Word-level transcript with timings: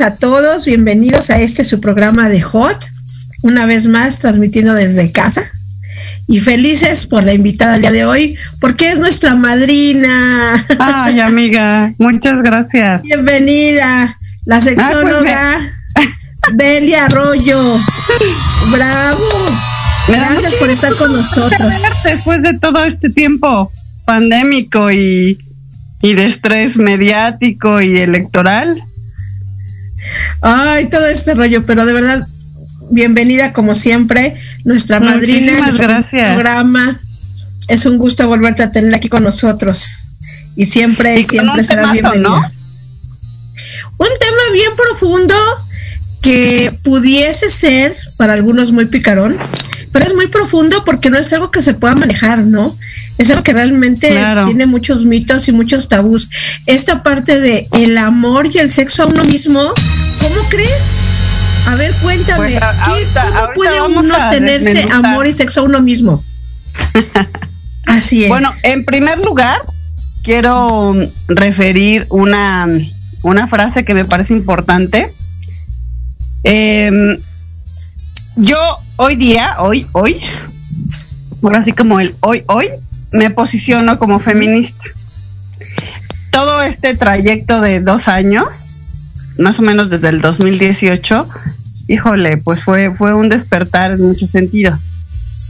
a 0.00 0.16
todos, 0.16 0.64
bienvenidos 0.64 1.30
a 1.30 1.40
este 1.40 1.62
su 1.62 1.80
programa 1.80 2.28
de 2.28 2.40
Hot, 2.40 2.90
una 3.42 3.64
vez 3.64 3.86
más 3.86 4.18
transmitiendo 4.18 4.74
desde 4.74 5.12
casa 5.12 5.42
y 6.26 6.40
felices 6.40 7.06
por 7.06 7.22
la 7.22 7.32
invitada 7.32 7.74
del 7.74 7.82
día 7.82 7.92
de 7.92 8.04
hoy, 8.04 8.36
porque 8.60 8.88
es 8.88 8.98
nuestra 8.98 9.36
madrina. 9.36 10.66
Ay, 10.80 11.20
amiga, 11.20 11.92
muchas 11.98 12.42
gracias. 12.42 13.02
Bienvenida, 13.02 14.18
la 14.46 14.60
sexóloga 14.60 15.60
Belia 16.54 17.04
Arroyo. 17.04 17.78
Bravo. 18.72 19.28
Gracias 20.08 20.54
por 20.54 20.70
estar 20.70 20.96
con 20.96 21.12
nosotros. 21.12 21.72
Después 22.02 22.42
de 22.42 22.58
todo 22.58 22.84
este 22.84 23.10
tiempo 23.10 23.70
pandémico 24.04 24.90
y, 24.90 25.38
y 26.02 26.14
de 26.14 26.26
estrés 26.26 26.78
mediático 26.78 27.80
y 27.80 27.98
electoral. 27.98 28.82
Ay, 30.40 30.86
todo 30.88 31.06
este 31.06 31.34
rollo, 31.34 31.64
pero 31.64 31.86
de 31.86 31.92
verdad, 31.92 32.26
bienvenida 32.90 33.52
como 33.52 33.74
siempre, 33.74 34.36
nuestra 34.64 35.00
madrina 35.00 35.52
Muchísimas 35.52 35.78
gracias. 35.78 36.34
programa. 36.34 37.00
Es 37.68 37.86
un 37.86 37.98
gusto 37.98 38.26
volverte 38.28 38.62
a 38.62 38.72
tener 38.72 38.94
aquí 38.94 39.08
con 39.08 39.22
nosotros. 39.22 40.04
Y 40.56 40.66
siempre, 40.66 41.18
Y 41.18 41.24
siempre 41.24 41.64
serás 41.64 41.92
temazo, 41.92 42.12
bienvenida. 42.14 42.28
¿no? 42.28 42.36
Un 43.96 44.08
tema 44.18 44.42
bien 44.52 44.70
profundo 44.76 45.34
que 46.20 46.72
pudiese 46.82 47.50
ser 47.50 47.94
para 48.16 48.32
algunos 48.32 48.72
muy 48.72 48.86
picarón, 48.86 49.36
pero 49.94 50.06
es 50.06 50.14
muy 50.14 50.26
profundo 50.26 50.84
porque 50.84 51.08
no 51.08 51.18
es 51.20 51.32
algo 51.32 51.52
que 51.52 51.62
se 51.62 51.72
pueda 51.72 51.94
manejar, 51.94 52.38
¿no? 52.38 52.76
Es 53.16 53.30
algo 53.30 53.44
que 53.44 53.52
realmente 53.52 54.08
Claro. 54.10 54.44
tiene 54.46 54.66
muchos 54.66 55.04
mitos 55.04 55.46
y 55.46 55.52
muchos 55.52 55.88
tabús. 55.88 56.30
Esta 56.66 57.04
parte 57.04 57.38
de 57.40 57.68
el 57.70 57.96
amor 57.96 58.48
y 58.52 58.58
el 58.58 58.72
sexo 58.72 59.04
a 59.04 59.06
uno 59.06 59.22
mismo, 59.24 59.60
¿cómo 60.20 60.48
crees? 60.48 60.72
A 61.68 61.76
ver, 61.76 61.92
cuéntame, 62.02 62.38
Pues, 62.38 62.56
a- 62.56 62.72
¿qué- 62.72 62.80
ahorita- 62.90 63.22
¿cómo 63.22 63.36
ahorita 63.38 63.54
puede 63.54 63.82
uno 63.82 64.14
tenerse 64.32 64.74
desmenuzar. 64.74 65.06
amor 65.06 65.26
y 65.28 65.32
sexo 65.32 65.60
a 65.60 65.62
uno 65.62 65.80
mismo? 65.80 66.24
Así 67.86 68.24
es. 68.24 68.28
Bueno, 68.30 68.52
en 68.64 68.84
primer 68.84 69.18
lugar, 69.24 69.60
quiero 70.24 70.96
referir 71.28 72.04
una, 72.10 72.66
una 73.22 73.46
frase 73.46 73.84
que 73.84 73.94
me 73.94 74.04
parece 74.04 74.34
importante. 74.34 75.08
Em, 76.42 77.16
yo 78.36 78.58
hoy 78.96 79.16
día, 79.16 79.56
hoy, 79.58 79.86
hoy, 79.92 80.20
ahora 81.42 81.60
así 81.60 81.72
como 81.72 82.00
el 82.00 82.14
hoy, 82.20 82.42
hoy, 82.46 82.68
me 83.12 83.30
posiciono 83.30 83.98
como 83.98 84.18
feminista. 84.20 84.84
Todo 86.30 86.62
este 86.62 86.96
trayecto 86.96 87.60
de 87.60 87.80
dos 87.80 88.08
años, 88.08 88.46
más 89.38 89.58
o 89.58 89.62
menos 89.62 89.90
desde 89.90 90.08
el 90.08 90.20
2018, 90.20 91.28
híjole, 91.88 92.36
pues 92.38 92.64
fue, 92.64 92.94
fue 92.94 93.14
un 93.14 93.28
despertar 93.28 93.92
en 93.92 94.02
muchos 94.02 94.30
sentidos. 94.30 94.88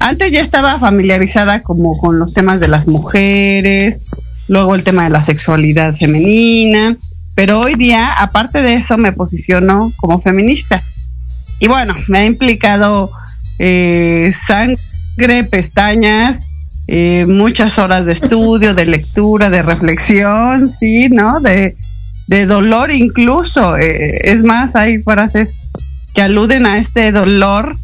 Antes 0.01 0.33
ya 0.33 0.41
estaba 0.41 0.79
familiarizada 0.79 1.63
como 1.63 1.97
con 1.99 2.19
los 2.19 2.35
temas 2.35 2.61
de 2.61 2.69
las 2.69 2.87
mujeres, 2.87 4.05
luego 4.49 4.75
el 4.75 4.85
tema 4.85 5.05
de 5.05 5.11
la 5.11 5.23
sexualidad 5.23 5.95
femenina, 5.95 6.97
pero 7.35 7.61
hoy 7.61 7.75
día, 7.75 8.15
aparte 8.19 8.63
de 8.63 8.75
eso, 8.75 8.99
me 8.99 9.13
posiciono 9.13 9.93
como 9.97 10.21
feminista. 10.21 10.83
Y 11.61 11.69
bueno, 11.69 11.95
me 12.09 12.19
ha 12.19 12.27
implicado 12.27 13.11
eh, 13.59 14.33
sangre, 14.47 15.45
pestañas, 15.45 16.41
eh, 16.87 17.25
muchas 17.27 17.79
horas 17.79 18.05
de 18.05 18.13
estudio, 18.13 18.75
de 18.75 18.87
lectura, 18.87 19.49
de 19.51 19.63
reflexión, 19.63 20.69
sí, 20.69 21.09
¿no? 21.09 21.41
De, 21.41 21.77
de 22.27 22.47
dolor 22.47 22.91
incluso. 22.91 23.77
Eh, 23.77 24.31
es 24.31 24.43
más, 24.43 24.77
hay 24.77 25.03
frases 25.03 25.55
que 26.15 26.23
aluden 26.23 26.67
a 26.67 26.79
este 26.79 27.11
dolor 27.11 27.77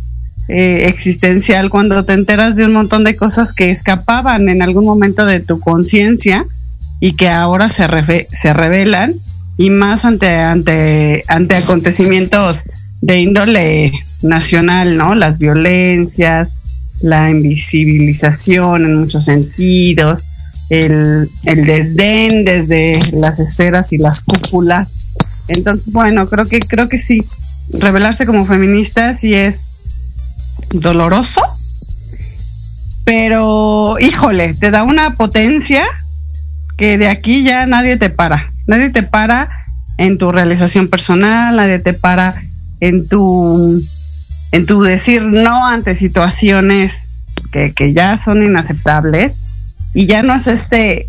eh, 0.48 0.86
existencial 0.88 1.70
cuando 1.70 2.04
te 2.04 2.12
enteras 2.12 2.56
de 2.56 2.64
un 2.64 2.72
montón 2.72 3.04
de 3.04 3.16
cosas 3.16 3.52
que 3.52 3.70
escapaban 3.70 4.48
en 4.48 4.62
algún 4.62 4.84
momento 4.84 5.24
de 5.24 5.40
tu 5.40 5.60
conciencia 5.60 6.44
y 7.00 7.14
que 7.16 7.28
ahora 7.28 7.70
se, 7.70 7.86
se 8.32 8.52
revelan 8.52 9.14
y 9.56 9.70
más 9.70 10.04
ante, 10.04 10.36
ante, 10.36 11.22
ante 11.28 11.54
acontecimientos 11.54 12.64
de 13.00 13.20
índole 13.20 13.92
nacional, 14.22 14.96
¿no? 14.96 15.14
Las 15.14 15.38
violencias, 15.38 16.50
la 17.02 17.30
invisibilización 17.30 18.84
en 18.84 18.96
muchos 18.96 19.24
sentidos, 19.24 20.22
el, 20.68 21.30
el 21.44 21.66
desdén 21.66 22.44
desde 22.44 22.98
las 23.12 23.40
esferas 23.40 23.92
y 23.92 23.98
las 23.98 24.20
cúpulas. 24.20 24.88
Entonces, 25.48 25.92
bueno, 25.92 26.28
creo 26.28 26.46
que, 26.46 26.60
creo 26.60 26.88
que 26.88 26.98
sí, 26.98 27.24
revelarse 27.72 28.26
como 28.26 28.44
feminista 28.44 29.16
sí 29.16 29.34
es 29.34 29.58
doloroso, 30.70 31.42
pero 33.04 33.96
híjole, 33.98 34.54
te 34.54 34.70
da 34.70 34.84
una 34.84 35.14
potencia 35.14 35.82
que 36.76 36.98
de 36.98 37.08
aquí 37.08 37.42
ya 37.42 37.66
nadie 37.66 37.96
te 37.96 38.10
para. 38.10 38.52
Nadie 38.66 38.90
te 38.90 39.02
para 39.02 39.50
en 39.98 40.16
tu 40.16 40.30
realización 40.30 40.88
personal, 40.88 41.56
nadie 41.56 41.78
te 41.78 41.92
para 41.92 42.34
en 42.80 43.08
tu 43.08 43.82
en 44.52 44.66
tu 44.66 44.82
decir 44.82 45.22
no 45.22 45.68
ante 45.68 45.94
situaciones 45.94 47.08
que, 47.52 47.72
que 47.74 47.92
ya 47.92 48.18
son 48.18 48.42
inaceptables 48.42 49.36
y 49.94 50.06
ya 50.06 50.22
no 50.22 50.34
es 50.34 50.46
este 50.46 51.06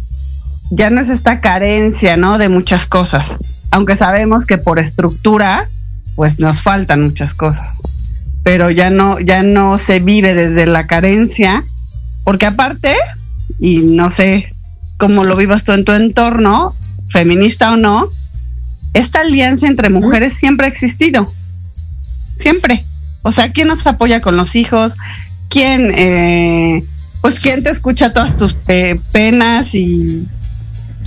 ya 0.72 0.90
no 0.90 1.02
es 1.02 1.10
esta 1.10 1.42
carencia, 1.42 2.16
¿no? 2.16 2.38
De 2.38 2.48
muchas 2.48 2.86
cosas, 2.86 3.38
aunque 3.72 3.96
sabemos 3.96 4.46
que 4.46 4.58
por 4.58 4.80
estructuras 4.80 5.80
pues 6.16 6.40
nos 6.40 6.62
faltan 6.62 7.04
muchas 7.04 7.34
cosas, 7.34 7.82
pero 8.44 8.70
ya 8.70 8.90
no 8.90 9.20
ya 9.20 9.44
no 9.44 9.78
se 9.78 10.00
vive 10.00 10.34
desde 10.34 10.66
la 10.66 10.88
carencia, 10.88 11.64
porque 12.24 12.46
aparte 12.46 12.94
y 13.60 13.78
no 13.78 14.12
sé 14.12 14.54
cómo 14.98 15.24
lo 15.24 15.36
vivas 15.36 15.64
tú 15.64 15.74
en 15.74 15.84
tu 15.84 15.94
entorno, 15.94 16.76
feminista 17.10 17.74
o 17.74 17.78
no, 17.78 18.08
esta 18.94 19.22
alianza 19.22 19.68
entre 19.68 19.90
mujeres 19.90 20.34
siempre 20.34 20.68
ha 20.68 20.70
existido. 20.70 21.32
Siempre. 22.42 22.84
O 23.22 23.32
sea, 23.32 23.50
¿quién 23.50 23.68
nos 23.68 23.86
apoya 23.86 24.20
con 24.20 24.36
los 24.36 24.56
hijos? 24.56 24.96
¿Quién, 25.50 25.92
eh, 25.96 26.84
pues, 27.22 27.40
quién 27.40 27.64
te 27.64 27.70
escucha 27.70 28.14
todas 28.14 28.36
tus 28.38 28.54
pe- 28.54 29.00
penas 29.12 29.76
y 29.76 30.26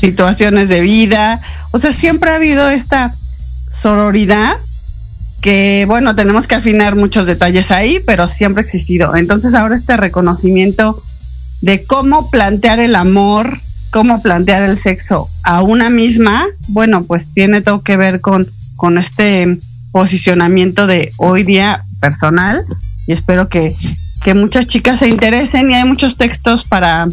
situaciones 0.01 0.69
de 0.69 0.81
vida? 0.81 1.41
O 1.73 1.79
sea, 1.81 1.93
siempre 1.93 2.31
ha 2.31 2.37
habido 2.37 2.69
esta 2.71 3.15
sororidad 3.71 4.57
que, 5.41 5.85
bueno, 5.89 6.15
tenemos 6.15 6.47
que 6.47 6.55
afinar 6.55 6.95
muchos 6.95 7.27
detalles 7.27 7.71
ahí, 7.71 8.01
pero 8.07 8.31
siempre 8.31 8.63
ha 8.63 8.65
existido. 8.67 9.17
Entonces, 9.17 9.55
ahora 9.55 9.77
este 9.77 9.97
reconocimiento 9.97 11.03
de 11.61 11.85
cómo 11.85 12.31
plantear 12.31 12.79
el 12.79 12.95
amor, 12.95 13.61
cómo 13.91 14.23
plantear 14.23 14.63
el 14.63 14.79
sexo 14.79 15.29
a 15.43 15.63
una 15.63 15.91
misma, 15.91 16.47
bueno, 16.69 17.05
pues 17.05 17.27
tiene 17.35 17.61
todo 17.61 17.83
que 17.83 17.97
ver 17.97 18.21
con, 18.21 18.47
con 18.77 18.99
este 18.99 19.59
posicionamiento 19.95 20.89
de 20.89 21.13
hoy 21.19 21.45
día 21.45 21.81
personal 22.01 22.65
y 23.07 23.13
espero 23.13 23.49
que, 23.49 23.73
que 24.25 24.35
muchas 24.35 24.67
chicas 24.67 24.99
se 24.99 25.09
interesen 25.09 25.71
y 25.71 25.75
hay 25.77 25.85
muchos 25.85 26.17
textos 26.17 26.65
para, 26.65 27.07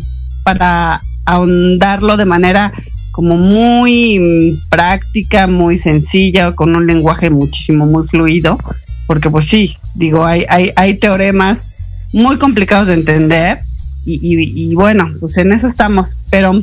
para 0.43 0.99
ahondarlo 1.25 2.17
de 2.17 2.25
manera 2.25 2.73
como 3.11 3.37
muy 3.37 4.59
práctica, 4.69 5.45
muy 5.45 5.77
sencilla, 5.77 6.53
con 6.53 6.75
un 6.75 6.87
lenguaje 6.87 7.29
muchísimo, 7.29 7.85
muy 7.85 8.07
fluido, 8.07 8.57
porque 9.05 9.29
pues 9.29 9.47
sí, 9.47 9.77
digo, 9.93 10.25
hay, 10.25 10.43
hay, 10.49 10.71
hay 10.75 10.95
teoremas 10.95 11.75
muy 12.13 12.39
complicados 12.39 12.87
de 12.87 12.95
entender 12.95 13.59
y, 14.05 14.73
bueno, 14.73 15.07
pues 15.19 15.37
en 15.37 15.51
eso 15.51 15.67
estamos. 15.67 16.17
Pero 16.31 16.59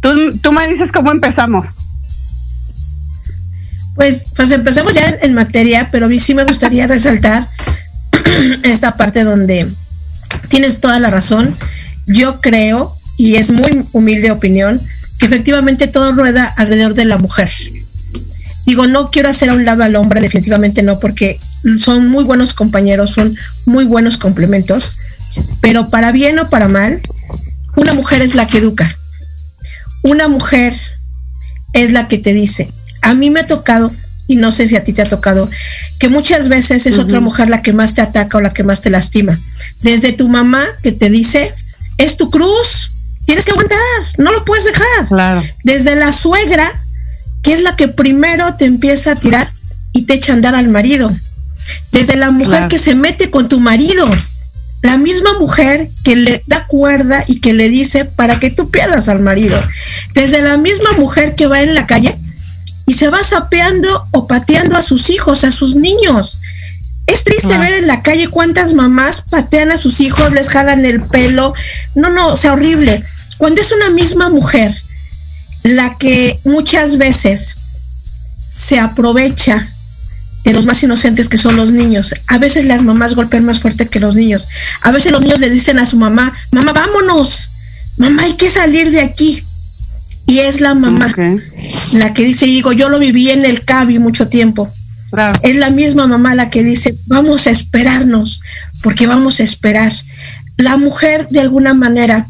tú, 0.00 0.38
tú 0.40 0.52
me 0.52 0.66
dices 0.66 0.92
cómo 0.92 1.12
empezamos. 1.12 1.68
Pues, 3.96 4.26
pues 4.36 4.50
empezamos 4.52 4.94
ya 4.94 5.18
en, 5.22 5.34
materia, 5.34 5.88
pero 5.90 6.06
a 6.06 6.08
mí 6.08 6.20
sí 6.20 6.34
me 6.34 6.44
gustaría 6.44 6.86
resaltar 6.86 7.48
esta 8.62 8.96
parte 8.96 9.24
donde 9.24 9.66
tienes 10.48 10.80
toda 10.80 11.00
la 11.00 11.10
razón. 11.10 11.54
Yo 12.06 12.40
creo, 12.40 12.94
y 13.16 13.36
es 13.36 13.50
muy 13.50 13.86
humilde 13.92 14.30
opinión, 14.30 14.80
que 15.18 15.26
efectivamente 15.26 15.88
todo 15.88 16.12
rueda 16.12 16.52
alrededor 16.56 16.94
de 16.94 17.06
la 17.06 17.16
mujer. 17.16 17.50
Digo, 18.66 18.86
no 18.86 19.10
quiero 19.10 19.28
hacer 19.28 19.48
a 19.48 19.54
un 19.54 19.64
lado 19.64 19.82
al 19.82 19.96
hombre, 19.96 20.20
definitivamente 20.20 20.82
no, 20.82 20.98
porque 20.98 21.40
son 21.78 22.08
muy 22.08 22.24
buenos 22.24 22.52
compañeros, 22.52 23.12
son 23.12 23.36
muy 23.64 23.84
buenos 23.84 24.18
complementos, 24.18 24.92
pero 25.60 25.88
para 25.88 26.12
bien 26.12 26.38
o 26.38 26.50
para 26.50 26.68
mal, 26.68 27.00
una 27.76 27.94
mujer 27.94 28.22
es 28.22 28.34
la 28.34 28.46
que 28.46 28.58
educa. 28.58 28.96
Una 30.02 30.28
mujer 30.28 30.74
es 31.72 31.92
la 31.92 32.08
que 32.08 32.18
te 32.18 32.32
dice, 32.32 32.68
a 33.06 33.14
mí 33.14 33.30
me 33.30 33.40
ha 33.40 33.46
tocado, 33.46 33.92
y 34.26 34.34
no 34.34 34.50
sé 34.50 34.66
si 34.66 34.74
a 34.74 34.82
ti 34.82 34.92
te 34.92 35.02
ha 35.02 35.08
tocado, 35.08 35.48
que 36.00 36.08
muchas 36.08 36.48
veces 36.48 36.86
es 36.86 36.98
otra 36.98 37.20
mujer 37.20 37.48
la 37.48 37.62
que 37.62 37.72
más 37.72 37.94
te 37.94 38.00
ataca 38.00 38.38
o 38.38 38.40
la 38.40 38.52
que 38.52 38.64
más 38.64 38.80
te 38.80 38.90
lastima. 38.90 39.38
Desde 39.80 40.12
tu 40.12 40.28
mamá 40.28 40.64
que 40.82 40.90
te 40.90 41.08
dice, 41.08 41.54
es 41.98 42.16
tu 42.16 42.30
cruz, 42.30 42.90
tienes 43.24 43.44
que 43.44 43.52
aguantar, 43.52 43.78
no 44.18 44.32
lo 44.32 44.44
puedes 44.44 44.64
dejar. 44.64 45.06
Claro. 45.08 45.44
Desde 45.62 45.94
la 45.94 46.10
suegra, 46.10 46.68
que 47.42 47.52
es 47.52 47.62
la 47.62 47.76
que 47.76 47.86
primero 47.86 48.56
te 48.56 48.64
empieza 48.64 49.12
a 49.12 49.16
tirar 49.16 49.48
y 49.92 50.02
te 50.02 50.14
echa 50.14 50.32
a 50.32 50.34
andar 50.34 50.56
al 50.56 50.66
marido. 50.66 51.12
Desde 51.92 52.16
la 52.16 52.32
mujer 52.32 52.66
que 52.66 52.78
se 52.78 52.96
mete 52.96 53.30
con 53.30 53.46
tu 53.46 53.60
marido. 53.60 54.10
La 54.82 54.98
misma 54.98 55.38
mujer 55.38 55.88
que 56.04 56.16
le 56.16 56.42
da 56.46 56.66
cuerda 56.66 57.24
y 57.26 57.40
que 57.40 57.54
le 57.54 57.68
dice 57.68 58.04
para 58.04 58.38
que 58.38 58.50
tú 58.50 58.70
pierdas 58.70 59.08
al 59.08 59.20
marido. 59.20 59.60
Desde 60.12 60.42
la 60.42 60.58
misma 60.58 60.92
mujer 60.98 61.34
que 61.34 61.46
va 61.46 61.62
en 61.62 61.74
la 61.74 61.86
calle 61.86 62.18
y 62.86 62.94
se 62.94 63.08
va 63.08 63.22
sapeando 63.22 64.08
o 64.12 64.26
pateando 64.26 64.76
a 64.76 64.82
sus 64.82 65.10
hijos, 65.10 65.44
a 65.44 65.50
sus 65.50 65.74
niños. 65.74 66.38
Es 67.06 67.24
triste 67.24 67.56
ver 67.58 67.74
en 67.74 67.86
la 67.86 68.02
calle 68.02 68.28
cuántas 68.28 68.74
mamás 68.74 69.22
patean 69.28 69.70
a 69.70 69.76
sus 69.76 70.00
hijos, 70.00 70.32
les 70.32 70.48
jalan 70.48 70.84
el 70.84 71.02
pelo. 71.02 71.54
No, 71.94 72.10
no, 72.10 72.32
o 72.32 72.36
sea, 72.36 72.52
horrible. 72.52 73.04
Cuando 73.38 73.60
es 73.60 73.72
una 73.72 73.90
misma 73.90 74.28
mujer 74.28 74.74
la 75.62 75.96
que 75.98 76.38
muchas 76.44 76.96
veces 76.96 77.56
se 78.48 78.78
aprovecha 78.78 79.68
de 80.44 80.52
los 80.52 80.64
más 80.64 80.82
inocentes 80.82 81.28
que 81.28 81.38
son 81.38 81.56
los 81.56 81.72
niños. 81.72 82.14
A 82.28 82.38
veces 82.38 82.66
las 82.66 82.82
mamás 82.82 83.14
golpean 83.16 83.44
más 83.44 83.60
fuerte 83.60 83.88
que 83.88 83.98
los 83.98 84.14
niños. 84.14 84.46
A 84.82 84.92
veces 84.92 85.10
los 85.10 85.20
niños 85.20 85.40
le 85.40 85.50
dicen 85.50 85.80
a 85.80 85.86
su 85.86 85.96
mamá, 85.96 86.32
mamá, 86.52 86.72
vámonos, 86.72 87.50
mamá, 87.96 88.22
hay 88.22 88.34
que 88.34 88.48
salir 88.48 88.92
de 88.92 89.00
aquí. 89.00 89.42
Y 90.26 90.40
es 90.40 90.60
la 90.60 90.74
mamá 90.74 91.14
la 91.92 92.14
que 92.14 92.24
dice, 92.24 92.46
y 92.46 92.54
digo, 92.54 92.72
yo 92.72 92.88
lo 92.88 92.98
viví 92.98 93.30
en 93.30 93.44
el 93.44 93.64
CABI 93.64 93.98
mucho 93.98 94.28
tiempo. 94.28 94.72
Es 95.42 95.56
la 95.56 95.70
misma 95.70 96.06
mamá 96.06 96.34
la 96.34 96.50
que 96.50 96.62
dice, 96.62 96.96
vamos 97.06 97.46
a 97.46 97.50
esperarnos, 97.50 98.40
porque 98.82 99.06
vamos 99.06 99.40
a 99.40 99.44
esperar. 99.44 99.92
La 100.56 100.76
mujer, 100.76 101.28
de 101.28 101.40
alguna 101.40 101.74
manera, 101.74 102.26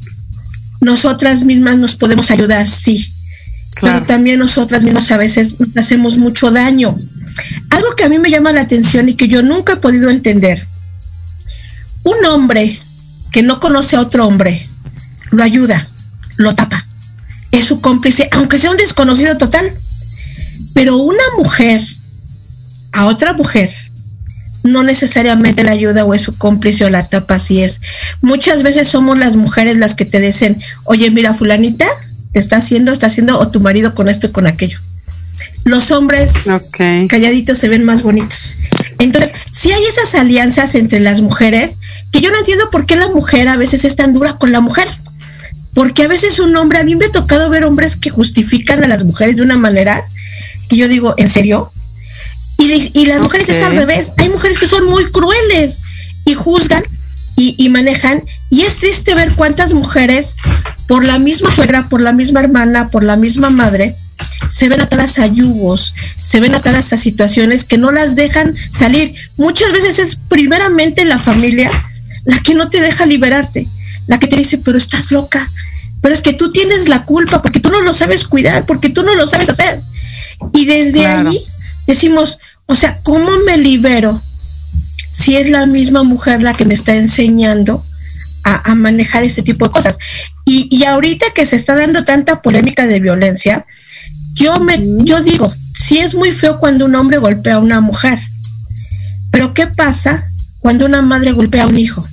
nosotras 0.81 1.43
mismas 1.43 1.79
nos 1.79 1.97
podemos 1.97 2.31
ayudar, 2.31 2.69
sí, 2.69 3.13
pero 3.81 4.03
también 4.03 4.39
nosotras 4.39 4.83
mismas 4.83 5.11
a 5.11 5.17
veces 5.17 5.59
nos 5.59 5.77
hacemos 5.77 6.17
mucho 6.17 6.51
daño. 6.51 6.97
Algo 7.71 7.95
que 7.97 8.05
a 8.05 8.09
mí 8.09 8.19
me 8.19 8.31
llama 8.31 8.53
la 8.53 8.63
atención 8.63 9.09
y 9.09 9.15
que 9.15 9.29
yo 9.29 9.43
nunca 9.43 9.75
he 9.75 9.77
podido 9.77 10.11
entender. 10.11 10.67
Un 12.05 12.25
hombre 12.27 12.79
que 13.33 13.43
no 13.43 13.59
conoce 13.59 13.97
a 13.97 14.01
otro 14.01 14.27
hombre, 14.27 14.69
lo 15.31 15.43
ayuda, 15.43 15.89
lo 16.37 16.55
tapa, 16.55 16.66
es 17.59 17.65
su 17.65 17.81
cómplice, 17.81 18.29
aunque 18.33 18.59
sea 18.59 18.71
un 18.71 18.77
desconocido 18.77 19.37
total. 19.37 19.73
Pero 20.75 20.97
una 20.97 21.23
mujer 21.39 21.81
a 22.93 23.07
otra 23.07 23.33
mujer 23.33 23.71
no 24.63 24.83
necesariamente 24.83 25.63
la 25.63 25.73
ayuda 25.73 26.05
o 26.05 26.15
es 26.15 26.23
su 26.23 26.37
cómplice 26.37 26.85
o 26.85 26.91
la 26.91 27.07
tapa, 27.09 27.37
así 27.37 27.63
es. 27.63 27.81
Muchas 28.21 28.63
veces 28.63 28.89
somos 28.89 29.19
las 29.19 29.37
mujeres 29.37 29.77
las 29.77 29.95
que 29.95 30.05
te 30.05 30.21
dicen, 30.21 30.61
oye, 30.85 31.11
mira, 31.11 31.35
fulanita, 31.35 31.87
te 32.33 32.39
está 32.39 32.57
haciendo, 32.57 32.93
está 32.93 33.07
haciendo, 33.07 33.39
o 33.39 33.49
tu 33.49 33.61
marido 33.61 33.95
con 33.95 34.09
esto 34.09 34.27
y 34.27 34.31
con 34.31 34.47
aquello. 34.47 34.79
Los 35.65 35.91
hombres 35.91 36.33
calladitos 37.09 37.59
se 37.59 37.69
ven 37.69 37.85
más 37.85 38.03
bonitos. 38.03 38.57
Entonces, 38.99 39.33
si 39.51 39.73
hay 39.73 39.85
esas 39.85 40.15
alianzas 40.15 40.75
entre 40.75 41.01
las 41.01 41.21
mujeres, 41.21 41.81
que 42.13 42.21
yo 42.21 42.31
no 42.31 42.39
entiendo 42.39 42.71
por 42.71 42.87
qué 42.87 42.97
la 42.97 43.09
mujer 43.09 43.49
a 43.49 43.57
veces 43.57 43.85
es 43.85 43.97
tan 43.97 44.13
dura 44.13 44.35
con 44.35 44.53
la 44.53 44.61
mujer. 44.61 44.87
Porque 45.77 46.05
a 46.05 46.09
veces 46.09 46.41
un 46.41 46.57
hombre, 46.57 46.79
a 46.79 46.85
mí 46.85 46.97
me 46.97 47.05
ha 47.05 47.13
tocado 47.13 47.51
ver 47.51 47.65
hombres 47.65 47.97
que 47.97 48.09
justifican 48.09 48.83
a 48.83 48.89
las 48.89 49.05
mujeres 49.05 49.37
de 49.37 49.43
una 49.43 49.59
manera 49.59 50.03
que 50.71 50.77
yo 50.79 50.89
digo, 50.89 51.13
¿en 51.19 51.29
serio? 51.29 51.71
Y, 52.57 53.05
las 53.05 53.21
mujeres 53.21 53.51
es 53.51 53.63
al 53.63 53.77
revés. 53.77 54.15
Hay 54.17 54.31
mujeres 54.31 54.59
que 54.59 54.67
son 54.67 54.87
muy 54.87 55.05
crueles 55.13 55.83
y 56.25 56.33
juzgan 56.33 56.83
y, 57.37 57.69
manejan. 57.69 58.23
Y 58.49 58.63
es 58.63 58.79
triste 58.79 59.15
ver 59.15 59.33
cuántas 59.33 59.75
mujeres, 59.75 60.37
por 60.89 61.05
la 61.05 61.19
misma 61.19 61.51
suegra, 61.51 61.91
por 61.91 62.01
la 62.01 62.15
misma 62.15 62.41
hermana, 62.41 62.89
por 62.89 63.05
la 63.05 63.17
misma 63.17 63.51
madre, 63.51 63.97
se 64.49 64.71
ven 64.71 64.81
atadas 64.81 65.19
a 65.19 65.27
yugos, 65.27 65.93
se 66.23 66.41
ven 66.41 66.55
atadas 66.55 66.95
a 66.95 66.97
situaciones 66.97 67.65
que 67.65 67.77
no 67.77 67.93
las 67.93 68.17
dejan 68.17 68.55
salir. 68.71 69.15
Muchas 69.37 69.73
veces 69.73 69.99
es 69.99 70.17
primeramente 70.17 71.05
la 71.05 71.19
familia 71.19 71.71
la 72.25 72.41
que 72.41 72.55
no 72.55 72.71
te 72.71 72.81
deja 72.81 73.05
liberarte, 73.05 73.67
la 74.07 74.19
que 74.19 74.27
te 74.27 74.37
dice, 74.37 74.59
pero 74.59 74.79
estás 74.79 75.11
loca, 75.11 75.51
pero 76.01 76.15
es 76.15 76.21
que 76.21 76.33
tú 76.33 76.51
tienes 76.51 76.89
la 76.89 77.05
culpa 77.05 77.43
porque 77.43 77.61
tú 77.61 77.71
no 77.71 77.81
lo 77.81 77.93
sabes 77.93 78.27
cuidar, 78.27 78.65
porque 78.67 78.89
tú 78.89 79.03
no 79.03 79.15
lo 79.15 79.27
sabes 79.27 79.49
hacer. 79.49 79.81
Y 80.53 80.67
desde 80.67 81.07
ahí 81.07 81.41
decimos, 81.87 82.39
o 82.67 82.77
sea, 82.77 83.01
¿cómo 83.03 83.31
me 83.45 83.57
libero 83.57 84.21
si 85.11 85.37
es 85.37 85.51
la 85.51 85.67
misma 85.67 86.03
mujer 86.03 86.43
la 86.43 86.55
que 86.55 86.65
me 86.65 86.75
está 86.75 86.95
enseñando 86.95 87.85
a, 88.45 88.75
manejar 88.77 89.25
este 89.25 89.43
tipo 89.43 89.65
de 89.65 89.73
cosas? 89.73 89.99
Y, 90.45 90.69
y, 90.71 90.85
ahorita 90.85 91.27
que 91.35 91.45
se 91.45 91.57
está 91.57 91.75
dando 91.75 92.05
tanta 92.05 92.43
polémica 92.43 92.87
de 92.87 93.01
violencia, 93.01 93.67
yo 94.35 94.61
me, 94.61 94.81
yo 95.05 95.21
digo, 95.23 95.53
sí 95.75 95.99
es 95.99 96.15
muy 96.15 96.33
feo 96.33 96.59
cuando 96.61 96.85
un 96.85 96.95
hombre 96.95 97.19
golpea 97.19 97.55
a 97.55 97.59
una 97.59 97.81
mujer, 97.81 98.21
pero 99.33 99.55
¿qué 99.55 99.67
pasa 99.67 100.31
cuando 100.61 100.87
una 100.87 101.03
madre 101.03 101.33
golpea 101.33 101.65
a 101.65 101.67
un 101.67 101.79
hijo? 101.79 102.07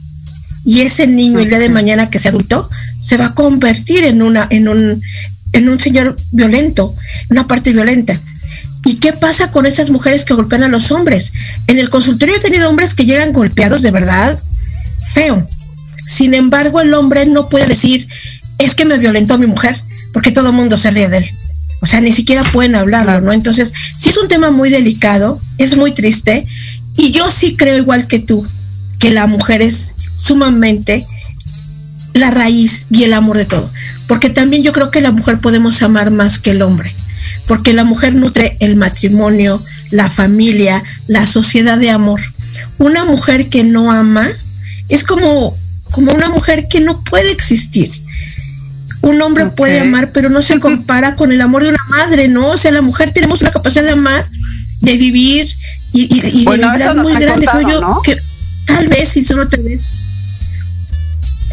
Y 0.66 0.82
ese 0.82 1.08
niño 1.08 1.40
el 1.40 1.50
día 1.50 1.60
de 1.60 1.70
mañana 1.70 2.10
que 2.10 2.20
se 2.20 2.30
adulto 2.30 2.70
se 3.02 3.18
va 3.18 3.28
a 3.28 3.34
convertir 3.34 4.06
en 4.06 4.22
una, 4.22 4.48
en 4.50 4.68
un, 4.68 5.02
en 5.52 5.70
un 5.70 5.80
señor 5.80 6.16
violento, 6.32 6.96
una 7.30 7.48
parte 7.48 7.74
violenta. 7.74 8.20
¿Y 8.86 8.96
qué 8.96 9.14
pasa 9.14 9.52
con 9.52 9.66
esas 9.66 9.92
mujeres 9.92 10.26
que 10.26 10.34
golpean 10.34 10.64
a 10.64 10.68
los 10.68 10.92
hombres? 10.92 11.32
En 11.68 11.80
el 11.80 11.90
consultorio 11.90 12.36
he 12.36 12.40
tenido 12.40 12.70
hombres 12.70 12.94
que 12.94 13.06
llegan 13.06 13.34
golpeados 13.34 13.82
de 13.82 13.92
verdad 13.92 14.40
feo. 15.14 15.48
Sin 16.06 16.34
embargo, 16.34 16.82
el 16.82 16.94
hombre 16.94 17.26
no 17.26 17.48
puede 17.48 17.66
decir, 17.66 18.08
es 18.58 18.76
que 18.76 18.86
me 18.86 18.98
violentó 18.98 19.38
mi 19.38 19.48
mujer, 19.48 19.80
porque 20.12 20.32
todo 20.32 20.50
el 20.50 20.56
mundo 20.56 20.76
se 20.76 20.92
ríe 20.92 21.08
de 21.08 21.18
él. 21.18 21.32
O 21.82 21.86
sea, 21.86 22.02
ni 22.02 22.12
siquiera 22.12 22.44
pueden 22.44 22.76
hablarlo, 22.76 23.22
¿no? 23.22 23.34
Entonces, 23.34 23.74
sí 23.98 24.10
es 24.10 24.18
un 24.18 24.28
tema 24.28 24.52
muy 24.52 24.70
delicado, 24.70 25.40
es 25.58 25.78
muy 25.78 25.92
triste, 25.92 26.46
y 26.98 27.12
yo 27.12 27.30
sí 27.30 27.56
creo 27.56 27.78
igual 27.78 28.08
que 28.08 28.20
tú, 28.20 28.46
que 29.00 29.12
la 29.12 29.28
mujer 29.28 29.62
es 29.62 29.94
sumamente 30.24 31.06
la 32.14 32.32
raíz 32.32 32.88
y 32.90 33.04
el 33.04 33.14
amor 33.14 33.38
de 33.38 33.46
todo. 33.46 33.70
Porque 34.08 34.30
también 34.30 34.64
yo 34.64 34.74
creo 34.74 34.92
que 34.92 35.02
la 35.02 35.12
mujer 35.12 35.40
podemos 35.40 35.82
amar 35.82 36.12
más 36.12 36.40
que 36.40 36.52
el 36.52 36.62
hombre 36.62 36.94
porque 37.48 37.74
la 37.74 37.84
mujer 37.84 38.16
nutre 38.16 38.58
el 38.60 38.76
matrimonio, 38.76 39.62
la 39.92 40.10
familia, 40.10 40.84
la 41.08 41.26
sociedad 41.26 41.78
de 41.78 41.90
amor. 41.90 42.22
Una 42.78 43.06
mujer 43.06 43.50
que 43.50 43.64
no 43.64 43.92
ama 43.92 44.28
es 44.90 45.04
como, 45.04 45.56
como 45.92 46.14
una 46.14 46.28
mujer 46.30 46.68
que 46.68 46.80
no 46.80 47.04
puede 47.04 47.32
existir. 47.32 47.92
Un 49.02 49.22
hombre 49.22 49.48
puede 49.48 49.82
amar, 49.82 50.12
pero 50.14 50.30
no 50.30 50.42
se 50.42 50.60
compara 50.62 51.16
con 51.16 51.34
el 51.34 51.42
amor 51.42 51.64
de 51.64 51.70
una 51.70 51.86
madre, 51.90 52.30
¿no? 52.30 52.52
O 52.52 52.58
sea, 52.58 52.72
la 52.72 52.82
mujer 52.82 53.12
tenemos 53.12 53.42
una 53.42 53.52
capacidad 53.52 53.84
de 53.84 53.92
amar, 53.92 54.26
de 54.80 54.98
vivir 54.98 55.52
y, 55.92 56.04
y, 56.04 56.42
y 56.42 56.46
de 56.46 56.58
vida 56.58 56.94
muy 56.94 57.14
grande. 57.14 57.46
yo 57.70 58.02
que 58.04 58.18
tal 58.66 58.88
vez, 58.88 59.10
si 59.10 59.22
solo 59.22 59.50
te 59.50 59.58
ves. 59.58 59.82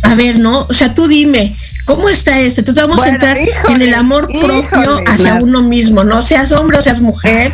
A 0.03 0.15
ver, 0.15 0.39
¿no? 0.39 0.67
O 0.69 0.75
sea, 0.75 0.95
tú 0.95 1.09
dime, 1.09 1.57
¿Cómo 1.91 2.09
está 2.09 2.39
este? 2.39 2.61
Entonces 2.61 2.85
vamos 2.85 3.05
a 3.05 3.09
entrar 3.09 3.37
en 3.37 3.83
el 3.83 3.95
amor 3.95 4.29
propio 4.29 5.03
hacia 5.09 5.41
uno 5.43 5.63
mismo, 5.63 6.05
¿no? 6.05 6.23
Seas 6.23 6.53
hombre 6.53 6.79
o 6.79 6.83
seas 6.83 7.01
mujer, 7.01 7.53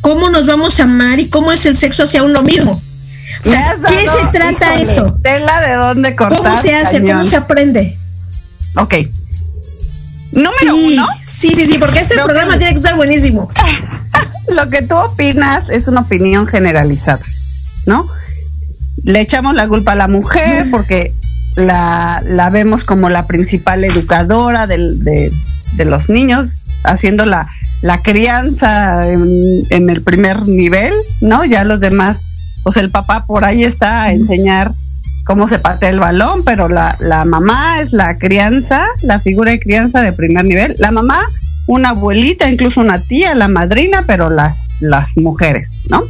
¿cómo 0.00 0.30
nos 0.30 0.46
vamos 0.46 0.80
a 0.80 0.84
amar 0.84 1.20
y 1.20 1.28
cómo 1.28 1.52
es 1.52 1.66
el 1.66 1.76
sexo 1.76 2.04
hacia 2.04 2.22
uno 2.22 2.42
mismo? 2.42 2.80
O 3.44 3.50
sea, 3.50 3.76
¿qué 3.86 4.06
se 4.06 4.38
trata 4.38 4.74
eso? 4.76 5.04
Tela 5.22 5.60
de 5.60 5.74
dónde 5.74 6.16
cortar. 6.16 6.38
¿Cómo 6.38 6.62
se 6.62 6.74
hace? 6.74 7.02
¿Cómo 7.02 7.26
se 7.26 7.36
aprende? 7.36 7.98
Ok. 8.76 8.94
Número 10.32 10.76
uno. 10.76 11.06
Sí, 11.20 11.52
sí, 11.54 11.66
sí, 11.66 11.76
porque 11.76 11.98
este 11.98 12.14
programa 12.14 12.56
tiene 12.56 12.72
que 12.72 12.78
estar 12.78 12.96
buenísimo. 12.96 13.50
Lo 14.56 14.70
que 14.70 14.80
tú 14.80 14.96
opinas 14.96 15.68
es 15.68 15.88
una 15.88 16.00
opinión 16.00 16.46
generalizada, 16.46 17.22
¿no? 17.84 18.08
Le 19.02 19.20
echamos 19.20 19.54
la 19.54 19.68
culpa 19.68 19.92
a 19.92 19.96
la 19.96 20.08
mujer 20.08 20.70
porque 20.70 21.14
la, 21.56 22.22
la 22.26 22.50
vemos 22.50 22.84
como 22.84 23.10
la 23.10 23.26
principal 23.26 23.84
educadora 23.84 24.66
de, 24.66 25.30
de 25.76 25.84
los 25.84 26.08
niños, 26.08 26.50
haciendo 26.84 27.26
la, 27.26 27.48
la 27.82 28.00
crianza 28.00 29.10
en, 29.10 29.62
en 29.70 29.90
el 29.90 30.02
primer 30.02 30.46
nivel, 30.46 30.92
¿no? 31.20 31.44
Ya 31.44 31.64
los 31.64 31.80
demás, 31.80 32.20
pues 32.62 32.76
el 32.76 32.90
papá 32.90 33.26
por 33.26 33.44
ahí 33.44 33.64
está 33.64 34.04
a 34.04 34.12
enseñar 34.12 34.72
cómo 35.24 35.46
se 35.46 35.58
patea 35.58 35.90
el 35.90 36.00
balón, 36.00 36.44
pero 36.44 36.68
la, 36.68 36.96
la 37.00 37.24
mamá 37.24 37.80
es 37.80 37.92
la 37.92 38.16
crianza, 38.18 38.86
la 39.02 39.20
figura 39.20 39.52
de 39.52 39.60
crianza 39.60 40.02
de 40.02 40.12
primer 40.12 40.44
nivel. 40.44 40.74
La 40.78 40.92
mamá, 40.92 41.18
una 41.66 41.90
abuelita, 41.90 42.50
incluso 42.50 42.80
una 42.80 42.98
tía, 42.98 43.34
la 43.34 43.48
madrina, 43.48 44.04
pero 44.06 44.30
las, 44.30 44.68
las 44.80 45.16
mujeres, 45.16 45.68
¿no? 45.90 46.02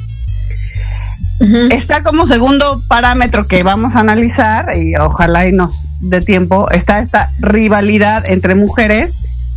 Está 1.70 2.02
como 2.02 2.26
segundo 2.26 2.82
parámetro 2.88 3.46
que 3.46 3.62
vamos 3.62 3.96
a 3.96 4.00
analizar 4.00 4.76
y 4.76 4.96
ojalá 4.96 5.46
y 5.46 5.52
nos 5.52 5.80
dé 6.00 6.20
tiempo, 6.20 6.70
está 6.70 7.00
esta 7.00 7.30
rivalidad 7.40 8.28
entre 8.30 8.54
mujeres 8.54 9.14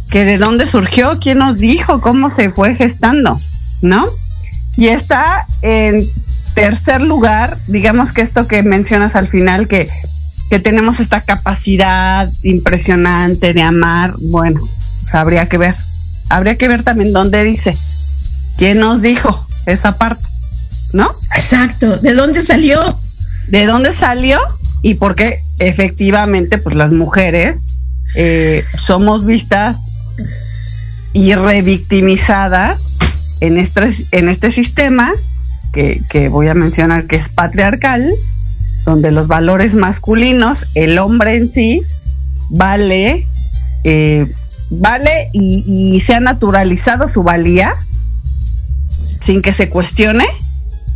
que 0.09 0.23
de 0.23 0.37
dónde 0.37 0.65
surgió, 0.65 1.19
quién 1.19 1.39
nos 1.39 1.57
dijo, 1.57 2.01
cómo 2.01 2.31
se 2.31 2.49
fue 2.49 2.75
gestando, 2.75 3.37
¿no? 3.81 4.03
Y 4.77 4.87
está 4.87 5.45
en 5.61 6.05
tercer 6.55 7.01
lugar, 7.01 7.57
digamos 7.67 8.11
que 8.11 8.21
esto 8.21 8.47
que 8.47 8.63
mencionas 8.63 9.15
al 9.15 9.27
final, 9.27 9.67
que, 9.67 9.89
que 10.49 10.59
tenemos 10.59 10.99
esta 10.99 11.21
capacidad 11.21 12.29
impresionante 12.43 13.53
de 13.53 13.61
amar, 13.61 14.15
bueno, 14.29 14.61
pues 15.01 15.15
habría 15.15 15.47
que 15.49 15.57
ver, 15.57 15.75
habría 16.29 16.55
que 16.57 16.67
ver 16.67 16.83
también 16.83 17.13
dónde 17.13 17.43
dice, 17.43 17.77
quién 18.57 18.79
nos 18.79 19.01
dijo 19.01 19.45
esa 19.65 19.97
parte, 19.97 20.27
¿no? 20.93 21.09
Exacto. 21.35 21.97
¿De 21.97 22.13
dónde 22.13 22.41
salió? 22.41 22.79
de 23.47 23.65
dónde 23.65 23.91
salió 23.91 24.39
y 24.81 24.95
por 24.95 25.15
qué 25.15 25.41
efectivamente 25.59 26.57
pues 26.57 26.75
las 26.75 26.91
mujeres 26.91 27.61
eh, 28.15 28.63
somos 28.79 29.25
vistas 29.25 29.77
y 31.13 31.33
revictimizadas 31.33 32.79
en 33.39 33.57
este, 33.57 33.81
en 34.11 34.29
este 34.29 34.51
sistema 34.51 35.11
que, 35.73 36.01
que 36.09 36.29
voy 36.29 36.47
a 36.47 36.53
mencionar 36.53 37.07
que 37.07 37.15
es 37.15 37.29
patriarcal, 37.29 38.13
donde 38.85 39.11
los 39.11 39.27
valores 39.27 39.75
masculinos, 39.75 40.71
el 40.75 40.97
hombre 40.99 41.35
en 41.35 41.51
sí, 41.51 41.83
vale, 42.49 43.27
eh, 43.83 44.31
vale 44.69 45.29
y, 45.33 45.63
y 45.67 46.01
se 46.01 46.15
ha 46.15 46.19
naturalizado 46.19 47.07
su 47.07 47.23
valía 47.23 47.73
sin 48.89 49.41
que 49.41 49.53
se 49.53 49.69
cuestione 49.69 50.25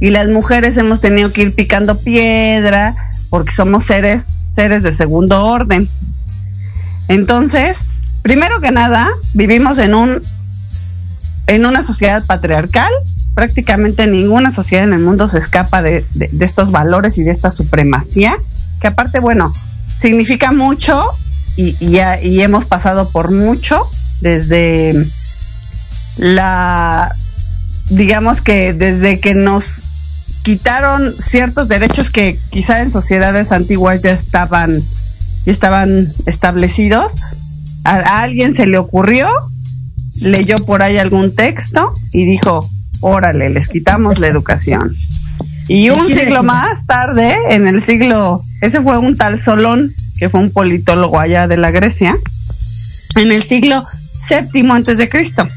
y 0.02 0.10
las 0.10 0.28
mujeres 0.28 0.76
hemos 0.78 1.00
tenido 1.00 1.32
que 1.32 1.44
ir 1.44 1.56
picando 1.56 1.98
piedra 1.98 2.96
porque 3.30 3.54
somos 3.54 3.86
seres 3.86 4.28
seres 4.54 4.84
de 4.84 4.94
segundo 4.94 5.46
orden. 5.46 5.88
Entonces, 7.08 7.86
primero 8.22 8.60
que 8.60 8.72
nada, 8.72 9.08
vivimos 9.34 9.78
en 9.78 9.94
un 9.94 10.22
en 11.48 11.66
una 11.66 11.84
sociedad 11.84 12.26
patriarcal. 12.26 12.92
Prácticamente 13.34 14.08
ninguna 14.08 14.52
sociedad 14.52 14.84
en 14.84 14.94
el 14.94 15.00
mundo 15.00 15.30
se 15.30 15.38
escapa 15.40 15.82
de, 15.82 16.06
de- 16.16 16.30
estos 16.46 16.72
valores 16.72 17.18
y 17.18 17.24
de 17.24 17.32
esta 17.32 17.50
supremacía, 17.50 18.38
que 18.82 18.88
aparte, 18.88 19.20
bueno, 19.20 19.54
significa 19.98 20.52
mucho 20.52 21.02
y, 21.56 21.78
y 21.80 22.00
y 22.24 22.42
hemos 22.42 22.66
pasado 22.66 23.10
por 23.10 23.32
mucho 23.32 23.90
desde 24.20 24.94
la, 26.18 27.16
digamos 27.90 28.42
que 28.42 28.74
desde 28.74 29.20
que 29.22 29.34
nos 29.34 29.84
quitaron 30.44 31.14
ciertos 31.20 31.68
derechos 31.68 32.10
que 32.10 32.40
quizá 32.50 32.82
en 32.82 32.92
sociedades 32.92 33.52
antiguas 33.52 34.02
ya 34.02 34.12
estaban, 34.12 34.84
ya 35.46 35.52
estaban 35.52 36.12
establecidos, 36.26 37.16
a, 37.84 37.96
a 37.96 38.24
alguien 38.24 38.56
se 38.56 38.66
le 38.66 38.78
ocurrió, 38.78 39.28
leyó 40.22 40.58
por 40.58 40.82
ahí 40.84 40.98
algún 40.98 41.36
texto 41.36 41.94
y 42.12 42.26
dijo, 42.26 42.68
órale, 43.02 43.50
les 43.50 43.68
quitamos 43.68 44.20
la 44.20 44.28
educación. 44.28 44.96
Y 45.68 45.90
un 45.90 46.08
siglo 46.08 46.44
más 46.44 46.86
tarde, 46.86 47.34
en 47.50 47.68
el 47.68 47.82
siglo, 47.82 48.44
ese 48.62 48.82
fue 48.82 48.98
un 48.98 49.16
tal 49.16 49.42
Solón, 49.42 49.94
que 50.18 50.30
fue 50.30 50.40
un 50.40 50.52
politólogo 50.52 51.20
allá 51.20 51.48
de 51.48 51.58
la 51.58 51.72
Grecia, 51.72 52.18
en 53.16 53.32
el 53.32 53.42
siglo 53.44 53.86
séptimo 54.28 54.74
antes 54.74 54.98
de 54.98 55.10
Cristo. 55.10 55.48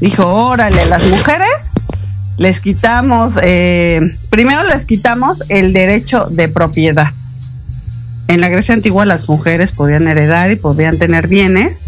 Dijo, 0.00 0.26
órale, 0.26 0.84
las 0.86 1.04
mujeres 1.08 1.48
les 2.38 2.60
quitamos, 2.60 3.38
eh, 3.42 4.00
primero 4.30 4.62
les 4.64 4.84
quitamos 4.84 5.38
el 5.48 5.72
derecho 5.72 6.26
de 6.30 6.48
propiedad. 6.48 7.08
En 8.28 8.40
la 8.40 8.48
Grecia 8.48 8.74
antigua 8.74 9.04
las 9.04 9.28
mujeres 9.28 9.72
podían 9.72 10.06
heredar 10.06 10.52
y 10.52 10.56
podían 10.56 10.98
tener 10.98 11.26
bienes. 11.26 11.80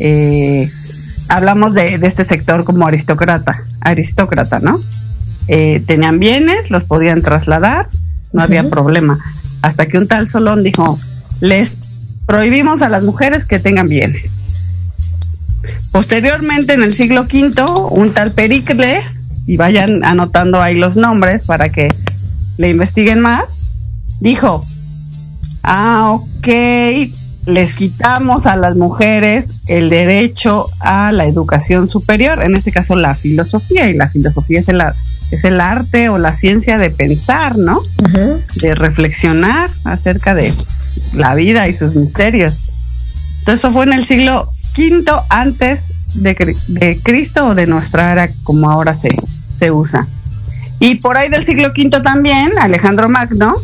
Eh, 0.00 0.70
hablamos 1.28 1.72
de, 1.74 1.98
de 1.98 2.06
este 2.06 2.24
sector 2.24 2.64
como 2.64 2.86
aristócrata, 2.86 3.62
aristócrata, 3.80 4.58
¿no? 4.58 4.80
Eh, 5.48 5.82
tenían 5.86 6.18
bienes, 6.18 6.70
los 6.70 6.82
podían 6.82 7.22
trasladar, 7.22 7.88
no 8.32 8.42
había 8.42 8.68
problema. 8.68 9.20
Hasta 9.62 9.86
que 9.86 9.98
un 9.98 10.08
tal 10.08 10.28
Solón 10.28 10.64
dijo, 10.64 10.98
les 11.40 11.72
prohibimos 12.26 12.82
a 12.82 12.88
las 12.88 13.04
mujeres 13.04 13.46
que 13.46 13.60
tengan 13.60 13.88
bienes. 13.88 14.32
Posteriormente, 15.92 16.74
en 16.74 16.82
el 16.82 16.92
siglo 16.92 17.22
V, 17.22 17.64
un 17.90 18.12
tal 18.12 18.32
Pericles, 18.32 19.25
y 19.46 19.56
vayan 19.56 20.04
anotando 20.04 20.60
ahí 20.60 20.76
los 20.76 20.96
nombres 20.96 21.44
para 21.44 21.68
que 21.68 21.88
le 22.58 22.70
investiguen 22.70 23.20
más, 23.20 23.58
dijo, 24.20 24.60
ah, 25.62 26.12
ok, 26.12 26.48
les 27.46 27.76
quitamos 27.76 28.46
a 28.46 28.56
las 28.56 28.76
mujeres 28.76 29.46
el 29.68 29.88
derecho 29.88 30.68
a 30.80 31.12
la 31.12 31.26
educación 31.26 31.88
superior, 31.88 32.42
en 32.42 32.56
este 32.56 32.72
caso 32.72 32.96
la 32.96 33.14
filosofía, 33.14 33.88
y 33.88 33.94
la 33.94 34.08
filosofía 34.08 34.60
es 34.60 34.68
el, 34.68 34.82
es 35.30 35.44
el 35.44 35.60
arte 35.60 36.08
o 36.08 36.18
la 36.18 36.36
ciencia 36.36 36.78
de 36.78 36.90
pensar, 36.90 37.56
¿no? 37.56 37.80
De 38.60 38.74
reflexionar 38.74 39.70
acerca 39.84 40.34
de 40.34 40.52
la 41.14 41.34
vida 41.34 41.68
y 41.68 41.74
sus 41.74 41.94
misterios. 41.94 42.54
Entonces 43.40 43.60
eso 43.60 43.72
fue 43.72 43.84
en 43.84 43.92
el 43.92 44.04
siglo 44.04 44.50
V 44.76 45.04
antes 45.30 45.84
de, 46.14 46.56
de 46.68 47.00
Cristo 47.02 47.48
o 47.48 47.54
de 47.54 47.66
nuestra 47.66 48.12
era 48.12 48.28
como 48.42 48.70
ahora 48.70 48.94
se, 48.94 49.16
se 49.56 49.70
usa. 49.70 50.06
Y 50.78 50.96
por 50.96 51.16
ahí 51.16 51.28
del 51.28 51.44
siglo 51.44 51.68
V 51.68 52.00
también, 52.02 52.52
Alejandro 52.60 53.08
Magno, 53.08 53.54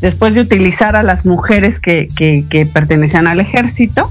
después 0.00 0.34
de 0.34 0.42
utilizar 0.42 0.94
a 0.96 1.02
las 1.02 1.24
mujeres 1.24 1.80
que, 1.80 2.08
que, 2.14 2.44
que 2.48 2.66
pertenecían 2.66 3.26
al 3.26 3.40
ejército, 3.40 4.10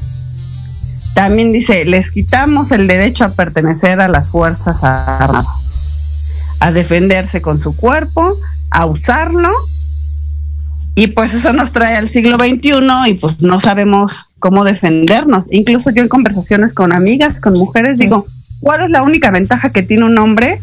también 1.14 1.52
dice, 1.52 1.86
les 1.86 2.12
quitamos 2.12 2.72
el 2.72 2.88
derecho 2.88 3.26
a 3.26 3.30
pertenecer 3.30 4.02
a 4.02 4.08
las 4.08 4.30
Fuerzas 4.30 4.84
Armadas, 4.84 5.48
a 6.60 6.72
defenderse 6.72 7.42
con 7.42 7.62
su 7.62 7.76
cuerpo, 7.76 8.38
a 8.72 8.86
usarlo 8.86 9.52
y 10.98 11.06
pues 11.06 11.36
eso 11.36 11.54
nos 11.54 11.74
trae 11.74 11.96
al 11.96 12.10
siglo 12.10 12.38
XXI 12.38 12.72
y 13.08 13.14
pues 13.14 13.40
no 13.40 13.60
sabemos 13.60 14.34
cómo 14.40 14.64
defendernos. 14.64 15.46
Incluso 15.52 15.92
yo 15.92 16.02
en 16.02 16.10
conversaciones 16.10 16.74
con 16.74 16.92
amigas, 16.92 17.40
con 17.40 17.54
mujeres, 17.54 18.00
digo, 18.00 18.26
¿cuál 18.62 18.82
es 18.82 18.90
la 18.90 19.04
única 19.04 19.30
ventaja 19.30 19.70
que 19.70 19.84
tiene 19.84 20.06
un 20.06 20.18
hombre 20.18 20.60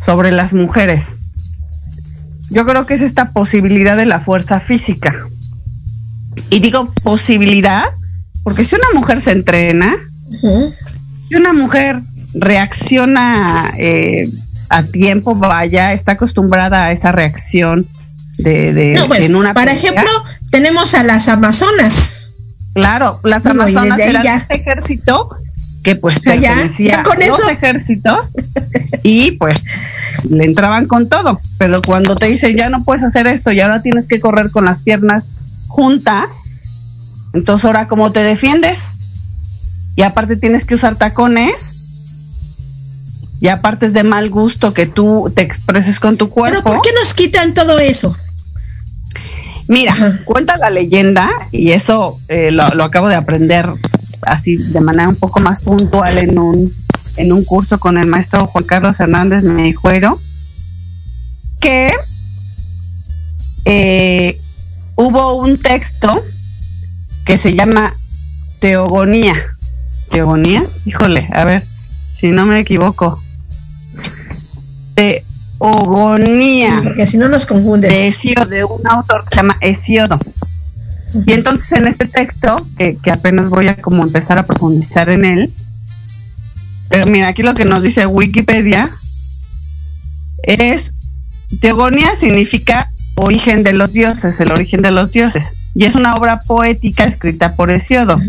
sobre 0.00 0.32
las 0.32 0.52
mujeres? 0.54 1.18
Yo 2.50 2.64
creo 2.66 2.86
que 2.86 2.94
es 2.94 3.02
esta 3.02 3.30
posibilidad 3.30 3.96
de 3.96 4.06
la 4.06 4.18
fuerza 4.20 4.58
física. 4.60 5.14
Y 6.48 6.58
digo 6.60 6.92
posibilidad, 7.02 7.84
porque 8.42 8.64
si 8.64 8.74
una 8.74 8.88
mujer 8.98 9.20
se 9.20 9.32
entrena, 9.32 9.94
Ujú. 10.42 10.74
si 11.28 11.34
una 11.36 11.52
mujer 11.52 12.00
reacciona 12.34 13.72
eh, 13.78 14.28
a 14.68 14.82
tiempo, 14.84 15.34
vaya, 15.34 15.92
está 15.92 16.12
acostumbrada 16.12 16.84
a 16.84 16.92
esa 16.92 17.12
reacción 17.12 17.86
de, 18.38 18.72
de 18.72 18.94
No, 18.94 19.06
pues, 19.08 19.24
en 19.26 19.36
una 19.36 19.52
para 19.54 19.72
pelea. 19.74 19.90
ejemplo, 19.90 20.10
tenemos 20.50 20.94
a 20.94 21.02
las 21.02 21.28
Amazonas. 21.28 22.32
claro, 22.74 23.20
las 23.24 23.44
amazonas 23.46 23.98
eran 23.98 24.26
este 24.26 24.54
ejército 24.56 25.28
que 25.82 25.96
pues 25.96 26.18
sea, 26.20 26.34
pertenecía 26.34 26.96
ya 26.96 27.02
con 27.02 27.22
a 27.22 27.24
eso. 27.24 27.48
ejércitos 27.48 28.28
y 29.02 29.32
pues 29.32 29.64
le 30.28 30.44
entraban 30.44 30.86
con 30.86 31.08
todo, 31.08 31.40
pero 31.58 31.80
cuando 31.82 32.14
te 32.16 32.26
dicen 32.26 32.56
ya 32.56 32.68
no 32.68 32.84
puedes 32.84 33.02
hacer 33.02 33.26
esto 33.26 33.50
y 33.52 33.60
ahora 33.60 33.82
tienes 33.82 34.06
que 34.06 34.20
correr 34.20 34.50
con 34.50 34.64
las 34.64 34.80
piernas 34.80 35.24
juntas, 35.68 36.26
entonces 37.32 37.64
ahora 37.64 37.88
cómo 37.88 38.12
te 38.12 38.22
defiendes 38.22 38.80
y 39.96 40.02
aparte 40.02 40.36
tienes 40.36 40.64
que 40.66 40.74
usar 40.74 40.96
tacones 40.96 41.74
y 43.40 43.48
aparte 43.48 43.86
es 43.86 43.94
de 43.94 44.02
mal 44.02 44.28
gusto 44.28 44.74
que 44.74 44.86
tú 44.86 45.32
te 45.34 45.40
expreses 45.42 45.98
con 45.98 46.18
tu 46.18 46.26
Pero 46.26 46.34
cuerpo. 46.34 46.62
¿por 46.74 46.82
qué 46.82 46.90
nos 46.92 47.14
quitan 47.14 47.54
todo 47.54 47.78
eso? 47.78 48.14
Mira, 49.66 49.92
Ajá. 49.92 50.18
cuenta 50.24 50.56
la 50.56 50.68
leyenda, 50.68 51.30
y 51.52 51.70
eso 51.70 52.18
eh, 52.28 52.50
lo, 52.50 52.68
lo 52.70 52.84
acabo 52.84 53.08
de 53.08 53.14
aprender 53.14 53.66
así 54.22 54.56
de 54.56 54.80
manera 54.80 55.08
un 55.08 55.16
poco 55.16 55.40
más 55.40 55.60
puntual 55.60 56.18
en 56.18 56.38
un, 56.38 56.74
en 57.16 57.32
un 57.32 57.44
curso 57.44 57.78
con 57.78 57.98
el 57.98 58.06
maestro 58.06 58.46
Juan 58.46 58.64
Carlos 58.64 59.00
Hernández 59.00 59.42
Mejuero, 59.44 60.18
que 61.60 61.92
eh, 63.64 64.40
hubo 64.96 65.34
un 65.36 65.58
texto 65.58 66.08
que 67.24 67.38
se 67.38 67.54
llama 67.54 67.92
Teogonía. 68.58 69.34
¿Teogonía? 70.10 70.64
Híjole, 70.84 71.28
a 71.32 71.44
ver, 71.44 71.62
si 72.12 72.28
no 72.28 72.46
me 72.46 72.60
equivoco. 72.60 73.22
Teogonía. 74.94 76.80
Porque 76.82 77.06
si 77.06 77.18
no 77.18 77.28
nos 77.28 77.46
confundes. 77.46 77.92
De 77.92 78.08
Hesiodo, 78.08 78.46
de 78.46 78.64
un 78.64 78.86
autor 78.86 79.24
que 79.24 79.30
se 79.30 79.36
llama 79.36 79.56
Hesiodo. 79.60 80.18
Y 81.26 81.32
entonces 81.32 81.72
en 81.72 81.86
este 81.86 82.06
texto, 82.06 82.66
que, 82.76 82.98
apenas 83.10 83.48
voy 83.48 83.68
a 83.68 83.76
como 83.76 84.02
empezar 84.02 84.38
a 84.38 84.46
profundizar 84.46 85.08
en 85.08 85.24
él, 85.24 85.52
pero 86.88 87.06
mira, 87.10 87.28
aquí 87.28 87.42
lo 87.42 87.54
que 87.54 87.64
nos 87.64 87.82
dice 87.82 88.06
Wikipedia 88.06 88.90
es, 90.42 90.92
Teogonía 91.60 92.14
significa 92.16 92.90
origen 93.16 93.62
de 93.62 93.72
los 93.72 93.92
dioses, 93.92 94.40
el 94.40 94.52
origen 94.52 94.82
de 94.82 94.90
los 94.90 95.10
dioses, 95.10 95.54
y 95.74 95.84
es 95.84 95.94
una 95.94 96.14
obra 96.14 96.40
poética 96.40 97.04
escrita 97.04 97.54
por 97.54 97.70
Hesiodo. 97.70 98.20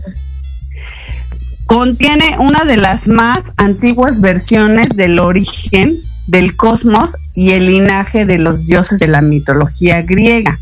Contiene 1.66 2.36
una 2.40 2.66
de 2.66 2.78
las 2.78 3.08
más 3.08 3.54
antiguas 3.58 4.20
versiones 4.22 4.90
del 4.90 5.20
origen 5.20 5.96
del 6.28 6.56
cosmos 6.56 7.16
y 7.34 7.52
el 7.52 7.66
linaje 7.66 8.26
de 8.26 8.38
los 8.38 8.68
dioses 8.68 9.00
de 9.00 9.08
la 9.08 9.22
mitología 9.22 10.02
griega. 10.02 10.60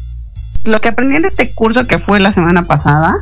Lo 0.65 0.81
que 0.81 0.89
aprendí 0.89 1.15
en 1.15 1.25
este 1.25 1.53
curso 1.53 1.85
que 1.85 1.99
fue 1.99 2.19
la 2.19 2.33
semana 2.33 2.63
pasada 2.63 3.17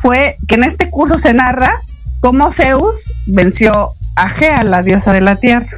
fue 0.00 0.36
que 0.46 0.54
en 0.54 0.64
este 0.64 0.88
curso 0.90 1.18
se 1.18 1.34
narra 1.34 1.72
cómo 2.20 2.52
Zeus 2.52 3.12
venció 3.26 3.94
a 4.16 4.28
Gea, 4.28 4.62
la 4.64 4.82
diosa 4.82 5.12
de 5.12 5.20
la 5.20 5.36
tierra. 5.36 5.68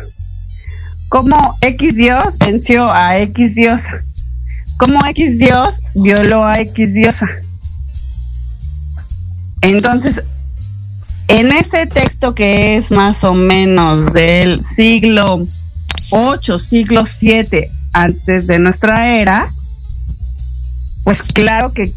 Cómo 1.09 1.57
X 1.61 1.97
dios 1.97 2.39
venció 2.39 2.93
a 2.93 3.19
X 3.19 3.55
diosa. 3.55 4.03
Cómo 4.79 5.05
X 5.07 5.39
dios 5.39 5.83
violó 5.95 6.45
a 6.45 6.61
X 6.61 6.95
diosa. 6.95 7.27
Entonces, 9.63 10.25
en 11.29 11.53
ese 11.53 11.87
texto 11.87 12.35
que 12.35 12.77
es 12.77 12.91
más 12.91 13.25
o 13.25 13.35
menos 13.35 14.13
del 14.13 14.65
siglo 14.75 15.47
8, 16.11 16.59
siglo 16.59 17.07
7 17.07 17.71
antes 17.93 18.47
de 18.47 18.59
nuestra 18.59 19.17
era, 19.17 19.53
pues 21.05 21.23
claro 21.23 21.73
que 21.73 21.93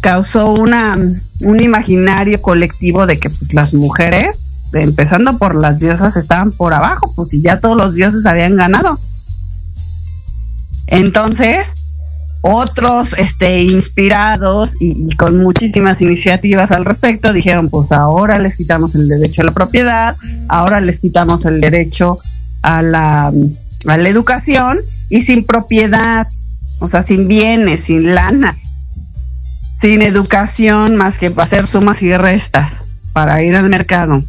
causó 0.00 0.54
una, 0.54 0.96
un 1.40 1.60
imaginario 1.62 2.40
colectivo 2.40 3.06
de 3.06 3.18
que 3.18 3.30
pues, 3.30 3.52
las 3.54 3.74
mujeres, 3.74 4.44
empezando 4.72 5.38
por 5.38 5.54
las 5.54 5.78
diosas, 5.78 6.16
estaban 6.16 6.52
por 6.52 6.72
abajo, 6.72 7.12
pues 7.14 7.30
si 7.30 7.42
ya 7.42 7.60
todos 7.60 7.76
los 7.76 7.94
dioses 7.94 8.26
habían 8.26 8.56
ganado. 8.56 8.98
Entonces, 10.88 11.74
otros 12.42 13.14
este, 13.14 13.62
inspirados 13.62 14.76
y, 14.80 15.10
y, 15.10 15.16
con 15.16 15.38
muchísimas 15.38 16.00
iniciativas 16.00 16.70
al 16.70 16.84
respecto 16.84 17.32
dijeron, 17.32 17.68
pues 17.68 17.90
ahora 17.92 18.38
les 18.38 18.56
quitamos 18.56 18.94
el 18.94 19.08
derecho 19.08 19.42
a 19.42 19.46
la 19.46 19.52
propiedad, 19.52 20.16
ahora 20.48 20.80
les 20.80 21.00
quitamos 21.00 21.44
el 21.44 21.60
derecho 21.60 22.18
a 22.62 22.82
la, 22.82 23.32
a 23.86 23.96
la 23.96 24.08
educación 24.08 24.78
y 25.08 25.20
sin 25.20 25.44
propiedad 25.44 26.26
o 26.80 26.88
sea, 26.88 27.02
sin 27.02 27.28
bienes, 27.28 27.82
sin 27.84 28.14
lana, 28.14 28.56
sin 29.80 30.02
educación 30.02 30.96
más 30.96 31.18
que 31.18 31.26
hacer 31.26 31.66
sumas 31.66 32.02
y 32.02 32.16
restas, 32.16 32.84
para 33.12 33.42
ir 33.42 33.56
al 33.56 33.68
mercado, 33.68 34.22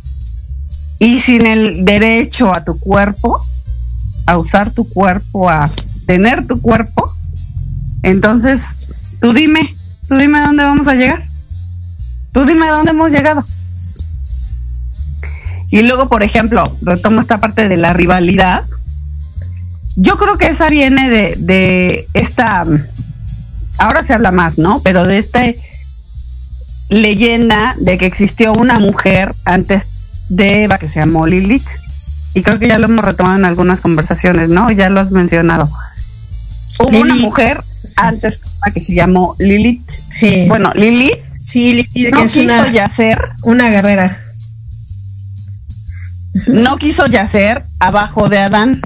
y 1.00 1.20
sin 1.20 1.46
el 1.46 1.86
derecho 1.86 2.54
a 2.54 2.64
tu 2.64 2.80
cuerpo, 2.80 3.42
a 4.26 4.38
usar 4.38 4.72
tu 4.72 4.88
cuerpo, 4.90 5.50
a 5.50 5.70
tener 6.06 6.46
tu 6.48 6.62
cuerpo, 6.62 7.14
entonces 8.04 9.04
tú 9.20 9.34
dime, 9.34 9.76
tú 10.08 10.16
dime 10.16 10.40
dónde 10.40 10.64
vamos 10.64 10.88
a 10.88 10.96
llegar. 10.96 11.28
Tú 12.38 12.46
dime 12.46 12.68
dónde 12.68 12.92
hemos 12.92 13.12
llegado. 13.12 13.44
Y 15.72 15.82
luego, 15.82 16.08
por 16.08 16.22
ejemplo, 16.22 16.72
retomo 16.84 17.20
esta 17.20 17.40
parte 17.40 17.68
de 17.68 17.78
la 17.78 17.94
rivalidad 17.94 18.64
yo 19.98 20.16
creo 20.18 20.38
que 20.38 20.48
esa 20.48 20.70
viene 20.70 21.10
de, 21.10 21.36
de 21.40 22.08
esta, 22.14 22.64
ahora 23.80 24.04
se 24.04 24.14
habla 24.14 24.32
más, 24.32 24.60
¿no? 24.60 24.80
Pero 24.84 25.06
de 25.06 25.18
esta 25.18 25.42
leyenda 26.90 27.76
de 27.80 27.98
que 27.98 28.06
existió 28.06 28.54
una 28.54 28.80
mujer 28.80 29.34
antes 29.44 29.88
de 30.30 30.64
Eva 30.64 30.78
que 30.78 30.88
se 30.88 31.00
llamó 31.00 31.26
Lilith. 31.26 31.68
Y 32.36 32.44
creo 32.44 32.60
que 32.60 32.68
ya 32.68 32.78
lo 32.78 32.86
hemos 32.86 33.04
retomado 33.04 33.38
en 33.38 33.46
algunas 33.46 33.82
conversaciones, 33.82 34.50
¿no? 34.50 34.70
Ya 34.70 34.90
lo 34.90 35.00
has 35.00 35.10
mencionado. 35.10 35.68
Hubo 36.80 37.00
una 37.00 37.16
mujer 37.16 37.64
antes 37.96 38.40
que 38.72 38.82
se 38.82 38.94
llamó 38.94 39.36
Lilith. 39.40 39.82
Sí. 40.12 40.46
Bueno, 40.48 40.72
Lilith. 40.76 41.18
Sí, 41.42 41.74
Lilith 41.74 42.14
no 42.14 42.20
que 42.20 42.26
es 42.26 42.32
quiso 42.34 42.44
una, 42.44 42.72
yacer. 42.72 43.20
una 43.42 43.70
guerrera. 43.72 44.22
No 46.46 46.78
quiso 46.78 47.08
yacer 47.08 47.66
abajo 47.80 48.30
de 48.30 48.38
Adán. 48.38 48.82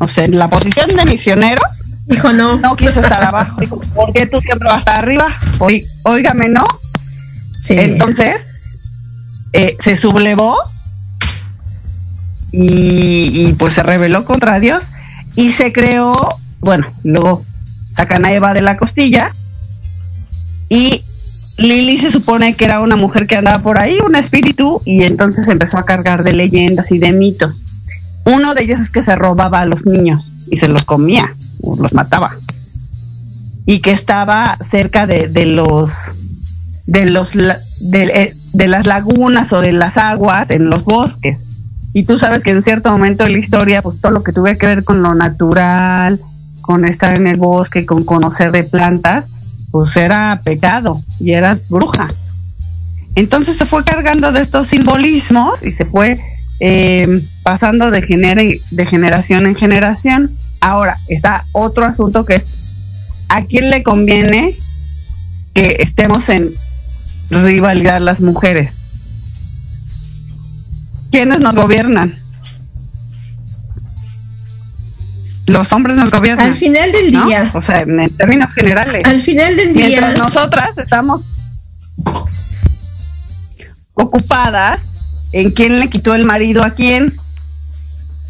O 0.00 0.08
sea, 0.08 0.24
en 0.24 0.38
la 0.38 0.48
posición 0.50 0.96
de 0.96 1.04
misionero, 1.04 1.60
Hijo, 2.08 2.32
no. 2.32 2.58
no 2.58 2.74
quiso 2.74 3.00
estar 3.00 3.22
abajo. 3.22 3.56
Dijo, 3.60 3.80
¿por 3.94 4.12
qué 4.12 4.26
tú 4.26 4.40
siempre 4.40 4.66
vas 4.66 4.78
a 4.78 4.80
estar 4.80 4.98
arriba? 4.98 5.28
Oí- 5.60 5.86
Óigame, 6.02 6.48
¿no? 6.48 6.64
Sí. 7.60 7.74
Entonces, 7.78 8.48
eh, 9.52 9.76
se 9.78 9.94
sublevó 9.96 10.56
y, 12.52 13.30
y, 13.48 13.52
pues 13.58 13.74
se 13.74 13.82
rebeló 13.82 14.24
contra 14.24 14.58
Dios 14.58 14.84
y 15.36 15.52
se 15.52 15.72
creó, 15.72 16.14
bueno, 16.60 16.86
luego 17.04 17.44
sacan 17.92 18.24
a 18.24 18.32
Eva 18.32 18.54
de 18.54 18.62
la 18.62 18.76
costilla 18.76 19.32
y 20.68 21.04
Lili 21.58 21.98
se 21.98 22.10
supone 22.10 22.54
que 22.56 22.64
era 22.64 22.80
una 22.80 22.96
mujer 22.96 23.26
que 23.26 23.36
andaba 23.36 23.62
por 23.62 23.78
ahí, 23.78 23.98
un 24.04 24.16
espíritu, 24.16 24.80
y 24.86 25.02
entonces 25.02 25.46
empezó 25.48 25.76
a 25.78 25.84
cargar 25.84 26.24
de 26.24 26.32
leyendas 26.32 26.90
y 26.90 26.98
de 26.98 27.12
mitos. 27.12 27.60
Uno 28.24 28.54
de 28.54 28.62
ellos 28.64 28.80
es 28.80 28.90
que 28.90 29.02
se 29.02 29.16
robaba 29.16 29.60
a 29.60 29.66
los 29.66 29.86
niños 29.86 30.30
y 30.50 30.56
se 30.56 30.68
los 30.68 30.84
comía, 30.84 31.34
o 31.62 31.76
los 31.76 31.92
mataba. 31.92 32.36
Y 33.66 33.80
que 33.80 33.92
estaba 33.92 34.56
cerca 34.58 35.06
de, 35.06 35.28
de 35.28 35.46
los 35.46 35.92
de 36.86 37.06
los 37.06 37.34
de, 37.34 38.02
eh, 38.02 38.34
de 38.52 38.68
las 38.68 38.86
lagunas 38.86 39.52
o 39.52 39.60
de 39.60 39.72
las 39.72 39.96
aguas 39.96 40.50
en 40.50 40.70
los 40.70 40.84
bosques. 40.84 41.46
Y 41.92 42.04
tú 42.04 42.18
sabes 42.18 42.44
que 42.44 42.50
en 42.50 42.62
cierto 42.62 42.90
momento 42.90 43.24
de 43.24 43.30
la 43.30 43.38
historia, 43.38 43.82
pues 43.82 44.00
todo 44.00 44.12
lo 44.12 44.22
que 44.22 44.32
tuviera 44.32 44.58
que 44.58 44.66
ver 44.66 44.84
con 44.84 45.02
lo 45.02 45.14
natural, 45.14 46.20
con 46.60 46.84
estar 46.84 47.16
en 47.16 47.26
el 47.26 47.36
bosque, 47.36 47.86
con 47.86 48.04
conocer 48.04 48.52
de 48.52 48.64
plantas, 48.64 49.26
pues 49.70 49.96
era 49.96 50.40
pecado 50.44 51.02
y 51.18 51.32
eras 51.32 51.68
bruja. 51.68 52.08
Entonces 53.16 53.56
se 53.56 53.66
fue 53.66 53.84
cargando 53.84 54.30
de 54.32 54.40
estos 54.40 54.68
simbolismos 54.68 55.64
y 55.64 55.72
se 55.72 55.84
fue 55.84 56.20
eh, 56.60 57.22
pasando 57.42 57.90
de, 57.90 58.02
gener- 58.02 58.60
de 58.70 58.86
generación 58.86 59.46
en 59.46 59.54
generación. 59.56 60.30
Ahora 60.60 60.96
está 61.08 61.44
otro 61.52 61.84
asunto 61.86 62.24
que 62.24 62.34
es, 62.36 62.46
¿a 63.28 63.42
quién 63.44 63.70
le 63.70 63.82
conviene 63.82 64.54
que 65.54 65.76
estemos 65.80 66.28
en 66.28 66.50
rivalidad 67.30 68.00
las 68.00 68.20
mujeres? 68.20 68.74
¿Quiénes 71.10 71.40
nos 71.40 71.54
gobiernan? 71.56 72.18
Los 75.46 75.72
hombres 75.72 75.96
nos 75.96 76.10
gobiernan. 76.12 76.46
Al 76.46 76.54
final 76.54 76.92
del 76.92 77.12
¿no? 77.12 77.26
día, 77.26 77.50
O 77.54 77.60
sea, 77.62 77.80
en, 77.80 77.98
en 77.98 78.10
términos 78.10 78.54
generales. 78.54 79.04
al 79.04 79.20
final 79.20 79.56
del 79.56 79.74
día, 79.74 79.86
Mientras 79.86 80.18
nosotras 80.18 80.70
estamos 80.78 81.22
ocupadas 83.94 84.82
en 85.32 85.50
quién 85.50 85.80
le 85.80 85.88
quitó 85.88 86.14
el 86.14 86.24
marido 86.24 86.62
a 86.64 86.70
quién. 86.70 87.14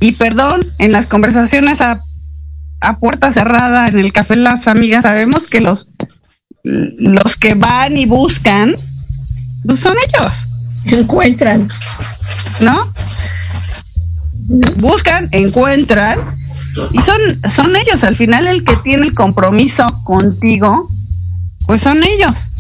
Y 0.01 0.13
perdón, 0.13 0.61
en 0.79 0.93
las 0.93 1.07
conversaciones 1.07 1.81
a, 1.81 2.03
a 2.81 2.99
puerta 2.99 3.33
cerrada 3.33 3.89
en 3.89 3.99
el 3.99 4.13
café 4.13 4.37
Las 4.37 4.67
Amigas, 4.67 5.03
sabemos 5.03 5.47
que 5.47 5.61
los, 5.61 5.91
los 6.63 7.37
que 7.37 7.55
van 7.55 7.99
y 7.99 8.07
buscan, 8.07 8.75
pues 9.67 9.81
son 9.81 9.97
ellos, 10.09 10.35
encuentran. 10.87 11.69
¿no? 12.61 12.93
Buscan, 14.79 15.29
encuentran, 15.33 16.19
y 16.93 17.01
son, 17.03 17.21
son 17.51 17.75
ellos. 17.77 18.05
Al 18.05 18.17
final 18.17 18.47
el 18.47 18.65
que 18.65 18.77
tiene 18.79 19.07
el 19.07 19.15
compromiso 19.15 19.85
contigo, 20.05 20.89
pues 21.67 21.83
son 21.83 22.03
ellos, 22.03 22.51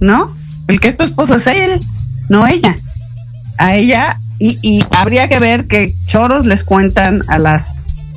¿no? 0.00 0.34
El 0.68 0.80
que 0.80 0.88
es 0.88 0.96
tu 0.96 1.04
esposo 1.04 1.34
es 1.36 1.46
él, 1.46 1.80
no 2.28 2.46
ella. 2.46 2.74
A 3.58 3.74
ella, 3.74 4.16
y, 4.38 4.58
y 4.62 4.84
habría 4.90 5.28
que 5.28 5.38
ver 5.38 5.66
qué 5.66 5.94
choros 6.06 6.46
les 6.46 6.64
cuentan 6.64 7.22
a 7.28 7.38
las 7.38 7.74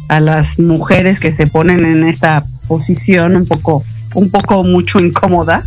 a 0.08 0.20
las 0.20 0.60
mujeres 0.60 1.20
que 1.20 1.32
se 1.32 1.48
ponen 1.48 1.86
en 1.86 2.08
esta 2.08 2.44
posición 2.68 3.36
un 3.36 3.46
poco, 3.46 3.84
un 4.14 4.30
poco 4.30 4.64
mucho 4.64 5.00
incómoda, 5.00 5.64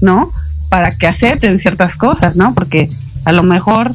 ¿no? 0.00 0.32
Para 0.70 0.92
que 0.96 1.06
acepten 1.06 1.58
ciertas 1.58 1.96
cosas, 1.96 2.36
¿no? 2.36 2.54
Porque 2.54 2.88
a 3.24 3.32
lo 3.32 3.42
mejor 3.42 3.92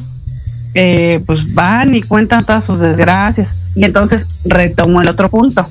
eh, 0.74 1.20
pues 1.26 1.54
van 1.54 1.94
y 1.94 2.02
cuentan 2.02 2.44
todas 2.44 2.64
sus 2.64 2.80
desgracias. 2.80 3.56
Y 3.74 3.84
entonces 3.84 4.26
retomo 4.44 5.02
el 5.02 5.08
otro 5.08 5.28
punto. 5.28 5.68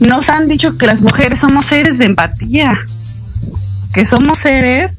nos 0.00 0.28
han 0.30 0.48
dicho 0.48 0.76
que 0.76 0.86
las 0.86 1.00
mujeres 1.00 1.40
somos 1.40 1.66
seres 1.66 1.98
de 1.98 2.06
empatía, 2.06 2.78
que 3.92 4.06
somos 4.06 4.38
seres 4.38 4.92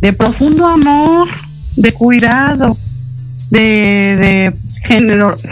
de 0.00 0.12
profundo 0.12 0.66
amor, 0.66 1.28
de 1.76 1.92
cuidado, 1.92 2.76
de, 3.50 4.16
de 4.18 4.56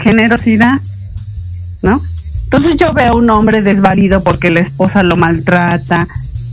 generosidad, 0.03 0.79
¿no? 1.81 2.01
Entonces 2.43 2.75
yo 2.75 2.93
veo 2.93 3.13
a 3.13 3.15
un 3.15 3.29
hombre 3.29 3.61
desvalido 3.61 4.21
porque 4.23 4.51
la 4.51 4.59
esposa 4.59 5.01
lo 5.01 5.15
maltrata, 5.15 6.07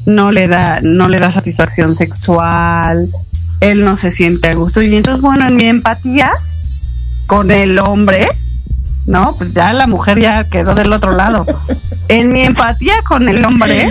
no 0.06 0.32
le 0.32 0.48
da, 0.48 0.80
no 0.82 1.08
le 1.08 1.18
da 1.18 1.30
satisfacción 1.30 1.94
sexual, 1.94 3.08
él 3.60 3.84
no 3.84 3.96
se 3.96 4.10
siente 4.10 4.48
a 4.48 4.54
gusto. 4.54 4.82
Y 4.82 4.96
entonces, 4.96 5.20
bueno, 5.20 5.46
en 5.46 5.56
mi 5.56 5.64
empatía 5.64 6.32
con 7.26 7.50
el 7.50 7.78
hombre, 7.78 8.26
¿no? 9.06 9.34
Pues 9.36 9.52
ya 9.52 9.72
la 9.72 9.86
mujer 9.86 10.20
ya 10.20 10.44
quedó 10.44 10.74
del 10.74 10.92
otro 10.92 11.12
lado. 11.12 11.46
En 12.08 12.32
mi 12.32 12.42
empatía 12.42 12.94
con 13.06 13.28
el 13.28 13.44
hombre, 13.44 13.88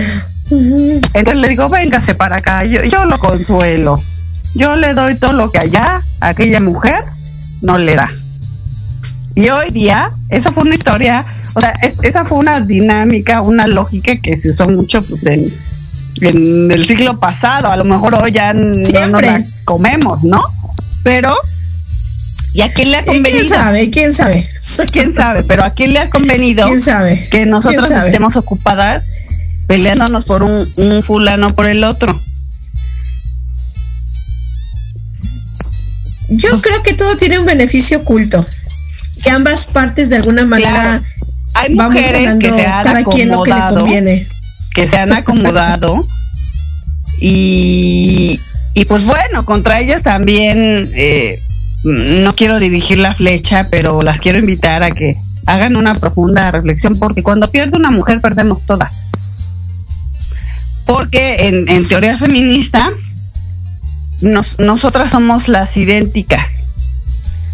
entonces 0.50 1.36
le 1.36 1.48
digo, 1.48 1.70
véngase 1.70 2.14
para 2.14 2.36
acá, 2.36 2.66
yo, 2.66 2.84
yo 2.84 3.06
lo 3.06 3.18
consuelo. 3.18 3.98
Yo 4.54 4.76
le 4.76 4.94
doy 4.94 5.16
todo 5.16 5.32
lo 5.32 5.50
que 5.50 5.58
allá 5.58 6.02
aquella 6.20 6.60
mujer 6.60 7.04
no 7.62 7.78
le 7.78 7.94
da. 7.94 8.08
Y 9.34 9.48
hoy 9.48 9.70
día, 9.70 10.10
esa 10.28 10.52
fue 10.52 10.64
una 10.64 10.74
historia, 10.74 11.24
o 11.54 11.60
sea, 11.60 11.72
esa 12.02 12.24
fue 12.24 12.38
una 12.38 12.60
dinámica, 12.60 13.42
una 13.42 13.66
lógica 13.66 14.16
que 14.16 14.38
se 14.38 14.50
usó 14.50 14.68
mucho 14.68 15.02
pues, 15.02 15.24
en, 15.26 15.52
en 16.20 16.70
el 16.70 16.86
siglo 16.86 17.18
pasado. 17.18 17.70
A 17.70 17.76
lo 17.76 17.84
mejor 17.84 18.14
hoy 18.16 18.32
ya 18.32 18.52
no 18.52 18.72
nos 18.72 19.22
la 19.22 19.42
comemos, 19.64 20.22
¿no? 20.24 20.42
Pero 21.04 21.34
¿Y 22.52 22.62
a 22.62 22.72
quién 22.72 22.90
le 22.90 22.98
ha 22.98 23.04
convenido? 23.04 23.30
¿Quién 23.30 23.48
sabe? 23.48 23.90
¿Quién 23.90 24.12
sabe? 24.12 24.48
¿Quién 24.92 25.14
sabe? 25.14 25.44
Pero 25.44 25.64
¿a 25.64 25.70
quién 25.70 25.92
le 25.92 26.00
ha 26.00 26.10
convenido 26.10 26.66
¿Quién 26.66 26.80
sabe? 26.80 27.28
que 27.30 27.46
nosotros 27.46 27.90
estemos 27.90 28.36
ocupadas 28.36 29.04
peleándonos 29.66 30.24
por 30.26 30.42
un, 30.42 30.66
un 30.76 31.02
fulano 31.02 31.54
por 31.54 31.66
el 31.66 31.84
otro? 31.84 32.18
Yo 36.30 36.50
pues 36.50 36.62
creo 36.62 36.82
que 36.82 36.94
todo 36.94 37.16
tiene 37.16 37.38
un 37.38 37.46
beneficio 37.46 37.98
oculto. 37.98 38.46
Que 39.22 39.30
ambas 39.30 39.66
partes 39.66 40.08
de 40.10 40.16
alguna 40.16 40.46
manera 40.46 41.02
hay 41.54 41.74
mujeres 41.74 42.36
que 42.36 42.50
se 42.50 42.66
han 42.66 42.96
acomodado, 42.96 43.84
que, 43.84 44.26
que 44.74 44.88
se 44.88 44.96
han 44.96 45.12
acomodado 45.12 46.06
y, 47.20 48.40
y 48.74 48.84
pues 48.86 49.04
bueno, 49.04 49.44
contra 49.44 49.80
ellas 49.80 50.02
también 50.02 50.90
eh, 50.94 51.38
no 51.84 52.34
quiero 52.34 52.58
dirigir 52.58 52.98
la 52.98 53.14
flecha, 53.14 53.68
pero 53.70 54.02
las 54.02 54.20
quiero 54.20 54.38
invitar 54.38 54.82
a 54.82 54.90
que 54.90 55.16
hagan 55.46 55.76
una 55.76 55.94
profunda 55.94 56.50
reflexión, 56.50 56.98
porque 56.98 57.22
cuando 57.22 57.50
pierde 57.50 57.76
una 57.76 57.90
mujer 57.90 58.20
perdemos 58.20 58.64
todas. 58.66 58.96
Porque 60.86 61.48
en, 61.48 61.88
teoría 61.88 62.18
feminista, 62.18 62.88
nosotras 64.22 65.12
somos 65.12 65.48
las 65.48 65.76
idénticas. 65.76 66.52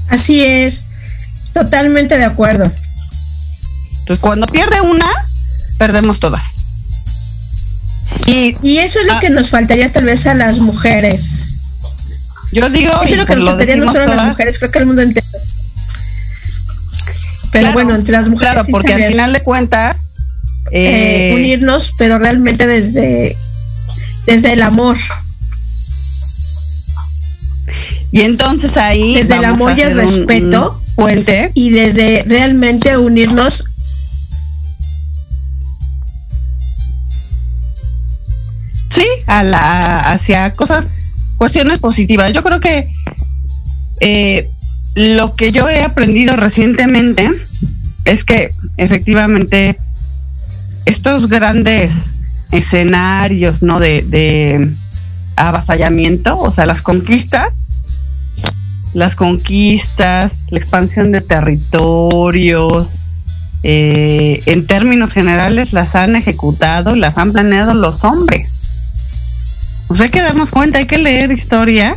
Así 0.08 0.42
es, 0.42 0.86
totalmente 1.52 2.18
de 2.18 2.24
acuerdo. 2.24 2.70
Entonces, 4.00 4.18
cuando 4.20 4.46
pierde 4.46 4.80
una, 4.80 5.08
perdemos 5.78 6.20
todas. 6.20 6.42
Y, 8.26 8.56
y 8.62 8.78
eso 8.78 9.00
es 9.00 9.06
lo 9.06 9.14
ah. 9.14 9.20
que 9.20 9.30
nos 9.30 9.50
faltaría 9.50 9.92
tal 9.92 10.04
vez 10.04 10.26
a 10.26 10.34
las 10.34 10.58
mujeres 10.58 11.56
yo 12.52 12.70
digo. 12.70 12.90
Eso 12.90 13.04
es 13.04 13.16
lo 13.16 13.26
que 13.26 13.36
nos 13.36 13.44
faltaría 13.44 13.76
no 13.76 13.90
solo 13.90 14.04
a 14.04 14.14
las 14.14 14.28
mujeres, 14.28 14.58
creo 14.58 14.70
que 14.70 14.78
al 14.78 14.86
mundo 14.86 15.02
entero. 15.02 15.26
Pero 17.52 17.72
bueno, 17.72 17.94
entre 17.94 18.12
las 18.12 18.28
mujeres. 18.28 18.54
Claro, 18.54 18.68
porque 18.70 18.94
al 18.94 19.04
final 19.04 19.32
de 19.32 19.40
cuentas. 19.42 19.98
Eh, 20.72 21.32
unirnos, 21.34 21.92
pero 21.96 22.18
realmente 22.18 22.66
desde, 22.66 23.36
desde 24.26 24.52
el 24.54 24.62
amor. 24.62 24.96
Y 28.16 28.22
entonces 28.22 28.78
ahí. 28.78 29.14
Desde 29.14 29.36
el 29.36 29.44
amor 29.44 29.78
y 29.78 29.82
el 29.82 29.94
respeto. 29.94 30.80
puente. 30.94 31.50
Y 31.52 31.68
desde 31.68 32.24
realmente 32.26 32.96
unirnos. 32.96 33.66
Sí, 38.88 39.04
a 39.26 39.44
la, 39.44 39.98
hacia 39.98 40.50
cosas 40.54 40.94
cuestiones 41.36 41.78
positivas. 41.78 42.32
Yo 42.32 42.42
creo 42.42 42.58
que 42.58 42.88
eh, 44.00 44.48
lo 44.94 45.34
que 45.34 45.52
yo 45.52 45.68
he 45.68 45.82
aprendido 45.82 46.36
recientemente 46.36 47.30
es 48.06 48.24
que 48.24 48.50
efectivamente 48.78 49.78
estos 50.86 51.28
grandes 51.28 51.92
escenarios, 52.50 53.60
¿no? 53.60 53.78
De, 53.78 54.00
de 54.00 54.70
avasallamiento, 55.36 56.38
o 56.38 56.50
sea, 56.50 56.64
las 56.64 56.80
conquistas, 56.80 57.48
las 58.96 59.14
conquistas, 59.14 60.36
la 60.48 60.58
expansión 60.58 61.12
de 61.12 61.20
territorios, 61.20 62.92
eh, 63.62 64.40
en 64.46 64.66
términos 64.66 65.12
generales 65.12 65.74
las 65.74 65.94
han 65.94 66.16
ejecutado, 66.16 66.94
las 66.94 67.18
han 67.18 67.32
planeado 67.32 67.74
los 67.74 68.04
hombres. 68.04 68.50
Pues 69.88 70.00
hay 70.00 70.08
que 70.08 70.22
darnos 70.22 70.50
cuenta, 70.50 70.78
hay 70.78 70.86
que 70.86 70.96
leer 70.96 71.30
historia, 71.30 71.94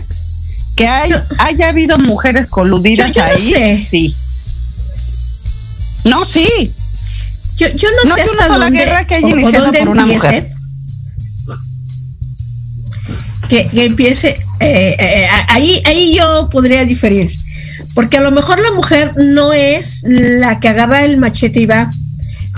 que 0.75 0.89
hay, 0.89 1.13
haya 1.37 1.69
habido 1.69 1.97
mujeres 1.99 2.47
coludidas 2.47 3.13
yo, 3.13 3.23
ahí. 3.23 3.31
No 3.31 3.37
sé. 3.37 3.87
Sí. 3.89 4.15
No, 6.03 6.25
sí. 6.25 6.73
Yo, 7.55 7.69
yo 7.69 7.87
no, 8.03 8.13
sé 8.13 8.23
hasta 8.23 8.47
dónde, 8.49 8.77
guerra 8.77 9.07
que 9.07 9.15
haya 9.15 9.29
iniciado 9.29 9.71
por 9.71 9.87
una 9.87 10.05
mujer. 10.05 10.51
Que, 13.49 13.67
que 13.67 13.85
empiece, 13.85 14.35
eh, 14.59 14.95
eh, 14.99 15.27
ahí, 15.47 15.81
ahí 15.85 16.15
yo 16.15 16.49
podría 16.51 16.85
diferir. 16.85 17.31
Porque 17.95 18.17
a 18.17 18.21
lo 18.21 18.31
mejor 18.31 18.59
la 18.59 18.71
mujer 18.71 19.13
no 19.17 19.53
es 19.53 20.03
la 20.07 20.59
que 20.59 20.69
agarra 20.69 21.03
el 21.03 21.17
machete 21.17 21.61
y 21.61 21.65
va, 21.65 21.89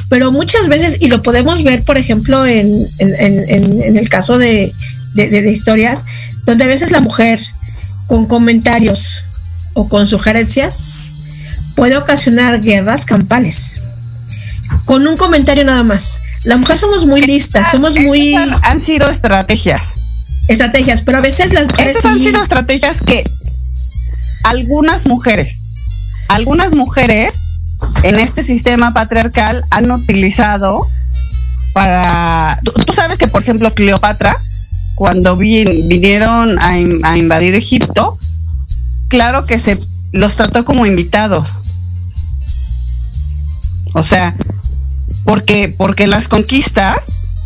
pero 0.10 0.32
muchas 0.32 0.68
veces, 0.68 0.98
y 1.00 1.08
lo 1.08 1.24
podemos 1.24 1.64
ver, 1.64 1.84
por 1.84 1.98
ejemplo, 1.98 2.46
en, 2.46 2.86
en, 3.00 3.16
en, 3.50 3.82
en 3.82 3.98
el 3.98 4.10
caso 4.10 4.38
de, 4.38 4.74
de, 5.14 5.52
historias 5.52 6.04
donde 6.46 6.64
a 6.64 6.68
veces 6.68 6.92
la 6.92 7.02
mujer 7.02 7.40
con 8.08 8.26
comentarios 8.26 9.24
o 9.74 9.88
con 9.88 10.08
sugerencias 10.08 10.96
puede 11.76 11.98
ocasionar 11.98 12.62
guerras 12.62 13.06
campales. 13.06 13.80
Con 14.86 15.08
un 15.08 15.18
comentario 15.18 15.64
nada 15.64 15.84
más. 15.84 16.18
La 16.44 16.58
mujer 16.58 16.78
somos 16.78 17.06
muy 17.06 17.22
listas, 17.22 17.72
somos 17.72 17.98
muy... 18.00 18.36
Han, 18.36 18.82
sido 18.82 19.08
estrategias. 19.08 19.94
Estrategias, 20.52 21.02
pero 21.02 21.20
a 21.20 21.22
veces 21.22 21.54
las 21.54 21.66
mujeres... 21.66 21.96
Estas 21.98 22.12
han 22.12 22.20
sido 22.20 22.42
estrategias 22.42 23.02
que 23.02 23.24
algunas 24.44 25.08
mujeres, 25.08 25.62
algunas 26.30 26.74
mujeres 26.74 27.34
en 28.04 28.16
este 28.16 28.44
sistema 28.44 28.94
patriarcal 28.94 29.64
han 29.72 29.92
utilizado 29.92 30.88
para... 31.74 32.60
tú 32.86 32.94
sabes 32.94 33.18
que, 33.18 33.28
por 33.28 33.42
ejemplo, 33.42 33.72
Cleopatra 33.74 34.38
cuando 35.02 35.36
vinieron 35.36 36.60
a, 36.60 36.78
invadir 37.18 37.56
Egipto, 37.56 38.20
claro 39.08 39.46
que 39.48 39.58
se 39.58 39.80
los 40.12 40.36
trató 40.36 40.64
como 40.64 40.86
invitados. 40.86 41.50
O 43.94 44.04
sea, 44.04 44.36
porque, 45.24 45.74
porque 45.76 46.06
las 46.06 46.28
conquistas, 46.28 46.98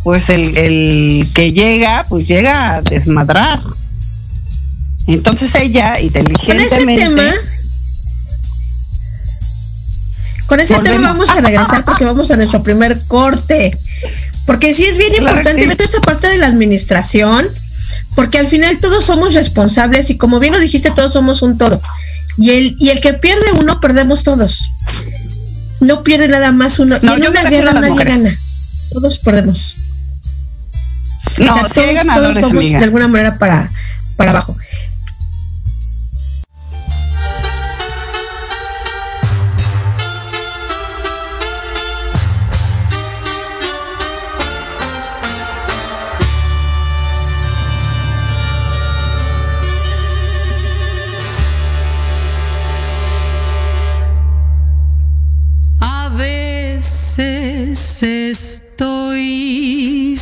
pues 0.05 0.29
el, 0.29 0.55
el 0.55 1.27
que 1.33 1.51
llega, 1.51 2.05
pues 2.07 2.27
llega 2.27 2.75
a 2.75 2.81
desmadrar. 2.83 3.59
Entonces 5.07 5.55
ella, 5.55 5.99
inteligentemente... 5.99 6.69
Con 6.69 6.79
ese 6.79 6.95
tema, 6.95 7.33
con 10.45 10.59
ese 10.59 10.79
tema 10.81 11.09
vamos 11.09 11.31
a 11.31 11.41
regresar 11.41 11.83
porque 11.83 12.05
vamos 12.05 12.29
a 12.29 12.35
nuestro 12.35 12.61
primer 12.61 13.01
corte. 13.07 13.75
Porque 14.45 14.75
sí 14.75 14.85
es 14.85 14.97
bien 14.97 15.15
importante 15.15 15.65
ver 15.65 15.75
toda 15.75 15.85
esta 15.85 16.01
parte 16.01 16.27
de 16.27 16.37
la 16.37 16.49
administración, 16.49 17.47
porque 18.13 18.37
al 18.37 18.45
final 18.45 18.79
todos 18.79 19.05
somos 19.05 19.33
responsables 19.33 20.11
y 20.11 20.17
como 20.17 20.39
bien 20.39 20.53
lo 20.53 20.59
dijiste, 20.59 20.91
todos 20.91 21.13
somos 21.13 21.41
un 21.41 21.57
todo. 21.57 21.81
Y 22.37 22.51
el, 22.51 22.75
y 22.79 22.89
el 22.89 23.01
que 23.01 23.15
pierde 23.15 23.53
uno, 23.59 23.79
perdemos 23.79 24.21
todos. 24.21 24.69
No 25.79 26.03
pierde 26.03 26.27
nada 26.27 26.51
más 26.51 26.77
uno. 26.77 26.97
y 27.01 27.07
en 27.07 27.25
una 27.25 27.43
guerra 27.49 27.73
nadie 27.73 28.03
gana. 28.03 28.37
Todos 28.93 29.17
perdemos. 29.17 29.73
No, 31.37 31.53
o 31.53 31.57
todos, 31.57 32.05
todos 32.13 32.41
vamos 32.41 32.63
de 32.63 32.83
alguna 32.83 33.07
manera 33.07 33.37
para, 33.37 33.69
para 34.15 34.31
abajo. 34.31 34.55
estoy 58.77 60.15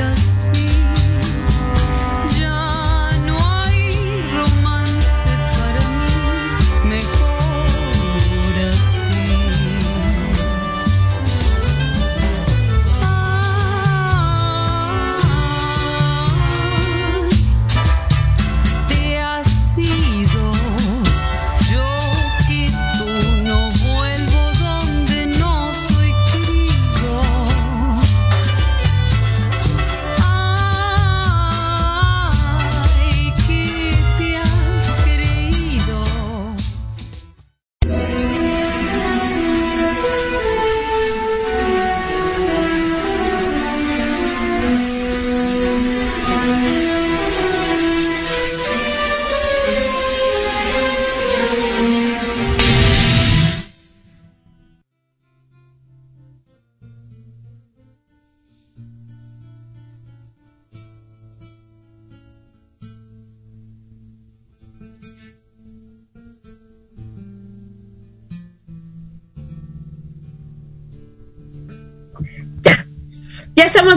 así. 0.00 0.33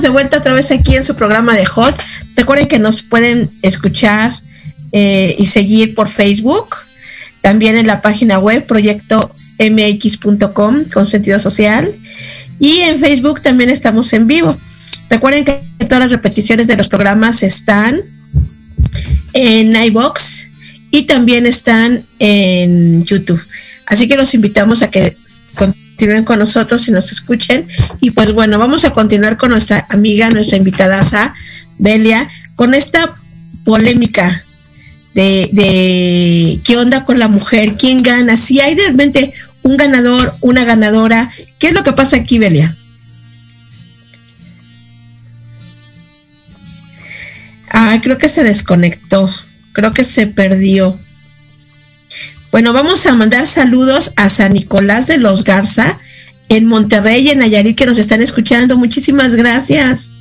De 0.07 0.11
vuelta 0.11 0.37
otra 0.37 0.53
vez 0.53 0.71
aquí 0.71 0.95
en 0.95 1.03
su 1.03 1.15
programa 1.15 1.53
de 1.57 1.65
Hot. 1.65 1.93
Recuerden 2.37 2.69
que 2.69 2.79
nos 2.79 3.03
pueden 3.03 3.49
escuchar 3.61 4.31
eh, 4.93 5.35
y 5.37 5.47
seguir 5.47 5.95
por 5.95 6.07
Facebook, 6.07 6.77
también 7.41 7.77
en 7.77 7.87
la 7.87 8.01
página 8.01 8.39
web 8.39 8.65
proyecto 8.65 9.35
mx.com 9.59 10.85
con 10.85 11.07
sentido 11.07 11.39
social 11.39 11.91
y 12.57 12.79
en 12.79 12.99
Facebook 12.99 13.41
también 13.41 13.69
estamos 13.69 14.13
en 14.13 14.27
vivo. 14.27 14.57
Recuerden 15.09 15.43
que 15.43 15.59
todas 15.79 15.99
las 15.99 16.11
repeticiones 16.11 16.67
de 16.67 16.77
los 16.77 16.87
programas 16.87 17.43
están 17.43 17.99
en 19.33 19.75
iBox 19.75 20.47
y 20.89 21.03
también 21.03 21.45
están 21.45 22.01
en 22.19 23.03
YouTube. 23.03 23.45
Así 23.85 24.07
que 24.07 24.15
los 24.15 24.33
invitamos 24.33 24.83
a 24.83 24.89
que 24.89 25.17
continúen 25.97 26.25
con 26.25 26.37
nosotros 26.37 26.87
y 26.87 26.91
nos 26.91 27.11
escuchen. 27.11 27.67
Y 27.99 28.11
pues 28.11 28.31
bueno, 28.31 28.59
vamos 28.59 28.85
a 28.85 28.91
continuar 28.91 29.35
con 29.35 29.49
nuestra 29.49 29.87
amiga, 29.89 30.29
nuestra 30.29 30.55
invitada 30.55 31.33
Belia, 31.79 32.29
con 32.55 32.75
esta 32.75 33.15
polémica 33.65 34.43
de, 35.15 35.49
de 35.51 36.59
qué 36.63 36.77
onda 36.77 37.03
con 37.03 37.17
la 37.17 37.27
mujer, 37.27 37.77
quién 37.79 38.03
gana, 38.03 38.37
si 38.37 38.59
hay 38.59 38.75
realmente 38.75 39.33
un 39.63 39.75
ganador, 39.75 40.31
una 40.41 40.65
ganadora. 40.65 41.31
¿Qué 41.57 41.65
es 41.65 41.73
lo 41.73 41.83
que 41.83 41.93
pasa 41.93 42.17
aquí, 42.17 42.37
Belia? 42.37 42.75
Ah, 47.71 47.99
creo 48.03 48.19
que 48.19 48.27
se 48.27 48.43
desconectó, 48.43 49.27
creo 49.73 49.93
que 49.93 50.03
se 50.03 50.27
perdió. 50.27 50.95
Bueno, 52.51 52.71
vamos 52.71 53.05
a 53.05 53.13
mandar 53.13 53.45
saludos 53.45 54.13
a 54.15 54.29
San 54.29 54.53
Nicolás 54.53 55.07
de 55.07 55.17
los 55.17 55.43
Garza 55.43 55.99
en 56.47 56.65
Monterrey 56.65 57.27
en 57.29 57.39
Nayarit 57.39 57.77
que 57.77 57.85
nos 57.85 57.99
están 57.99 58.21
escuchando. 58.21 58.77
Muchísimas 58.77 59.35
gracias. 59.35 60.13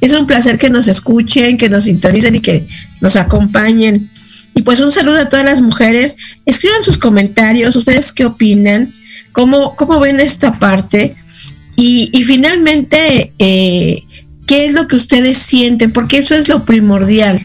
Es 0.00 0.12
un 0.12 0.26
placer 0.28 0.58
que 0.58 0.70
nos 0.70 0.86
escuchen, 0.86 1.56
que 1.56 1.68
nos 1.68 1.84
sintonicen 1.84 2.36
y 2.36 2.40
que 2.40 2.64
nos 3.00 3.16
acompañen. 3.16 4.08
Y 4.54 4.62
pues 4.62 4.78
un 4.78 4.92
saludo 4.92 5.18
a 5.18 5.28
todas 5.28 5.44
las 5.44 5.60
mujeres. 5.60 6.16
Escriban 6.46 6.84
sus 6.84 6.98
comentarios, 6.98 7.74
ustedes 7.74 8.12
qué 8.12 8.26
opinan, 8.26 8.92
cómo, 9.32 9.74
cómo 9.74 9.98
ven 9.98 10.20
esta 10.20 10.60
parte. 10.60 11.16
Y, 11.74 12.10
y 12.12 12.22
finalmente, 12.22 13.32
eh, 13.40 14.04
¿qué 14.46 14.66
es 14.66 14.74
lo 14.74 14.86
que 14.86 14.94
ustedes 14.96 15.36
sienten? 15.38 15.90
Porque 15.90 16.18
eso 16.18 16.36
es 16.36 16.48
lo 16.48 16.64
primordial. 16.64 17.44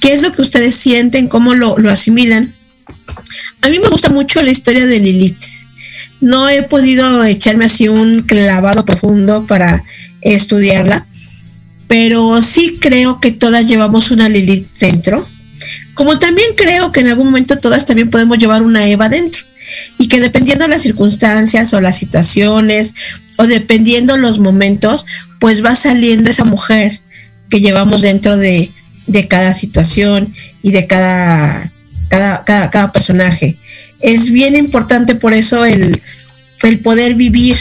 ¿Qué 0.00 0.14
es 0.14 0.22
lo 0.22 0.32
que 0.32 0.40
ustedes 0.40 0.74
sienten? 0.74 1.28
¿Cómo 1.28 1.54
lo, 1.54 1.76
lo 1.76 1.90
asimilan? 1.90 2.53
A 3.60 3.68
mí 3.68 3.78
me 3.78 3.88
gusta 3.88 4.10
mucho 4.10 4.42
la 4.42 4.50
historia 4.50 4.86
de 4.86 5.00
Lilith. 5.00 5.44
No 6.20 6.48
he 6.48 6.62
podido 6.62 7.24
echarme 7.24 7.66
así 7.66 7.88
un 7.88 8.22
clavado 8.22 8.84
profundo 8.84 9.46
para 9.46 9.84
estudiarla, 10.20 11.06
pero 11.88 12.40
sí 12.42 12.78
creo 12.80 13.20
que 13.20 13.32
todas 13.32 13.66
llevamos 13.66 14.10
una 14.10 14.28
Lilith 14.28 14.68
dentro. 14.78 15.26
Como 15.94 16.18
también 16.18 16.48
creo 16.56 16.92
que 16.92 17.00
en 17.00 17.08
algún 17.08 17.26
momento 17.26 17.58
todas 17.58 17.86
también 17.86 18.10
podemos 18.10 18.38
llevar 18.38 18.62
una 18.62 18.88
Eva 18.88 19.08
dentro. 19.08 19.42
Y 19.98 20.08
que 20.08 20.20
dependiendo 20.20 20.64
de 20.64 20.70
las 20.70 20.82
circunstancias 20.82 21.72
o 21.72 21.80
las 21.80 21.96
situaciones 21.96 22.94
o 23.38 23.46
dependiendo 23.46 24.16
los 24.16 24.38
momentos, 24.38 25.06
pues 25.40 25.64
va 25.64 25.74
saliendo 25.74 26.30
esa 26.30 26.44
mujer 26.44 27.00
que 27.50 27.60
llevamos 27.60 28.02
dentro 28.02 28.36
de, 28.36 28.70
de 29.06 29.28
cada 29.28 29.54
situación 29.54 30.34
y 30.62 30.72
de 30.72 30.86
cada, 30.86 31.70
cada, 32.14 32.44
cada, 32.44 32.70
cada 32.70 32.92
personaje. 32.92 33.56
Es 34.00 34.30
bien 34.30 34.54
importante 34.54 35.14
por 35.14 35.34
eso 35.34 35.64
el, 35.64 36.00
el 36.62 36.78
poder 36.78 37.14
vivir 37.14 37.56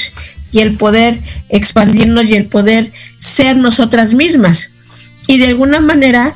y 0.51 0.59
el 0.59 0.75
poder 0.75 1.17
expandirnos 1.49 2.25
y 2.25 2.35
el 2.35 2.45
poder 2.45 2.91
ser 3.17 3.57
nosotras 3.57 4.13
mismas. 4.13 4.69
Y 5.27 5.39
de 5.39 5.47
alguna 5.47 5.79
manera, 5.81 6.35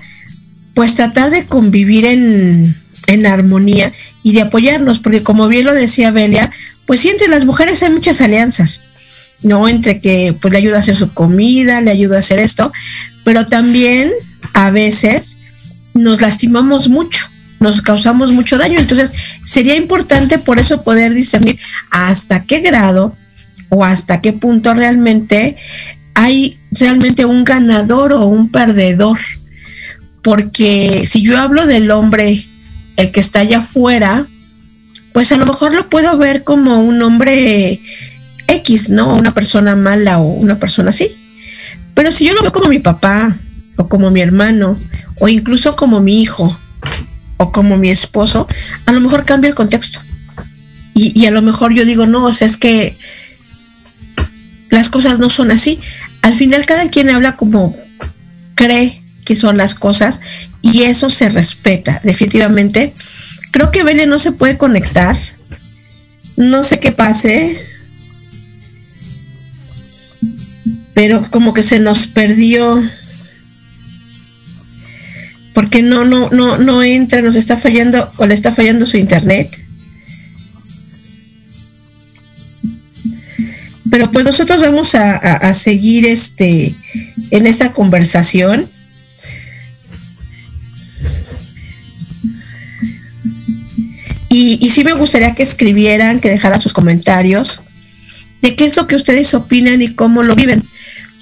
pues 0.73 0.95
tratar 0.95 1.29
de 1.29 1.45
convivir 1.45 2.05
en, 2.05 2.75
en 3.05 3.25
armonía 3.27 3.91
y 4.23 4.33
de 4.33 4.41
apoyarnos, 4.41 4.99
porque 4.99 5.23
como 5.23 5.47
bien 5.47 5.65
lo 5.65 5.73
decía 5.73 6.11
Belia, 6.11 6.49
pues 6.85 7.01
sí, 7.01 7.09
entre 7.09 7.27
las 7.27 7.45
mujeres 7.45 7.83
hay 7.83 7.91
muchas 7.91 8.21
alianzas, 8.21 8.79
¿no? 9.43 9.67
Entre 9.67 9.99
que 10.01 10.33
pues 10.41 10.51
le 10.51 10.57
ayuda 10.57 10.77
a 10.77 10.79
hacer 10.79 10.95
su 10.95 11.13
comida, 11.13 11.81
le 11.81 11.91
ayuda 11.91 12.15
a 12.15 12.19
hacer 12.19 12.39
esto, 12.39 12.71
pero 13.23 13.45
también 13.45 14.11
a 14.53 14.71
veces 14.71 15.37
nos 15.93 16.21
lastimamos 16.21 16.87
mucho, 16.87 17.26
nos 17.59 17.81
causamos 17.81 18.31
mucho 18.31 18.57
daño. 18.57 18.79
Entonces, 18.79 19.13
sería 19.43 19.75
importante 19.75 20.37
por 20.37 20.59
eso 20.59 20.83
poder 20.83 21.13
discernir 21.13 21.59
hasta 21.91 22.43
qué 22.43 22.59
grado 22.59 23.15
o 23.69 23.83
hasta 23.83 24.21
qué 24.21 24.33
punto 24.33 24.73
realmente 24.73 25.57
hay 26.13 26.57
realmente 26.71 27.25
un 27.25 27.43
ganador 27.43 28.13
o 28.13 28.25
un 28.25 28.49
perdedor. 28.49 29.19
Porque 30.21 31.03
si 31.05 31.21
yo 31.21 31.37
hablo 31.37 31.65
del 31.65 31.91
hombre, 31.91 32.45
el 32.97 33.11
que 33.11 33.19
está 33.19 33.41
allá 33.41 33.59
afuera, 33.59 34.25
pues 35.13 35.31
a 35.31 35.37
lo 35.37 35.45
mejor 35.45 35.73
lo 35.73 35.89
puedo 35.89 36.17
ver 36.17 36.43
como 36.43 36.83
un 36.83 37.01
hombre 37.01 37.79
X, 38.47 38.89
¿no? 38.89 39.15
Una 39.15 39.33
persona 39.33 39.75
mala 39.75 40.19
o 40.19 40.25
una 40.25 40.59
persona 40.59 40.89
así. 40.89 41.09
Pero 41.93 42.11
si 42.11 42.25
yo 42.25 42.33
lo 42.33 42.41
veo 42.41 42.51
como 42.51 42.69
mi 42.69 42.79
papá, 42.79 43.35
o 43.77 43.87
como 43.87 44.11
mi 44.11 44.21
hermano, 44.21 44.77
o 45.19 45.27
incluso 45.27 45.75
como 45.75 46.01
mi 46.01 46.21
hijo, 46.21 46.55
o 47.37 47.51
como 47.51 47.77
mi 47.77 47.89
esposo, 47.89 48.47
a 48.85 48.91
lo 48.91 48.99
mejor 48.99 49.25
cambia 49.25 49.49
el 49.49 49.55
contexto. 49.55 49.99
Y, 50.93 51.27
a 51.27 51.31
lo 51.31 51.43
mejor 51.43 51.73
yo 51.73 51.85
digo, 51.85 52.07
no, 52.07 52.25
o 52.25 52.33
sea, 52.33 52.47
es 52.47 52.57
que 52.57 52.97
las 54.71 54.89
cosas 54.89 55.19
no 55.19 55.29
son 55.29 55.51
así. 55.51 55.79
Al 56.23 56.33
final 56.33 56.65
cada 56.65 56.89
quien 56.89 57.11
habla 57.11 57.35
como 57.35 57.77
cree 58.55 59.03
que 59.23 59.35
son 59.35 59.57
las 59.57 59.75
cosas 59.75 60.21
y 60.63 60.83
eso 60.83 61.11
se 61.11 61.29
respeta, 61.29 62.01
definitivamente. 62.03 62.93
Creo 63.51 63.71
que 63.71 63.83
Belle 63.83 64.07
no 64.07 64.17
se 64.17 64.31
puede 64.31 64.57
conectar. 64.57 65.15
No 66.35 66.63
sé 66.63 66.79
qué 66.79 66.91
pase. 66.91 67.59
Pero 70.95 71.29
como 71.29 71.53
que 71.53 71.61
se 71.61 71.79
nos 71.79 72.07
perdió. 72.07 72.89
Porque 75.57 75.81
no, 75.81 76.05
no, 76.05 76.29
no, 76.29 76.59
no 76.59 76.83
entra, 76.83 77.23
nos 77.23 77.35
está 77.35 77.57
fallando 77.57 78.11
o 78.17 78.27
le 78.27 78.35
está 78.35 78.53
fallando 78.53 78.85
su 78.85 78.97
internet. 78.97 79.49
Pero 83.89 84.11
pues 84.11 84.23
nosotros 84.23 84.61
vamos 84.61 84.93
a, 84.93 85.51
seguir 85.55 86.05
este 86.05 86.75
en 87.31 87.47
esta 87.47 87.73
conversación. 87.73 88.69
Y, 94.29 94.63
y 94.63 94.69
sí 94.69 94.83
me 94.83 94.93
gustaría 94.93 95.33
que 95.33 95.41
escribieran, 95.41 96.19
que 96.19 96.29
dejaran 96.29 96.61
sus 96.61 96.73
comentarios 96.73 97.61
de 98.43 98.55
qué 98.55 98.65
es 98.65 98.77
lo 98.77 98.85
que 98.85 98.95
ustedes 98.95 99.33
opinan 99.33 99.81
y 99.81 99.95
cómo 99.95 100.21
lo 100.21 100.35
viven. 100.35 100.61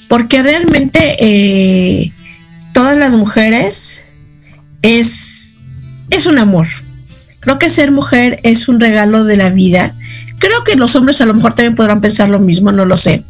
Porque 0.10 0.44
realmente 0.44 1.16
eh, 1.20 2.12
todas 2.74 2.98
las 2.98 3.14
mujeres 3.14 4.02
es, 4.86 5.56
es 6.12 6.28
un 6.28 6.38
amor. 6.38 6.68
Creo 7.40 7.58
que 7.58 7.70
ser 7.70 7.92
mujer 7.92 8.40
es 8.44 8.68
un 8.68 8.80
regalo 8.80 9.24
de 9.24 9.36
la 9.36 9.50
vida. 9.50 9.96
Creo 10.38 10.64
que 10.64 10.76
los 10.76 10.96
hombres 10.96 11.22
a 11.22 11.26
lo 11.26 11.34
mejor 11.34 11.56
también 11.56 11.76
podrán 11.76 12.02
pensar 12.02 12.30
lo 12.30 12.40
mismo, 12.40 12.72
no 12.72 12.86
lo 12.86 12.96
sé. 12.96 13.24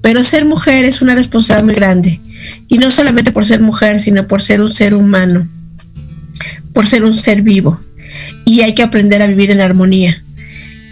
Pero 0.00 0.24
ser 0.24 0.44
mujer 0.44 0.84
es 0.84 1.00
una 1.00 1.14
responsabilidad 1.14 1.64
muy 1.64 1.74
grande. 1.74 2.20
Y 2.66 2.78
no 2.78 2.90
solamente 2.90 3.30
por 3.30 3.46
ser 3.46 3.60
mujer, 3.60 4.00
sino 4.00 4.26
por 4.26 4.42
ser 4.42 4.60
un 4.60 4.72
ser 4.72 4.94
humano. 4.94 5.48
Por 6.72 6.86
ser 6.86 7.04
un 7.04 7.16
ser 7.16 7.42
vivo. 7.42 7.80
Y 8.44 8.62
hay 8.62 8.74
que 8.74 8.82
aprender 8.82 9.22
a 9.22 9.28
vivir 9.28 9.52
en 9.52 9.60
armonía. 9.60 10.24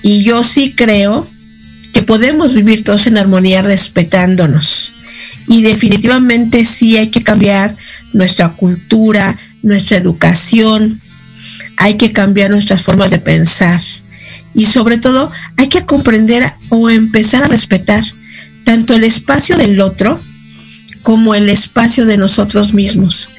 Y 0.04 0.22
yo 0.22 0.44
sí 0.44 0.72
creo 0.72 1.26
que 1.92 2.02
podemos 2.02 2.54
vivir 2.54 2.84
todos 2.84 3.08
en 3.08 3.18
armonía 3.18 3.62
respetándonos. 3.62 4.92
Y 5.48 5.62
definitivamente 5.62 6.64
sí 6.64 6.96
hay 6.96 7.08
que 7.08 7.24
cambiar 7.24 7.74
nuestra 8.12 8.50
cultura, 8.50 9.36
nuestra 9.62 9.96
educación, 9.96 11.00
hay 11.76 11.96
que 11.96 12.12
cambiar 12.12 12.50
nuestras 12.50 12.82
formas 12.82 13.10
de 13.10 13.18
pensar. 13.18 13.80
Y 14.54 14.66
sobre 14.66 14.98
todo 14.98 15.30
hay 15.56 15.68
que 15.68 15.86
comprender 15.86 16.52
o 16.68 16.90
empezar 16.90 17.44
a 17.44 17.48
respetar 17.48 18.04
tanto 18.64 18.94
el 18.94 19.04
espacio 19.04 19.56
del 19.56 19.80
otro 19.80 20.20
como 21.02 21.34
el 21.34 21.48
espacio 21.48 22.04
de 22.06 22.16
nosotros 22.16 22.74
mismos. 22.74 23.30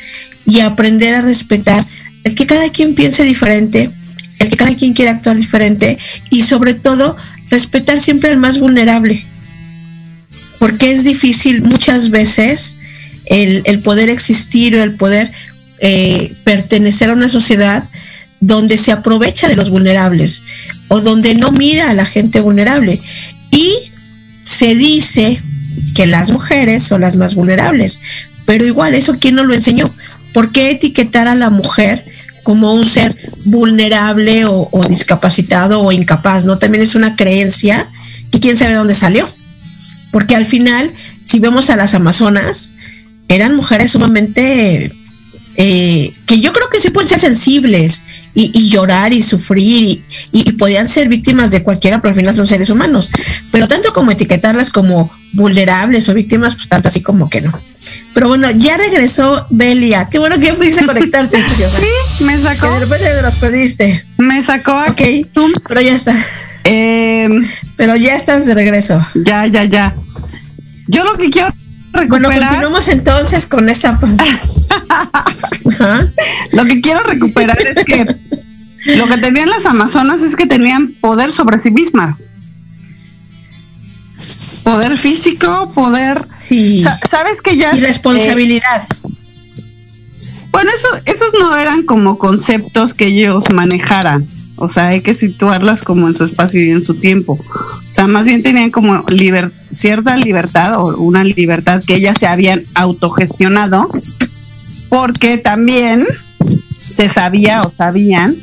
Y 0.45 0.61
aprender 0.61 1.13
a 1.15 1.21
respetar 1.21 1.85
el 2.23 2.35
que 2.35 2.47
cada 2.47 2.69
quien 2.69 2.95
piense 2.95 3.23
diferente, 3.23 3.91
el 4.39 4.49
que 4.49 4.57
cada 4.57 4.75
quien 4.75 4.93
quiera 4.93 5.11
actuar 5.11 5.37
diferente 5.37 5.97
y 6.29 6.41
sobre 6.41 6.73
todo 6.73 7.15
respetar 7.49 7.99
siempre 7.99 8.31
al 8.31 8.37
más 8.37 8.59
vulnerable. 8.59 9.23
Porque 10.57 10.91
es 10.91 11.03
difícil 11.03 11.61
muchas 11.61 12.09
veces 12.09 12.77
el, 13.25 13.61
el 13.65 13.79
poder 13.79 14.09
existir 14.09 14.75
o 14.75 14.83
el 14.83 14.95
poder 14.95 15.31
eh, 15.83 16.31
pertenecer 16.43 17.09
a 17.09 17.13
una 17.13 17.27
sociedad 17.27 17.83
donde 18.39 18.77
se 18.77 18.91
aprovecha 18.91 19.47
de 19.47 19.55
los 19.55 19.71
vulnerables 19.71 20.43
o 20.89 21.01
donde 21.01 21.33
no 21.33 21.51
mira 21.51 21.89
a 21.89 21.95
la 21.95 22.05
gente 22.05 22.39
vulnerable. 22.39 23.01
Y 23.49 23.73
se 24.43 24.75
dice 24.75 25.41
que 25.95 26.05
las 26.05 26.29
mujeres 26.29 26.83
son 26.83 27.01
las 27.01 27.15
más 27.15 27.33
vulnerables, 27.33 27.99
pero 28.45 28.63
igual 28.63 28.93
eso 28.93 29.17
quién 29.19 29.35
nos 29.35 29.47
lo 29.47 29.55
enseñó. 29.55 29.91
¿Por 30.33 30.51
qué 30.51 30.69
etiquetar 30.69 31.27
a 31.27 31.33
la 31.33 31.49
mujer 31.49 32.03
como 32.43 32.73
un 32.75 32.85
ser 32.85 33.17
vulnerable 33.45 34.45
o, 34.45 34.69
o, 34.71 34.83
discapacitado 34.87 35.81
o 35.81 35.91
incapaz? 35.91 36.45
No, 36.45 36.59
también 36.59 36.83
es 36.83 36.93
una 36.93 37.15
creencia 37.15 37.87
que 38.31 38.39
quién 38.39 38.55
sabe 38.55 38.75
dónde 38.75 38.93
salió. 38.93 39.27
Porque 40.11 40.35
al 40.35 40.45
final, 40.45 40.91
si 41.21 41.39
vemos 41.39 41.71
a 41.71 41.75
las 41.75 41.95
amazonas, 41.95 42.73
eran 43.29 43.55
mujeres 43.55 43.91
sumamente 43.91 44.91
eh, 45.55 46.13
que 46.25 46.39
yo 46.39 46.53
creo 46.53 46.69
que 46.69 46.79
sí 46.79 46.89
pueden 46.89 47.09
ser 47.09 47.19
sensibles 47.19 48.01
y, 48.33 48.51
y 48.57 48.69
llorar 48.69 49.11
y 49.13 49.21
sufrir 49.21 49.83
y, 49.83 50.03
y, 50.31 50.49
y, 50.49 50.51
podían 50.53 50.87
ser 50.87 51.09
víctimas 51.09 51.51
de 51.51 51.63
cualquiera, 51.63 52.01
pero 52.01 52.13
al 52.13 52.15
final 52.15 52.35
son 52.35 52.47
seres 52.47 52.69
humanos. 52.69 53.11
Pero 53.51 53.67
tanto 53.67 53.91
como 53.93 54.11
etiquetarlas 54.11 54.71
como 54.71 55.11
vulnerables 55.33 56.07
o 56.09 56.13
víctimas, 56.13 56.55
pues 56.55 56.69
tanto 56.69 56.87
así 56.87 57.01
como 57.01 57.29
que 57.29 57.41
no. 57.41 57.51
Pero 58.13 58.27
bueno, 58.27 58.49
ya 58.51 58.77
regresó 58.77 59.45
Belia. 59.49 60.07
Qué 60.09 60.19
bueno 60.19 60.39
que 60.39 60.53
pudiste 60.53 60.85
conectarte. 60.85 61.37
sí, 61.57 62.23
me 62.23 62.37
sacó. 62.41 62.67
Que 62.67 62.73
de 62.73 62.79
repente 62.79 63.21
los 63.21 63.35
perdiste. 63.35 64.05
Me 64.17 64.41
sacó. 64.41 64.77
Ok, 64.89 65.01
pero 65.67 65.81
ya 65.81 65.95
está. 65.95 66.15
Eh, 66.63 67.27
pero 67.75 67.95
ya 67.95 68.15
estás 68.15 68.45
de 68.45 68.53
regreso. 68.53 69.05
Ya, 69.15 69.47
ya, 69.47 69.63
ya. 69.63 69.93
Yo 70.87 71.03
lo 71.03 71.17
que 71.17 71.29
quiero 71.29 71.51
recuperar. 71.93 72.09
Bueno, 72.09 72.29
continuamos 72.29 72.87
entonces 72.87 73.47
con 73.47 73.69
esta. 73.69 73.99
Lo 76.51 76.65
que 76.65 76.81
quiero 76.81 77.01
recuperar 77.03 77.57
es 77.61 77.85
que 77.85 78.15
lo 78.85 79.07
que 79.07 79.17
tenían 79.17 79.49
las 79.49 79.65
amazonas 79.65 80.21
es 80.21 80.35
que 80.35 80.47
tenían 80.47 80.91
poder 80.93 81.31
sobre 81.31 81.57
sí 81.59 81.71
mismas. 81.71 82.23
Poder 84.63 84.97
físico, 84.97 85.71
poder. 85.73 86.27
Sí. 86.39 86.83
Sabes 87.09 87.41
que 87.41 87.57
ya. 87.57 87.75
Y 87.75 87.79
responsabilidad. 87.81 88.83
Eh, 88.83 89.07
bueno, 90.51 90.69
eso, 90.73 90.87
esos 91.05 91.31
no 91.39 91.55
eran 91.55 91.83
como 91.83 92.17
conceptos 92.17 92.93
que 92.93 93.07
ellos 93.07 93.49
manejaran. 93.51 94.27
O 94.61 94.69
sea, 94.69 94.89
hay 94.89 95.01
que 95.01 95.15
situarlas 95.15 95.81
como 95.81 96.07
en 96.07 96.13
su 96.13 96.23
espacio 96.23 96.63
y 96.63 96.69
en 96.69 96.83
su 96.83 96.93
tiempo. 96.93 97.33
O 97.33 97.93
sea, 97.93 98.05
más 98.05 98.27
bien 98.27 98.43
tenían 98.43 98.69
como 98.69 99.03
cierta 99.71 100.15
libertad 100.17 100.75
o 100.79 100.97
una 100.97 101.23
libertad 101.23 101.83
que 101.83 101.95
ellas 101.95 102.17
se 102.19 102.27
habían 102.27 102.61
autogestionado 102.75 103.89
porque 104.89 105.39
también 105.39 106.05
se 106.79 107.09
sabía 107.09 107.63
o 107.63 107.71
sabían 107.71 108.35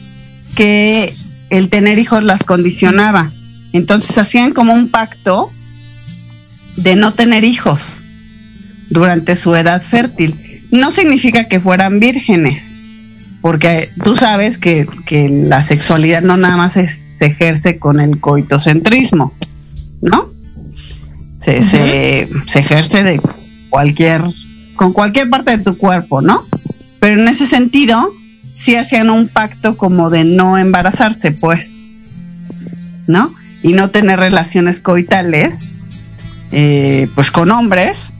que 0.57 1.12
el 1.51 1.69
tener 1.69 2.01
hijos 2.01 2.25
las 2.25 2.43
condicionaba. 2.43 3.31
Entonces 3.73 4.19
hacían 4.19 4.53
como 4.53 4.75
un 4.75 4.89
pacto 4.89 5.53
de 6.79 6.97
no 6.97 7.14
tener 7.14 7.45
hijos 7.45 7.99
durante 8.91 9.37
su 9.37 9.55
edad 9.55 9.81
fértil. 9.81 10.35
No 10.73 10.91
significa 10.91 11.45
que 11.45 11.61
fueran 11.61 12.01
vírgenes, 12.01 12.62
porque 13.41 13.89
tú 14.05 14.16
sabes 14.16 14.59
que, 14.59 14.86
que 15.07 15.28
la 15.28 15.62
sexualidad 15.62 16.22
no 16.22 16.36
nada 16.36 16.57
más 16.57 16.76
es- 16.76 17.16
se 17.18 17.26
ejerce 17.26 17.78
con 17.78 18.01
el 18.01 18.20
coitocentrismo, 18.20 19.32
¿no? 20.03 20.28
Se, 21.39 21.62
se, 21.62 22.28
se 22.47 22.59
ejerce 22.59 23.05
de 23.05 23.20
cualquier, 23.70 24.22
con 24.76 24.93
cualquier 24.93 25.30
parte 25.30 25.57
de 25.57 25.62
tu 25.64 25.76
cuerpo, 25.76 26.20
¿no? 26.20 26.43
Pero 27.01 27.20
en 27.20 27.28
ese 27.28 27.47
sentido, 27.47 27.97
sí 28.55 28.74
hacían 28.74 29.09
un 29.11 29.28
pacto 29.28 29.76
como 29.76 30.11
de 30.11 30.24
no 30.24 30.59
embarazarse, 30.59 31.30
pues, 31.30 31.72
¿no? 33.07 33.32
Y 33.62 33.68
no 33.72 33.91
tener 33.91 34.18
relaciones 34.18 34.80
coitales, 34.80 35.55
eh, 36.51 37.09
pues 37.14 37.30
con 37.30 37.51
hombres, 37.53 38.11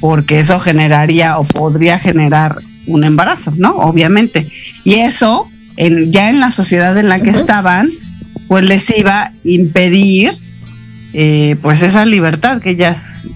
porque 0.00 0.38
eso 0.40 0.60
generaría 0.60 1.38
o 1.38 1.44
podría 1.44 1.98
generar 1.98 2.56
un 2.86 3.04
embarazo, 3.04 3.52
¿no? 3.56 3.76
Obviamente. 3.76 4.46
Y 4.84 4.94
eso, 4.94 5.46
en, 5.76 6.12
ya 6.12 6.30
en 6.30 6.40
la 6.40 6.50
sociedad 6.50 6.96
en 6.98 7.08
la 7.08 7.20
que 7.20 7.30
estaban, 7.30 7.90
pues 8.48 8.64
les 8.64 8.90
iba 8.96 9.22
a 9.22 9.32
impedir, 9.44 10.36
eh, 11.12 11.56
pues 11.62 11.82
esa 11.82 12.04
libertad 12.04 12.60
que 12.60 12.70
ellas, 12.70 13.26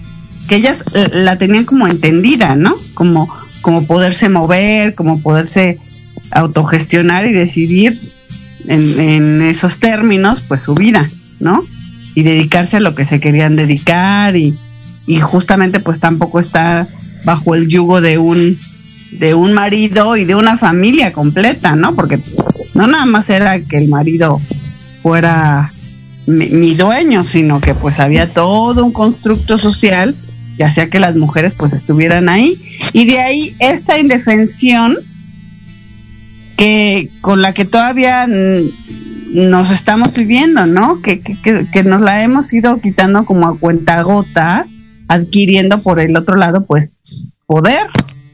que 0.47 0.55
ellas 0.55 0.83
eh, 0.95 1.09
la 1.13 1.37
tenían 1.37 1.65
como 1.65 1.87
entendida, 1.87 2.55
¿no? 2.55 2.75
Como, 2.93 3.29
como 3.61 3.85
poderse 3.85 4.29
mover, 4.29 4.95
como 4.95 5.21
poderse 5.21 5.77
autogestionar 6.31 7.25
y 7.27 7.33
decidir 7.33 7.97
en, 8.67 8.99
en 8.99 9.41
esos 9.41 9.79
términos, 9.79 10.43
pues 10.47 10.61
su 10.61 10.75
vida, 10.75 11.07
¿no? 11.39 11.63
Y 12.15 12.23
dedicarse 12.23 12.77
a 12.77 12.81
lo 12.81 12.95
que 12.95 13.05
se 13.05 13.19
querían 13.19 13.55
dedicar 13.55 14.35
y, 14.35 14.53
y 15.05 15.19
justamente 15.19 15.79
pues 15.79 15.99
tampoco 15.99 16.39
estar 16.39 16.87
bajo 17.23 17.55
el 17.55 17.67
yugo 17.67 18.01
de 18.01 18.17
un 18.17 18.57
de 19.11 19.33
un 19.33 19.53
marido 19.53 20.17
y 20.17 20.25
de 20.25 20.35
una 20.35 20.57
familia 20.57 21.13
completa, 21.13 21.75
¿no? 21.75 21.95
Porque 21.95 22.19
no 22.73 22.87
nada 22.87 23.05
más 23.05 23.29
era 23.29 23.59
que 23.59 23.77
el 23.77 23.89
marido 23.89 24.41
fuera 25.01 25.71
mi, 26.25 26.47
mi 26.49 26.75
dueño, 26.75 27.23
sino 27.23 27.61
que 27.61 27.73
pues 27.73 27.99
había 27.99 28.27
todo 28.27 28.85
un 28.85 28.91
constructo 28.91 29.57
social 29.57 30.15
que 30.57 30.63
hacía 30.63 30.89
que 30.89 30.99
las 30.99 31.15
mujeres 31.15 31.53
pues 31.57 31.73
estuvieran 31.73 32.29
ahí 32.29 32.59
y 32.93 33.05
de 33.05 33.19
ahí 33.19 33.55
esta 33.59 33.99
indefensión 33.99 34.97
que 36.57 37.09
con 37.21 37.41
la 37.41 37.53
que 37.53 37.65
todavía 37.65 38.27
nos 38.27 39.71
estamos 39.71 40.13
viviendo, 40.15 40.65
¿no? 40.65 41.01
Que, 41.01 41.19
que, 41.21 41.39
que, 41.41 41.65
que 41.71 41.83
nos 41.83 42.01
la 42.01 42.23
hemos 42.23 42.51
ido 42.51 42.81
quitando 42.81 43.25
como 43.25 43.47
a 43.47 43.57
cuentagotas, 43.57 44.67
adquiriendo 45.07 45.81
por 45.81 45.99
el 45.99 46.17
otro 46.17 46.35
lado, 46.35 46.65
pues, 46.65 46.95
poder, 47.45 47.87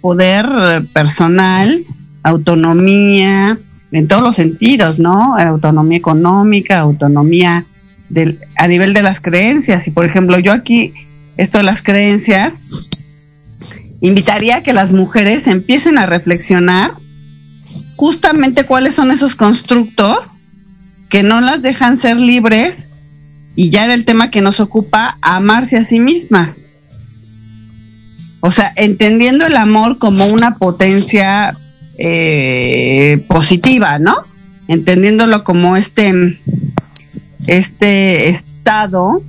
poder 0.03 0.45
eh, 0.45 0.81
personal, 0.91 1.81
autonomía, 2.23 3.57
en 3.93 4.07
todos 4.09 4.21
los 4.21 4.35
sentidos, 4.35 4.99
¿no? 4.99 5.37
Autonomía 5.37 5.97
económica, 5.97 6.79
autonomía 6.79 7.63
del, 8.09 8.37
a 8.57 8.67
nivel 8.67 8.93
de 8.93 9.01
las 9.01 9.21
creencias. 9.21 9.87
Y 9.87 9.91
por 9.91 10.03
ejemplo, 10.03 10.37
yo 10.39 10.51
aquí, 10.51 10.93
esto 11.37 11.59
de 11.59 11.63
las 11.63 11.81
creencias, 11.81 12.61
invitaría 14.01 14.57
a 14.57 14.61
que 14.61 14.73
las 14.73 14.91
mujeres 14.91 15.47
empiecen 15.47 15.97
a 15.97 16.05
reflexionar 16.05 16.91
justamente 17.95 18.65
cuáles 18.65 18.95
son 18.95 19.09
esos 19.09 19.37
constructos 19.37 20.37
que 21.07 21.23
no 21.23 21.39
las 21.39 21.61
dejan 21.61 21.97
ser 21.97 22.17
libres 22.17 22.89
y 23.55 23.69
ya 23.69 23.85
era 23.85 23.93
el 23.93 24.03
tema 24.03 24.31
que 24.31 24.41
nos 24.41 24.59
ocupa, 24.59 25.17
amarse 25.21 25.77
a 25.77 25.85
sí 25.85 26.01
mismas. 26.01 26.65
O 28.45 28.51
sea, 28.51 28.73
entendiendo 28.75 29.45
el 29.45 29.55
amor 29.55 29.99
como 29.99 30.25
una 30.25 30.55
potencia 30.55 31.55
eh, 31.97 33.23
positiva, 33.29 33.99
¿no? 33.99 34.17
Entendiéndolo 34.67 35.45
como 35.45 35.77
este, 35.77 36.37
este 37.47 38.27
estado, 38.27 39.23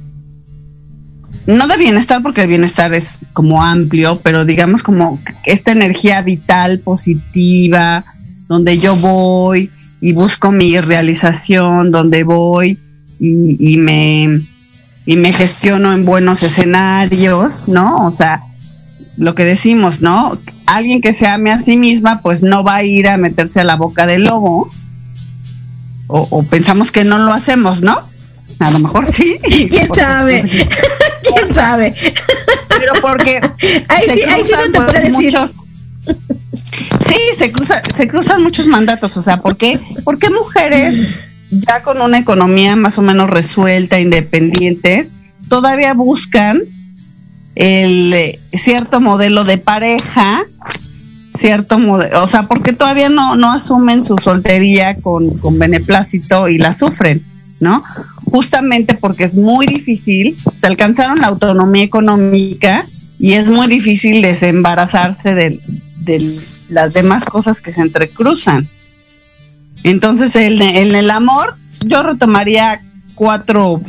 no 1.47 1.67
de 1.69 1.77
bienestar, 1.77 2.23
porque 2.25 2.43
el 2.43 2.49
bienestar 2.49 2.93
es 2.93 3.19
como 3.33 3.63
amplio, 3.63 4.19
pero 4.21 4.45
digamos 4.45 4.83
como 4.83 5.21
esta 5.45 5.71
energía 5.71 6.21
vital, 6.23 6.81
positiva, 6.81 8.05
donde 8.49 8.79
yo 8.79 8.97
voy 8.97 9.71
y 10.01 10.13
busco 10.13 10.51
mi 10.51 10.81
realización, 10.81 11.93
donde 11.93 12.25
voy 12.25 12.81
y, 13.21 13.75
y 13.75 13.77
me 13.77 14.41
y 15.07 15.17
me 15.17 15.33
gestiono 15.33 15.93
en 15.93 16.05
buenos 16.05 16.43
escenarios, 16.43 17.69
¿no? 17.69 18.09
O 18.09 18.13
sea, 18.13 18.41
lo 19.17 19.35
que 19.35 19.45
decimos, 19.45 20.01
¿no? 20.01 20.37
Alguien 20.67 21.01
que 21.01 21.15
se 21.15 21.27
ame 21.27 21.53
a 21.53 21.61
sí 21.61 21.77
misma, 21.77 22.21
pues 22.21 22.43
no 22.43 22.65
va 22.65 22.77
a 22.77 22.83
ir 22.85 23.09
a 23.09 23.17
meterse 23.17 23.61
a 23.61 23.65
la 23.65 23.77
boca 23.77 24.07
del 24.07 24.25
lobo. 24.25 24.71
O, 26.07 26.27
o 26.31 26.43
pensamos 26.43 26.93
que 26.93 27.05
no 27.05 27.19
lo 27.19 27.33
hacemos, 27.33 27.83
¿no? 27.83 27.99
A 28.59 28.71
lo 28.71 28.79
mejor 28.79 29.07
sí. 29.07 29.39
¿Quién 29.43 29.89
sabe? 29.95 30.43
¿Quién 31.23 31.55
sabe? 31.55 31.95
Pero 32.69 32.93
porque 33.01 33.41
Ahí 33.89 34.07
se 34.07 34.15
sí, 34.15 34.23
ahí 34.23 34.43
sí 34.45 34.53
no 34.53 34.63
te 34.65 34.71
pues, 34.79 34.91
puedo 34.93 35.05
decir. 35.05 35.33
muchos- 35.33 35.55
Sí, 37.07 37.17
se 37.39 37.51
cruzan, 37.51 37.83
se 37.95 38.09
cruzan 38.09 38.43
muchos 38.43 38.67
mandatos. 38.67 39.17
O 39.17 39.23
sea, 39.23 39.39
¿por 39.39 39.57
qué, 39.57 39.79
¿por 40.05 40.19
qué 40.19 40.29
mujeres 40.31 41.09
ya 41.51 41.83
con 41.83 42.01
una 42.01 42.19
economía 42.19 42.75
más 42.77 42.99
o 42.99 43.03
menos 43.03 43.31
resuelta, 43.31 44.01
independientes, 44.01 45.09
todavía 45.49 45.95
buscan 45.95 46.63
el 47.55 48.13
eh, 48.13 48.41
cierto 48.53 49.01
modelo 49.01 49.45
de 49.45 49.59
pareja, 49.59 50.45
cierto 51.37 51.79
modelo, 51.79 52.23
o 52.23 52.29
sea, 52.29 52.45
porque 52.45 52.73
todavía 52.73 53.09
no, 53.09 53.37
no 53.37 53.53
asumen 53.53 54.05
su 54.05 54.17
soltería 54.19 54.95
con, 54.97 55.39
con 55.39 55.59
beneplácito 55.59 56.49
y 56.49 56.59
la 56.59 56.73
sufren, 56.73 57.25
¿no? 57.61 57.83
Justamente 58.31 58.95
porque 58.95 59.25
es 59.25 59.37
muy 59.37 59.67
difícil, 59.67 60.37
se 60.59 60.67
alcanzaron 60.67 61.21
la 61.21 61.29
autonomía 61.29 61.85
económica 61.85 62.85
y 63.19 63.35
es 63.35 63.51
muy 63.51 63.69
difícil 63.69 64.23
desembarazarse 64.23 65.35
de, 65.35 65.61
de 66.01 66.41
las 66.69 66.93
demás 66.93 67.25
cosas 67.25 67.61
que 67.61 67.73
se 67.73 67.81
entrecruzan. 67.81 68.67
Entonces, 69.83 70.35
en, 70.37 70.63
en 70.63 70.95
el 70.95 71.11
amor, 71.11 71.57
yo 71.87 72.03
retomaría 72.03 72.81
cuatro, 73.15 73.81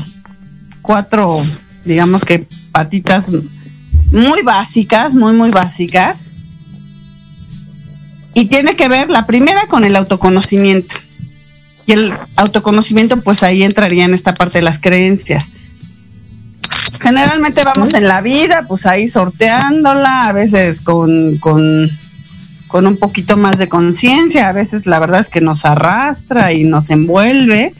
cuatro, 0.82 1.42
digamos 1.86 2.26
que 2.26 2.46
patitas 2.72 3.32
muy 4.16 4.42
básicas, 4.42 5.14
muy, 5.14 5.34
muy 5.34 5.52
básicas. 5.52 6.20
Y 8.34 8.46
tiene 8.46 8.76
que 8.76 8.90
ver 8.90 9.10
la 9.10 9.26
primera 9.26 9.68
con 9.68 9.84
el 9.84 9.96
autoconocimiento. 9.96 10.96
Y 11.86 11.92
el 11.92 12.14
autoconocimiento, 12.36 13.22
pues 13.22 13.44
ahí 13.44 13.64
entraría 13.64 14.06
en 14.06 14.14
esta 14.14 14.34
parte 14.34 14.58
de 14.58 14.64
las 14.64 14.80
creencias. 14.80 15.52
Generalmente 17.00 17.62
vamos 17.64 17.94
en 17.94 18.08
la 18.08 18.22
vida, 18.22 18.66
pues 18.68 18.86
ahí 18.86 19.08
sorteándola, 19.08 20.28
a 20.28 20.34
veces 20.34 20.82
con, 20.82 21.38
con, 21.38 21.90
con 22.68 22.88
un 22.88 22.98
poquito 22.98 23.38
más 23.38 23.58
de 23.58 23.70
conciencia, 23.70 24.50
a 24.50 24.54
veces 24.54 24.88
la 24.88 25.00
verdad 25.00 25.22
es 25.22 25.30
que 25.30 25.42
nos 25.42 25.66
arrastra 25.66 26.52
y 26.54 26.64
nos 26.64 26.90
envuelve 26.90 27.74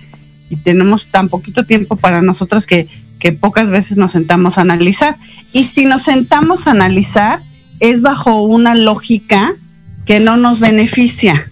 y 0.50 0.58
tenemos 0.58 1.08
tan 1.08 1.30
poquito 1.30 1.66
tiempo 1.66 1.96
para 1.96 2.22
nosotras 2.22 2.68
que, 2.68 2.88
que 3.26 3.32
pocas 3.32 3.72
veces 3.72 3.98
nos 3.98 4.12
sentamos 4.12 4.60
a 4.60 4.62
analizar. 4.62 5.18
Y 5.52 5.64
si 5.64 5.86
nos 5.86 6.04
sentamos 6.04 6.68
a 6.68 6.72
analizar, 6.72 7.40
es 7.80 8.02
bajo 8.04 8.44
una 8.44 8.76
lógica 8.76 9.52
que 10.06 10.20
no 10.20 10.38
nos 10.38 10.60
beneficia. 10.60 11.50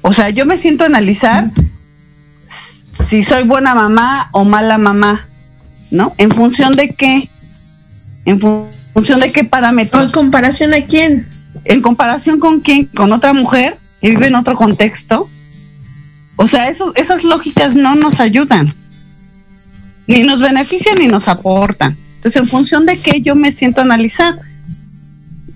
O 0.00 0.14
sea, 0.14 0.30
yo 0.30 0.46
me 0.46 0.56
siento 0.56 0.84
a 0.84 0.86
analizar 0.86 1.50
si 2.48 3.22
soy 3.22 3.42
buena 3.42 3.74
mamá 3.74 4.30
o 4.32 4.46
mala 4.46 4.78
mamá, 4.78 5.20
¿no? 5.90 6.14
¿En 6.16 6.30
función 6.30 6.72
de 6.72 6.94
qué? 6.94 7.28
¿En 8.24 8.40
fu- 8.40 8.64
función 8.94 9.20
de 9.20 9.30
qué 9.32 9.40
¿O 9.40 9.42
en 9.42 9.48
parámetros? 9.50 10.12
comparación 10.12 10.72
a 10.72 10.80
quién? 10.86 11.28
¿En 11.66 11.82
comparación 11.82 12.40
con 12.40 12.60
quién? 12.60 12.86
¿Con 12.86 13.12
otra 13.12 13.34
mujer 13.34 13.76
que 14.00 14.08
vive 14.08 14.28
en 14.28 14.34
otro 14.34 14.54
contexto? 14.54 15.28
O 16.36 16.46
sea, 16.46 16.68
esos, 16.68 16.96
esas 16.96 17.22
lógicas 17.22 17.74
no 17.74 17.96
nos 17.96 18.18
ayudan. 18.20 18.74
Ni 20.06 20.22
nos 20.22 20.40
benefician 20.40 20.98
ni 20.98 21.08
nos 21.08 21.28
aportan. 21.28 21.96
Entonces, 22.16 22.42
¿en 22.42 22.48
función 22.48 22.84
de 22.86 22.98
qué 22.98 23.20
yo 23.22 23.34
me 23.34 23.52
siento 23.52 23.80
a 23.80 23.84
analizar? 23.84 24.38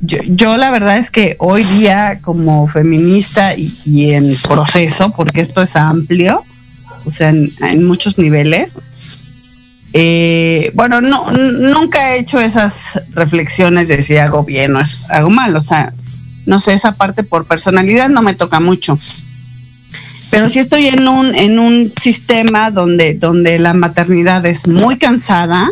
Yo, 0.01 0.19
yo 0.27 0.57
la 0.57 0.71
verdad 0.71 0.99
es 0.99 1.11
que 1.11 1.37
hoy 1.39 1.65
día 1.65 2.21
como 2.23 2.67
feminista 2.69 3.55
y, 3.57 4.13
en 4.13 4.35
proceso, 4.43 5.11
porque 5.11 5.41
esto 5.41 5.63
es 5.63 5.77
amplio, 5.77 6.43
o 7.05 7.11
sea, 7.11 7.31
en, 7.31 7.85
muchos 7.87 8.19
niveles, 8.19 8.75
eh, 9.93 10.71
bueno, 10.75 11.01
no, 11.01 11.31
nunca 11.33 12.15
he 12.15 12.21
hecho 12.21 12.39
esas 12.39 13.03
reflexiones 13.11 13.89
de 13.89 14.03
si 14.03 14.17
hago 14.17 14.45
bien 14.45 14.75
o 14.77 14.83
hago 15.11 15.31
mal, 15.31 15.57
o 15.57 15.63
sea, 15.63 15.93
no 16.47 16.61
sé, 16.61 16.75
esa 16.75 16.93
parte 16.93 17.23
por 17.23 17.47
personalidad 17.47 18.09
no 18.09 18.23
me 18.23 18.35
toca 18.35 18.61
mucho. 18.61 18.97
Pero 20.31 20.49
si 20.49 20.59
estoy 20.59 20.89
en 20.89 21.07
un, 21.07 21.35
en 21.35 21.59
un 21.59 21.93
sistema 22.01 22.71
donde, 22.71 23.15
donde 23.15 23.59
la 23.59 23.75
maternidad 23.75 24.45
es 24.47 24.67
muy 24.67 24.97
cansada, 24.97 25.71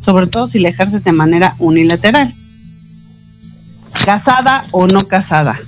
sobre 0.00 0.26
todo 0.26 0.48
si 0.48 0.58
la 0.60 0.68
ejerces 0.68 1.02
de 1.02 1.12
manera 1.12 1.54
unilateral. 1.58 2.32
Casada 4.04 4.62
o 4.72 4.86
no 4.86 5.00
casada, 5.00 5.58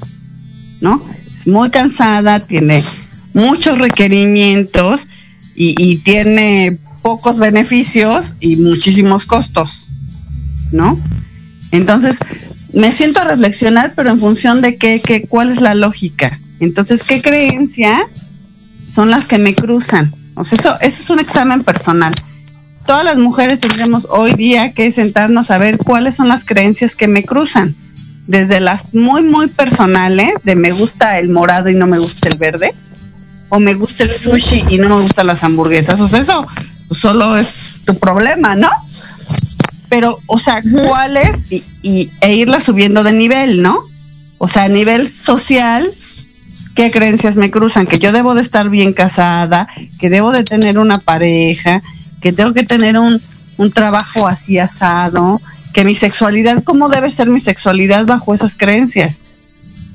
¿no? 0.81 1.03
Es 1.35 1.47
muy 1.47 1.71
cansada, 1.71 2.41
tiene 2.41 2.85
muchos 3.33 3.79
requerimientos 3.79 5.09
y, 5.57 5.75
y 5.77 5.97
tiene 5.99 6.79
pocos 7.03 7.39
beneficios 7.39 8.37
y 8.39 8.57
muchísimos 8.57 9.25
costos, 9.25 9.89
¿no? 10.73 10.99
Entonces, 11.73 12.19
me 12.73 12.93
siento 12.93 13.21
a 13.21 13.25
reflexionar, 13.25 13.93
pero 13.97 14.11
en 14.11 14.19
función 14.19 14.61
de 14.61 14.77
qué, 14.77 15.01
qué, 15.05 15.23
cuál 15.23 15.51
es 15.51 15.61
la 15.61 15.75
lógica. 15.75 16.39
Entonces, 16.61 17.05
¿qué 17.05 17.23
creencias 17.23 18.03
son 18.91 19.11
las 19.11 19.27
que 19.27 19.39
me 19.39 19.55
cruzan? 19.55 20.13
O 20.35 20.45
sea, 20.45 20.59
eso, 20.59 20.81
eso 20.81 21.03
es 21.03 21.11
un 21.11 21.21
examen 21.21 21.63
personal. 21.63 22.15
Todas 22.87 23.05
las 23.05 23.19
mujeres 23.19 23.61
tendremos 23.61 24.07
hoy 24.11 24.33
día 24.33 24.73
que 24.73 24.91
sentarnos 24.93 25.51
a 25.51 25.59
ver 25.59 25.79
cuáles 25.79 26.17
son 26.17 26.29
las 26.29 26.45
creencias 26.45 26.97
que 26.97 27.07
me 27.07 27.25
cruzan. 27.25 27.77
Desde 28.27 28.61
las 28.61 28.95
muy, 28.95 29.23
muy 29.23 29.49
personales, 29.49 30.31
de 30.45 30.55
me 30.55 30.73
gusta 30.73 31.19
el 31.19 31.29
morado 31.29 31.71
y 31.71 31.75
no 31.75 31.87
me 31.87 31.99
gusta 31.99 32.29
el 32.29 32.39
verde, 32.39 32.75
o 33.49 33.59
me 33.59 33.75
gusta 33.75 34.05
el 34.05 34.13
sushi 34.13 34.65
y 34.69 34.79
no 34.79 34.89
me 34.89 35.03
gustan 35.03 35.27
las 35.27 35.45
hamburguesas. 35.45 36.01
O 36.01 36.09
sea, 36.09 36.21
eso 36.21 36.47
solo 36.91 37.37
es 37.37 37.83
tu 37.85 37.99
problema, 37.99 38.55
¿no? 38.55 38.71
Pero, 39.89 40.19
o 40.27 40.39
sea, 40.39 40.63
¿cuáles? 40.63 41.51
Y, 41.51 41.65
y, 41.83 42.11
e 42.21 42.35
irla 42.35 42.61
subiendo 42.61 43.03
de 43.03 43.13
nivel, 43.13 43.63
¿no? 43.63 43.83
O 44.39 44.49
sea, 44.49 44.65
a 44.65 44.69
nivel 44.69 45.09
social, 45.09 45.91
¿qué 46.75 46.91
creencias 46.91 47.37
me 47.37 47.51
cruzan? 47.51 47.87
Que 47.87 47.99
yo 47.99 48.13
debo 48.13 48.35
de 48.35 48.43
estar 48.43 48.71
bien 48.71 48.93
casada, 48.93 49.69
que 49.99 50.11
debo 50.11 50.33
de 50.33 50.45
tener 50.45 50.79
una 50.79 50.99
pareja, 50.99 51.83
que 52.21 52.33
tengo 52.33 52.53
que 52.55 52.65
tener 52.65 52.99
un, 52.99 53.21
un 53.57 53.73
trabajo 53.73 54.27
así 54.27 54.59
asado, 54.59 55.41
que 55.73 55.85
mi 55.85 55.95
sexualidad, 55.95 56.63
¿cómo 56.65 56.89
debe 56.89 57.11
ser 57.11 57.29
mi 57.29 57.41
sexualidad 57.41 58.07
bajo 58.07 58.35
esas 58.35 58.55
creencias? 58.55 59.19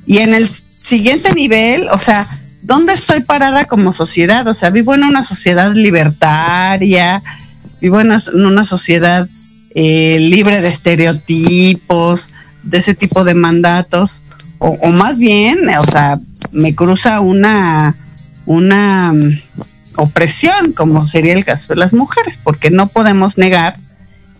Y 0.06 0.20
en 0.20 0.34
el 0.34 0.48
siguiente 0.50 1.34
nivel, 1.34 1.88
o 1.90 1.98
sea, 1.98 2.26
¿dónde 2.62 2.94
estoy 2.94 3.22
parada 3.22 3.66
como 3.66 3.94
sociedad? 3.94 4.48
O 4.48 4.54
sea, 4.54 4.70
vivo 4.70 4.94
en 4.94 5.04
una 5.04 5.24
sociedad 5.24 5.74
libertaria, 5.74 7.22
vivo 7.82 8.00
en 8.02 8.12
una, 8.34 8.66
sociedad 8.66 9.28
eh, 9.76 10.18
libre 10.20 10.62
de 10.62 10.68
estereotipos, 10.68 12.32
de 12.64 12.78
ese 12.78 12.96
tipo 12.96 13.24
de 13.24 13.34
mandatos, 13.34 14.22
o, 14.60 14.70
o, 14.70 14.90
más 14.90 15.18
bien, 15.18 15.70
o 15.70 15.84
sea, 15.84 16.20
me 16.52 16.76
cruza 16.76 17.20
una, 17.20 17.96
una 18.46 19.12
um, 19.14 19.40
opresión, 19.96 20.74
como 20.74 21.08
sería 21.08 21.34
el 21.34 21.46
caso 21.46 21.74
de 21.74 21.80
las 21.80 21.94
mujeres, 21.94 22.40
porque 22.42 22.70
no 22.70 22.88
podemos 22.88 23.38
negar 23.38 23.78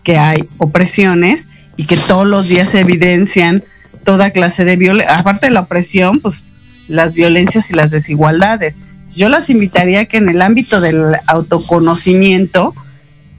que 0.02 0.18
hay 0.18 0.48
opresiones 0.58 1.48
y 1.76 1.86
que 1.86 1.96
todos 1.96 2.26
los 2.26 2.48
días 2.48 2.70
se 2.70 2.80
evidencian 2.80 3.62
toda 4.04 4.30
clase 4.30 4.64
de 4.64 4.76
violencia, 4.76 5.18
aparte 5.18 5.46
de 5.46 5.52
la 5.52 5.60
opresión, 5.60 6.20
pues 6.20 6.44
las 6.88 7.14
violencias 7.14 7.70
y 7.70 7.74
las 7.74 7.90
desigualdades. 7.90 8.78
Yo 9.14 9.28
las 9.28 9.48
invitaría 9.48 10.06
que 10.06 10.18
en 10.18 10.28
el 10.28 10.42
ámbito 10.42 10.80
del 10.80 11.16
autoconocimiento 11.26 12.74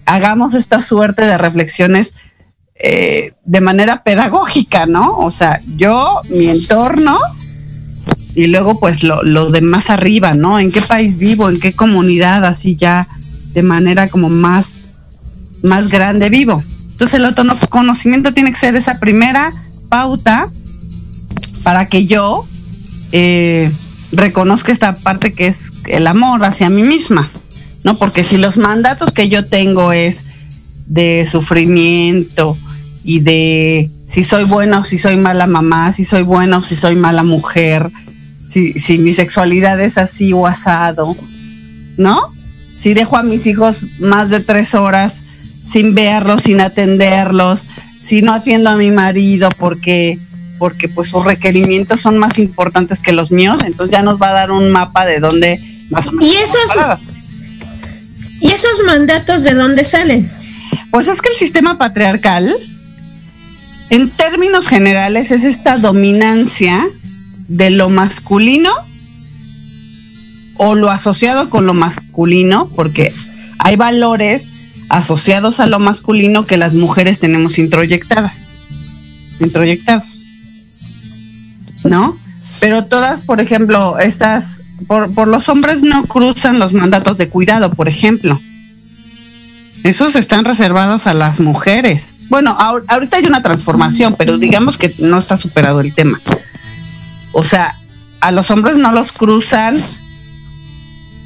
hagamos 0.06 0.54
esta 0.54 0.82
suerte 0.82 1.24
de 1.26 1.38
reflexiones 1.38 2.14
eh, 2.76 3.34
de 3.46 3.62
manera 3.62 4.04
pedagógica, 4.04 4.86
¿no? 4.86 5.18
O 5.18 5.32
sea, 5.32 5.62
yo, 5.78 6.22
mi 6.30 6.48
entorno 6.50 7.18
y 8.36 8.48
luego 8.48 8.80
pues 8.80 9.02
lo, 9.02 9.24
lo 9.24 9.50
de 9.50 9.62
más 9.62 9.90
arriba, 9.90 10.34
¿no? 10.34 10.60
¿En 10.60 10.72
qué 10.72 10.82
país 10.82 11.18
vivo? 11.18 11.50
¿En 11.50 11.60
qué 11.60 11.74
comunidad? 11.74 12.44
Así 12.44 12.76
ya 12.76 13.08
de 13.54 13.64
manera 13.64 14.10
como 14.10 14.30
más, 14.30 14.82
más 15.64 15.90
grande 15.90 16.30
vivo. 16.30 16.62
Entonces 16.92 17.20
el 17.20 17.26
autoconocimiento 17.26 18.34
tiene 18.34 18.52
que 18.52 18.60
ser 18.60 18.76
esa 18.76 19.00
primera 19.00 19.54
pauta 19.88 20.50
para 21.64 21.88
que 21.88 22.06
yo 22.06 22.46
eh, 23.14 23.72
reconozca 24.12 24.74
esta 24.74 24.96
parte 24.96 25.32
que 25.32 25.48
es 25.48 25.72
el 25.88 26.06
amor 26.08 26.44
hacia 26.44 26.70
mí 26.70 26.84
misma, 26.84 27.30
¿no? 27.84 27.98
Porque 27.98 28.24
si 28.24 28.38
los 28.38 28.58
mandatos 28.58 29.14
que 29.14 29.30
yo 29.30 29.46
tengo 29.46 29.94
es 29.94 30.26
de 30.88 31.26
sufrimiento 31.30 32.58
y 33.06 33.20
de 33.20 33.90
si 34.08 34.24
soy 34.24 34.46
buena 34.46 34.80
o 34.80 34.84
si 34.84 34.98
soy 34.98 35.16
mala 35.16 35.46
mamá, 35.46 35.94
si 35.94 36.04
soy 36.04 36.24
buena 36.24 36.58
o 36.58 36.62
si 36.62 36.76
soy 36.76 36.96
mala 36.96 37.24
mujer, 37.24 37.90
si, 38.50 38.74
si 38.74 38.98
mi 38.98 39.14
sexualidad 39.14 39.80
es 39.80 40.00
así 40.00 40.34
o 40.34 40.48
asado, 40.48 41.16
¿no? 41.98 42.34
Si 42.76 42.96
dejo 42.96 43.16
a 43.16 43.24
mis 43.24 43.46
hijos 43.46 43.82
más 44.00 44.30
de 44.32 44.42
tres 44.42 44.74
horas 44.74 45.22
sin 45.70 45.94
verlos, 45.94 46.44
sin 46.44 46.60
atenderlos, 46.60 47.68
si 48.02 48.24
no 48.24 48.34
atiendo 48.34 48.72
a 48.72 48.78
mi 48.78 48.92
marido 48.92 49.50
porque 49.58 50.20
porque 50.58 50.88
pues 50.88 51.10
sus 51.10 51.26
requerimientos 51.26 52.00
son 52.02 52.18
más 52.18 52.40
importantes 52.40 53.02
que 53.02 53.12
los 53.12 53.32
míos, 53.32 53.58
entonces 53.66 53.92
ya 53.92 54.04
nos 54.04 54.20
va 54.22 54.30
a 54.30 54.34
dar 54.34 54.52
un 54.52 54.72
mapa 54.72 55.06
de 55.06 55.20
dónde 55.20 55.60
más 55.92 56.08
o 56.08 56.12
menos. 56.12 56.34
¿Y 56.34 56.38
esos, 56.38 56.72
¿Y 58.40 58.48
esos 58.48 58.84
mandatos 58.86 59.44
de 59.44 59.54
dónde 59.54 59.84
salen? 59.84 60.30
Pues 60.92 61.08
es 61.10 61.22
que 61.22 61.30
el 61.30 61.36
sistema 61.36 61.78
patriarcal, 61.78 62.56
en 63.90 64.10
términos 64.10 64.68
generales, 64.68 65.32
es 65.32 65.44
esta 65.44 65.78
dominancia 65.78 66.76
de 67.48 67.70
lo 67.70 67.90
masculino 67.90 68.70
o 70.58 70.76
lo 70.76 70.90
asociado 70.90 71.50
con 71.50 71.66
lo 71.66 71.74
masculino, 71.74 72.70
porque 72.76 73.12
hay 73.60 73.76
valores 73.76 74.48
asociados 74.90 75.60
a 75.60 75.68
lo 75.68 75.80
masculino 75.80 76.46
que 76.46 76.58
las 76.58 76.74
mujeres 76.74 77.20
tenemos 77.20 77.58
introyectadas, 77.60 78.34
introyectados. 79.40 80.16
¿no? 81.84 82.18
Pero 82.60 82.86
todas, 82.86 83.22
por 83.22 83.42
ejemplo, 83.42 84.00
estas, 84.00 84.62
por, 84.88 85.12
por, 85.14 85.28
los 85.28 85.50
hombres 85.50 85.84
no 85.84 86.06
cruzan 86.06 86.60
los 86.60 86.74
mandatos 86.74 87.18
de 87.18 87.30
cuidado, 87.30 87.72
por 87.72 87.88
ejemplo. 87.88 88.40
Esos 89.84 90.16
están 90.16 90.46
reservados 90.46 91.06
a 91.06 91.14
las 91.14 91.40
mujeres. 91.40 92.15
Bueno, 92.30 92.56
ahorita 92.88 93.18
hay 93.18 93.26
una 93.26 93.44
transformación, 93.44 94.16
pero 94.18 94.38
digamos 94.38 94.78
que 94.78 94.94
no 95.00 95.18
está 95.18 95.38
superado 95.38 95.82
el 95.82 95.94
tema. 95.94 96.20
O 97.32 97.44
sea, 97.44 97.74
a 98.22 98.32
los 98.32 98.50
hombres 98.50 98.78
no 98.78 98.92
los 98.92 99.12
cruzan. 99.12 99.80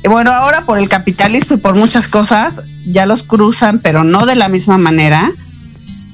Bueno, 0.03 0.31
ahora 0.31 0.65
por 0.65 0.79
el 0.79 0.89
capitalismo 0.89 1.55
y 1.55 1.59
por 1.59 1.75
muchas 1.75 2.07
cosas 2.07 2.61
ya 2.85 3.05
los 3.05 3.23
cruzan, 3.23 3.79
pero 3.79 4.03
no 4.03 4.25
de 4.25 4.35
la 4.35 4.49
misma 4.49 4.77
manera. 4.77 5.31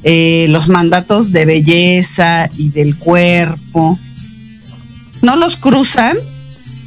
Eh, 0.04 0.46
los 0.50 0.68
mandatos 0.68 1.32
de 1.32 1.46
belleza 1.46 2.48
y 2.58 2.70
del 2.70 2.96
cuerpo 2.96 3.98
no 5.24 5.36
los 5.36 5.58
cruzan 5.58 6.16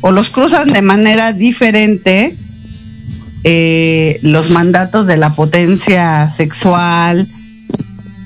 o 0.02 0.12
los 0.12 0.28
cruzan 0.28 0.68
de 0.68 0.82
manera 0.82 1.32
diferente 1.32 2.36
eh, 3.42 4.20
los 4.22 4.50
mandatos 4.50 5.08
de 5.08 5.16
la 5.16 5.30
potencia 5.30 6.30
sexual 6.30 7.26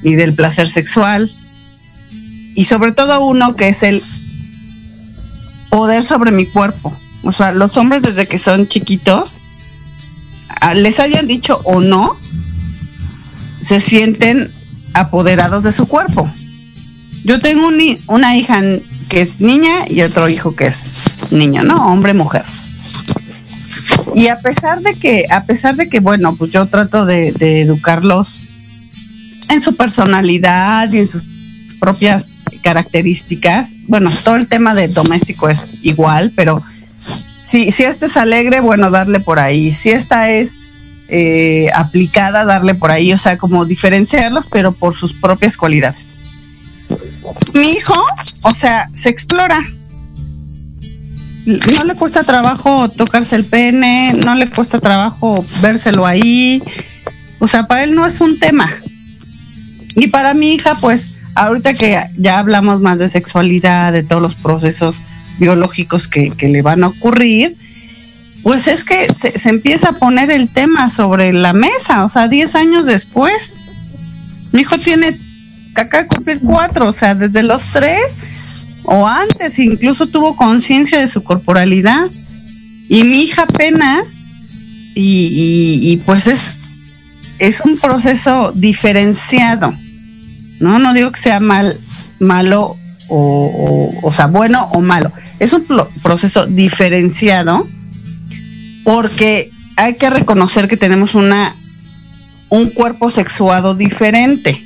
y 0.03 0.14
del 0.14 0.34
placer 0.34 0.68
sexual 0.68 1.30
y 2.55 2.64
sobre 2.64 2.92
todo 2.92 3.24
uno 3.24 3.57
que 3.57 3.68
es 3.68 3.82
el 3.82 4.03
poder 5.70 6.05
sobre 6.05 6.30
mi 6.30 6.46
cuerpo. 6.46 6.92
O 7.22 7.32
sea, 7.32 7.53
los 7.53 7.76
hombres 7.76 8.03
desde 8.03 8.26
que 8.26 8.38
son 8.38 8.68
chiquitos, 8.68 9.38
les 10.74 11.00
hayan 11.00 11.26
dicho 11.26 11.61
o 11.64 11.80
no, 11.80 12.16
se 13.64 13.80
sienten 13.80 14.50
apoderados 14.92 15.64
de 15.64 15.72
su 15.72 15.86
cuerpo. 15.86 16.28
Yo 17.24 17.40
tengo 17.40 17.68
un, 17.68 17.80
una 18.09 18.36
hija 18.36 18.61
que 19.09 19.22
es 19.22 19.40
niña 19.40 19.72
y 19.88 20.03
otro 20.03 20.28
hijo 20.28 20.55
que 20.55 20.66
es 20.66 20.92
niño, 21.30 21.62
¿no? 21.62 21.76
Hombre, 21.86 22.12
mujer. 22.12 22.44
Y 24.14 24.26
a 24.26 24.36
pesar 24.36 24.82
de 24.82 24.94
que, 24.94 25.24
a 25.30 25.44
pesar 25.44 25.76
de 25.76 25.88
que, 25.88 26.00
bueno, 26.00 26.34
pues 26.34 26.50
yo 26.50 26.66
trato 26.66 27.07
de 27.07 27.62
educarlos 27.62 28.41
en 29.53 29.61
su 29.61 29.76
personalidad 29.76 30.90
y 30.92 30.98
en 30.98 31.09
sus 31.09 31.22
propias 31.80 32.32
características, 32.62 33.70
bueno, 33.88 34.11
todo 34.24 34.36
el 34.36 34.46
tema 34.46 34.74
de 34.74 34.88
doméstico 34.88 35.48
es 35.48 35.66
igual, 35.82 36.32
pero 36.36 36.62
si, 37.44 37.72
si 37.72 37.82
este 37.82 38.07
es 38.07 38.16
alegre, 38.16 38.61
bueno, 38.61 38.90
darle 38.90 39.20
por 39.20 39.38
ahí. 39.38 39.72
Si 39.72 39.90
esta 39.90 40.30
es 40.30 40.53
eh, 41.09 41.70
aplicada, 41.74 42.44
darle 42.44 42.74
por 42.74 42.90
ahí, 42.90 43.12
o 43.12 43.18
sea, 43.18 43.36
como 43.36 43.64
diferenciarlos, 43.64 44.46
pero 44.46 44.72
por 44.72 44.94
sus 44.94 45.12
propias 45.12 45.57
cualidades 45.57 46.18
mi 47.55 47.70
hijo, 47.70 48.07
o 48.42 48.55
sea, 48.55 48.88
se 48.94 49.09
explora. 49.09 49.61
No 51.44 51.84
le 51.84 51.94
cuesta 51.96 52.22
trabajo 52.22 52.88
tocarse 52.88 53.34
el 53.34 53.44
pene, 53.44 54.12
no 54.24 54.34
le 54.34 54.48
cuesta 54.48 54.78
trabajo 54.78 55.44
vérselo 55.61 56.07
ahí. 56.07 56.62
O 57.40 57.48
sea, 57.48 57.66
para 57.66 57.82
él 57.82 57.94
no 57.94 58.07
es 58.07 58.20
un 58.20 58.38
tema. 58.38 58.70
Y 59.95 60.09
para 60.09 60.34
mi 60.34 60.53
hija, 60.55 60.76
pues, 60.80 61.20
ahorita 61.34 61.74
que 61.74 61.99
ya 62.16 62.38
hablamos 62.38 62.80
más 62.80 62.99
de 62.99 63.09
sexualidad, 63.09 63.93
de 63.93 64.03
todos 64.03 64.22
los 64.22 64.34
procesos 64.34 65.01
biológicos 65.38 66.09
que, 66.09 66.30
que 66.30 66.49
le 66.49 66.62
van 66.62 66.84
a 66.84 66.88
ocurrir, 66.88 67.57
pues 68.43 68.68
es 68.68 68.84
que 68.84 69.07
se, 69.14 69.49
empieza 69.49 69.90
a 69.90 69.93
poner 69.93 70.30
el 70.30 70.49
tema 70.49 70.90
sobre 70.90 71.32
la 71.32 71.53
mesa, 71.53 72.05
o 72.05 72.09
sea, 72.09 72.28
10 72.28 72.55
años 72.57 72.86
después. 72.86 73.55
Mi 74.53 74.62
hijo 74.62 74.76
tiene, 74.78 75.12
de 75.12 76.07
cumplir 76.09 76.40
cuatro, 76.40 76.88
o 76.88 76.93
sea, 76.93 77.14
desde 77.14 77.43
los 77.43 77.62
tres 77.72 78.66
o 78.84 79.07
antes, 79.07 79.59
incluso 79.59 80.07
tuvo 80.09 80.36
conciencia 80.36 80.99
de 80.99 81.09
su 81.09 81.22
corporalidad. 81.22 82.11
Y 82.88 83.05
mi 83.05 83.22
hija 83.22 83.43
apenas, 83.45 84.09
y, 84.95 85.01
y- 85.82 85.93
y 85.93 85.97
pues 85.99 86.26
es, 86.26 86.59
es 87.38 87.61
un 87.64 87.78
proceso 87.78 88.53
diferenciado. 88.55 89.72
No, 90.63 90.79
no 90.79 90.95
digo 90.95 91.11
que 91.11 91.21
sea 91.21 91.41
mal, 91.41 91.79
malo 92.21 92.77
o, 93.09 93.93
o, 94.03 94.13
sea, 94.13 94.29
bueno 94.29 94.63
o 94.73 94.81
malo. 94.81 95.13
Es 95.41 95.53
un 95.53 95.65
pro- 95.65 95.91
proceso 96.03 96.47
diferenciado 96.47 97.67
porque 98.85 99.51
hay 99.77 99.97
que 99.97 100.09
reconocer 100.09 100.69
que 100.69 100.77
tenemos 100.77 101.15
una 101.15 101.55
un 102.49 102.71
cuerpo 102.71 103.11
sexuado 103.11 103.75
diferente. 103.75 104.63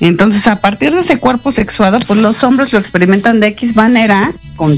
Entonces, 0.00 0.46
a 0.46 0.60
partir 0.60 0.92
de 0.94 1.00
ese 1.00 1.18
cuerpo 1.18 1.52
sexuado, 1.52 2.00
pues 2.00 2.20
los 2.20 2.42
hombres 2.44 2.72
lo 2.72 2.78
experimentan 2.78 3.40
de 3.40 3.48
X 3.48 3.76
manera, 3.76 4.32
con 4.56 4.72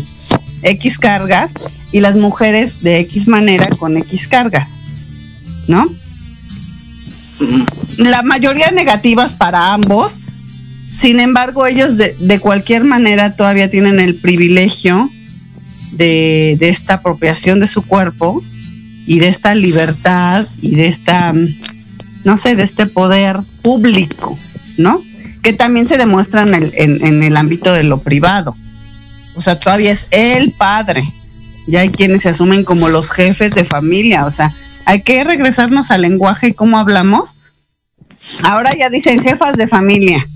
X 0.63 0.99
cargas, 0.99 1.53
y 1.93 2.01
las 2.01 2.17
mujeres 2.17 2.83
de 2.83 2.99
X 3.01 3.29
manera, 3.29 3.69
con 3.79 3.97
X 3.97 4.29
cargas, 4.29 4.69
¿no? 5.69 5.89
La 7.99 8.23
mayoría 8.23 8.71
negativas 8.71 9.35
para 9.35 9.73
ambos, 9.73 10.15
sin 10.97 11.21
embargo, 11.21 11.67
ellos 11.67 11.97
de, 11.97 12.15
de 12.19 12.39
cualquier 12.39 12.85
manera 12.85 13.35
todavía 13.35 13.71
tienen 13.71 13.99
el 13.99 14.15
privilegio 14.15 15.09
de, 15.93 16.57
de 16.59 16.69
esta 16.69 16.95
apropiación 16.95 17.61
de 17.61 17.67
su 17.67 17.83
cuerpo 17.83 18.43
y 19.07 19.19
de 19.19 19.29
esta 19.29 19.55
libertad 19.55 20.47
y 20.63 20.77
de 20.77 20.87
esta, 20.87 21.33
mm, 21.33 21.49
no 22.25 22.39
sé, 22.39 22.57
de 22.57 22.63
este 22.63 22.87
poder 22.87 23.41
público, 23.63 24.39
¿no? 24.79 25.03
Que 25.43 25.53
también 25.53 25.89
se 25.89 25.99
demuestra 25.99 26.43
en 26.43 26.55
el, 26.55 26.73
en, 26.77 27.05
en 27.05 27.23
el 27.23 27.37
ámbito 27.37 27.73
de 27.73 27.83
lo 27.83 27.99
privado. 27.99 28.57
O 29.35 29.43
sea, 29.43 29.59
todavía 29.59 29.91
es 29.91 30.07
el 30.11 30.53
padre. 30.53 31.05
Ya 31.67 31.81
hay 31.81 31.91
quienes 31.91 32.23
se 32.23 32.29
asumen 32.29 32.65
como 32.65 32.89
los 32.89 33.11
jefes 33.11 33.55
de 33.55 33.65
familia. 33.65 34.27
O 34.27 34.31
sea, 34.31 34.53
hay 34.87 35.03
que 35.03 35.25
regresarnos 35.25 35.91
al 35.91 36.03
lenguaje 36.03 36.49
y 36.49 36.55
cómo 36.55 36.79
hablamos. 36.79 37.37
Ahora 38.43 38.73
ya 38.77 38.91
dicen 38.91 39.23
jefas 39.23 39.57
de 39.57 39.69
familia. 39.69 40.27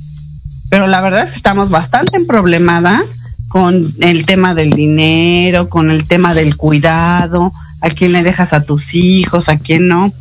Pero 0.70 0.86
la 0.86 1.00
verdad 1.00 1.22
es 1.22 1.30
que 1.30 1.36
estamos 1.36 1.70
bastante 1.70 2.20
problemadas 2.20 3.16
con 3.48 3.94
el 4.00 4.26
tema 4.26 4.54
del 4.54 4.70
dinero, 4.70 5.68
con 5.68 5.90
el 5.90 6.04
tema 6.04 6.34
del 6.34 6.56
cuidado, 6.56 7.52
a 7.80 7.88
quién 7.90 8.12
le 8.12 8.22
dejas 8.22 8.52
a 8.52 8.64
tus 8.64 8.94
hijos, 8.94 9.48
a 9.48 9.56
quién 9.56 9.88
no. 9.88 10.12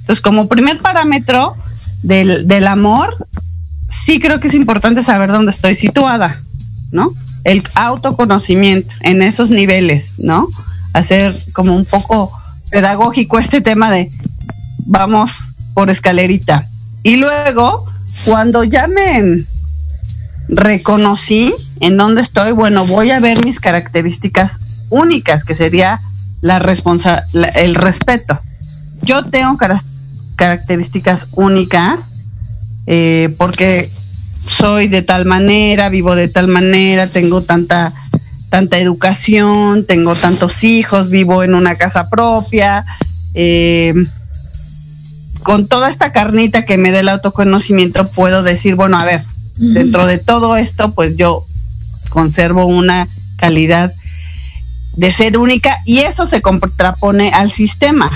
Entonces, 0.00 0.20
como 0.20 0.48
primer 0.48 0.80
parámetro 0.80 1.54
del, 2.02 2.46
del 2.46 2.66
amor, 2.66 3.16
sí 3.88 4.20
creo 4.20 4.40
que 4.40 4.48
es 4.48 4.54
importante 4.54 5.02
saber 5.02 5.30
dónde 5.30 5.50
estoy 5.50 5.74
situada, 5.74 6.38
¿no? 6.92 7.12
El 7.44 7.62
autoconocimiento 7.74 8.94
en 9.00 9.22
esos 9.22 9.50
niveles, 9.50 10.14
¿no? 10.18 10.48
Hacer 10.92 11.34
como 11.54 11.74
un 11.74 11.86
poco 11.86 12.30
pedagógico 12.70 13.38
este 13.38 13.60
tema 13.60 13.90
de 13.90 14.10
vamos 14.86 15.32
por 15.74 15.90
escalerita. 15.90 16.66
Y 17.02 17.16
luego, 17.16 17.84
cuando 18.24 18.64
ya 18.64 18.86
me 18.86 19.44
reconocí 20.48 21.54
en 21.80 21.96
dónde 21.96 22.22
estoy, 22.22 22.52
bueno, 22.52 22.86
voy 22.86 23.10
a 23.10 23.20
ver 23.20 23.44
mis 23.44 23.60
características 23.60 24.52
únicas, 24.90 25.44
que 25.44 25.54
sería 25.54 26.00
la 26.40 26.58
responsa 26.58 27.24
la- 27.32 27.48
el 27.48 27.74
respeto. 27.74 28.38
Yo 29.02 29.24
tengo 29.24 29.56
cara- 29.56 29.82
características 30.36 31.28
únicas 31.32 32.00
eh, 32.86 33.34
porque 33.38 33.90
soy 34.46 34.88
de 34.88 35.00
tal 35.00 35.24
manera, 35.24 35.88
vivo 35.88 36.14
de 36.14 36.28
tal 36.28 36.48
manera, 36.48 37.06
tengo 37.06 37.40
tanta 37.42 37.92
tanta 38.54 38.78
educación, 38.78 39.84
tengo 39.84 40.14
tantos 40.14 40.62
hijos, 40.62 41.10
vivo 41.10 41.42
en 41.42 41.56
una 41.56 41.74
casa 41.74 42.08
propia, 42.08 42.84
eh, 43.34 43.92
con 45.42 45.66
toda 45.66 45.90
esta 45.90 46.12
carnita 46.12 46.64
que 46.64 46.78
me 46.78 46.92
da 46.92 47.00
el 47.00 47.08
autoconocimiento 47.08 48.06
puedo 48.06 48.44
decir, 48.44 48.76
bueno, 48.76 48.96
a 48.96 49.04
ver, 49.04 49.24
dentro 49.56 50.06
de 50.06 50.18
todo 50.18 50.56
esto, 50.56 50.92
pues 50.92 51.16
yo 51.16 51.44
conservo 52.10 52.64
una 52.66 53.08
calidad 53.38 53.92
de 54.98 55.10
ser 55.10 55.36
única 55.36 55.76
y 55.84 55.98
eso 55.98 56.24
se 56.24 56.40
contrapone 56.40 57.32
al 57.34 57.50
sistema, 57.50 58.08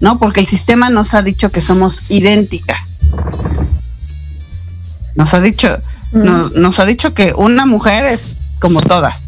¿no? 0.00 0.18
Porque 0.18 0.40
el 0.40 0.48
sistema 0.48 0.90
nos 0.90 1.14
ha 1.14 1.22
dicho 1.22 1.52
que 1.52 1.60
somos 1.60 2.10
idénticas. 2.10 2.80
Nos 5.14 5.34
ha 5.34 5.40
dicho, 5.40 5.68
nos, 6.14 6.50
nos 6.50 6.80
ha 6.80 6.84
dicho 6.84 7.14
que 7.14 7.32
una 7.32 7.64
mujer 7.64 8.06
es 8.06 8.38
como 8.58 8.80
todas. 8.80 9.25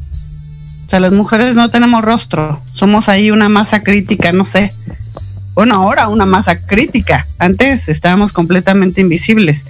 O 0.88 0.90
sea, 0.90 1.00
las 1.00 1.12
mujeres 1.12 1.54
no 1.54 1.68
tenemos 1.68 2.02
rostro, 2.02 2.62
somos 2.72 3.10
ahí 3.10 3.30
una 3.30 3.50
masa 3.50 3.82
crítica, 3.82 4.32
no 4.32 4.46
sé. 4.46 4.72
Bueno, 5.52 5.74
ahora 5.74 6.08
una 6.08 6.24
masa 6.24 6.60
crítica. 6.60 7.26
Antes 7.38 7.90
estábamos 7.90 8.32
completamente 8.32 9.02
invisibles, 9.02 9.66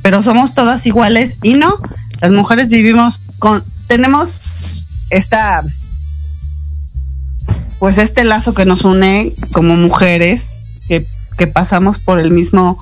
pero 0.00 0.22
somos 0.22 0.54
todas 0.54 0.86
iguales 0.86 1.36
y 1.42 1.52
no. 1.52 1.76
Las 2.22 2.32
mujeres 2.32 2.70
vivimos 2.70 3.20
con, 3.38 3.62
tenemos 3.88 4.86
esta, 5.10 5.62
pues 7.78 7.98
este 7.98 8.24
lazo 8.24 8.54
que 8.54 8.64
nos 8.64 8.86
une 8.86 9.34
como 9.52 9.76
mujeres, 9.76 10.48
que, 10.88 11.06
que 11.36 11.46
pasamos 11.46 11.98
por 11.98 12.18
el 12.18 12.30
mismo, 12.30 12.78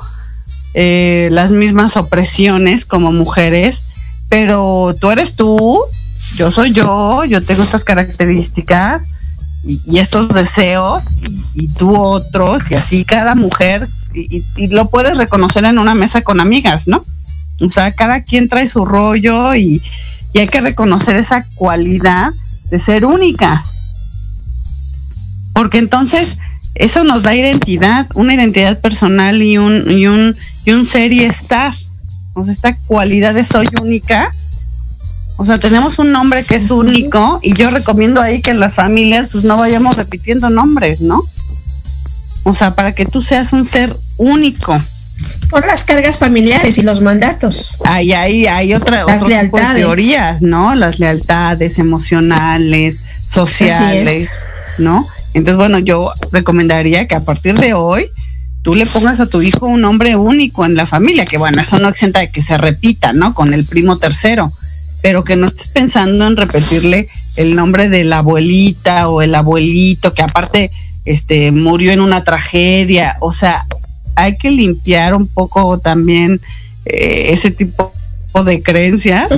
eh, 0.74 1.30
las 1.33 1.51
mismas 1.51 1.97
opresiones 1.97 2.85
como 2.85 3.11
mujeres, 3.11 3.83
pero 4.28 4.95
tú 5.01 5.11
eres 5.11 5.35
tú, 5.35 5.80
yo 6.37 6.51
soy 6.51 6.72
yo, 6.72 7.24
yo 7.24 7.43
tengo 7.43 7.62
estas 7.62 7.85
características 7.85 9.03
y, 9.64 9.99
estos 9.99 10.28
deseos 10.28 11.05
y, 11.55 11.68
tú 11.68 11.97
otros 11.97 12.70
y 12.70 12.74
así 12.74 13.05
cada 13.05 13.35
mujer 13.35 13.87
y, 14.14 14.43
y- 14.57 14.66
lo 14.68 14.89
puedes 14.89 15.16
reconocer 15.16 15.64
en 15.64 15.78
una 15.78 15.95
mesa 15.95 16.22
con 16.22 16.41
amigas, 16.41 16.89
¿no? 16.89 17.05
O 17.61 17.70
sea, 17.70 17.93
cada 17.93 18.22
quien 18.22 18.49
trae 18.49 18.66
su 18.66 18.85
rollo 18.85 19.55
y, 19.55 19.83
hay 20.35 20.49
que 20.49 20.62
reconocer 20.62 21.16
esa 21.16 21.45
cualidad 21.57 22.33
de 22.70 22.78
ser 22.78 23.05
únicas. 23.05 23.74
Porque 25.53 25.76
entonces 25.76 26.39
eso 26.74 27.05
nos 27.05 27.22
da 27.22 27.35
identidad, 27.35 28.07
una 28.14 28.35
identidad 28.35 28.80
personal 28.80 29.43
y 29.43 29.59
un, 29.59 29.91
y 29.91 30.07
un, 30.07 30.35
y 30.64 30.70
un 30.70 30.87
ser 30.87 31.12
y 31.12 31.24
estar. 31.24 31.74
Esta 32.49 32.74
cualidad 32.87 33.35
de 33.35 33.45
soy 33.45 33.68
única. 33.83 34.35
O 35.43 35.45
sea, 35.45 35.59
tenemos 35.59 35.99
un 35.99 36.12
nombre 36.12 36.45
que 36.45 36.55
es 36.55 36.70
único 36.70 37.40
y 37.43 37.53
yo 37.55 37.68
recomiendo 37.72 38.20
ahí 38.20 38.40
que 38.40 38.53
en 38.53 38.61
las 38.61 38.76
familias 38.76 39.26
pues 39.32 39.43
no 39.43 39.57
vayamos 39.57 39.97
repitiendo 39.97 40.51
nombres, 40.51 41.01
¿no? 41.01 41.24
O 42.45 42.55
sea, 42.55 42.76
para 42.76 42.95
que 42.95 43.07
tú 43.07 43.22
seas 43.22 43.53
un 43.53 43.66
ser 43.66 43.97
único. 44.18 44.80
Por 45.51 45.66
las 45.66 45.82
cargas 45.82 46.18
familiares 46.20 46.78
y 46.78 46.82
los 46.82 47.01
mandatos. 47.01 47.74
Hay, 47.84 48.12
hay, 48.12 48.47
hay 48.47 48.72
otra, 48.72 49.05
Las 49.05 49.20
otro 49.20 49.36
tipo 49.36 49.57
de 49.57 49.64
lealtades. 49.64 49.76
teorías, 49.82 50.43
¿no? 50.43 50.76
Las 50.76 51.01
lealtades 51.01 51.80
emocionales, 51.80 53.01
sociales. 53.26 54.30
¿no? 54.78 55.09
Entonces, 55.34 55.57
bueno, 55.57 55.80
yo 55.80 56.12
recomendaría 56.30 57.09
que 57.09 57.16
a 57.16 57.24
partir 57.24 57.59
de 57.59 57.74
hoy 57.74 58.07
tú 58.62 58.76
le 58.76 58.86
pongas 58.86 59.18
a 59.18 59.26
tu 59.26 59.43
hijo 59.43 59.66
un 59.66 59.80
nombre 59.80 60.14
único 60.14 60.64
en 60.64 60.76
la 60.76 60.86
familia, 60.86 61.26
que 61.26 61.36
bueno, 61.36 61.61
eso 61.61 61.80
no 61.80 61.88
exenta 61.88 62.20
de 62.20 62.30
que 62.30 62.43
se 62.43 62.59
repita, 62.59 63.12
¿no? 63.12 63.34
Con 63.34 63.53
el 63.55 63.64
primo 63.64 63.99
tercero, 63.99 64.53
pero 65.03 65.24
que 65.24 65.36
no 65.36 65.46
estés 65.46 65.68
pensando 65.68 66.26
en 66.26 66.36
repetirle 66.36 67.09
el 67.36 67.57
nombre 67.57 67.88
de 67.88 68.05
la 68.05 68.18
abuelita 68.18 69.09
o 69.09 69.20
el 69.20 69.34
abuelito, 69.34 70.14
que 70.14 70.22
aparte 70.22 70.70
este 71.05 71.50
murió 71.50 71.92
en 71.92 72.00
una 72.00 72.22
tragedia, 72.24 73.16
o 73.20 73.32
sea, 73.32 73.66
hay 74.14 74.36
que 74.36 74.50
limpiar 74.50 75.14
un 75.14 75.26
poco 75.26 75.78
también 75.78 76.40
eh, 76.84 77.26
ese 77.30 77.50
tipo 77.50 77.92
de 78.44 78.62
creencias 78.62 79.28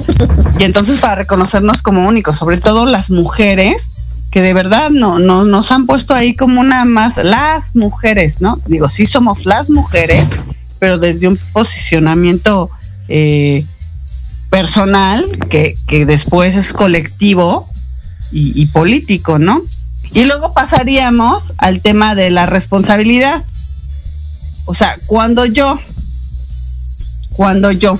y 0.58 0.64
entonces 0.64 1.00
para 1.00 1.16
reconocernos 1.16 1.82
como 1.82 2.06
únicos, 2.06 2.36
sobre 2.36 2.58
todo 2.58 2.86
las 2.86 3.10
mujeres 3.10 3.90
que 4.30 4.40
de 4.40 4.52
verdad 4.52 4.90
no, 4.90 5.18
no 5.18 5.44
nos 5.44 5.70
han 5.70 5.86
puesto 5.86 6.14
ahí 6.14 6.34
como 6.34 6.60
una 6.60 6.84
más 6.84 7.22
las 7.22 7.76
mujeres, 7.76 8.40
¿no? 8.40 8.60
Digo, 8.66 8.88
sí 8.88 9.06
somos 9.06 9.46
las 9.46 9.70
mujeres, 9.70 10.26
pero 10.78 10.98
desde 10.98 11.28
un 11.28 11.38
posicionamiento 11.52 12.70
eh, 13.08 13.64
personal 14.54 15.26
que, 15.50 15.76
que 15.88 16.06
después 16.06 16.54
es 16.54 16.72
colectivo 16.72 17.68
y, 18.30 18.52
y 18.54 18.66
político, 18.66 19.40
¿no? 19.40 19.60
Y 20.12 20.26
luego 20.26 20.54
pasaríamos 20.54 21.54
al 21.58 21.80
tema 21.80 22.14
de 22.14 22.30
la 22.30 22.46
responsabilidad. 22.46 23.42
O 24.64 24.72
sea, 24.72 24.96
cuando 25.06 25.44
yo, 25.44 25.80
cuando 27.30 27.72
yo 27.72 27.98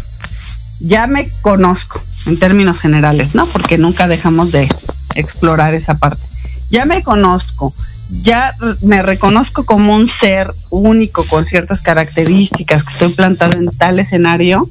ya 0.79 1.09
me 1.09 1.29
conozco 1.43 2.01
en 2.27 2.39
términos 2.39 2.81
generales, 2.81 3.35
¿no? 3.35 3.47
Porque 3.47 3.77
nunca 3.77 4.07
dejamos 4.07 4.53
de 4.53 4.69
explorar 5.17 5.75
esa 5.75 5.99
parte. 5.99 6.23
ya 6.71 6.85
me 6.85 7.03
conozco, 7.03 7.75
ya 8.23 8.55
me 8.81 9.03
reconozco 9.03 9.65
como 9.65 9.97
un 9.97 10.09
ser 10.09 10.55
único 10.71 11.25
con 11.25 11.47
ciertas 11.47 11.83
características, 11.83 12.85
que 12.85 12.93
estoy 12.93 13.13
plantado 13.13 13.59
en 13.59 13.67
tal 13.77 13.99
escenario, 13.99 14.69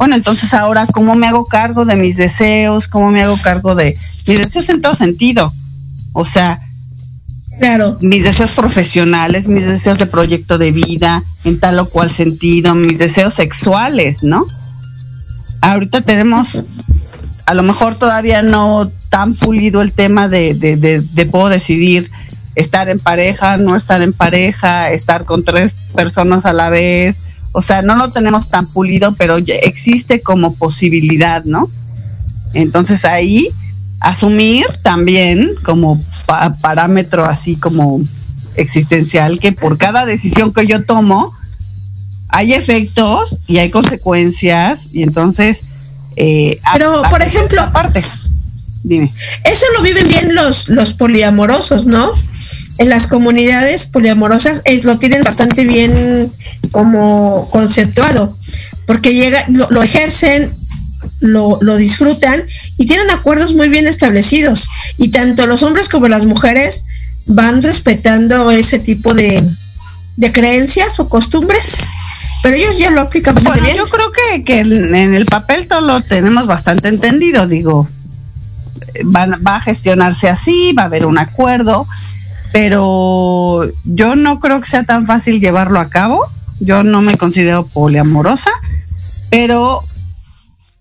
bueno, 0.00 0.16
entonces 0.16 0.54
ahora, 0.54 0.86
¿cómo 0.86 1.14
me 1.14 1.28
hago 1.28 1.44
cargo 1.44 1.84
de 1.84 1.94
mis 1.94 2.16
deseos? 2.16 2.88
¿Cómo 2.88 3.10
me 3.10 3.22
hago 3.22 3.36
cargo 3.36 3.74
de 3.74 3.98
mis 4.26 4.38
deseos 4.38 4.70
en 4.70 4.80
todo 4.80 4.94
sentido? 4.94 5.52
O 6.14 6.24
sea, 6.24 6.58
Claro. 7.58 7.98
mis 8.00 8.24
deseos 8.24 8.52
profesionales, 8.52 9.46
mis 9.46 9.66
deseos 9.66 9.98
de 9.98 10.06
proyecto 10.06 10.56
de 10.56 10.72
vida, 10.72 11.22
en 11.44 11.60
tal 11.60 11.78
o 11.80 11.86
cual 11.86 12.10
sentido, 12.10 12.74
mis 12.74 12.98
deseos 12.98 13.34
sexuales, 13.34 14.22
¿no? 14.22 14.46
Ahorita 15.60 16.00
tenemos, 16.00 16.62
a 17.44 17.52
lo 17.52 17.62
mejor 17.62 17.94
todavía 17.96 18.40
no 18.40 18.90
tan 19.10 19.34
pulido 19.34 19.82
el 19.82 19.92
tema 19.92 20.28
de, 20.28 20.54
de, 20.54 20.78
de, 20.78 21.02
de 21.02 21.26
puedo 21.26 21.50
decidir 21.50 22.10
estar 22.54 22.88
en 22.88 23.00
pareja, 23.00 23.58
no 23.58 23.76
estar 23.76 24.00
en 24.00 24.14
pareja, 24.14 24.90
estar 24.92 25.26
con 25.26 25.44
tres 25.44 25.76
personas 25.94 26.46
a 26.46 26.54
la 26.54 26.70
vez. 26.70 27.18
O 27.52 27.62
sea, 27.62 27.82
no 27.82 27.96
lo 27.96 28.10
tenemos 28.12 28.48
tan 28.48 28.66
pulido, 28.66 29.14
pero 29.16 29.38
ya 29.38 29.54
existe 29.56 30.20
como 30.22 30.54
posibilidad, 30.54 31.44
¿no? 31.44 31.70
Entonces 32.54 33.04
ahí 33.04 33.48
asumir 34.00 34.66
también 34.82 35.50
como 35.64 36.00
pa- 36.26 36.52
parámetro 36.60 37.24
así 37.24 37.56
como 37.56 38.00
existencial 38.56 39.38
que 39.40 39.52
por 39.52 39.78
cada 39.78 40.04
decisión 40.06 40.52
que 40.52 40.66
yo 40.66 40.84
tomo 40.84 41.32
hay 42.28 42.52
efectos 42.54 43.38
y 43.46 43.58
hay 43.58 43.70
consecuencias 43.70 44.86
y 44.92 45.02
entonces 45.02 45.62
eh, 46.16 46.60
Pero, 46.72 47.02
por 47.10 47.22
ejemplo- 47.22 47.60
aparte 47.62 48.02
dime 48.82 49.12
Eso 49.44 49.64
lo 49.76 49.82
viven 49.82 50.08
bien 50.08 50.34
los, 50.34 50.68
los 50.68 50.94
poliamorosos, 50.94 51.86
¿no? 51.86 52.12
En 52.80 52.88
las 52.88 53.06
comunidades 53.06 53.84
poliamorosas 53.86 54.62
es, 54.64 54.84
lo 54.86 54.98
tienen 54.98 55.20
bastante 55.22 55.64
bien 55.64 56.32
como 56.70 57.48
conceptuado, 57.50 58.34
porque 58.86 59.12
llega, 59.14 59.44
lo, 59.48 59.68
lo 59.70 59.82
ejercen, 59.82 60.50
lo, 61.20 61.58
lo 61.60 61.76
disfrutan 61.76 62.42
y 62.78 62.86
tienen 62.86 63.10
acuerdos 63.10 63.54
muy 63.54 63.68
bien 63.68 63.86
establecidos. 63.86 64.66
Y 64.96 65.08
tanto 65.08 65.46
los 65.46 65.62
hombres 65.62 65.90
como 65.90 66.08
las 66.08 66.24
mujeres 66.24 66.84
van 67.26 67.60
respetando 67.62 68.50
ese 68.50 68.78
tipo 68.78 69.12
de, 69.12 69.44
de 70.16 70.32
creencias 70.32 70.98
o 71.00 71.08
costumbres, 71.10 71.76
pero 72.42 72.54
ellos 72.56 72.78
ya 72.78 72.90
lo 72.90 73.02
aplican 73.02 73.34
bastante 73.34 73.60
Bueno, 73.60 73.74
bien. 73.74 73.84
yo 73.84 73.90
creo 73.90 74.10
que, 74.10 74.42
que 74.44 74.60
en 74.60 74.94
en 74.94 75.14
el 75.14 75.26
papel 75.26 75.68
todo 75.68 75.82
lo 75.82 76.00
tenemos 76.00 76.46
bastante 76.46 76.88
entendido, 76.88 77.46
digo, 77.46 77.86
eh, 78.94 79.02
van- 79.04 79.38
va 79.46 79.56
a 79.56 79.60
gestionarse 79.60 80.30
así, 80.30 80.72
va 80.72 80.84
a 80.84 80.86
haber 80.86 81.04
un 81.04 81.18
acuerdo, 81.18 81.86
pero 82.52 83.62
yo 83.84 84.16
no 84.16 84.40
creo 84.40 84.60
que 84.60 84.68
sea 84.68 84.82
tan 84.84 85.06
fácil 85.06 85.40
llevarlo 85.40 85.80
a 85.80 85.88
cabo. 85.88 86.26
Yo 86.60 86.82
no 86.82 87.00
me 87.00 87.16
considero 87.16 87.64
poliamorosa, 87.64 88.50
pero 89.30 89.82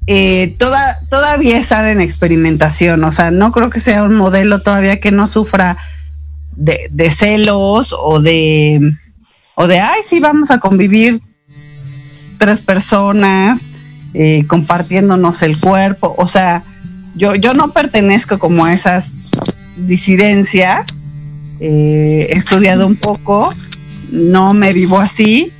eh, 0.07 0.55
toda, 0.57 0.99
todavía 1.09 1.57
está 1.57 1.89
en 1.89 2.01
experimentación, 2.01 3.03
o 3.03 3.11
sea, 3.11 3.31
no 3.31 3.51
creo 3.51 3.69
que 3.69 3.79
sea 3.79 4.03
un 4.03 4.15
modelo 4.15 4.61
todavía 4.61 4.99
que 4.99 5.11
no 5.11 5.27
sufra 5.27 5.77
de, 6.55 6.89
de 6.91 7.11
celos 7.11 7.95
o 7.97 8.19
de, 8.19 8.97
o 9.55 9.67
de, 9.67 9.79
ay, 9.79 10.01
sí, 10.03 10.19
vamos 10.19 10.51
a 10.51 10.59
convivir 10.59 11.21
tres 12.39 12.61
personas 12.61 13.69
eh, 14.15 14.45
compartiéndonos 14.47 15.43
el 15.43 15.59
cuerpo. 15.59 16.15
O 16.17 16.25
sea, 16.25 16.63
yo, 17.15 17.35
yo 17.35 17.53
no 17.53 17.71
pertenezco 17.71 18.39
como 18.39 18.65
a 18.65 18.73
esas 18.73 19.29
disidencias. 19.77 20.87
Eh, 21.59 22.27
he 22.29 22.37
estudiado 22.37 22.87
un 22.87 22.95
poco, 22.95 23.53
no 24.11 24.53
me 24.53 24.73
vivo 24.73 24.99
así, 24.99 25.51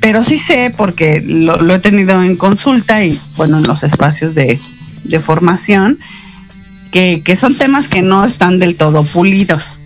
pero 0.00 0.22
sí 0.22 0.38
sé 0.38 0.72
porque 0.76 1.22
lo, 1.24 1.60
lo 1.60 1.74
he 1.74 1.78
tenido 1.78 2.22
en 2.22 2.36
consulta 2.36 3.04
y 3.04 3.18
bueno, 3.36 3.58
en 3.58 3.66
los 3.66 3.82
espacios 3.82 4.34
de, 4.34 4.58
de 5.04 5.20
formación, 5.20 5.98
que, 6.90 7.22
que 7.24 7.36
son 7.36 7.56
temas 7.56 7.88
que 7.88 8.02
no 8.02 8.24
están 8.24 8.58
del 8.58 8.76
todo 8.76 9.02
pulidos. 9.02 9.78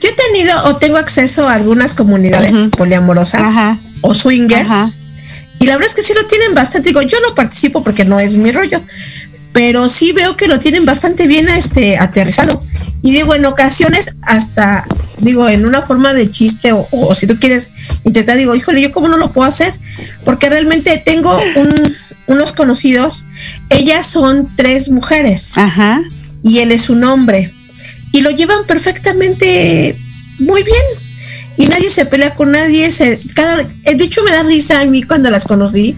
Yo 0.00 0.10
he 0.10 0.12
tenido 0.12 0.64
o 0.66 0.76
tengo 0.76 0.98
acceso 0.98 1.48
a 1.48 1.54
algunas 1.54 1.94
comunidades 1.94 2.52
poliamorosas 2.76 3.42
Ajá. 3.42 3.78
o 4.00 4.14
swingers. 4.14 4.70
Ajá. 4.70 4.88
Y 5.58 5.66
la 5.66 5.74
verdad 5.76 5.88
es 5.88 5.94
que 5.96 6.02
sí 6.02 6.14
lo 6.14 6.26
tienen 6.26 6.54
bastante. 6.54 6.90
Digo, 6.90 7.02
yo 7.02 7.18
no 7.20 7.34
participo 7.34 7.82
porque 7.82 8.04
no 8.04 8.20
es 8.20 8.36
mi 8.36 8.52
rollo, 8.52 8.80
pero 9.52 9.88
sí 9.88 10.12
veo 10.12 10.36
que 10.36 10.46
lo 10.46 10.60
tienen 10.60 10.84
bastante 10.84 11.26
bien 11.26 11.48
este 11.48 11.98
aterrizado. 11.98 12.62
Y 13.02 13.12
digo, 13.12 13.34
en 13.34 13.44
ocasiones 13.46 14.14
hasta, 14.22 14.84
digo, 15.18 15.48
en 15.48 15.64
una 15.66 15.82
forma 15.82 16.12
de 16.14 16.30
chiste 16.30 16.72
o, 16.72 16.86
o 16.90 17.14
si 17.14 17.26
tú 17.26 17.38
quieres 17.38 17.70
intentar, 18.04 18.36
digo, 18.36 18.54
híjole, 18.56 18.80
yo 18.80 18.90
cómo 18.92 19.08
no 19.08 19.16
lo 19.16 19.30
puedo 19.30 19.48
hacer, 19.48 19.72
porque 20.24 20.48
realmente 20.48 21.00
tengo 21.04 21.38
un- 21.56 21.94
unos 22.26 22.52
conocidos, 22.52 23.24
ellas 23.70 24.04
son 24.06 24.48
tres 24.56 24.90
mujeres 24.90 25.56
Ajá. 25.56 26.02
y 26.42 26.58
él 26.58 26.72
es 26.72 26.90
un 26.90 27.04
hombre. 27.04 27.50
Y 28.12 28.20
lo 28.22 28.30
llevan 28.30 28.64
perfectamente 28.66 29.96
muy 30.38 30.62
bien. 30.62 30.82
Y 31.56 31.66
nadie 31.66 31.90
se 31.90 32.04
pelea 32.06 32.34
con 32.34 32.52
nadie. 32.52 32.90
Se, 32.90 33.18
cada, 33.34 33.56
de 33.56 34.04
hecho, 34.04 34.22
me 34.22 34.30
da 34.30 34.42
risa 34.44 34.80
a 34.80 34.84
mí 34.84 35.02
cuando 35.02 35.28
las 35.30 35.44
conocí. 35.44 35.96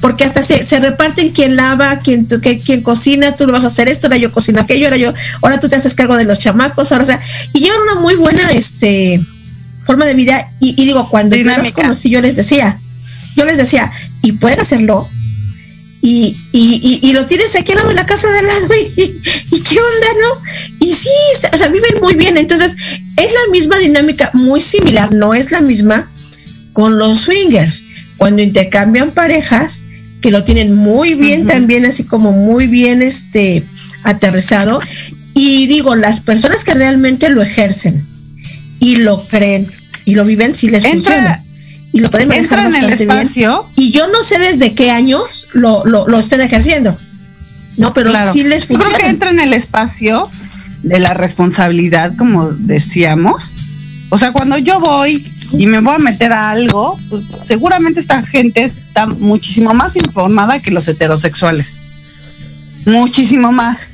Porque 0.00 0.24
hasta 0.24 0.42
se, 0.42 0.64
se 0.64 0.80
reparten 0.80 1.30
quién 1.30 1.56
lava, 1.56 2.00
quién, 2.00 2.28
tu- 2.28 2.40
que- 2.40 2.58
quién 2.58 2.82
cocina, 2.82 3.34
tú 3.36 3.46
lo 3.46 3.52
vas 3.52 3.64
a 3.64 3.68
hacer 3.68 3.88
esto, 3.88 4.06
ahora 4.06 4.18
yo 4.18 4.30
cocino 4.32 4.60
aquello, 4.60 4.86
ahora 4.86 4.96
yo, 4.98 5.14
ahora 5.40 5.58
tú 5.58 5.68
te 5.68 5.76
haces 5.76 5.94
cargo 5.94 6.16
de 6.16 6.24
los 6.24 6.38
chamacos, 6.40 6.92
ahora, 6.92 7.04
o 7.04 7.06
sea, 7.06 7.20
y 7.54 7.60
llevan 7.60 7.80
una 7.82 8.00
muy 8.00 8.14
buena 8.16 8.50
este 8.52 9.20
forma 9.86 10.04
de 10.06 10.14
vida. 10.14 10.46
Y, 10.60 10.80
y 10.80 10.84
digo, 10.84 11.08
cuando 11.08 11.36
yo 11.36 11.42
Dinámica. 11.44 11.82
conocí, 11.82 12.10
yo 12.10 12.20
les 12.20 12.36
decía, 12.36 12.78
yo 13.36 13.44
les 13.46 13.56
decía, 13.56 13.90
y 14.22 14.32
pueden 14.32 14.60
hacerlo, 14.60 15.08
y, 16.02 16.36
y, 16.52 17.00
y, 17.02 17.08
y 17.08 17.12
lo 17.14 17.24
tienes 17.24 17.56
aquí 17.56 17.72
al 17.72 17.78
lado 17.78 17.88
de 17.88 17.94
la 17.94 18.04
casa 18.04 18.30
de 18.30 18.38
al 18.40 18.46
lado 18.46 18.68
y, 18.74 19.02
y 19.52 19.60
qué 19.60 19.78
onda, 19.80 20.06
¿no? 20.20 20.86
Y 20.86 20.92
sí, 20.92 21.08
o 21.50 21.56
sea, 21.56 21.68
viven 21.68 21.94
muy 22.02 22.14
bien, 22.14 22.36
entonces 22.36 22.72
es 23.16 23.32
la 23.32 23.50
misma 23.50 23.78
dinámica, 23.78 24.30
muy 24.34 24.60
similar, 24.60 25.14
no 25.14 25.32
es 25.32 25.50
la 25.50 25.62
misma 25.62 26.10
con 26.74 26.98
los 26.98 27.20
swingers, 27.20 27.82
cuando 28.16 28.42
intercambian 28.42 29.10
parejas 29.10 29.84
que 30.20 30.30
lo 30.30 30.42
tienen 30.44 30.74
muy 30.74 31.14
bien 31.14 31.46
también, 31.46 31.84
así 31.84 32.04
como 32.04 32.32
muy 32.32 32.66
bien 32.66 33.02
este 33.02 33.62
aterrizado, 34.04 34.80
y 35.34 35.66
digo, 35.66 35.94
las 35.96 36.20
personas 36.20 36.64
que 36.64 36.74
realmente 36.74 37.28
lo 37.28 37.42
ejercen 37.42 38.06
y 38.80 38.96
lo 38.96 39.22
creen 39.26 39.66
y 40.04 40.14
lo 40.14 40.24
viven, 40.24 40.54
sí 40.54 40.68
les 40.68 40.84
Entra- 40.84 40.92
funciona. 40.92 41.40
Y 41.92 42.00
lo 42.00 42.10
pueden 42.10 42.28
manejar 42.28 42.58
Entra 42.66 42.78
en 42.80 42.92
el 42.92 43.06
bien. 43.06 43.28
Y 43.76 43.90
yo 43.92 44.08
no 44.08 44.22
sé 44.22 44.38
desde 44.38 44.74
qué 44.74 44.90
años 44.90 45.46
lo, 45.52 45.84
lo, 45.86 46.08
lo 46.08 46.18
estén 46.18 46.40
ejerciendo. 46.40 46.96
No, 47.76 47.92
pero 47.92 48.10
Claro. 48.10 48.32
sí 48.32 48.42
les 48.44 48.62
Yo 48.62 48.68
creo 48.68 48.78
funciona. 48.80 48.98
que 49.04 49.10
entra 49.10 49.30
en 49.30 49.40
el 49.40 49.52
espacio 49.52 50.28
de 50.82 50.98
la 50.98 51.14
responsabilidad, 51.14 52.14
como 52.16 52.50
decíamos. 52.52 53.52
O 54.10 54.18
sea, 54.18 54.32
cuando 54.32 54.58
yo 54.58 54.80
voy 54.80 55.24
y 55.58 55.66
me 55.66 55.80
voy 55.80 55.94
a 55.94 55.98
meter 55.98 56.32
a 56.32 56.50
algo, 56.50 56.98
pues, 57.08 57.24
seguramente 57.44 58.00
esta 58.00 58.22
gente 58.22 58.64
está 58.64 59.06
muchísimo 59.06 59.74
más 59.74 59.96
informada 59.96 60.60
que 60.60 60.70
los 60.70 60.88
heterosexuales. 60.88 61.80
Muchísimo 62.86 63.52
más. 63.52 63.88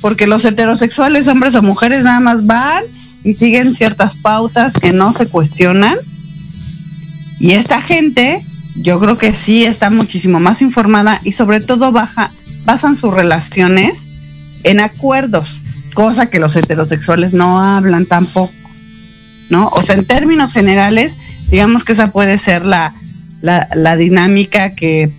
Porque 0.00 0.26
los 0.26 0.44
heterosexuales, 0.44 1.28
hombres 1.28 1.54
o 1.54 1.62
mujeres, 1.62 2.02
nada 2.02 2.20
más 2.20 2.46
van 2.46 2.82
y 3.22 3.34
siguen 3.34 3.74
ciertas 3.74 4.14
pautas 4.16 4.74
que 4.74 4.92
no 4.92 5.12
se 5.12 5.26
cuestionan. 5.26 5.96
Y 7.38 7.52
esta 7.52 7.80
gente, 7.80 8.44
yo 8.76 9.00
creo 9.00 9.16
que 9.16 9.32
sí 9.32 9.64
está 9.64 9.90
muchísimo 9.90 10.40
más 10.40 10.62
informada 10.62 11.20
y 11.24 11.32
sobre 11.32 11.60
todo 11.60 11.90
baja, 11.90 12.30
basan 12.64 12.96
sus 12.96 13.14
relaciones 13.14 14.02
en 14.62 14.80
acuerdos, 14.80 15.60
cosa 15.94 16.28
que 16.28 16.38
los 16.38 16.56
heterosexuales 16.56 17.32
no 17.32 17.60
hablan 17.60 18.06
tampoco, 18.06 18.52
¿no? 19.50 19.68
O 19.68 19.82
sea, 19.82 19.94
en 19.94 20.04
términos 20.04 20.52
generales, 20.52 21.16
digamos 21.50 21.84
que 21.84 21.92
esa 21.92 22.10
puede 22.12 22.38
ser 22.38 22.64
la, 22.64 22.92
la, 23.40 23.68
la 23.74 23.96
dinámica 23.96 24.74
que, 24.74 25.10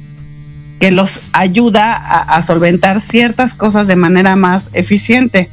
que 0.79 0.91
los 0.91 1.21
ayuda 1.33 1.93
a, 1.95 2.35
a 2.35 2.41
solventar 2.41 3.01
ciertas 3.01 3.53
cosas 3.53 3.87
de 3.87 3.95
manera 3.95 4.35
más 4.35 4.69
eficiente. 4.73 5.49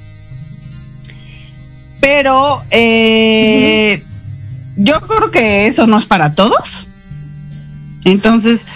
Pero 2.00 2.64
eh, 2.70 4.02
yo 4.76 5.00
creo 5.02 5.30
que 5.30 5.66
eso 5.66 5.86
no 5.86 5.98
es 5.98 6.06
para 6.06 6.34
todos. 6.34 6.88
Entonces, 8.04 8.66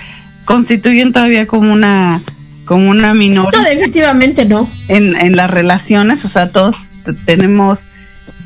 constituyen 0.45 1.13
todavía 1.13 1.47
como 1.47 1.73
una 1.73 2.21
como 2.67 2.91
una 2.91 3.15
minoría 3.15 3.51
No, 3.59 3.65
definitivamente 3.65 4.45
no. 4.45 4.69
en, 4.89 5.15
en 5.17 5.37
las 5.37 5.49
relaciones, 5.51 6.25
o 6.25 6.29
sea, 6.29 6.51
todos 6.51 6.77
tenemos 7.25 7.85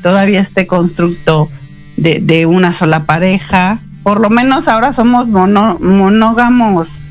todavía 0.01 0.39
este 0.41 0.67
constructo 0.67 1.49
de, 1.97 2.19
de 2.21 2.45
una 2.45 2.73
sola 2.73 3.03
pareja, 3.03 3.79
por 4.03 4.19
lo 4.19 4.29
menos 4.29 4.67
ahora 4.67 4.91
somos 4.93 5.27
mono- 5.27 5.77
monógamos 5.79 7.01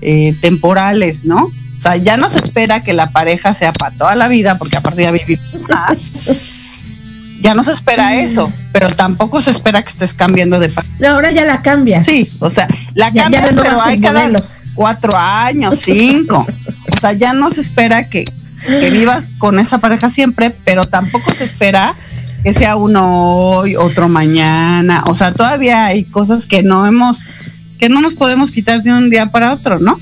eh, 0.00 0.34
temporales, 0.40 1.24
¿no? 1.24 1.44
O 1.44 1.80
sea, 1.80 1.96
ya 1.96 2.16
no 2.16 2.28
se 2.30 2.38
espera 2.38 2.80
que 2.80 2.92
la 2.92 3.10
pareja 3.10 3.52
sea 3.54 3.72
para 3.72 3.94
toda 3.94 4.14
la 4.14 4.28
vida, 4.28 4.56
porque 4.58 4.76
aparte 4.76 5.02
ya 5.02 5.10
vivimos 5.10 5.68
más. 5.68 5.98
Ya 7.40 7.54
no 7.54 7.62
se 7.62 7.72
espera 7.72 8.16
eso, 8.20 8.50
pero 8.72 8.88
tampoco 8.90 9.42
se 9.42 9.50
espera 9.50 9.82
que 9.82 9.90
estés 9.90 10.14
cambiando 10.14 10.58
de 10.60 10.70
pareja. 10.70 10.94
No, 10.98 11.08
ahora 11.08 11.30
ya 11.30 11.44
la 11.44 11.60
cambias. 11.60 12.06
Sí, 12.06 12.30
o 12.40 12.50
sea, 12.50 12.66
la 12.94 13.10
Ya- 13.10 13.24
cambias, 13.24 13.50
pero 13.54 13.82
hay 13.82 13.98
cada 13.98 14.30
cuatro 14.74 15.12
años, 15.16 15.80
cinco. 15.84 16.46
O 16.94 17.00
sea, 17.00 17.12
ya 17.12 17.32
no 17.34 17.50
se 17.50 17.60
espera 17.60 18.08
que, 18.08 18.24
que 18.66 18.90
vivas 18.92 19.24
con 19.38 19.58
esa 19.58 19.78
pareja 19.78 20.08
siempre, 20.08 20.54
pero 20.64 20.84
tampoco 20.84 21.30
se 21.36 21.44
espera 21.44 21.94
que 22.44 22.52
sea 22.52 22.76
uno 22.76 23.56
hoy, 23.58 23.74
otro 23.74 24.08
mañana. 24.08 25.02
O 25.08 25.16
sea, 25.16 25.32
todavía 25.32 25.86
hay 25.86 26.04
cosas 26.04 26.46
que 26.46 26.62
no 26.62 26.86
hemos, 26.86 27.26
que 27.78 27.88
no 27.88 28.00
nos 28.00 28.14
podemos 28.14 28.50
quitar 28.52 28.82
de 28.82 28.92
un 28.92 29.10
día 29.10 29.26
para 29.26 29.52
otro, 29.52 29.80
¿no? 29.80 29.98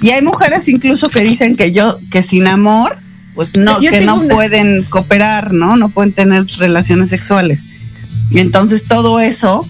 Y 0.00 0.10
hay 0.10 0.22
mujeres 0.22 0.66
incluso 0.68 1.10
que 1.10 1.20
dicen 1.22 1.56
que 1.56 1.72
yo, 1.72 1.98
que 2.10 2.22
sin 2.22 2.46
amor, 2.46 2.96
pues 3.34 3.56
no, 3.56 3.82
Yo 3.82 3.90
que 3.90 4.00
no 4.02 4.14
una- 4.16 4.34
pueden 4.34 4.84
cooperar, 4.84 5.52
¿no? 5.52 5.76
No 5.76 5.88
pueden 5.90 6.12
tener 6.12 6.46
relaciones 6.58 7.10
sexuales. 7.10 7.64
Y 8.30 8.38
entonces 8.38 8.84
todo 8.84 9.18
eso, 9.20 9.66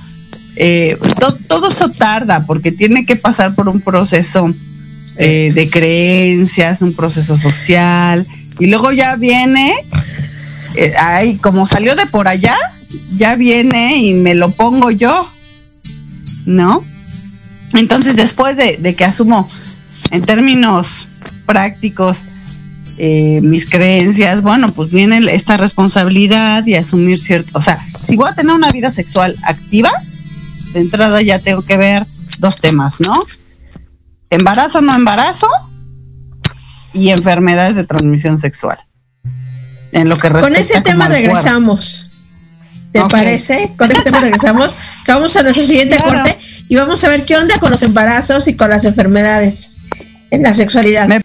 eh, 0.57 0.99
to- 1.18 1.37
todo 1.49 1.68
eso 1.70 1.89
tarda 1.89 2.45
porque 2.47 2.72
tiene 2.72 3.07
que 3.07 3.16
pasar 3.16 3.55
por 3.55 3.68
un 3.68 3.81
proceso 3.81 4.53
eh, 5.16 5.51
de 5.55 5.68
creencias, 5.68 6.81
un 6.83 6.95
proceso 6.95 7.37
social, 7.39 8.26
y 8.59 8.66
luego 8.66 8.93
ya 8.93 9.16
viene, 9.16 9.74
eh, 10.75 10.95
ay, 10.99 11.37
como 11.37 11.66
salió 11.66 11.97
de 11.97 12.07
por 12.07 12.29
allá, 12.29 12.55
ya 13.16 13.37
viene 13.37 13.97
y 13.97 14.14
me 14.14 14.35
lo 14.35 14.51
pongo 14.51 14.91
yo, 14.91 15.29
¿no? 16.47 16.85
Entonces 17.75 18.16
después 18.16 18.57
de, 18.57 18.95
que 18.95 19.05
asumo 19.05 19.49
en 20.11 20.23
términos 20.23 21.07
prácticos 21.47 22.23
eh, 22.99 23.41
mis 23.43 23.68
creencias, 23.68 24.43
bueno, 24.43 24.73
pues 24.73 24.91
viene 24.91 25.18
esta 25.33 25.57
responsabilidad 25.57 26.66
y 26.66 26.75
asumir 26.75 27.21
cierto, 27.21 27.51
o 27.55 27.61
sea, 27.61 27.79
si 27.79 28.16
voy 28.16 28.29
a 28.31 28.35
tener 28.35 28.55
una 28.55 28.71
vida 28.71 28.91
sexual 28.91 29.35
activa, 29.45 29.91
de 30.73 30.81
entrada 30.81 31.23
ya 31.23 31.39
tengo 31.39 31.62
que 31.62 31.77
ver 31.77 32.07
dos 32.39 32.61
temas, 32.61 33.01
¿no? 33.01 33.25
Embarazo 34.29 34.81
no 34.81 34.95
embarazo 34.95 35.49
y 36.93 37.11
enfermedades 37.11 37.77
de 37.77 37.85
transmisión 37.85 38.39
sexual. 38.39 38.79
En 39.93 40.09
lo 40.09 40.16
que 40.16 40.28
Con 40.30 40.34
respecta 40.55 40.61
ese 40.61 40.72
como 40.74 40.84
tema 40.84 41.09
regresamos. 41.09 42.11
¿Te 42.93 43.01
parece? 43.05 43.72
Con 43.76 43.91
ese 43.91 44.03
tema 44.03 44.20
regresamos. 44.20 44.74
Que 45.05 45.12
vamos 45.12 45.34
a 45.36 45.43
nuestro 45.43 45.64
siguiente 45.66 45.97
Claro. 45.97 46.18
corte 46.22 46.38
y 46.68 46.76
vamos 46.76 47.03
a 47.05 47.09
ver 47.09 47.24
qué 47.24 47.36
onda 47.36 47.59
con 47.59 47.70
los 47.70 47.82
embarazos 47.82 48.47
y 48.49 48.55
con 48.55 48.68
las 48.68 48.84
enfermedades 48.84 49.78
en 50.30 50.43
la 50.43 50.53
sexualidad. 50.53 51.09
Me- 51.09 51.22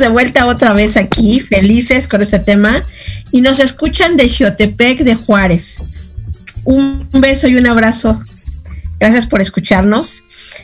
estamos 0.00 0.08
de 0.08 0.08
vuelta 0.08 0.46
otra 0.46 0.72
vez 0.72 0.96
aquí, 0.96 1.40
felices 1.40 2.08
con 2.08 2.22
este 2.22 2.38
tema. 2.38 2.82
Y 3.32 3.40
nos 3.42 3.60
escuchan 3.60 4.16
de 4.16 4.28
Xiotepec 4.28 5.00
de 5.00 5.14
Juárez. 5.14 5.82
Un 6.64 7.06
beso 7.12 7.48
y 7.48 7.56
un 7.56 7.66
abrazo. 7.66 8.18
Gracias 8.98 9.26
por 9.26 9.40
escucharnos. 9.40 10.22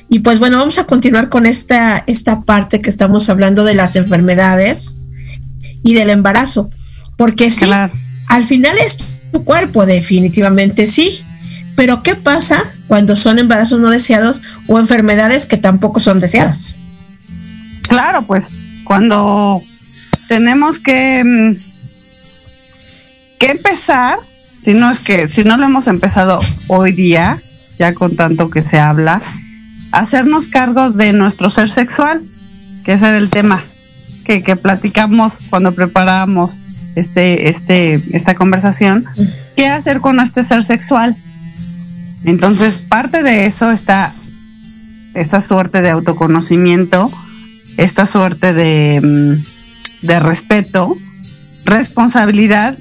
Y 0.09 0.21
pues 0.21 0.39
bueno, 0.39 0.59
vamos 0.59 0.79
a 0.79 0.85
continuar 0.85 1.29
con 1.29 1.45
esta, 1.47 2.03
esta 2.07 2.43
parte 2.43 2.81
que 2.81 2.91
estamos 2.91 3.29
hablando 3.29 3.65
de 3.65 3.75
las 3.75 3.95
enfermedades 3.97 4.97
y 5.83 5.95
del 5.95 6.11
embarazo. 6.11 6.71
Porque 7.17 7.51
sí, 7.51 7.67
Claro. 7.67 7.93
al 8.29 8.45
final 8.45 8.79
es 8.79 8.97
tu 9.33 9.45
cuerpo, 9.45 9.87
definitivamente 9.87 10.87
sí. 10.87 11.23
Pero 11.77 12.03
¿qué 12.03 12.15
pasa 12.15 12.63
cuando 12.89 13.17
son 13.17 13.39
embarazos 13.39 13.81
no 13.81 13.91
deseados 13.91 14.41
o 14.67 14.79
enfermedades 14.79 15.45
que 15.47 15.59
tampoco 15.59 16.01
son 16.01 16.21
deseadas? 16.21 16.75
Claro, 17.89 18.23
pues 18.23 18.49
cuando 18.87 19.61
tenemos 20.29 20.79
que, 20.79 21.23
mm, 21.25 21.57
que 23.39 23.51
empezar, 23.51 24.19
si 24.63 24.75
no 24.75 24.91
es 24.91 25.01
que, 25.01 25.29
si 25.29 25.45
no 25.45 25.57
lo 25.57 25.65
hemos 25.65 25.89
empezado 25.89 26.41
hoy 26.69 26.93
día, 26.93 27.39
ya 27.79 27.93
con 27.95 28.17
tanto 28.17 28.49
que 28.49 28.63
se 28.63 28.79
habla, 28.79 29.21
hacernos 29.93 30.49
cargo 30.49 30.91
de 30.91 31.13
nuestro 31.13 31.51
ser 31.51 31.69
sexual, 31.69 32.23
que 32.85 32.95
ese 32.95 33.09
era 33.09 33.19
el 33.19 33.31
tema 33.31 33.63
que, 34.25 34.43
que 34.43 34.57
platicamos 34.57 35.39
cuando 35.51 35.73
preparamos 35.73 36.59
este, 36.95 37.49
este, 37.49 38.01
esta 38.13 38.35
conversación. 38.35 39.05
¿Qué 39.57 39.69
hacer 39.69 40.01
con 40.01 40.21
este 40.21 40.45
ser 40.45 40.63
sexual? 40.63 41.17
Entonces, 42.25 42.79
parte 42.89 43.23
de 43.23 43.47
eso 43.47 43.71
está 43.71 44.13
esta 45.15 45.41
suerte 45.41 45.83
de 45.83 45.91
autoconocimiento, 45.91 47.11
esta 47.77 48.07
suerte 48.07 48.53
de, 48.53 49.01
mm, 49.01 50.07
de 50.07 50.21
respeto, 50.21 50.97
responsabilidad, 51.65 52.77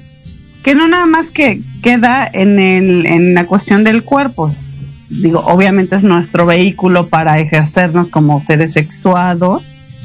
que 0.62 0.74
no 0.74 0.88
nada 0.88 1.06
más 1.06 1.30
que 1.30 1.60
queda 1.82 2.28
en, 2.32 2.58
el, 2.58 3.06
en 3.06 3.34
la 3.34 3.46
cuestión 3.46 3.84
del 3.84 4.02
cuerpo. 4.02 4.54
Digo, 5.08 5.40
obviamente 5.40 5.96
es 5.96 6.04
nuestro 6.04 6.46
vehículo 6.46 7.08
para 7.08 7.38
ejercernos 7.38 8.10
como 8.10 8.44
seres 8.44 8.72
sexuados 8.72 9.62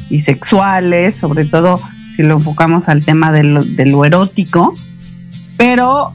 y 0.10 0.20
sexuales, 0.22 1.16
sobre 1.16 1.46
todo 1.46 1.82
si 2.12 2.22
lo 2.22 2.36
enfocamos 2.36 2.89
al 2.89 3.04
tema 3.04 3.32
de 3.32 3.44
lo, 3.44 3.64
de 3.64 3.86
lo 3.86 4.06
erótico, 4.06 4.74
pero 5.58 6.12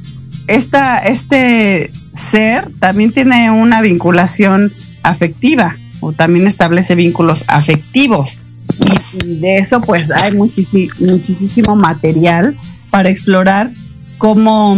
esta, 0.46 0.98
este 0.98 1.90
ser 2.14 2.70
también 2.78 3.12
tiene 3.12 3.50
una 3.50 3.80
vinculación 3.80 4.72
afectiva 5.02 5.74
o 6.00 6.12
también 6.12 6.46
establece 6.46 6.94
vínculos 6.94 7.44
afectivos. 7.48 8.38
Y, 8.80 9.40
de 9.40 9.58
eso 9.58 9.80
pues 9.80 10.10
hay 10.10 10.32
muchísimo 10.32 11.76
material 11.76 12.54
para 12.90 13.08
explorar 13.08 13.70
cómo, 14.18 14.76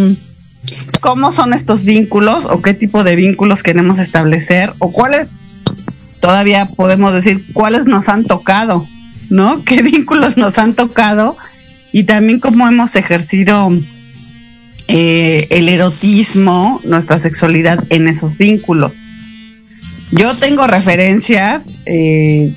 cómo 1.00 1.32
son 1.32 1.52
estos 1.52 1.82
vínculos 1.82 2.44
o 2.44 2.62
qué 2.62 2.74
tipo 2.74 3.04
de 3.04 3.16
vínculos 3.16 3.62
queremos 3.62 3.98
establecer 3.98 4.72
o 4.78 4.90
cuáles 4.92 5.36
todavía 6.20 6.66
podemos 6.66 7.12
decir 7.12 7.40
cuáles 7.52 7.86
nos 7.86 8.08
han 8.08 8.24
tocado, 8.24 8.86
¿no? 9.30 9.62
¿Qué 9.64 9.82
vínculos 9.82 10.36
nos 10.36 10.58
han 10.58 10.74
tocado? 10.74 11.36
Y 11.92 12.04
también 12.04 12.40
cómo 12.40 12.66
hemos 12.68 12.96
ejercido 12.96 13.70
eh, 14.88 15.46
el 15.50 15.68
erotismo, 15.68 16.80
nuestra 16.84 17.18
sexualidad 17.18 17.82
en 17.90 18.08
esos 18.08 18.36
vínculos. 18.36 18.92
Yo 20.12 20.34
tengo 20.36 20.66
referencias 20.66 21.62
eh, 21.86 22.52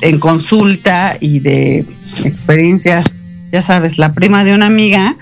en 0.00 0.18
consulta 0.18 1.16
y 1.20 1.40
de 1.40 1.84
experiencias, 2.24 3.14
ya 3.50 3.62
sabes, 3.62 3.98
la 3.98 4.12
prima 4.12 4.44
de 4.44 4.54
una 4.54 4.66
amiga, 4.66 5.16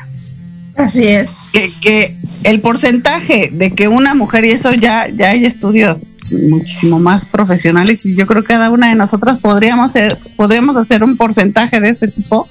Así 0.76 1.04
es. 1.06 1.50
que, 1.52 1.70
que 1.80 2.14
el 2.44 2.60
porcentaje 2.60 3.50
de 3.52 3.72
que 3.72 3.88
una 3.88 4.14
mujer, 4.14 4.44
y 4.44 4.50
eso 4.50 4.72
ya, 4.72 5.08
ya 5.08 5.30
hay 5.30 5.44
estudios 5.44 6.02
muchísimo 6.48 6.98
más 6.98 7.26
profesionales, 7.26 8.06
y 8.06 8.14
yo 8.14 8.26
creo 8.26 8.42
que 8.42 8.48
cada 8.48 8.70
una 8.70 8.88
de 8.88 8.94
nosotras 8.94 9.38
podríamos, 9.38 9.92
ser, 9.92 10.16
podríamos 10.36 10.76
hacer 10.76 11.04
un 11.04 11.16
porcentaje 11.16 11.80
de 11.80 11.90
este 11.90 12.08
tipo, 12.08 12.48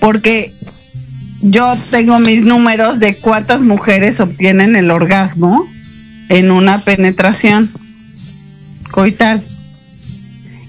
porque 0.00 0.52
yo 1.42 1.74
tengo 1.90 2.18
mis 2.18 2.42
números 2.42 2.98
de 2.98 3.14
cuántas 3.16 3.62
mujeres 3.62 4.20
obtienen 4.20 4.74
el 4.74 4.90
orgasmo 4.90 5.66
en 6.28 6.50
una 6.50 6.78
penetración 6.80 7.70
coital. 8.90 9.42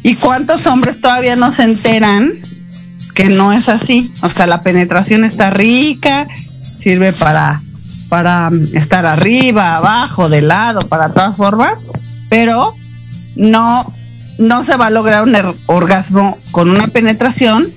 ¿Y 0.03 0.15
cuántos 0.15 0.67
hombres 0.67 1.01
todavía 1.01 1.35
no 1.35 1.51
se 1.51 1.63
enteran 1.63 2.33
que 3.13 3.25
no 3.25 3.51
es 3.51 3.67
así? 3.69 4.11
O 4.21 4.29
sea, 4.29 4.47
la 4.47 4.61
penetración 4.61 5.23
está 5.25 5.49
rica, 5.49 6.27
sirve 6.77 7.11
para, 7.13 7.61
para 8.09 8.49
mm, 8.49 8.75
estar 8.77 9.05
arriba, 9.05 9.75
abajo, 9.75 10.29
de 10.29 10.41
lado, 10.41 10.81
para 10.87 11.09
todas 11.09 11.35
formas, 11.35 11.79
pero 12.29 12.73
no, 13.35 13.85
no 14.39 14.63
se 14.63 14.77
va 14.77 14.87
a 14.87 14.91
lograr 14.91 15.23
un 15.23 15.33
er- 15.33 15.55
orgasmo 15.65 16.37
con 16.51 16.69
una 16.69 16.87
penetración. 16.87 17.67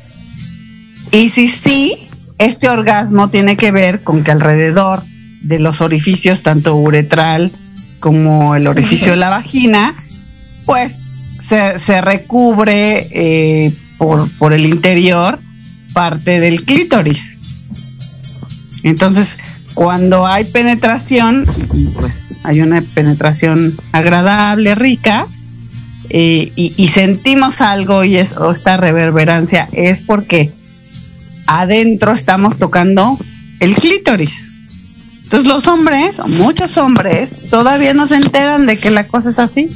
Y 1.12 1.30
si 1.30 1.48
sí, 1.48 2.06
este 2.38 2.68
orgasmo 2.68 3.28
tiene 3.30 3.56
que 3.56 3.72
ver 3.72 4.02
con 4.04 4.22
que 4.22 4.30
alrededor 4.30 5.02
de 5.42 5.58
los 5.58 5.80
orificios, 5.80 6.42
tanto 6.42 6.76
uretral 6.76 7.50
como 7.98 8.54
el 8.54 8.66
orificio 8.66 9.12
de 9.12 9.16
la 9.18 9.30
vagina, 9.30 9.94
pues 10.66 10.99
se, 11.50 11.80
se 11.80 12.00
recubre 12.00 13.08
eh, 13.10 13.74
por, 13.98 14.30
por 14.38 14.52
el 14.52 14.66
interior 14.66 15.36
parte 15.92 16.38
del 16.38 16.62
clítoris. 16.64 17.38
Entonces, 18.84 19.36
cuando 19.74 20.28
hay 20.28 20.44
penetración, 20.44 21.44
pues 21.94 22.22
hay 22.44 22.60
una 22.60 22.80
penetración 22.94 23.76
agradable, 23.90 24.76
rica, 24.76 25.26
eh, 26.10 26.52
y, 26.54 26.72
y 26.76 26.88
sentimos 26.88 27.60
algo 27.60 28.04
y 28.04 28.16
es, 28.16 28.36
esta 28.52 28.76
reverberancia, 28.76 29.68
es 29.72 30.02
porque 30.02 30.52
adentro 31.48 32.12
estamos 32.12 32.58
tocando 32.58 33.18
el 33.58 33.74
clítoris. 33.74 34.52
Entonces 35.24 35.48
los 35.48 35.66
hombres, 35.66 36.20
muchos 36.38 36.76
hombres, 36.78 37.28
todavía 37.50 37.92
no 37.92 38.06
se 38.06 38.16
enteran 38.16 38.66
de 38.66 38.76
que 38.76 38.90
la 38.90 39.04
cosa 39.08 39.30
es 39.30 39.40
así. 39.40 39.68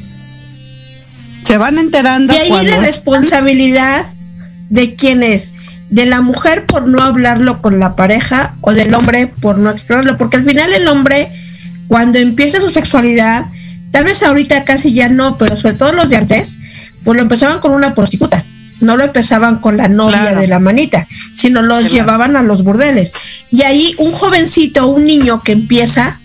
Se 1.44 1.58
van 1.58 1.78
enterando 1.78 2.32
Y 2.32 2.36
ahí 2.36 2.48
cuando 2.48 2.70
la 2.70 2.80
responsabilidad 2.80 4.06
de 4.70 4.94
quién 4.94 5.22
es, 5.22 5.52
de 5.90 6.06
la 6.06 6.20
mujer 6.20 6.66
por 6.66 6.86
no 6.88 7.02
hablarlo 7.02 7.60
con 7.60 7.78
la 7.78 7.94
pareja 7.96 8.54
o 8.62 8.72
del 8.72 8.94
hombre 8.94 9.26
por 9.26 9.58
no 9.58 9.70
explorarlo, 9.70 10.16
porque 10.16 10.38
al 10.38 10.44
final 10.44 10.72
el 10.72 10.88
hombre 10.88 11.28
cuando 11.86 12.18
empieza 12.18 12.60
su 12.60 12.70
sexualidad, 12.70 13.44
tal 13.90 14.04
vez 14.06 14.22
ahorita 14.22 14.64
casi 14.64 14.92
ya 14.94 15.08
no, 15.08 15.36
pero 15.38 15.56
sobre 15.56 15.74
todo 15.74 15.92
los 15.92 16.08
de 16.08 16.16
antes, 16.16 16.58
pues 17.04 17.16
lo 17.16 17.22
empezaban 17.22 17.60
con 17.60 17.72
una 17.72 17.94
prostituta, 17.94 18.42
no 18.80 18.96
lo 18.96 19.04
empezaban 19.04 19.58
con 19.58 19.76
la 19.76 19.88
novia 19.88 20.22
Claro. 20.22 20.40
de 20.40 20.46
la 20.46 20.58
manita, 20.58 21.06
sino 21.36 21.60
los 21.62 21.80
Claro. 21.80 21.94
llevaban 21.94 22.36
a 22.36 22.42
los 22.42 22.64
burdeles. 22.64 23.12
Y 23.50 23.62
ahí 23.62 23.94
un 23.98 24.12
jovencito, 24.12 24.86
un 24.88 25.04
niño 25.04 25.42
que 25.42 25.52
empieza, 25.52 26.18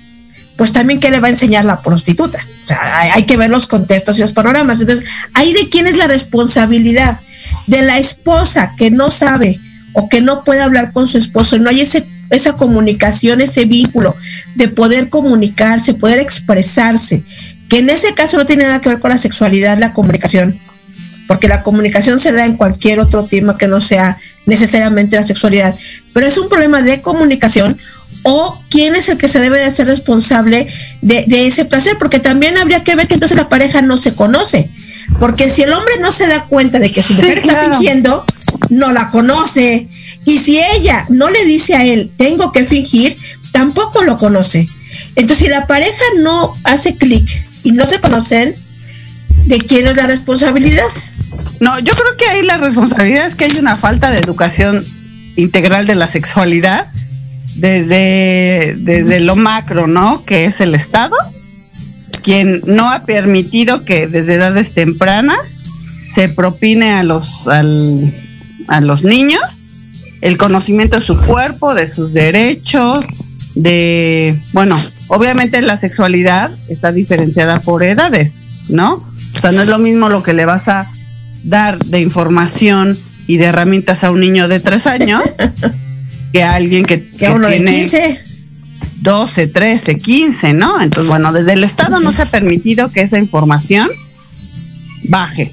pues 0.58 0.72
también 0.72 1.00
qué 1.00 1.12
le 1.12 1.20
va 1.20 1.28
a 1.28 1.32
enseñar 1.32 1.66
la 1.66 1.82
prostituta. 1.82 2.40
Hay 2.72 3.24
que 3.24 3.38
ver 3.38 3.50
los 3.50 3.68
contextos 3.68 4.18
y 4.18 4.22
los 4.22 4.34
panoramas. 4.34 4.82
Entonces, 4.82 5.06
ahí 5.34 5.54
de 5.54 5.70
quién 5.70 5.88
es 5.88 5.98
la 5.98 6.08
responsabilidad. 6.08 7.20
De 7.68 7.82
la 7.82 7.98
esposa 7.98 8.74
que 8.78 8.92
no 8.92 9.12
sabe 9.12 9.60
o 9.94 10.10
que 10.10 10.22
no 10.22 10.44
puede 10.44 10.62
hablar 10.62 10.92
con 10.92 11.08
su 11.08 11.18
esposo, 11.18 11.58
no 11.58 11.70
hay 11.70 11.82
ese, 11.82 12.06
esa 12.30 12.54
comunicación, 12.54 13.42
ese 13.42 13.66
vínculo 13.66 14.16
de 14.56 14.68
poder 14.68 15.10
comunicarse, 15.10 15.94
poder 15.94 16.20
expresarse, 16.20 17.24
que 17.70 17.80
en 17.80 17.90
ese 17.90 18.14
caso 18.14 18.38
no 18.38 18.46
tiene 18.46 18.66
nada 18.66 18.82
que 18.82 18.90
ver 18.90 19.00
con 19.00 19.12
la 19.12 19.18
sexualidad, 19.18 19.78
la 19.78 19.94
comunicación, 19.94 20.58
porque 21.28 21.48
la 21.48 21.64
comunicación 21.64 22.20
se 22.20 22.32
da 22.32 22.46
en 22.46 22.58
cualquier 22.58 23.00
otro 23.00 23.26
tema 23.26 23.58
que 23.58 23.68
no 23.68 23.82
sea 23.82 24.18
necesariamente 24.46 25.16
la 25.16 25.26
sexualidad, 25.26 25.76
pero 26.14 26.26
es 26.26 26.38
un 26.38 26.50
problema 26.50 26.82
de 26.82 27.02
comunicación 27.02 27.78
o 28.24 28.62
quién 28.70 28.96
es 28.96 29.08
el 29.10 29.18
que 29.18 29.28
se 29.28 29.40
debe 29.40 29.60
de 29.60 29.66
hacer 29.66 29.88
responsable 29.88 30.68
de, 31.02 31.24
de 31.28 31.48
ese 31.48 31.66
placer, 31.66 31.98
porque 31.98 32.20
también 32.20 32.58
habría 32.58 32.84
que 32.84 32.96
ver 32.96 33.08
que 33.08 33.14
entonces 33.16 33.38
la 33.38 33.50
pareja 33.50 33.82
no 33.82 33.98
se 33.98 34.14
conoce, 34.16 34.70
porque 35.20 35.50
si 35.50 35.64
el 35.64 35.74
hombre 35.74 35.94
no 36.02 36.12
se 36.12 36.28
da 36.28 36.44
cuenta 36.44 36.80
de 36.80 36.92
que 36.92 37.02
su 37.02 37.14
Sí, 37.14 37.22
mujer 37.22 37.38
está 37.38 37.54
claro. 37.54 37.74
fingiendo, 37.74 38.26
no 38.70 38.92
la 38.92 39.10
conoce, 39.10 39.88
y 40.26 40.38
si 40.38 40.60
ella 40.60 41.06
no 41.10 41.30
le 41.30 41.46
dice 41.46 41.76
a 41.76 41.86
él, 41.86 42.12
tengo 42.18 42.52
que 42.52 42.66
fingir, 42.66 43.16
tampoco 43.52 44.04
lo 44.04 44.18
conoce. 44.18 44.68
Entonces, 45.16 45.46
si 45.46 45.50
la 45.50 45.66
pareja 45.66 46.04
no 46.20 46.54
hace 46.64 46.96
clic 46.96 47.28
y 47.64 47.72
no 47.72 47.86
se 47.86 48.00
conocen, 48.00 48.54
¿de 49.46 49.60
quién 49.60 49.88
es 49.88 49.96
la 49.96 50.08
responsabilidad? 50.08 50.84
No, 51.60 51.78
yo 51.80 51.94
creo 51.94 52.16
que 52.18 52.26
ahí 52.26 52.44
la 52.44 52.58
responsabilidad 52.58 53.26
es 53.26 53.36
que 53.36 53.46
hay 53.46 53.58
una 53.58 53.76
falta 53.76 54.12
de 54.12 54.20
educación 54.20 54.86
integral 55.36 55.88
de 55.88 55.96
la 55.96 56.08
sexualidad 56.08 56.88
desde, 57.56 58.76
desde 58.78 59.20
lo 59.20 59.36
macro, 59.36 59.88
¿no? 59.88 60.24
Que 60.26 60.46
es 60.46 60.62
el 60.62 60.76
Estado, 60.76 61.16
quien 62.24 62.62
no 62.66 62.90
ha 62.92 63.04
permitido 63.04 63.84
que 63.86 64.08
desde 64.08 64.36
edades 64.36 64.74
tempranas 64.74 65.54
se 66.12 66.30
propine 66.30 66.92
a 66.94 67.04
los, 67.04 67.48
al- 67.48 68.14
a 68.68 68.82
los 68.82 69.04
niños 69.04 69.42
el 70.22 70.38
conocimiento 70.38 70.98
de 71.00 71.06
su 71.06 71.18
cuerpo, 71.18 71.74
de 71.76 71.88
sus 71.88 72.12
derechos, 72.12 73.06
de, 73.56 74.38
bueno, 74.54 74.78
obviamente 75.08 75.62
la 75.62 75.78
sexualidad 75.78 76.52
está 76.68 76.92
diferenciada 76.92 77.60
por 77.62 77.84
edades, 77.84 78.38
¿no? 78.70 78.96
O 79.36 79.40
sea, 79.40 79.52
no 79.54 79.62
es 79.62 79.68
lo 79.68 79.80
mismo 79.80 80.10
lo 80.10 80.22
que 80.22 80.34
le 80.34 80.46
vas 80.46 80.68
a 80.68 80.92
dar 81.44 81.78
de 81.80 82.02
información 82.02 82.98
y 83.28 83.38
de 83.38 83.46
herramientas 83.46 84.04
a 84.04 84.12
un 84.12 84.20
niño 84.20 84.48
de 84.50 84.60
tres 84.60 84.88
años 84.88 85.22
que 86.32 86.44
alguien 86.44 86.86
que, 86.86 87.04
Que 87.12 87.30
uno 87.30 87.48
de 87.48 87.56
tiene 87.56 87.72
15. 87.72 88.22
12, 89.02 89.48
13, 89.48 89.98
15, 89.98 90.54
¿no? 90.54 90.82
Entonces, 90.82 91.10
bueno, 91.10 91.32
desde 91.32 91.54
el 91.54 91.64
Estado 91.64 92.00
no 92.00 92.12
se 92.12 92.24
ha 92.24 92.26
permitido 92.26 92.92
que 92.92 93.02
esa 93.02 93.18
información 93.18 93.90
baje. 95.04 95.52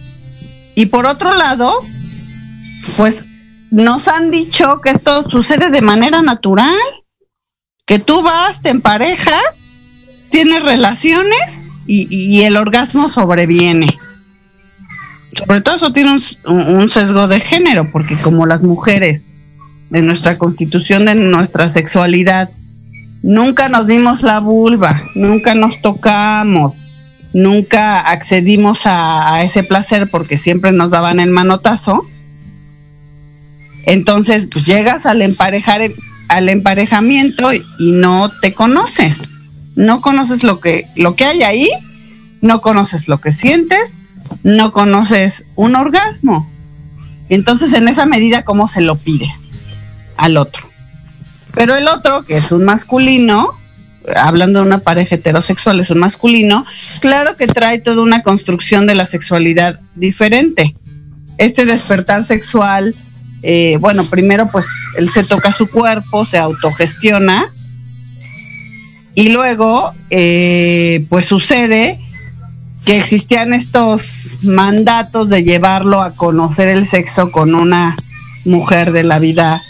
Y 0.74 0.86
por 0.86 1.07
otro 1.07 1.32
lado, 1.35 1.81
pues 2.97 3.24
nos 3.70 4.09
han 4.09 4.31
dicho 4.31 4.81
que 4.81 4.90
esto 4.90 5.28
sucede 5.31 5.70
de 5.70 5.81
manera 5.81 6.23
natural, 6.23 6.77
que 7.86 7.98
tú 7.98 8.23
vas, 8.23 8.62
te 8.62 8.70
emparejas, 8.70 9.43
tienes 10.31 10.65
relaciones 10.65 11.65
y, 11.86 12.09
y 12.11 12.43
el 12.43 12.57
orgasmo 12.57 13.09
sobreviene. 13.09 13.97
Sobre 15.36 15.61
todo 15.61 15.77
eso 15.77 15.93
tiene 15.93 16.19
un, 16.44 16.59
un 16.59 16.90
sesgo 16.90 17.28
de 17.28 17.40
género, 17.40 17.90
porque 17.93 18.16
como 18.23 18.44
las 18.47 18.62
mujeres 18.62 19.23
de 19.91 20.03
nuestra 20.03 20.39
constitución, 20.39 21.05
de 21.07 21.15
nuestra 21.15 21.69
sexualidad, 21.69 22.51
nunca 23.23 23.69
nos 23.69 23.87
dimos 23.87 24.23
la 24.23 24.41
vulva, 24.41 25.01
nunca 25.15 25.55
nos 25.55 25.81
tocamos, 25.81 26.75
nunca 27.33 28.01
accedimos 28.01 28.83
a, 28.85 29.43
ese 29.43 29.63
placer 29.63 30.09
porque 30.11 30.37
siempre 30.39 30.73
nos 30.73 30.91
daban 30.91 31.21
el 31.21 31.31
manotazo. 31.31 32.07
Entonces, 33.85 34.49
pues 34.51 34.67
llegas 34.67 35.07
al 35.07 35.23
emparejar 35.23 35.91
al 36.29 36.49
emparejamiento 36.49 37.53
y, 37.53 37.65
y 37.79 37.93
no 37.93 38.33
te 38.41 38.53
conoces. 38.53 39.31
No 39.77 40.01
conoces 40.01 40.43
lo 40.43 40.59
que 40.59 40.87
lo 40.97 41.15
que 41.15 41.25
hay 41.25 41.43
ahí, 41.43 41.69
no 42.41 42.61
conoces 42.61 43.07
lo 43.07 43.21
que 43.21 43.31
sientes, 43.31 43.99
no 44.43 44.73
conoces 44.73 45.45
un 45.55 45.77
orgasmo. 45.77 46.51
Entonces, 47.29 47.73
en 47.75 47.87
esa 47.87 48.07
medida 48.07 48.45
cómo 48.45 48.67
se 48.67 48.81
lo 48.81 48.97
pides 48.97 49.45
al 50.17 50.37
otro. 50.37 50.69
Pero 51.55 51.75
el 51.75 51.89
otro, 51.89 52.23
que 52.23 52.37
es 52.37 52.53
un 52.53 52.65
masculino, 52.65 53.53
hablando 54.15 54.61
de 54.61 54.67
una 54.67 54.79
pareja 54.79 55.17
heterosexual, 55.17 55.81
es 55.81 55.91
un 55.91 55.99
masculino, 55.99 56.65
claro 57.01 57.35
que 57.37 57.47
trae 57.47 57.79
toda 57.79 58.03
una 58.03 58.23
construcción 58.23 58.87
de 58.87 58.95
la 58.95 59.07
sexualidad 59.07 59.81
diferente. 59.95 60.75
Este 61.39 61.67
despertar 61.67 62.25
sexual, 62.25 62.95
eh, 63.43 63.79
bueno, 63.81 64.05
primero 64.05 64.49
pues 64.49 64.67
él 64.97 65.09
se 65.09 65.25
toca 65.25 65.53
su 65.53 65.69
cuerpo, 65.69 66.25
se 66.25 66.39
autogestiona 66.39 67.51
y 69.15 69.31
luego 69.31 69.93
eh, 70.11 71.07
pues 71.09 71.27
sucede 71.27 71.99
que 72.85 72.97
existían 72.99 73.53
estos 73.53 74.37
mandatos 74.43 75.29
de 75.29 75.43
llevarlo 75.43 76.03
a 76.03 76.15
conocer 76.15 76.69
el 76.69 76.87
sexo 76.87 77.33
con 77.33 77.55
una 77.55 77.97
mujer 78.45 78.93
de 78.93 79.03
la 79.03 79.19
vida 79.19 79.61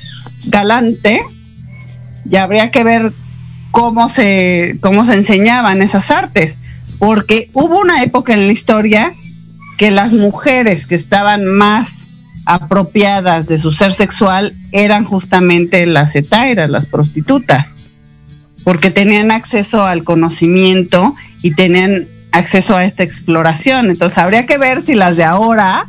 galante 0.47 1.23
y 2.29 2.37
habría 2.37 2.71
que 2.71 2.85
ver 2.85 3.13
cómo 3.71 4.09
se, 4.09 4.79
cómo 4.81 5.05
se 5.05 5.15
enseñaban 5.15 5.83
esas 5.83 6.11
artes, 6.11 6.59
porque 6.99 7.51
hubo 7.53 7.81
una 7.81 8.03
época 8.03 8.35
en 8.35 8.47
la 8.47 8.53
historia 8.53 9.13
que 9.77 9.91
las 9.91 10.13
mujeres 10.13 10.87
que 10.87 10.95
estaban 10.95 11.45
más 11.45 12.07
apropiadas 12.47 13.47
de 13.47 13.59
su 13.59 13.73
ser 13.73 13.93
sexual 13.93 14.55
eran 14.73 15.05
justamente 15.05 15.85
las 15.85 16.15
etairas, 16.15 16.71
las 16.71 16.87
prostitutas, 16.87 17.71
porque 18.65 18.91
tenían 18.91 19.31
acceso 19.31 19.85
al 19.85 20.05
conocimiento 20.05 21.13
y 21.43 21.55
tenían 21.55 22.07
acceso 22.33 22.77
a 22.77 22.85
esta 22.85 23.03
exploración. 23.03 23.87
Entonces 23.87 24.19
habría 24.19 24.47
que 24.47 24.59
ver 24.59 24.81
si 24.81 24.95
las 24.95 25.17
de 25.17 25.25
ahora 25.25 25.87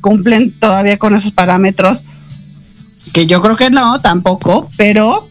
cumplen 0.00 0.52
todavía 0.52 0.98
con 0.98 1.16
esos 1.16 1.32
parámetros, 1.32 2.04
que 3.12 3.26
yo 3.26 3.40
creo 3.42 3.56
que 3.56 3.70
no, 3.70 4.00
tampoco, 4.00 4.68
pero 4.76 5.28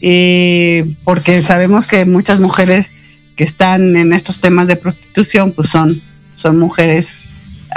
eh, 0.00 0.86
porque 1.04 1.42
sabemos 1.42 1.86
que 1.86 2.04
muchas 2.04 2.40
mujeres 2.40 2.92
que 3.36 3.44
están 3.44 3.96
en 3.96 4.12
estos 4.12 4.40
temas 4.40 4.68
de 4.68 4.76
prostitución, 4.76 5.52
pues 5.52 5.70
son, 5.70 6.00
son 6.36 6.58
mujeres 6.58 7.24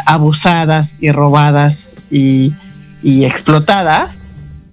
abusadas 0.06 0.96
y 1.00 1.12
robadas 1.12 1.96
y, 2.10 2.54
y 3.04 3.26
explotadas. 3.26 4.16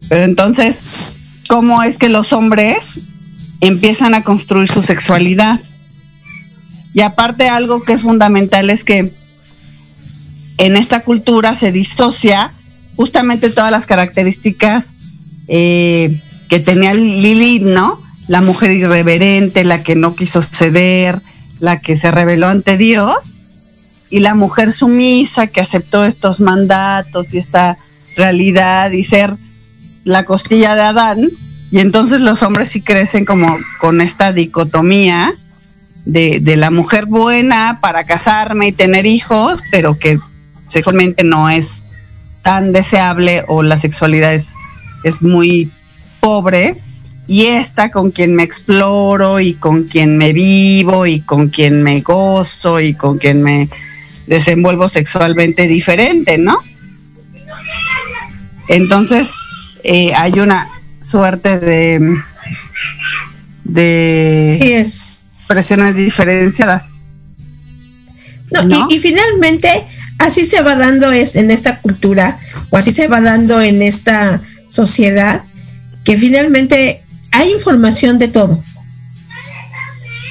Pero 0.08 0.24
entonces, 0.24 1.16
¿cómo 1.48 1.82
es 1.82 1.98
que 1.98 2.08
los 2.08 2.32
hombres 2.32 3.00
empiezan 3.60 4.14
a 4.14 4.24
construir 4.24 4.68
su 4.68 4.82
sexualidad? 4.82 5.60
Y 6.94 7.02
aparte 7.02 7.48
algo 7.48 7.82
que 7.82 7.92
es 7.92 8.02
fundamental 8.02 8.70
es 8.70 8.84
que 8.84 9.12
en 10.56 10.76
esta 10.76 11.00
cultura 11.00 11.54
se 11.54 11.70
disocia 11.70 12.50
justamente 12.98 13.50
todas 13.50 13.70
las 13.70 13.86
características 13.86 14.86
eh, 15.46 16.20
que 16.48 16.58
tenía 16.58 16.94
Lilith, 16.94 17.62
¿no? 17.62 17.96
La 18.26 18.40
mujer 18.40 18.72
irreverente, 18.72 19.62
la 19.62 19.84
que 19.84 19.94
no 19.94 20.16
quiso 20.16 20.42
ceder, 20.42 21.16
la 21.60 21.78
que 21.78 21.96
se 21.96 22.10
rebeló 22.10 22.48
ante 22.48 22.76
Dios, 22.76 23.14
y 24.10 24.18
la 24.18 24.34
mujer 24.34 24.72
sumisa 24.72 25.46
que 25.46 25.60
aceptó 25.60 26.04
estos 26.04 26.40
mandatos 26.40 27.32
y 27.32 27.38
esta 27.38 27.78
realidad 28.16 28.90
y 28.90 29.04
ser 29.04 29.32
la 30.02 30.24
costilla 30.24 30.74
de 30.74 30.82
Adán, 30.82 31.28
y 31.70 31.78
entonces 31.78 32.20
los 32.20 32.42
hombres 32.42 32.68
sí 32.68 32.80
crecen 32.80 33.24
como 33.24 33.58
con 33.78 34.00
esta 34.00 34.32
dicotomía 34.32 35.32
de, 36.04 36.40
de 36.42 36.56
la 36.56 36.72
mujer 36.72 37.06
buena 37.06 37.78
para 37.80 38.02
casarme 38.02 38.66
y 38.66 38.72
tener 38.72 39.06
hijos, 39.06 39.62
pero 39.70 39.96
que 39.96 40.18
sexualmente 40.68 41.22
no 41.22 41.48
es 41.48 41.84
tan 42.42 42.72
deseable 42.72 43.44
o 43.48 43.62
la 43.62 43.78
sexualidad 43.78 44.34
es, 44.34 44.54
es 45.04 45.22
muy 45.22 45.70
pobre 46.20 46.76
y 47.26 47.44
esta 47.46 47.90
con 47.90 48.10
quien 48.10 48.34
me 48.34 48.42
exploro 48.42 49.38
y 49.38 49.54
con 49.54 49.84
quien 49.84 50.16
me 50.16 50.32
vivo 50.32 51.06
y 51.06 51.20
con 51.20 51.48
quien 51.50 51.82
me 51.82 52.00
gozo 52.00 52.80
y 52.80 52.94
con 52.94 53.18
quien 53.18 53.42
me 53.42 53.68
desenvuelvo 54.26 54.88
sexualmente 54.88 55.68
diferente, 55.68 56.38
¿no? 56.38 56.58
Entonces 58.68 59.34
eh, 59.84 60.12
hay 60.14 60.40
una 60.40 60.68
suerte 61.02 61.58
de 61.58 62.16
de 63.64 64.58
Sí 64.60 64.72
es. 64.72 65.12
presiones 65.46 65.96
diferenciadas. 65.96 66.88
No, 68.50 68.64
¿No? 68.64 68.86
Y, 68.90 68.94
y 68.94 68.98
finalmente, 68.98 69.68
así 70.18 70.44
se 70.44 70.62
va 70.62 70.74
dando 70.74 71.10
es, 71.12 71.36
en 71.36 71.50
esta 71.50 71.78
cultura, 71.78 72.38
o 72.70 72.76
así 72.76 72.92
se 72.92 73.08
va 73.08 73.20
dando 73.20 73.60
en 73.60 73.82
esta 73.82 74.40
sociedad, 74.68 75.42
que 76.04 76.16
finalmente 76.16 77.02
hay 77.30 77.52
información 77.52 78.18
de 78.18 78.28
todo. 78.28 78.62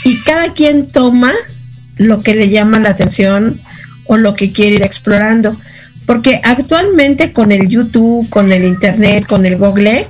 Y 0.03 0.22
cada 0.22 0.53
quien 0.53 0.91
toma 0.91 1.34
lo 1.97 2.22
que 2.22 2.35
le 2.35 2.49
llama 2.49 2.80
la 2.80 2.89
atención 2.89 3.59
o 4.05 4.18
lo 4.18 4.35
que 4.35 4.51
quiere 4.51 4.76
ir 4.76 4.84
explorando. 4.84 5.59
Porque 6.05 6.39
actualmente 6.43 7.34
con 7.34 7.51
el 7.51 7.68
YouTube, 7.68 8.30
con 8.30 8.53
el 8.53 8.64
Internet, 8.64 9.26
con 9.26 9.45
el 9.45 9.57
Google, 9.57 10.07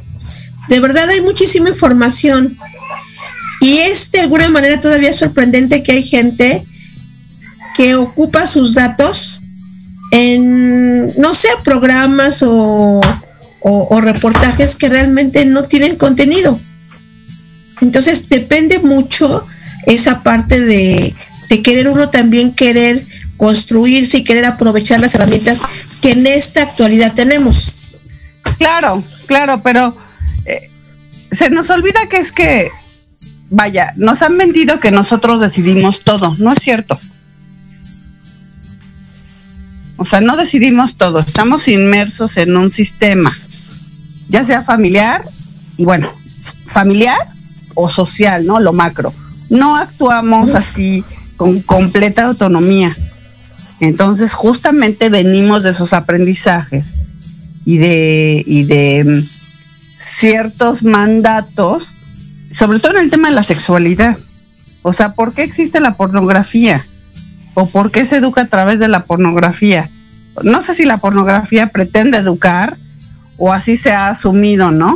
de 0.70 0.80
verdad 0.80 1.10
hay 1.10 1.22
muchísima 1.22 1.70
información. 1.70 2.56
Y 3.60 3.80
es 3.80 4.12
de 4.12 4.20
alguna 4.20 4.50
manera 4.50 4.80
todavía 4.80 5.12
sorprendente 5.14 5.82
que 5.82 5.94
hay 5.94 6.04
gente 6.04 6.64
que 7.76 7.96
ocupa 7.96 8.46
sus 8.46 8.74
datos 8.76 9.37
en, 10.18 11.08
no 11.20 11.34
sé, 11.34 11.50
programas 11.64 12.44
o, 12.44 13.02
reportajes 14.02 14.76
que 14.76 14.88
realmente 14.88 15.46
no 15.46 15.64
tienen 15.64 15.98
contenido. 15.98 16.58
Entonces 17.82 18.30
depende 18.30 18.80
mucho 18.80 19.46
esa 19.86 20.24
parte 20.24 20.62
de, 20.62 21.14
de 21.50 21.62
querer 21.62 21.90
uno 21.90 22.10
también 22.10 22.54
querer 22.54 23.04
construirse 23.36 24.20
y 24.20 24.24
querer 24.24 24.46
aprovechar 24.46 25.00
las 25.00 25.16
herramientas 25.16 25.62
que 26.02 26.12
en 26.12 26.26
esta 26.26 26.64
actualidad 26.64 27.14
tenemos. 27.14 27.74
Claro, 28.58 29.04
claro, 29.28 29.62
pero 29.62 29.96
eh, 30.46 30.70
se 31.32 31.50
nos 31.50 31.70
olvida 31.70 32.08
que 32.10 32.18
es 32.18 32.32
que, 32.32 32.72
vaya, 33.50 33.94
nos 33.98 34.22
han 34.22 34.38
vendido 34.38 34.80
que 34.80 34.92
nosotros 34.92 35.42
decidimos 35.42 36.04
todo, 36.04 36.36
no 36.40 36.54
es 36.54 36.60
cierto. 36.60 36.98
O 39.98 40.06
sea, 40.06 40.22
no 40.22 40.38
decidimos 40.38 40.96
todo, 40.96 41.20
estamos 41.20 41.68
inmersos 41.68 42.38
en 42.38 42.56
un 42.56 42.72
sistema, 42.72 43.32
ya 44.30 44.44
sea 44.44 44.64
familiar 44.64 45.24
y 45.76 45.86
bueno, 45.86 46.08
familiar 46.68 47.18
o 47.74 47.90
social, 47.90 48.46
¿no? 48.46 48.60
Lo 48.60 48.74
macro. 48.74 49.14
No 49.50 49.76
actuamos 49.76 50.56
así 50.56 51.04
con 51.36 51.62
completa 51.62 52.26
autonomía. 52.26 52.96
Entonces, 53.80 54.34
justamente 54.34 55.10
venimos 55.10 55.64
de 55.64 55.70
esos 55.70 55.94
aprendizajes 55.94 56.96
y 57.66 57.78
de, 57.78 58.44
y 58.46 58.64
de 58.64 59.04
mm, 59.06 59.22
ciertos 60.00 60.84
mandatos, 60.84 61.94
sobre 62.52 62.80
todo 62.80 62.94
en 62.94 63.06
el 63.06 63.10
tema 63.12 63.30
de 63.30 63.36
la 63.36 63.44
sexualidad. 63.44 64.18
O 64.82 64.94
sea, 64.94 65.14
¿por 65.14 65.34
qué 65.34 65.44
existe 65.44 65.80
la 65.80 65.96
pornografía? 65.96 66.86
¿O 67.60 67.66
por 67.66 67.90
qué 67.90 68.06
se 68.06 68.18
educa 68.18 68.42
a 68.42 68.46
través 68.46 68.78
de 68.78 68.88
la 68.88 69.06
pornografía? 69.06 69.90
No 70.44 70.62
sé 70.62 70.76
si 70.76 70.86
la 70.86 70.98
pornografía 70.98 71.66
pretende 71.66 72.20
educar 72.20 72.78
o 73.36 73.52
así 73.52 73.78
se 73.78 73.92
ha 73.92 74.10
asumido, 74.10 74.70
¿no? 74.70 74.96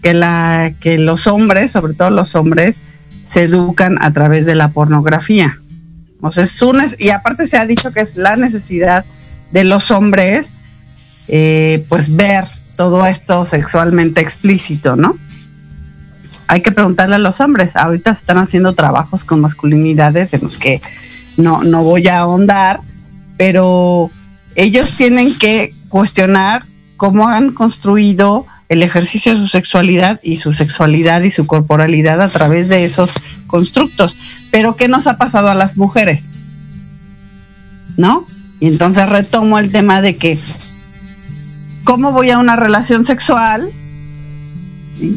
Que, 0.00 0.14
la, 0.14 0.72
que 0.80 0.96
los 0.96 1.26
hombres, 1.26 1.70
sobre 1.70 1.92
todo 1.92 2.08
los 2.08 2.34
hombres, 2.34 2.80
se 3.26 3.42
educan 3.42 3.98
a 4.00 4.10
través 4.10 4.46
de 4.46 4.54
la 4.54 4.68
pornografía. 4.68 5.58
O 6.22 6.32
sea, 6.32 6.44
es 6.44 6.96
y 6.98 7.10
aparte 7.10 7.46
se 7.46 7.58
ha 7.58 7.66
dicho 7.66 7.92
que 7.92 8.00
es 8.00 8.16
la 8.16 8.36
necesidad 8.36 9.04
de 9.50 9.64
los 9.64 9.90
hombres, 9.90 10.54
eh, 11.28 11.84
pues 11.90 12.16
ver 12.16 12.46
todo 12.78 13.04
esto 13.04 13.44
sexualmente 13.44 14.22
explícito, 14.22 14.96
¿no? 14.96 15.18
Hay 16.48 16.62
que 16.62 16.72
preguntarle 16.72 17.16
a 17.16 17.18
los 17.18 17.42
hombres. 17.42 17.76
Ahorita 17.76 18.12
están 18.12 18.38
haciendo 18.38 18.74
trabajos 18.74 19.26
con 19.26 19.42
masculinidades 19.42 20.32
en 20.32 20.40
los 20.40 20.58
que 20.58 20.80
no, 21.36 21.62
no 21.62 21.82
voy 21.82 22.08
a 22.08 22.20
ahondar, 22.20 22.80
pero 23.36 24.10
ellos 24.54 24.96
tienen 24.96 25.36
que 25.38 25.74
cuestionar 25.88 26.62
cómo 26.96 27.28
han 27.28 27.52
construido 27.52 28.46
el 28.68 28.82
ejercicio 28.82 29.32
de 29.32 29.38
su 29.38 29.48
sexualidad 29.48 30.20
y 30.22 30.38
su 30.38 30.52
sexualidad 30.52 31.22
y 31.22 31.30
su 31.30 31.46
corporalidad 31.46 32.22
a 32.22 32.28
través 32.28 32.68
de 32.68 32.84
esos 32.84 33.12
constructos. 33.46 34.16
Pero 34.50 34.76
¿qué 34.76 34.88
nos 34.88 35.06
ha 35.06 35.18
pasado 35.18 35.50
a 35.50 35.54
las 35.54 35.76
mujeres? 35.76 36.30
¿No? 37.96 38.26
Y 38.60 38.68
entonces 38.68 39.08
retomo 39.08 39.58
el 39.58 39.70
tema 39.70 40.00
de 40.00 40.16
que 40.16 40.38
cómo 41.84 42.12
voy 42.12 42.30
a 42.30 42.38
una 42.38 42.56
relación 42.56 43.04
sexual 43.04 43.70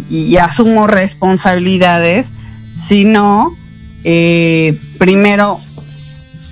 y, 0.09 0.35
asumo 0.37 0.87
responsabilidades 0.87 2.33
si 2.75 3.05
no, 3.05 3.55
eh, 4.03 4.77
primero 4.97 5.59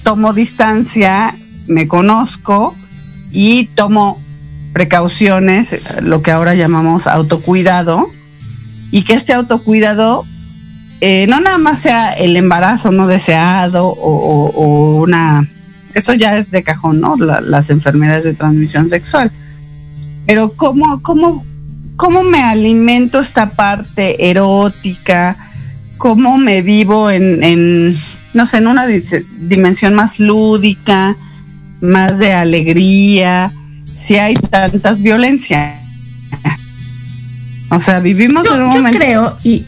tomo 0.03 0.33
distancia, 0.33 1.33
me 1.67 1.87
conozco 1.87 2.75
y 3.31 3.65
tomo 3.75 4.21
precauciones, 4.73 6.01
lo 6.03 6.21
que 6.21 6.31
ahora 6.31 6.55
llamamos 6.55 7.07
autocuidado, 7.07 8.09
y 8.91 9.03
que 9.03 9.13
este 9.13 9.33
autocuidado 9.33 10.25
eh, 11.01 11.25
no 11.27 11.39
nada 11.41 11.57
más 11.57 11.79
sea 11.79 12.13
el 12.13 12.37
embarazo 12.37 12.91
no 12.91 13.07
deseado 13.07 13.87
o, 13.87 15.01
una... 15.01 15.47
Esto 15.93 16.13
ya 16.13 16.37
es 16.37 16.49
de 16.49 16.63
cajón, 16.63 17.01
¿no? 17.01 17.15
La- 17.17 17.41
las 17.41 17.69
enfermedades 17.69 18.23
de 18.23 18.33
transmisión 18.33 18.89
sexual. 18.89 19.31
Pero 20.25 20.53
¿cómo, 20.53 21.01
cómo, 21.01 21.45
cómo 21.97 22.23
me 22.23 22.41
alimento 22.41 23.19
esta 23.19 23.49
parte 23.51 24.29
erótica? 24.29 25.37
¿Cómo 26.03 26.37
me 26.37 26.61
vivo 26.61 27.09
en, 27.09 27.41
en 27.45 27.97
no 28.33 28.45
sé, 28.45 28.57
en 28.57 28.67
una 28.67 28.85
dimensión 28.87 29.93
más 29.93 30.19
lúdica, 30.19 31.15
más 31.79 32.19
de 32.19 32.33
alegría? 32.33 33.53
Si 33.95 34.17
hay 34.17 34.33
tantas 34.33 35.01
violencia. 35.01 35.79
O 37.69 37.79
sea, 37.79 38.01
vivimos 38.01 38.43
Yo, 38.43 38.55
en 38.55 38.63
un 38.63 38.73
yo 38.73 38.77
momento 38.79 38.99
creo, 38.99 39.37
y 39.45 39.63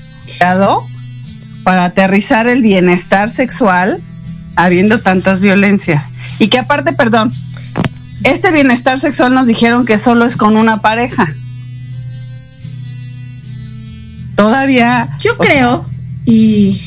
para 1.63 1.85
aterrizar 1.85 2.47
el 2.47 2.61
bienestar 2.61 3.31
sexual 3.31 4.01
habiendo 4.57 4.99
tantas 4.99 5.39
violencias. 5.39 6.11
Y 6.37 6.49
que 6.49 6.59
aparte, 6.59 6.91
perdón, 6.91 7.31
este 8.25 8.51
bienestar 8.51 8.99
sexual 8.99 9.33
nos 9.33 9.47
dijeron 9.47 9.85
que 9.85 9.97
solo 9.97 10.25
es 10.25 10.35
con 10.35 10.57
una 10.57 10.79
pareja. 10.79 11.33
Todavía 14.35 15.07
yo 15.21 15.37
creo, 15.37 15.94
y, 16.25 16.81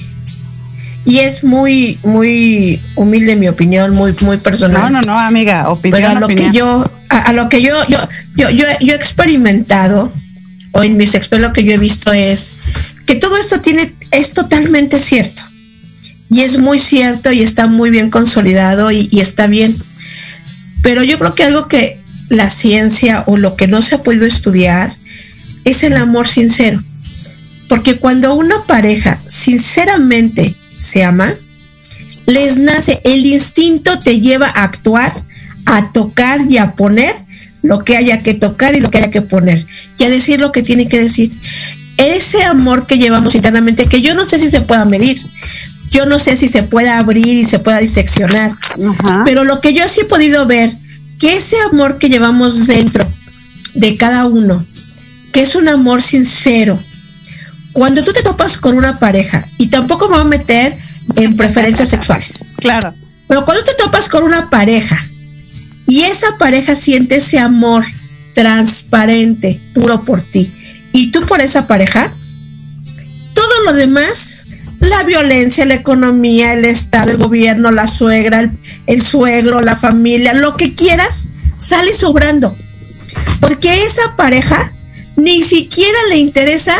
y 1.04 1.18
es 1.20 1.44
muy, 1.44 1.98
muy 2.02 2.80
humilde 2.96 3.36
mi 3.36 3.48
opinión, 3.48 3.94
muy, 3.94 4.14
muy 4.20 4.36
personal. 4.38 4.92
No, 4.92 5.00
no, 5.00 5.02
no, 5.02 5.18
amiga, 5.18 5.70
opinión, 5.70 6.00
pero 6.00 6.16
a 6.16 6.20
lo 6.20 6.26
opinión. 6.26 6.52
que 6.52 6.58
yo 6.58 6.90
a, 7.10 7.18
a 7.18 7.32
lo 7.32 7.48
que 7.48 7.62
yo 7.62 7.86
yo 7.88 7.98
yo 8.36 8.50
yo, 8.50 8.66
yo 8.80 8.92
he 8.92 8.96
experimentado 8.96 10.12
o 10.72 10.82
en 10.82 10.96
mis 10.96 11.14
experiencias 11.14 11.48
lo 11.48 11.54
que 11.54 11.64
yo 11.64 11.72
he 11.72 11.78
visto 11.78 12.12
es 12.12 12.54
que 13.06 13.14
todo 13.14 13.36
esto 13.38 13.60
tiene 13.60 13.92
es 14.10 14.34
totalmente 14.34 14.98
cierto 14.98 15.42
y 16.30 16.42
es 16.42 16.58
muy 16.58 16.78
cierto 16.78 17.32
y 17.32 17.42
está 17.42 17.66
muy 17.66 17.88
bien 17.88 18.10
consolidado 18.10 18.90
y, 18.90 19.08
y 19.10 19.20
está 19.20 19.46
bien 19.46 19.74
pero 20.82 21.02
yo 21.02 21.18
creo 21.18 21.34
que 21.34 21.44
algo 21.44 21.68
que 21.68 21.98
la 22.28 22.50
ciencia 22.50 23.24
o 23.26 23.38
lo 23.38 23.56
que 23.56 23.66
no 23.66 23.80
se 23.80 23.94
ha 23.94 24.02
podido 24.02 24.26
estudiar 24.26 24.94
es 25.64 25.82
el 25.82 25.96
amor 25.96 26.28
sincero 26.28 26.82
porque 27.68 27.96
cuando 27.96 28.34
una 28.34 28.62
pareja 28.64 29.18
sinceramente 29.28 30.54
se 30.76 31.04
ama 31.04 31.34
les 32.28 32.58
nace, 32.58 33.00
el 33.04 33.24
instinto 33.24 33.98
te 34.00 34.20
lleva 34.20 34.48
a 34.48 34.64
actuar, 34.64 35.10
a 35.64 35.92
tocar 35.92 36.40
y 36.48 36.58
a 36.58 36.72
poner 36.72 37.14
lo 37.62 37.84
que 37.84 37.96
haya 37.96 38.22
que 38.22 38.34
tocar 38.34 38.76
y 38.76 38.80
lo 38.80 38.90
que 38.90 38.98
haya 38.98 39.10
que 39.10 39.22
poner, 39.22 39.64
y 39.98 40.04
a 40.04 40.10
decir 40.10 40.38
lo 40.38 40.52
que 40.52 40.62
tiene 40.62 40.88
que 40.88 41.00
decir. 41.00 41.32
Ese 41.96 42.42
amor 42.42 42.86
que 42.86 42.98
llevamos 42.98 43.34
internamente, 43.34 43.86
que 43.86 44.02
yo 44.02 44.14
no 44.14 44.24
sé 44.24 44.38
si 44.38 44.50
se 44.50 44.60
pueda 44.60 44.84
medir, 44.84 45.18
yo 45.90 46.04
no 46.04 46.18
sé 46.18 46.36
si 46.36 46.48
se 46.48 46.62
pueda 46.62 46.98
abrir 46.98 47.26
y 47.26 47.44
se 47.46 47.60
pueda 47.60 47.78
diseccionar, 47.78 48.52
Ajá. 48.52 49.22
pero 49.24 49.44
lo 49.44 49.62
que 49.62 49.72
yo 49.72 49.88
sí 49.88 50.02
he 50.02 50.04
podido 50.04 50.44
ver, 50.46 50.70
que 51.18 51.34
ese 51.34 51.56
amor 51.72 51.96
que 51.96 52.10
llevamos 52.10 52.66
dentro 52.66 53.06
de 53.72 53.96
cada 53.96 54.26
uno, 54.26 54.66
que 55.32 55.40
es 55.40 55.54
un 55.54 55.66
amor 55.68 56.02
sincero, 56.02 56.78
cuando 57.72 58.02
tú 58.02 58.12
te 58.12 58.22
topas 58.22 58.56
con 58.56 58.76
una 58.76 58.98
pareja, 58.98 59.46
y 59.58 59.68
tampoco 59.68 60.08
me 60.08 60.14
voy 60.14 60.22
a 60.22 60.24
meter 60.24 60.76
en 61.16 61.36
preferencias 61.36 61.88
sexuales, 61.88 62.44
claro. 62.56 62.94
pero 63.26 63.44
cuando 63.44 63.64
te 63.64 63.74
topas 63.74 64.08
con 64.08 64.24
una 64.24 64.50
pareja 64.50 64.98
y 65.86 66.02
esa 66.02 66.36
pareja 66.38 66.74
siente 66.74 67.16
ese 67.16 67.38
amor 67.38 67.84
transparente, 68.34 69.60
puro 69.74 70.02
por 70.02 70.20
ti, 70.20 70.50
y 70.92 71.10
tú 71.10 71.24
por 71.26 71.40
esa 71.40 71.66
pareja, 71.66 72.12
todo 73.34 73.62
lo 73.64 73.72
demás, 73.74 74.46
la 74.80 75.02
violencia, 75.02 75.64
la 75.66 75.74
economía, 75.74 76.52
el 76.52 76.64
Estado, 76.64 77.10
el 77.10 77.16
gobierno, 77.16 77.70
la 77.70 77.86
suegra, 77.86 78.40
el, 78.40 78.50
el 78.86 79.02
suegro, 79.02 79.60
la 79.60 79.76
familia, 79.76 80.34
lo 80.34 80.56
que 80.56 80.74
quieras, 80.74 81.28
sale 81.58 81.92
sobrando. 81.92 82.56
Porque 83.40 83.84
esa 83.84 84.16
pareja 84.16 84.72
ni 85.16 85.42
siquiera 85.42 85.98
le 86.08 86.16
interesa 86.16 86.74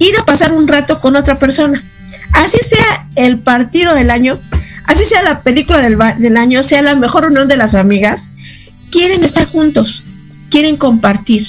ir 0.00 0.16
a 0.18 0.24
pasar 0.24 0.52
un 0.52 0.66
rato 0.66 1.00
con 1.00 1.14
otra 1.14 1.38
persona. 1.38 1.84
Así 2.32 2.58
sea 2.58 3.06
el 3.14 3.38
partido 3.38 3.94
del 3.94 4.10
año, 4.10 4.40
así 4.86 5.04
sea 5.04 5.22
la 5.22 5.42
película 5.42 5.80
del, 5.80 5.96
del 6.18 6.36
año, 6.36 6.64
sea 6.64 6.82
la 6.82 6.96
mejor 6.96 7.22
reunión 7.22 7.46
de 7.46 7.56
las 7.56 7.76
amigas, 7.76 8.30
quieren 8.90 9.22
estar 9.22 9.46
juntos, 9.46 10.02
quieren 10.50 10.76
compartir. 10.76 11.46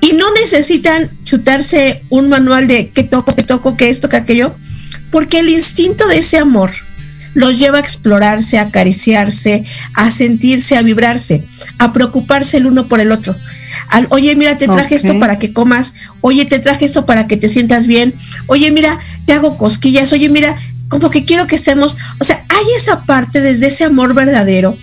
Y 0.00 0.14
no 0.14 0.32
necesitan 0.32 1.10
chutarse 1.24 2.02
un 2.08 2.30
manual 2.30 2.66
de 2.66 2.90
qué 2.90 3.04
toco, 3.04 3.34
qué 3.36 3.42
toco, 3.42 3.76
qué 3.76 3.90
esto, 3.90 4.08
qué 4.08 4.16
aquello, 4.16 4.54
porque 5.10 5.40
el 5.40 5.50
instinto 5.50 6.08
de 6.08 6.18
ese 6.18 6.38
amor 6.38 6.72
los 7.34 7.58
lleva 7.58 7.78
a 7.78 7.82
explorarse, 7.82 8.58
a 8.58 8.62
acariciarse, 8.62 9.64
a 9.94 10.10
sentirse, 10.10 10.76
a 10.76 10.82
vibrarse, 10.82 11.44
a 11.78 11.92
preocuparse 11.92 12.56
el 12.56 12.66
uno 12.66 12.88
por 12.88 13.00
el 13.00 13.12
otro. 13.12 13.34
Al, 13.90 14.06
oye, 14.10 14.34
mira, 14.36 14.56
te 14.56 14.68
traje 14.68 14.94
esto 14.94 15.18
para 15.18 15.38
que 15.38 15.52
comas, 15.52 15.94
oye, 16.20 16.44
te 16.46 16.58
traje 16.58 16.84
esto 16.84 17.06
para 17.06 17.26
que 17.26 17.36
te 17.36 17.48
sientas 17.48 17.86
bien, 17.86 18.14
oye, 18.46 18.70
mira, 18.70 18.98
te 19.26 19.32
hago 19.32 19.58
cosquillas, 19.58 20.12
oye, 20.12 20.28
mira, 20.28 20.56
como 20.88 21.10
que 21.10 21.24
quiero 21.24 21.46
que 21.46 21.56
estemos, 21.56 21.96
o 22.18 22.24
sea, 22.24 22.44
hay 22.48 22.64
esa 22.76 23.02
parte 23.02 23.40
desde 23.40 23.66
ese 23.66 23.84
amor 23.84 24.14
verdadero, 24.14 24.76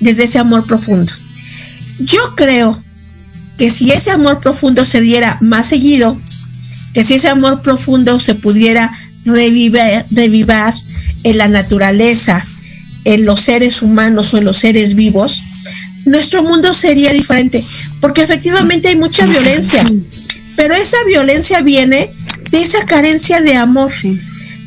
desde 0.00 0.24
ese 0.24 0.38
amor 0.38 0.66
profundo. 0.66 1.12
Yo 1.98 2.20
creo 2.34 2.82
que 3.58 3.70
si 3.70 3.90
ese 3.90 4.10
amor 4.10 4.40
profundo 4.40 4.84
se 4.84 5.00
diera 5.00 5.38
más 5.40 5.66
seguido, 5.66 6.18
que 6.94 7.04
si 7.04 7.14
ese 7.14 7.28
amor 7.28 7.62
profundo 7.62 8.20
se 8.20 8.34
pudiera 8.34 8.90
revivir, 9.24 10.04
revivar 10.10 10.74
en 11.24 11.38
la 11.38 11.48
naturaleza, 11.48 12.44
en 13.04 13.24
los 13.24 13.40
seres 13.40 13.82
humanos 13.82 14.32
o 14.34 14.38
en 14.38 14.44
los 14.44 14.56
seres 14.56 14.94
vivos, 14.94 15.42
nuestro 16.04 16.42
mundo 16.42 16.72
sería 16.72 17.12
diferente, 17.12 17.64
porque 18.00 18.22
efectivamente 18.22 18.88
hay 18.88 18.96
mucha 18.96 19.26
violencia, 19.26 19.84
pero 20.56 20.74
esa 20.74 20.96
violencia 21.06 21.60
viene 21.60 22.10
de 22.50 22.62
esa 22.62 22.84
carencia 22.86 23.40
de 23.40 23.56
amor, 23.56 23.92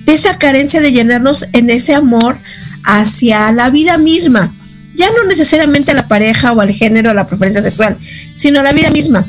de 0.06 0.14
esa 0.14 0.38
carencia 0.38 0.82
de 0.82 0.92
llenarnos 0.92 1.48
en 1.54 1.70
ese 1.70 1.94
amor 1.96 2.38
hacia 2.84 3.52
la 3.52 3.70
vida 3.70 3.98
misma, 3.98 4.54
ya 4.96 5.10
no 5.12 5.24
necesariamente 5.26 5.92
a 5.92 5.96
la 5.96 6.08
pareja 6.08 6.52
o 6.52 6.62
al 6.62 6.72
género, 6.72 7.10
a 7.10 7.14
la 7.14 7.28
preferencia 7.28 7.64
sexual, 7.64 7.98
sino 8.36 8.60
a 8.60 8.64
la 8.64 8.74
vida 8.74 8.92
misma. 8.92 9.26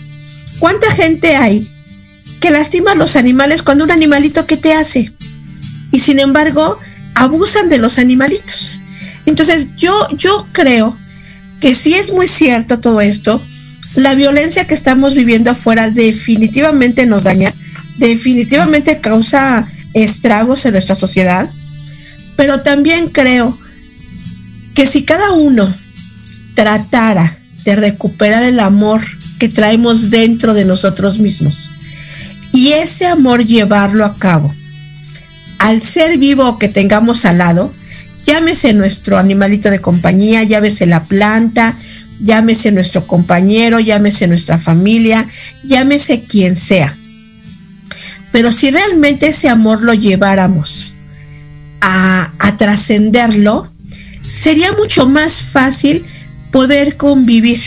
¿Cuánta 0.59 0.91
gente 0.91 1.37
hay 1.37 1.67
que 2.41 2.51
lastima 2.51 2.93
a 2.93 2.97
los 2.97 3.17
animales 3.17 3.63
cuando 3.63 3.85
un 3.85 3.91
animalito 3.91 4.47
qué 4.47 4.57
te 4.57 4.75
hace? 4.75 5.13
Y 5.91 6.01
sin 6.01 6.19
embargo, 6.21 6.79
abusan 7.15 7.69
de 7.69 7.79
los 7.79 7.99
animalitos. 7.99 8.81
Entonces 9.27 9.69
yo, 9.77 9.95
yo 10.17 10.47
creo 10.53 10.97
que 11.65 11.73
sí 11.73 11.95
es 11.95 12.13
muy 12.13 12.29
cierto 12.29 12.79
todo 12.79 13.01
esto. 13.01 13.41
La 13.95 14.15
violencia 14.15 14.67
que 14.67 14.75
estamos 14.75 15.15
viviendo 15.15 15.51
afuera 15.51 15.89
definitivamente 15.89 17.07
nos 17.07 17.25
daña, 17.25 17.55
definitivamente 17.97 19.01
causa 19.01 19.67
estragos 19.95 20.67
en 20.67 20.73
nuestra 20.73 20.95
sociedad, 20.95 21.49
pero 22.37 22.61
también 22.61 23.09
creo 23.09 23.57
que 24.75 24.85
si 24.85 25.05
cada 25.05 25.33
uno 25.33 25.75
tratara 26.53 27.35
de 27.65 27.77
recuperar 27.77 28.45
el 28.45 28.61
amor 28.61 29.01
que 29.39 29.49
traemos 29.49 30.11
dentro 30.11 30.53
de 30.53 30.67
nosotros 30.67 31.19
mismos 31.19 31.71
y 32.53 32.73
ese 32.73 33.07
amor 33.07 33.47
llevarlo 33.47 34.05
a 34.05 34.15
cabo 34.19 34.55
al 35.61 35.83
ser 35.83 36.19
vivo 36.19 36.59
que 36.59 36.69
tengamos 36.69 37.25
al 37.25 37.39
lado, 37.39 37.73
llámese 38.27 38.73
nuestro 38.73 39.19
animalito 39.19 39.71
de 39.71 39.81
compañía, 39.81 40.43
llámese 40.43 40.87
la 40.87 41.05
planta, 41.05 41.77
llámese 42.21 42.73
nuestro 42.73 43.07
compañero, 43.07 43.81
llámese 43.81 44.27
nuestra 44.27 44.59
familia, 44.59 45.27
llámese 45.65 46.23
quien 46.23 46.57
sea. 46.57 46.95
Pero 48.33 48.53
si 48.53 48.71
realmente 48.71 49.29
ese 49.29 49.49
amor 49.49 49.83
lo 49.83 49.95
lleváramos 49.95 50.95
a, 51.81 52.31
a 52.39 52.57
trascenderlo, 52.57 53.71
sería 54.29 54.73
mucho 54.73 55.07
más 55.07 55.43
fácil 55.43 56.05
poder 56.51 56.97
convivir. 56.97 57.61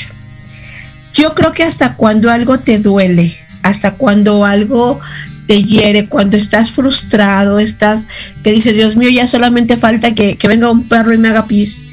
Yo 1.14 1.34
creo 1.34 1.54
que 1.54 1.64
hasta 1.64 1.96
cuando 1.96 2.30
algo 2.32 2.60
te 2.60 2.80
duele, 2.80 3.38
hasta 3.64 3.96
cuando 3.96 4.46
algo 4.46 5.00
te 5.48 5.64
hiere, 5.64 6.07
cuando 6.07 6.38
estás 6.38 6.72
frustrado, 6.72 7.60
estás 7.60 8.07
que 8.44 8.52
dices, 8.52 8.76
Dios 8.76 8.95
mío, 8.95 9.10
ya 9.10 9.26
solamente 9.26 9.78
falta 9.78 10.14
que, 10.14 10.38
que 10.38 10.48
venga 10.48 10.69
un 10.69 10.88
perro 10.88 11.14
y 11.14 11.18
me 11.18 11.30
haga 11.30 11.48
pis. 11.48 11.86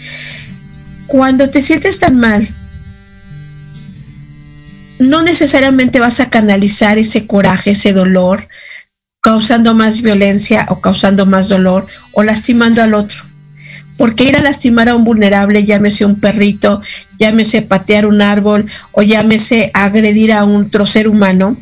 Cuando 1.06 1.48
te 1.48 1.60
sientes 1.60 1.98
tan 2.00 2.18
mal, 2.18 2.48
no 4.98 5.22
necesariamente 5.22 6.00
vas 6.00 6.20
a 6.20 6.30
canalizar 6.30 6.98
ese 6.98 7.26
coraje, 7.26 7.72
ese 7.72 7.92
dolor, 7.92 8.48
causando 9.20 9.74
más 9.74 10.02
violencia 10.02 10.66
o 10.68 10.80
causando 10.80 11.24
más 11.24 11.48
dolor 11.48 11.86
o 12.12 12.22
lastimando 12.22 12.82
al 12.82 12.94
otro. 12.94 13.22
Porque 13.96 14.24
ir 14.24 14.36
a 14.36 14.42
lastimar 14.42 14.88
a 14.88 14.96
un 14.96 15.04
vulnerable, 15.04 15.64
llámese 15.64 16.04
un 16.04 16.18
perrito, 16.18 16.82
llámese 17.18 17.62
patear 17.62 18.06
un 18.06 18.22
árbol 18.22 18.66
o 18.92 19.02
llámese 19.02 19.70
agredir 19.72 20.32
a 20.32 20.44
un 20.44 20.66
otro 20.66 20.84
humano, 21.08 21.56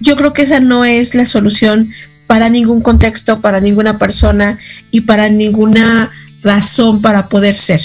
yo 0.00 0.16
creo 0.16 0.32
que 0.32 0.42
esa 0.42 0.60
no 0.60 0.84
es 0.84 1.14
la 1.14 1.26
solución 1.26 1.90
para 2.26 2.50
ningún 2.50 2.82
contexto, 2.82 3.40
para 3.40 3.60
ninguna 3.60 3.98
persona 3.98 4.58
y 4.90 5.02
para 5.02 5.28
ninguna 5.28 6.10
razón 6.42 7.02
para 7.02 7.28
poder 7.28 7.54
ser. 7.54 7.82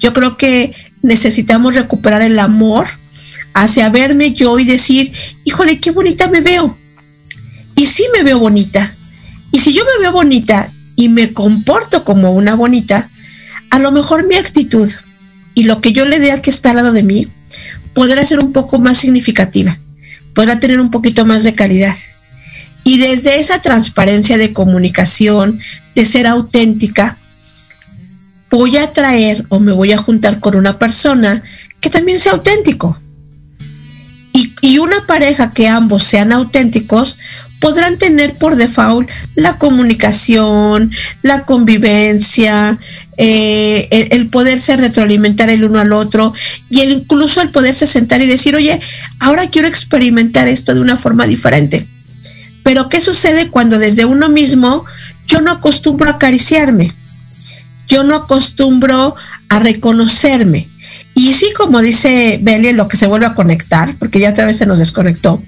Yo 0.00 0.12
creo 0.12 0.36
que 0.36 0.74
necesitamos 1.02 1.74
recuperar 1.74 2.22
el 2.22 2.38
amor 2.38 2.86
hacia 3.52 3.88
verme 3.88 4.32
yo 4.32 4.58
y 4.58 4.64
decir, 4.64 5.12
híjole, 5.44 5.78
qué 5.78 5.90
bonita 5.90 6.28
me 6.28 6.40
veo. 6.40 6.76
Y 7.76 7.86
sí 7.86 8.04
me 8.16 8.22
veo 8.22 8.38
bonita. 8.38 8.94
Y 9.52 9.58
si 9.58 9.72
yo 9.72 9.84
me 9.84 10.02
veo 10.02 10.12
bonita 10.12 10.70
y 10.96 11.08
me 11.08 11.32
comporto 11.32 12.04
como 12.04 12.32
una 12.32 12.54
bonita, 12.54 13.08
a 13.70 13.78
lo 13.78 13.92
mejor 13.92 14.26
mi 14.26 14.36
actitud 14.36 14.88
y 15.54 15.64
lo 15.64 15.80
que 15.80 15.92
yo 15.92 16.04
le 16.04 16.20
dé 16.20 16.32
al 16.32 16.42
que 16.42 16.50
está 16.50 16.70
al 16.70 16.76
lado 16.76 16.92
de 16.92 17.02
mí 17.02 17.28
podrá 17.92 18.24
ser 18.24 18.40
un 18.40 18.52
poco 18.52 18.78
más 18.78 18.98
significativa, 18.98 19.78
podrá 20.34 20.60
tener 20.60 20.80
un 20.80 20.90
poquito 20.90 21.24
más 21.24 21.44
de 21.44 21.54
calidad. 21.54 21.94
Y 22.84 22.98
desde 22.98 23.40
esa 23.40 23.62
transparencia 23.62 24.36
de 24.36 24.52
comunicación, 24.52 25.60
de 25.94 26.04
ser 26.04 26.26
auténtica, 26.26 27.16
voy 28.50 28.76
a 28.76 28.92
traer 28.92 29.44
o 29.48 29.58
me 29.58 29.72
voy 29.72 29.92
a 29.92 29.98
juntar 29.98 30.40
con 30.40 30.56
una 30.56 30.78
persona 30.78 31.42
que 31.80 31.90
también 31.90 32.18
sea 32.18 32.32
auténtico. 32.32 32.98
Y, 34.32 34.52
y 34.60 34.78
una 34.78 35.06
pareja 35.06 35.52
que 35.52 35.68
ambos 35.68 36.02
sean 36.02 36.32
auténticos 36.32 37.18
podrán 37.60 37.96
tener 37.96 38.34
por 38.34 38.56
default 38.56 39.08
la 39.36 39.56
comunicación, 39.56 40.90
la 41.22 41.46
convivencia, 41.46 42.78
eh, 43.16 44.08
el, 44.10 44.28
poderse 44.28 44.76
retroalimentar 44.76 45.50
el 45.50 45.64
uno 45.64 45.80
al 45.80 45.92
otro 45.92 46.32
y 46.68 46.82
incluso 46.82 47.40
el 47.40 47.50
poderse 47.50 47.86
sentar 47.86 48.20
y 48.22 48.26
decir, 48.26 48.56
oye, 48.56 48.80
ahora 49.20 49.48
quiero 49.50 49.68
experimentar 49.68 50.48
esto 50.48 50.74
de 50.74 50.80
una 50.80 50.96
forma 50.96 51.26
diferente. 51.26 51.86
Pero 52.62 52.88
¿qué 52.88 53.00
sucede 53.00 53.50
cuando 53.50 53.78
desde 53.78 54.04
uno 54.04 54.28
mismo 54.28 54.84
yo 55.26 55.40
no 55.40 55.52
acostumbro 55.52 56.10
a 56.10 56.14
acariciarme? 56.14 56.92
Yo 57.86 58.02
no 58.04 58.16
acostumbro 58.16 59.14
a 59.48 59.58
reconocerme. 59.58 60.68
Y 61.14 61.32
sí, 61.34 61.52
como 61.56 61.80
dice 61.80 62.38
Beli, 62.42 62.72
lo 62.72 62.88
que 62.88 62.96
se 62.96 63.06
vuelve 63.06 63.26
a 63.26 63.34
conectar, 63.34 63.94
porque 63.98 64.18
ya 64.18 64.30
otra 64.30 64.46
vez 64.46 64.56
se 64.56 64.66
nos 64.66 64.78
desconectó, 64.78 65.40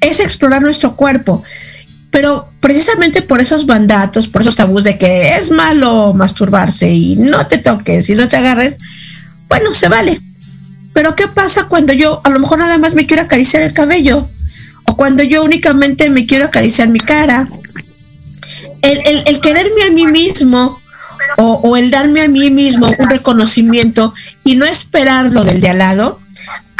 es 0.00 0.20
explorar 0.20 0.62
nuestro 0.62 0.96
cuerpo. 0.96 1.42
Pero 2.10 2.48
precisamente 2.60 3.22
por 3.22 3.40
esos 3.40 3.66
mandatos, 3.66 4.28
por 4.28 4.42
esos 4.42 4.56
tabús 4.56 4.84
de 4.84 4.96
que 4.96 5.36
es 5.36 5.50
malo 5.50 6.14
masturbarse 6.14 6.90
y 6.90 7.16
no 7.16 7.46
te 7.46 7.58
toques 7.58 8.08
y 8.08 8.14
no 8.14 8.28
te 8.28 8.36
agarres, 8.36 8.78
bueno, 9.48 9.74
se 9.74 9.88
vale. 9.88 10.20
Pero 10.92 11.14
¿qué 11.14 11.28
pasa 11.28 11.64
cuando 11.64 11.92
yo 11.92 12.20
a 12.24 12.30
lo 12.30 12.38
mejor 12.38 12.58
nada 12.58 12.78
más 12.78 12.94
me 12.94 13.06
quiero 13.06 13.22
acariciar 13.22 13.62
el 13.62 13.72
cabello? 13.72 14.26
O 14.84 14.96
cuando 14.96 15.22
yo 15.22 15.44
únicamente 15.44 16.08
me 16.10 16.26
quiero 16.26 16.46
acariciar 16.46 16.88
mi 16.88 17.00
cara. 17.00 17.48
El, 18.82 18.98
el, 19.04 19.22
el 19.26 19.40
quererme 19.40 19.82
a 19.84 19.90
mí 19.90 20.06
mismo 20.06 20.80
o, 21.36 21.76
el 21.76 21.90
darme 21.90 22.22
a 22.22 22.28
mí 22.28 22.50
mismo 22.50 22.88
un 22.98 23.10
reconocimiento 23.10 24.14
y 24.44 24.56
no 24.56 24.64
esperar 24.64 25.32
lo 25.32 25.44
del 25.44 25.60
de 25.60 25.68
al 25.68 25.78
lado, 25.78 26.20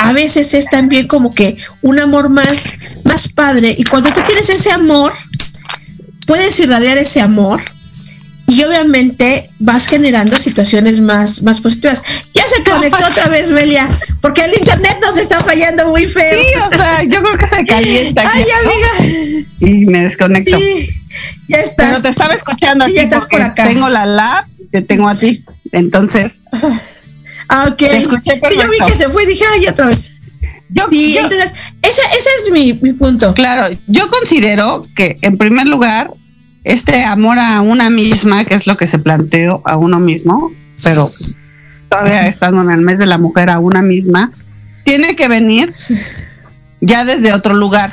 a 0.06 0.12
veces 0.12 0.54
es 0.54 0.66
también 0.66 1.08
como 1.08 1.34
que 1.34 1.56
un 1.82 1.98
amor 1.98 2.28
más, 2.28 2.78
más 3.02 3.26
padre. 3.26 3.74
Y 3.76 3.82
cuando 3.82 4.12
tú 4.12 4.20
tienes 4.24 4.48
ese 4.48 4.70
amor, 4.70 5.12
puedes 6.28 6.60
irradiar 6.60 6.96
ese 6.96 7.20
amor 7.20 7.60
y 8.46 8.62
obviamente 8.62 9.50
vas 9.58 9.88
generando 9.88 10.38
situaciones 10.38 11.00
más, 11.00 11.42
más 11.42 11.60
positivas. 11.60 12.04
Ya 12.32 12.44
se 12.46 12.62
conectó 12.62 13.04
otra 13.10 13.26
vez, 13.26 13.50
Belia, 13.50 13.88
porque 14.20 14.44
el 14.44 14.54
internet 14.54 14.96
nos 15.02 15.16
está 15.16 15.40
fallando 15.40 15.88
muy 15.88 16.06
feo. 16.06 16.38
Sí, 16.38 16.46
o 16.70 16.76
sea, 16.76 17.02
yo 17.02 17.20
creo 17.24 17.38
que 17.38 17.46
se 17.48 17.66
calienta. 17.66 18.30
Ay, 18.32 18.44
amiga. 18.64 19.44
Y 19.58 19.86
me 19.86 20.04
desconecto. 20.04 20.56
Sí, 20.56 20.88
ya 21.48 21.56
estás. 21.56 21.88
Pero 21.88 22.02
te 22.02 22.08
estaba 22.10 22.34
escuchando 22.34 22.84
Sí, 22.84 22.92
aquí 22.92 22.96
ya 22.98 23.02
estás 23.02 23.20
porque 23.22 23.38
por 23.38 23.44
acá. 23.44 23.66
tengo 23.66 23.88
la 23.88 24.06
lab, 24.06 24.44
te 24.70 24.82
tengo 24.82 25.08
a 25.08 25.16
ti. 25.16 25.44
Entonces, 25.72 26.42
Ah, 27.48 27.66
ok. 27.70 27.76
Te 27.76 27.96
escuché 27.98 28.40
sí, 28.48 28.54
yo 28.56 28.68
vi 28.70 28.78
que 28.86 28.94
se 28.94 29.08
fue 29.08 29.24
y 29.24 29.26
dije, 29.26 29.44
ay, 29.52 29.66
otra 29.66 29.86
vez. 29.86 30.10
yo, 30.70 30.84
Sí, 30.88 31.14
yo- 31.14 31.20
entonces, 31.20 31.54
ese, 31.82 32.00
ese 32.18 32.28
es 32.44 32.52
mi, 32.52 32.72
mi 32.82 32.92
punto. 32.92 33.34
claro, 33.34 33.74
yo 33.86 34.08
considero 34.08 34.84
que 34.96 35.16
en 35.22 35.38
primer 35.38 35.66
lugar, 35.66 36.10
este 36.64 37.04
amor 37.04 37.38
a 37.38 37.60
una 37.60 37.90
misma, 37.90 38.44
que 38.44 38.54
es 38.54 38.66
lo 38.66 38.76
que 38.76 38.86
se 38.88 38.98
planteó 38.98 39.62
a 39.64 39.76
uno 39.76 40.00
mismo, 40.00 40.52
pero 40.82 41.08
todavía 41.88 42.26
estando 42.26 42.62
en 42.62 42.70
el 42.70 42.80
mes 42.80 42.98
de 42.98 43.06
la 43.06 43.18
mujer 43.18 43.50
a 43.50 43.60
una 43.60 43.82
misma, 43.82 44.32
tiene 44.84 45.14
que 45.14 45.28
venir 45.28 45.72
ya 46.80 47.04
desde 47.04 47.32
otro 47.32 47.54
lugar. 47.54 47.92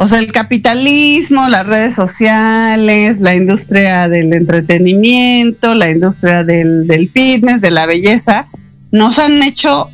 O 0.00 0.06
sea, 0.06 0.20
el 0.20 0.30
capitalismo, 0.30 1.48
las 1.48 1.66
redes 1.66 1.92
sociales, 1.92 3.18
la 3.18 3.34
industria 3.34 4.08
del 4.08 4.32
entretenimiento, 4.32 5.74
la 5.74 5.90
industria 5.90 6.44
del, 6.44 6.86
del 6.86 7.10
fitness, 7.10 7.60
de 7.60 7.72
la 7.72 7.84
belleza, 7.84 8.46
nos 8.92 9.18
han 9.18 9.42
hecho 9.42 9.90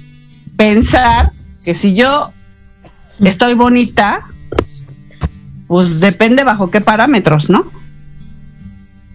pensar 0.58 1.32
que 1.64 1.74
si 1.74 1.94
yo 1.94 2.30
estoy 3.24 3.54
bonita, 3.54 4.20
pues 5.68 6.00
depende 6.00 6.44
bajo 6.44 6.70
qué 6.70 6.82
parámetros, 6.82 7.48
¿no? 7.48 7.72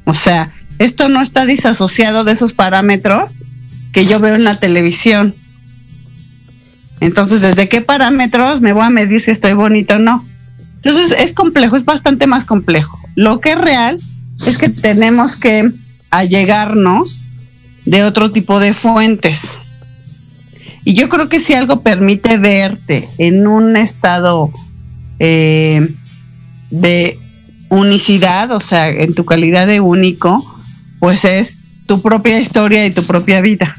O 0.06 0.16
sea, 0.16 0.52
esto 0.80 1.08
no 1.08 1.22
está 1.22 1.46
disasociado 1.46 2.24
de 2.24 2.32
esos 2.32 2.54
parámetros 2.54 3.34
que 3.94 4.08
yo 4.08 4.20
veo 4.20 4.34
en 4.34 4.44
la 4.44 4.60
televisión. 4.60 5.36
Entonces, 7.00 7.42
¿desde 7.42 7.70
qué 7.70 7.82
parámetros 7.82 8.60
me 8.62 8.74
voy 8.74 8.86
a 8.86 8.90
medir 8.90 9.22
si 9.22 9.30
estoy 9.30 9.54
bonita 9.54 9.98
o 9.98 10.00
no? 10.00 10.26
Entonces, 10.84 11.18
es 11.20 11.34
complejo, 11.34 11.76
es 11.76 11.86
bastante 11.86 12.28
más 12.28 12.46
complejo. 12.46 13.00
Lo 13.16 13.40
que 13.42 13.52
es 13.52 13.58
real 13.58 13.98
es 14.48 14.58
que 14.58 14.70
tenemos 14.70 15.36
que 15.36 15.70
allegarnos 16.10 17.20
de 17.86 18.04
otro 18.04 18.32
tipo 18.32 18.60
de 18.60 18.74
fuentes. 18.74 19.58
Y 20.86 20.94
yo 20.94 21.10
creo 21.10 21.28
que 21.28 21.40
si 21.40 21.54
algo 21.54 21.82
permite 21.82 22.38
verte 22.38 23.08
en 23.18 23.46
un 23.46 23.76
estado 23.76 24.52
eh, 25.20 25.90
de 26.72 27.18
unicidad, 27.70 28.52
o 28.52 28.62
sea, 28.62 28.90
en 28.90 29.14
tu 29.14 29.26
calidad 29.26 29.68
de 29.68 29.82
único, 29.82 30.44
pues 31.00 31.26
es 31.26 31.58
tu 31.86 32.02
propia 32.02 32.40
historia 32.40 32.86
y 32.86 32.92
tu 32.92 33.06
propia 33.06 33.42
vida. 33.42 33.76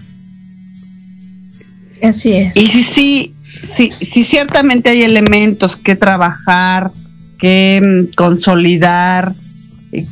Así 2.02 2.32
es. 2.32 2.56
Y 2.56 2.66
si 2.66 2.82
sí, 2.82 3.34
sí, 3.62 3.92
sí 4.00 4.24
ciertamente 4.24 4.90
hay 4.90 5.02
elementos 5.02 5.76
que 5.76 5.96
trabajar, 5.96 6.90
que 7.38 7.80
mm, 7.82 8.14
consolidar, 8.14 9.32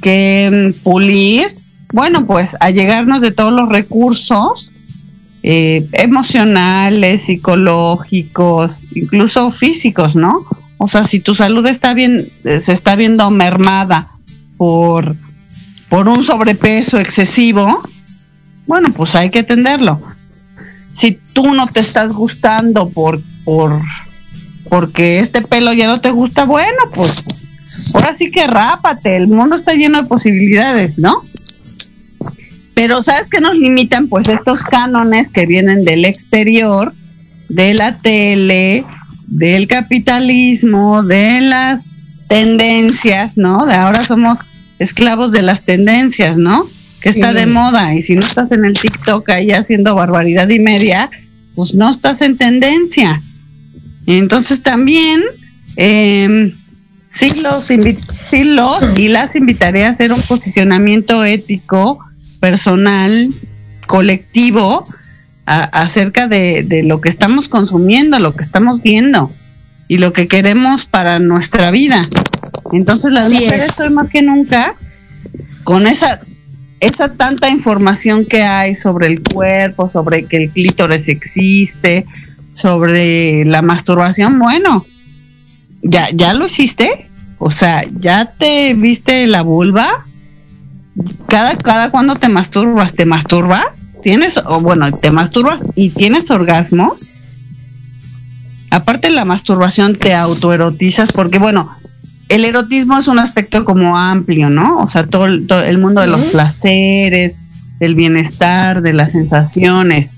que 0.02 0.72
mm, 0.74 0.82
pulir, 0.82 1.48
bueno, 1.92 2.26
pues 2.26 2.56
a 2.60 2.70
llegarnos 2.70 3.20
de 3.20 3.32
todos 3.32 3.52
los 3.52 3.68
recursos 3.68 4.72
eh, 5.42 5.86
emocionales, 5.92 7.22
psicológicos, 7.22 8.82
incluso 8.94 9.52
físicos, 9.52 10.16
¿no? 10.16 10.44
O 10.78 10.88
sea, 10.88 11.04
si 11.04 11.20
tu 11.20 11.34
salud 11.34 11.66
está 11.66 11.94
bien, 11.94 12.26
eh, 12.44 12.60
se 12.60 12.72
está 12.72 12.96
viendo 12.96 13.30
mermada 13.30 14.08
por, 14.56 15.14
por 15.88 16.08
un 16.08 16.24
sobrepeso 16.24 16.98
excesivo, 16.98 17.82
bueno, 18.66 18.88
pues 18.90 19.14
hay 19.14 19.30
que 19.30 19.40
atenderlo. 19.40 20.00
Si 20.92 21.18
tú 21.32 21.54
no 21.54 21.66
te 21.66 21.80
estás 21.80 22.12
gustando 22.12 22.90
por, 22.90 23.20
por, 23.48 23.80
porque 24.68 25.20
este 25.20 25.40
pelo 25.40 25.72
ya 25.72 25.86
no 25.86 26.02
te 26.02 26.10
gusta, 26.10 26.44
bueno, 26.44 26.76
pues 26.94 27.24
ahora 27.94 28.12
sí 28.12 28.30
que 28.30 28.46
rápate, 28.46 29.16
el 29.16 29.26
mundo 29.26 29.56
está 29.56 29.72
lleno 29.72 30.02
de 30.02 30.06
posibilidades, 30.06 30.98
¿no? 30.98 31.22
Pero 32.74 33.02
¿sabes 33.02 33.30
qué 33.30 33.40
nos 33.40 33.56
limitan? 33.56 34.08
Pues 34.08 34.28
estos 34.28 34.64
cánones 34.64 35.30
que 35.30 35.46
vienen 35.46 35.82
del 35.82 36.04
exterior, 36.04 36.92
de 37.48 37.72
la 37.72 37.96
tele, 37.96 38.84
del 39.28 39.66
capitalismo, 39.66 41.02
de 41.02 41.40
las 41.40 41.86
tendencias, 42.28 43.38
¿no? 43.38 43.64
De 43.64 43.72
ahora 43.72 44.04
somos 44.04 44.40
esclavos 44.78 45.32
de 45.32 45.40
las 45.40 45.62
tendencias, 45.62 46.36
¿no? 46.36 46.68
Que 47.00 47.08
está 47.08 47.30
Sí. 47.30 47.38
de 47.38 47.46
moda 47.46 47.94
y 47.94 48.02
si 48.02 48.14
no 48.14 48.20
estás 48.20 48.52
en 48.52 48.66
el 48.66 48.74
TikTok 48.74 49.26
ahí 49.30 49.52
haciendo 49.52 49.94
barbaridad 49.94 50.50
y 50.50 50.58
media, 50.58 51.08
pues 51.54 51.74
no 51.74 51.90
estás 51.90 52.20
en 52.20 52.36
tendencia. 52.36 53.18
Entonces 54.16 54.62
también 54.62 55.22
eh, 55.76 56.52
sí 57.08 57.30
los 57.40 57.64
sí 57.66 58.44
los 58.44 58.98
y 58.98 59.08
las 59.08 59.36
invitaré 59.36 59.84
a 59.84 59.90
hacer 59.90 60.12
un 60.12 60.22
posicionamiento 60.22 61.24
ético, 61.24 61.98
personal, 62.40 63.28
colectivo 63.86 64.86
a- 65.46 65.64
acerca 65.82 66.26
de, 66.28 66.62
de 66.62 66.82
lo 66.82 67.00
que 67.00 67.08
estamos 67.08 67.48
consumiendo, 67.48 68.18
lo 68.18 68.34
que 68.34 68.42
estamos 68.42 68.82
viendo 68.82 69.30
y 69.88 69.98
lo 69.98 70.12
que 70.12 70.28
queremos 70.28 70.86
para 70.86 71.18
nuestra 71.18 71.70
vida. 71.70 72.08
Entonces 72.72 73.12
las 73.12 73.26
Así 73.26 73.44
mujeres 73.44 73.70
es. 73.70 73.80
hoy 73.80 73.90
más 73.90 74.10
que 74.10 74.22
nunca 74.22 74.74
con 75.64 75.86
esa 75.86 76.20
esa 76.80 77.08
tanta 77.12 77.48
información 77.50 78.24
que 78.24 78.42
hay 78.44 78.74
sobre 78.76 79.08
el 79.08 79.20
cuerpo, 79.22 79.90
sobre 79.92 80.24
que 80.26 80.36
el 80.44 80.50
clítoris 80.50 81.08
existe, 81.08 82.06
sobre 82.58 83.44
la 83.44 83.62
masturbación, 83.62 84.38
bueno, 84.38 84.84
ya 85.82 86.08
ya 86.12 86.34
lo 86.34 86.46
hiciste, 86.46 87.08
o 87.38 87.50
sea, 87.50 87.84
ya 88.00 88.24
te 88.26 88.74
viste 88.74 89.26
la 89.26 89.42
vulva, 89.42 90.04
cada 91.28 91.56
cada 91.56 91.90
cuando 91.90 92.16
te 92.16 92.28
masturbas, 92.28 92.94
te 92.94 93.04
masturba, 93.06 93.72
tienes 94.02 94.38
o 94.44 94.60
bueno, 94.60 94.92
te 94.92 95.10
masturbas 95.10 95.60
y 95.76 95.90
tienes 95.90 96.30
orgasmos. 96.30 97.10
Aparte 98.70 99.10
la 99.10 99.24
masturbación 99.24 99.94
te 99.96 100.14
autoerotizas 100.14 101.12
porque 101.12 101.38
bueno, 101.38 101.70
el 102.28 102.44
erotismo 102.44 102.98
es 102.98 103.06
un 103.08 103.18
aspecto 103.18 103.64
como 103.64 103.96
amplio, 103.96 104.50
¿no? 104.50 104.78
O 104.80 104.88
sea, 104.88 105.06
todo, 105.06 105.24
el- 105.26 105.46
todo 105.46 105.62
el 105.62 105.78
mundo 105.78 106.00
de 106.02 106.08
los 106.08 106.20
placeres, 106.24 107.38
del 107.78 107.94
bienestar, 107.94 108.82
de 108.82 108.92
las 108.92 109.12
sensaciones. 109.12 110.16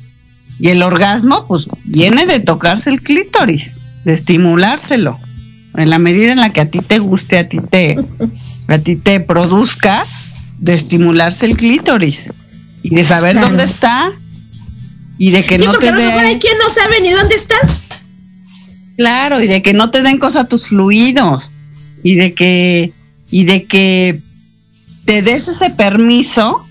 Y 0.60 0.68
el 0.68 0.82
orgasmo, 0.82 1.46
pues, 1.46 1.66
viene 1.84 2.26
de 2.26 2.40
tocarse 2.40 2.90
el 2.90 3.00
clítoris, 3.02 3.78
de 4.04 4.12
estimulárselo. 4.12 5.18
En 5.76 5.88
la 5.88 5.98
medida 5.98 6.32
en 6.32 6.40
la 6.40 6.52
que 6.52 6.60
a 6.60 6.70
ti 6.70 6.80
te 6.80 6.98
guste, 6.98 7.38
a 7.38 7.48
ti 7.48 7.58
te, 7.70 7.96
a 8.68 8.78
ti 8.78 8.96
te 8.96 9.20
produzca, 9.20 10.04
de 10.58 10.74
estimularse 10.74 11.46
el 11.46 11.56
clítoris. 11.56 12.30
Y 12.82 12.94
de 12.94 13.04
saber 13.04 13.32
Claro. 13.32 13.48
dónde 13.48 13.64
está. 13.64 14.12
Y 15.18 15.30
de 15.30 15.44
que 15.44 15.58
sí, 15.58 15.64
no 15.64 15.72
porque 15.72 15.86
te 15.88 15.94
dé. 15.94 16.02
hay 16.12 16.38
quien 16.38 16.56
no 16.58 16.68
sabe 16.68 17.00
ni 17.00 17.10
dónde 17.10 17.34
está. 17.34 17.56
Claro, 18.96 19.40
y 19.42 19.46
de 19.46 19.62
que 19.62 19.72
no 19.72 19.90
te 19.90 20.02
den 20.02 20.18
cosa 20.18 20.40
a 20.40 20.44
tus 20.44 20.68
fluidos 20.68 21.52
y 22.02 22.16
de 22.16 22.34
que 22.34 22.92
y 23.30 23.44
de 23.44 23.64
que 23.64 24.20
te 25.04 25.22
des 25.22 25.48
ese 25.48 25.70
permiso 25.70 26.64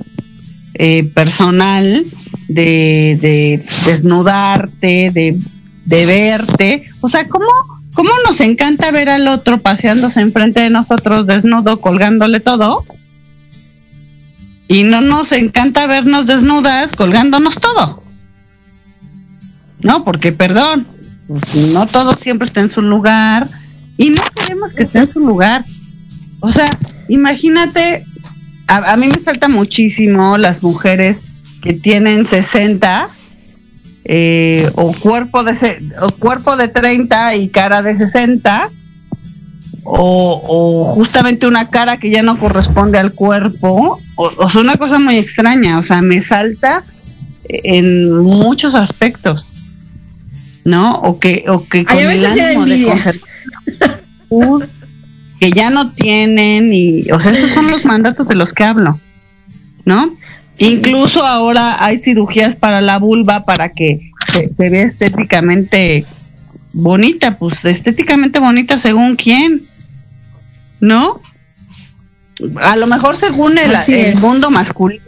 eh, 0.76 1.04
personal 1.14 2.06
de, 2.50 3.18
de 3.22 3.66
desnudarte, 3.86 5.12
de, 5.14 6.06
verte. 6.06 6.84
O 7.00 7.08
sea, 7.08 7.28
¿cómo, 7.28 7.46
¿cómo 7.94 8.10
nos 8.28 8.42
encanta 8.42 8.92
ver 8.92 9.10
al 9.10 9.28
otro 9.28 9.62
paseándose 9.62 10.20
enfrente 10.20 10.60
de 10.60 10.70
nosotros 10.70 11.26
desnudo, 11.28 11.80
colgándole 11.80 12.42
todo? 12.42 12.84
Y 14.68 14.84
no 14.84 15.02
nos 15.02 15.32
encanta 15.32 15.88
vernos 15.88 16.28
desnudas, 16.28 16.96
colgándonos 16.96 17.56
todo. 17.56 18.04
No, 19.82 20.04
porque 20.04 20.32
perdón, 20.32 20.86
no 21.74 21.88
todo 21.88 22.14
siempre 22.14 22.46
está 22.48 22.62
en 22.62 22.70
su 22.70 22.82
lugar 22.82 23.48
y 23.98 24.10
no 24.10 24.22
queremos 24.36 24.74
que 24.74 24.84
esté 24.84 25.00
en 25.00 25.08
su 25.08 25.22
lugar. 25.22 25.64
O 26.42 26.52
sea, 26.52 26.70
imagínate, 27.08 28.04
a, 28.68 28.94
a 28.94 28.98
mí 28.98 29.08
me 29.08 29.20
salta 29.20 29.48
muchísimo 29.48 30.38
las 30.38 30.62
mujeres 30.62 31.29
que 31.62 31.74
tienen 31.74 32.26
60 32.26 33.10
eh, 34.06 34.72
o 34.76 34.94
cuerpo 34.94 35.44
de 35.44 35.54
o 36.02 36.12
cuerpo 36.12 36.58
de 36.58 36.68
30 36.68 37.36
y 37.36 37.50
cara 37.50 37.82
de 37.82 37.98
60 37.98 38.70
o, 39.84 40.42
o 40.48 40.94
justamente 40.94 41.48
una 41.48 41.70
cara 41.70 41.98
que 41.98 42.10
ya 42.10 42.24
no 42.24 42.38
corresponde 42.38 42.98
al 42.98 43.14
cuerpo 43.14 44.00
o, 44.16 44.32
o 44.38 44.50
sea 44.50 44.62
una 44.62 44.78
cosa 44.78 45.00
muy 45.00 45.18
extraña 45.18 45.80
o 45.80 45.84
sea 45.84 46.02
me 46.02 46.22
salta 46.22 46.84
en 47.50 48.18
muchos 48.18 48.76
aspectos 48.76 49.48
no 50.66 50.94
o 51.02 51.20
que 51.20 51.46
o 51.48 51.68
que 51.68 51.86
Ay, 51.88 52.04
con 52.04 52.12
el 52.12 52.26
ánimo 52.26 52.66
de 52.66 52.86
salud, 53.78 54.64
que 55.40 55.52
ya 55.52 55.70
no 55.70 55.92
tienen 55.92 56.72
y 56.74 57.12
o 57.12 57.20
sea 57.20 57.32
esos 57.32 57.50
son 57.50 57.70
los 57.72 57.86
mandatos 57.86 58.28
de 58.28 58.36
los 58.36 58.54
que 58.54 58.64
hablo 58.64 59.00
no 59.86 60.16
incluso 60.58 61.26
ahora 61.26 61.84
hay 61.84 61.98
cirugías 61.98 62.56
para 62.56 62.82
la 62.82 63.00
vulva 63.00 63.46
para 63.46 63.70
que 63.70 64.12
se, 64.34 64.50
se 64.50 64.70
vea 64.70 64.84
estéticamente 64.84 66.06
bonita 66.74 67.38
pues 67.38 67.66
estéticamente 67.66 68.40
bonita 68.40 68.78
según 68.78 69.16
quién 69.16 69.62
no 70.80 71.22
a 72.62 72.76
lo 72.76 72.88
mejor 72.88 73.16
según 73.16 73.58
el, 73.58 73.72
mundo 74.22 74.50
masculino 74.50 75.04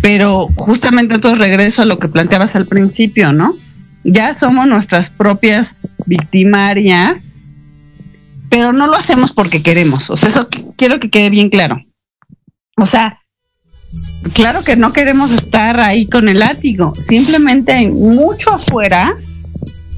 pero 0.00 0.48
justamente 0.56 1.14
entonces 1.14 1.38
regreso 1.38 1.82
a 1.82 1.86
lo 1.86 1.98
que 1.98 2.08
planteabas 2.08 2.54
al 2.56 2.66
principio, 2.66 3.32
¿no? 3.32 3.56
Ya 4.04 4.34
somos 4.34 4.68
nuestras 4.68 5.10
propias 5.10 5.76
victimarias, 6.06 7.16
pero 8.48 8.72
no 8.72 8.86
lo 8.86 8.96
hacemos 8.96 9.32
porque 9.32 9.62
queremos. 9.62 10.08
O 10.10 10.16
sea, 10.16 10.28
eso 10.28 10.48
qu- 10.48 10.74
quiero 10.76 11.00
que 11.00 11.10
quede 11.10 11.30
bien 11.30 11.50
claro. 11.50 11.84
O 12.76 12.86
sea, 12.86 13.20
claro 14.32 14.62
que 14.64 14.76
no 14.76 14.92
queremos 14.92 15.32
estar 15.32 15.80
ahí 15.80 16.06
con 16.06 16.28
el 16.28 16.40
látigo. 16.40 16.92
Simplemente 16.94 17.72
hay 17.72 17.86
mucho 17.88 18.50
afuera, 18.50 19.14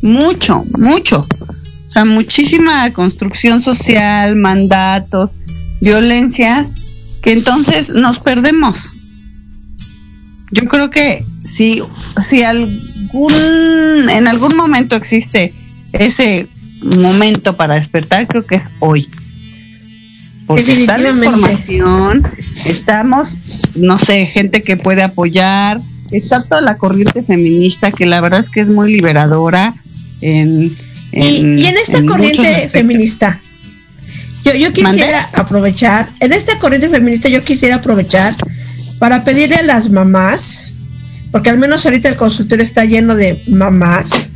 mucho, 0.03 0.65
mucho. 0.79 1.21
O 1.21 1.91
sea, 1.91 2.05
muchísima 2.05 2.93
construcción 2.93 3.63
social, 3.63 4.37
mandatos, 4.37 5.31
violencias, 5.81 6.73
que 7.23 7.33
entonces 7.33 7.91
nos 7.91 8.19
perdemos. 8.19 8.93
Yo 10.51 10.65
creo 10.65 10.91
que 10.91 11.25
si, 11.45 11.83
si 12.21 12.43
algún, 12.43 13.33
en 14.11 14.27
algún 14.29 14.57
momento 14.57 14.97
existe 14.97 15.53
ese 15.93 16.47
momento 16.83 17.57
para 17.57 17.75
despertar, 17.75 18.27
creo 18.27 18.47
que 18.47 18.57
es 18.57 18.71
hoy. 18.81 19.09
Porque 20.49 20.73
está 20.73 20.97
la 20.97 21.11
información, 21.11 22.27
estamos, 22.65 23.37
no 23.75 23.99
sé, 23.99 24.25
gente 24.25 24.63
que 24.63 24.79
puede 24.79 25.03
apoyar, 25.03 25.79
está 26.11 26.43
toda 26.43 26.63
la 26.63 26.79
corriente 26.79 27.23
feminista 27.23 27.93
que 27.93 28.07
la 28.07 28.23
verdad 28.23 28.41
es 28.41 28.49
que 28.49 28.61
es 28.61 28.69
muy 28.69 28.91
liberadora 28.91 29.75
en, 30.23 30.75
Y, 31.13 31.19
y 31.19 31.67
en 31.67 31.77
esta 31.77 31.99
en 31.99 32.07
corriente 32.07 32.69
feminista, 32.71 33.39
yo, 34.43 34.55
yo 34.55 34.73
quisiera 34.73 35.29
aprovechar, 35.35 36.09
en 36.21 36.33
esta 36.33 36.59
corriente 36.59 36.89
feminista 36.89 37.29
yo 37.29 37.45
quisiera 37.45 37.77
aprovechar 37.77 38.35
para 38.99 39.25
pedirle 39.25 39.57
a 39.57 39.63
las 39.63 39.91
mamás, 39.91 40.73
porque 41.31 41.51
al 41.51 41.59
menos 41.59 41.85
ahorita 41.85 42.09
el 42.09 42.17
consultorio 42.17 42.63
está 42.63 42.87
lleno 42.87 43.15
de 43.15 43.39
mamás, 43.49 44.33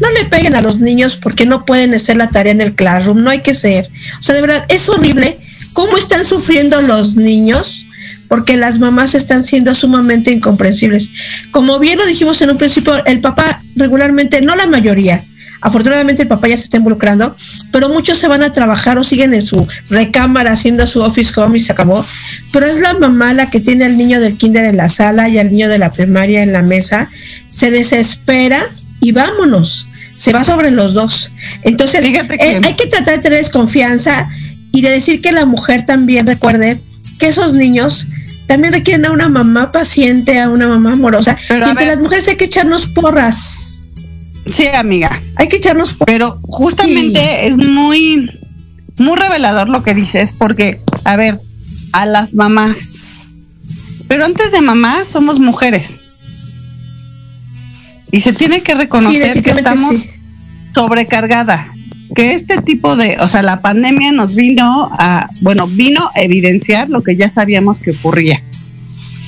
no 0.00 0.10
le 0.10 0.24
peguen 0.24 0.54
a 0.54 0.62
los 0.62 0.80
niños 0.80 1.16
porque 1.16 1.46
no 1.46 1.64
pueden 1.64 1.94
hacer 1.94 2.16
la 2.16 2.30
tarea 2.30 2.52
en 2.52 2.60
el 2.60 2.74
classroom, 2.74 3.22
no 3.22 3.30
hay 3.30 3.40
que 3.40 3.54
ser. 3.54 3.88
O 4.18 4.22
sea, 4.22 4.34
de 4.34 4.40
verdad, 4.40 4.64
es 4.68 4.88
horrible 4.88 5.38
cómo 5.72 5.96
están 5.96 6.24
sufriendo 6.24 6.80
los 6.82 7.16
niños 7.16 7.86
porque 8.28 8.56
las 8.56 8.78
mamás 8.78 9.14
están 9.14 9.44
siendo 9.44 9.74
sumamente 9.74 10.30
incomprensibles. 10.30 11.10
Como 11.50 11.78
bien 11.78 11.98
lo 11.98 12.06
dijimos 12.06 12.40
en 12.42 12.50
un 12.50 12.58
principio, 12.58 13.04
el 13.04 13.20
papá 13.20 13.60
regularmente, 13.76 14.42
no 14.42 14.56
la 14.56 14.66
mayoría, 14.66 15.22
Afortunadamente 15.60 16.22
el 16.22 16.28
papá 16.28 16.48
ya 16.48 16.56
se 16.56 16.64
está 16.64 16.76
involucrando, 16.76 17.34
pero 17.72 17.88
muchos 17.88 18.18
se 18.18 18.28
van 18.28 18.42
a 18.42 18.52
trabajar 18.52 18.98
o 18.98 19.04
siguen 19.04 19.34
en 19.34 19.42
su 19.42 19.66
recámara 19.88 20.52
haciendo 20.52 20.86
su 20.86 21.02
office 21.02 21.38
home 21.40 21.56
y 21.56 21.60
se 21.60 21.72
acabó. 21.72 22.04
Pero 22.52 22.66
es 22.66 22.80
la 22.80 22.94
mamá 22.94 23.34
la 23.34 23.50
que 23.50 23.60
tiene 23.60 23.84
al 23.84 23.96
niño 23.96 24.20
del 24.20 24.36
kinder 24.36 24.64
en 24.64 24.76
la 24.76 24.88
sala 24.88 25.28
y 25.28 25.38
al 25.38 25.50
niño 25.50 25.68
de 25.68 25.78
la 25.78 25.92
primaria 25.92 26.42
en 26.42 26.52
la 26.52 26.62
mesa, 26.62 27.08
se 27.50 27.70
desespera 27.70 28.62
y 29.00 29.12
vámonos. 29.12 29.86
Se 30.14 30.32
va 30.32 30.44
sobre 30.44 30.70
los 30.70 30.94
dos. 30.94 31.30
Entonces, 31.62 32.04
que- 32.06 32.18
eh, 32.40 32.60
hay 32.62 32.74
que 32.74 32.86
tratar 32.86 33.16
de 33.16 33.22
tener 33.22 33.38
desconfianza 33.38 34.28
y 34.72 34.80
de 34.80 34.90
decir 34.90 35.20
que 35.20 35.32
la 35.32 35.44
mujer 35.44 35.84
también 35.84 36.26
recuerde 36.26 36.80
que 37.18 37.28
esos 37.28 37.52
niños 37.54 38.06
también 38.46 38.72
requieren 38.72 39.06
a 39.06 39.10
una 39.10 39.28
mamá 39.28 39.72
paciente, 39.72 40.40
a 40.40 40.48
una 40.48 40.68
mamá 40.68 40.92
amorosa. 40.92 41.36
Pero, 41.48 41.66
y 41.66 41.70
entre 41.70 41.86
ver. 41.86 41.94
las 41.94 42.02
mujeres 42.02 42.28
hay 42.28 42.36
que 42.36 42.44
echarnos 42.46 42.86
porras. 42.88 43.58
Sí, 44.50 44.66
amiga. 44.68 45.20
Hay 45.36 45.48
que 45.48 45.56
echarnos 45.56 45.94
porras. 45.94 46.06
Pero 46.06 46.38
justamente 46.42 47.46
es 47.48 47.56
muy, 47.58 48.30
muy 48.98 49.16
revelador 49.18 49.68
lo 49.68 49.82
que 49.82 49.94
dices, 49.94 50.32
porque, 50.38 50.80
a 51.04 51.16
ver, 51.16 51.38
a 51.92 52.06
las 52.06 52.34
mamás. 52.34 52.90
Pero 54.08 54.24
antes 54.24 54.52
de 54.52 54.60
mamás 54.60 55.08
somos 55.08 55.40
mujeres. 55.40 56.00
Y 58.12 58.20
se 58.20 58.32
tiene 58.32 58.62
que 58.62 58.72
Sí, 58.72 58.78
reconocer 58.78 59.42
que 59.42 59.50
estamos 59.50 60.00
sí. 60.00 60.10
sobrecargadas. 60.74 61.66
Que 62.14 62.34
este 62.34 62.62
tipo 62.62 62.94
de, 62.96 63.16
o 63.20 63.26
sea, 63.26 63.42
la 63.42 63.60
pandemia 63.60 64.12
nos 64.12 64.34
vino 64.36 64.90
a, 64.98 65.28
bueno, 65.40 65.66
vino 65.66 66.08
a 66.14 66.20
evidenciar 66.20 66.88
lo 66.88 67.02
que 67.02 67.16
ya 67.16 67.28
sabíamos 67.30 67.80
que 67.80 67.90
ocurría. 67.90 68.40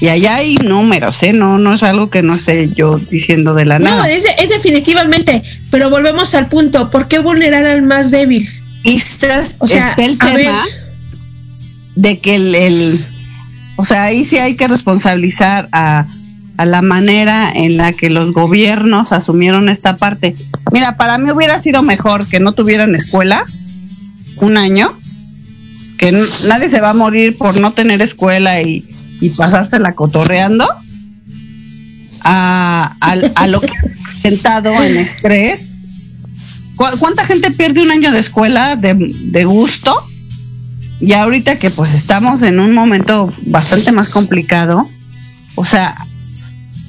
Y 0.00 0.06
allá 0.08 0.36
hay 0.36 0.54
números, 0.58 1.20
¿eh? 1.24 1.32
No, 1.32 1.58
no 1.58 1.74
es 1.74 1.82
algo 1.82 2.08
que 2.08 2.22
no 2.22 2.36
esté 2.36 2.70
yo 2.72 2.98
diciendo 3.10 3.54
de 3.54 3.64
la 3.64 3.80
No, 3.80 3.86
nada. 3.86 4.08
es, 4.10 4.24
es 4.38 4.48
definitivamente, 4.48 5.42
pero 5.72 5.90
volvemos 5.90 6.34
al 6.36 6.46
punto, 6.46 6.88
¿por 6.90 7.08
qué 7.08 7.18
vulnerar 7.18 7.66
al 7.66 7.82
más 7.82 8.12
débil? 8.12 8.48
Y 8.84 8.94
está, 8.94 9.42
O 9.58 9.66
sea, 9.66 9.90
está 9.90 10.04
el 10.04 10.16
ver. 10.16 10.36
tema 10.36 10.64
de 11.96 12.18
que 12.20 12.36
el, 12.36 12.54
el- 12.54 13.04
o 13.74 13.84
sea, 13.84 14.04
ahí 14.04 14.24
sí 14.24 14.38
hay 14.38 14.54
que 14.54 14.68
responsabilizar 14.68 15.68
a, 15.72 16.06
a 16.58 16.66
la 16.66 16.82
manera 16.82 17.50
en 17.54 17.76
la 17.78 17.92
que 17.94 18.10
los 18.10 18.34
gobiernos 18.34 19.12
asumieron 19.12 19.68
esta 19.70 19.96
parte. 19.96 20.34
Mira, 20.72 20.96
para 20.96 21.16
mí 21.16 21.30
hubiera 21.30 21.62
sido 21.62 21.82
mejor 21.82 22.26
que 22.26 22.40
no 22.40 22.52
tuvieran 22.52 22.94
escuela 22.94 23.44
un 24.40 24.56
año, 24.58 24.92
que 25.98 26.12
nadie 26.46 26.68
se 26.68 26.80
va 26.80 26.90
a 26.90 26.94
morir 26.94 27.36
por 27.38 27.58
no 27.58 27.72
tener 27.72 28.02
escuela 28.02 28.60
y, 28.60 28.84
y 29.20 29.30
pasársela 29.30 29.94
cotorreando, 29.94 30.66
a, 32.22 32.94
a- 33.34 33.46
lo 33.46 33.60
que 33.60 33.68
ha 33.68 34.22
sentado 34.22 34.72
en 34.82 34.96
estrés. 34.96 35.66
¿Cu- 36.76 36.98
¿Cuánta 36.98 37.24
gente 37.24 37.50
pierde 37.52 37.82
un 37.82 37.90
año 37.90 38.12
de 38.12 38.20
escuela 38.20 38.76
de, 38.76 38.94
de 38.94 39.44
gusto? 39.44 39.94
Y 41.00 41.12
ahorita 41.12 41.56
que 41.56 41.70
pues 41.70 41.94
estamos 41.94 42.42
en 42.42 42.58
un 42.58 42.74
momento 42.74 43.32
bastante 43.46 43.92
más 43.92 44.08
complicado, 44.10 44.88
o 45.54 45.64
sea, 45.64 45.94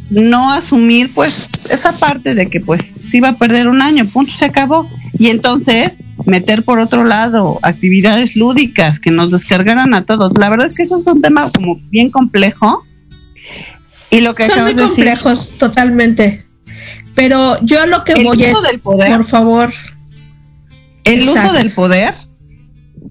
no 0.10 0.52
asumir 0.54 1.12
pues 1.14 1.50
esa 1.70 1.98
parte 2.00 2.34
de 2.34 2.50
que 2.50 2.60
pues 2.60 2.94
sí 3.10 3.20
va 3.20 3.30
a 3.30 3.38
perder 3.38 3.68
un 3.68 3.82
año, 3.82 4.08
punto, 4.08 4.34
se 4.36 4.46
acabó. 4.46 4.88
Y 5.18 5.28
entonces 5.28 6.00
meter 6.26 6.64
por 6.64 6.80
otro 6.80 7.04
lado 7.04 7.60
actividades 7.62 8.36
lúdicas 8.36 9.00
que 9.00 9.12
nos 9.12 9.32
descargaran 9.32 9.94
a 9.94 10.06
todos. 10.06 10.38
La 10.38 10.50
verdad 10.50 10.68
es 10.68 10.74
que 10.74 10.84
eso 10.84 10.98
es 10.98 11.08
un 11.08 11.22
tema 11.22 11.50
como 11.52 11.80
bien 11.90 12.10
complejo. 12.10 12.86
Y 14.10 14.22
lo 14.22 14.34
que 14.34 14.46
Son 14.46 14.64
muy 14.64 14.74
decir, 14.74 15.06
complejos, 15.06 15.58
totalmente. 15.58 16.46
Pero 17.14 17.58
yo 17.64 17.86
lo 17.86 18.04
que 18.04 18.14
El 18.14 18.24
voy 18.24 18.38
uso 18.38 18.64
es, 18.64 18.72
del 18.72 18.80
poder. 18.80 19.12
por 19.18 19.26
favor, 19.26 19.74
El 21.04 21.28
uso 21.28 21.54
del 21.54 21.70
poder 21.72 22.16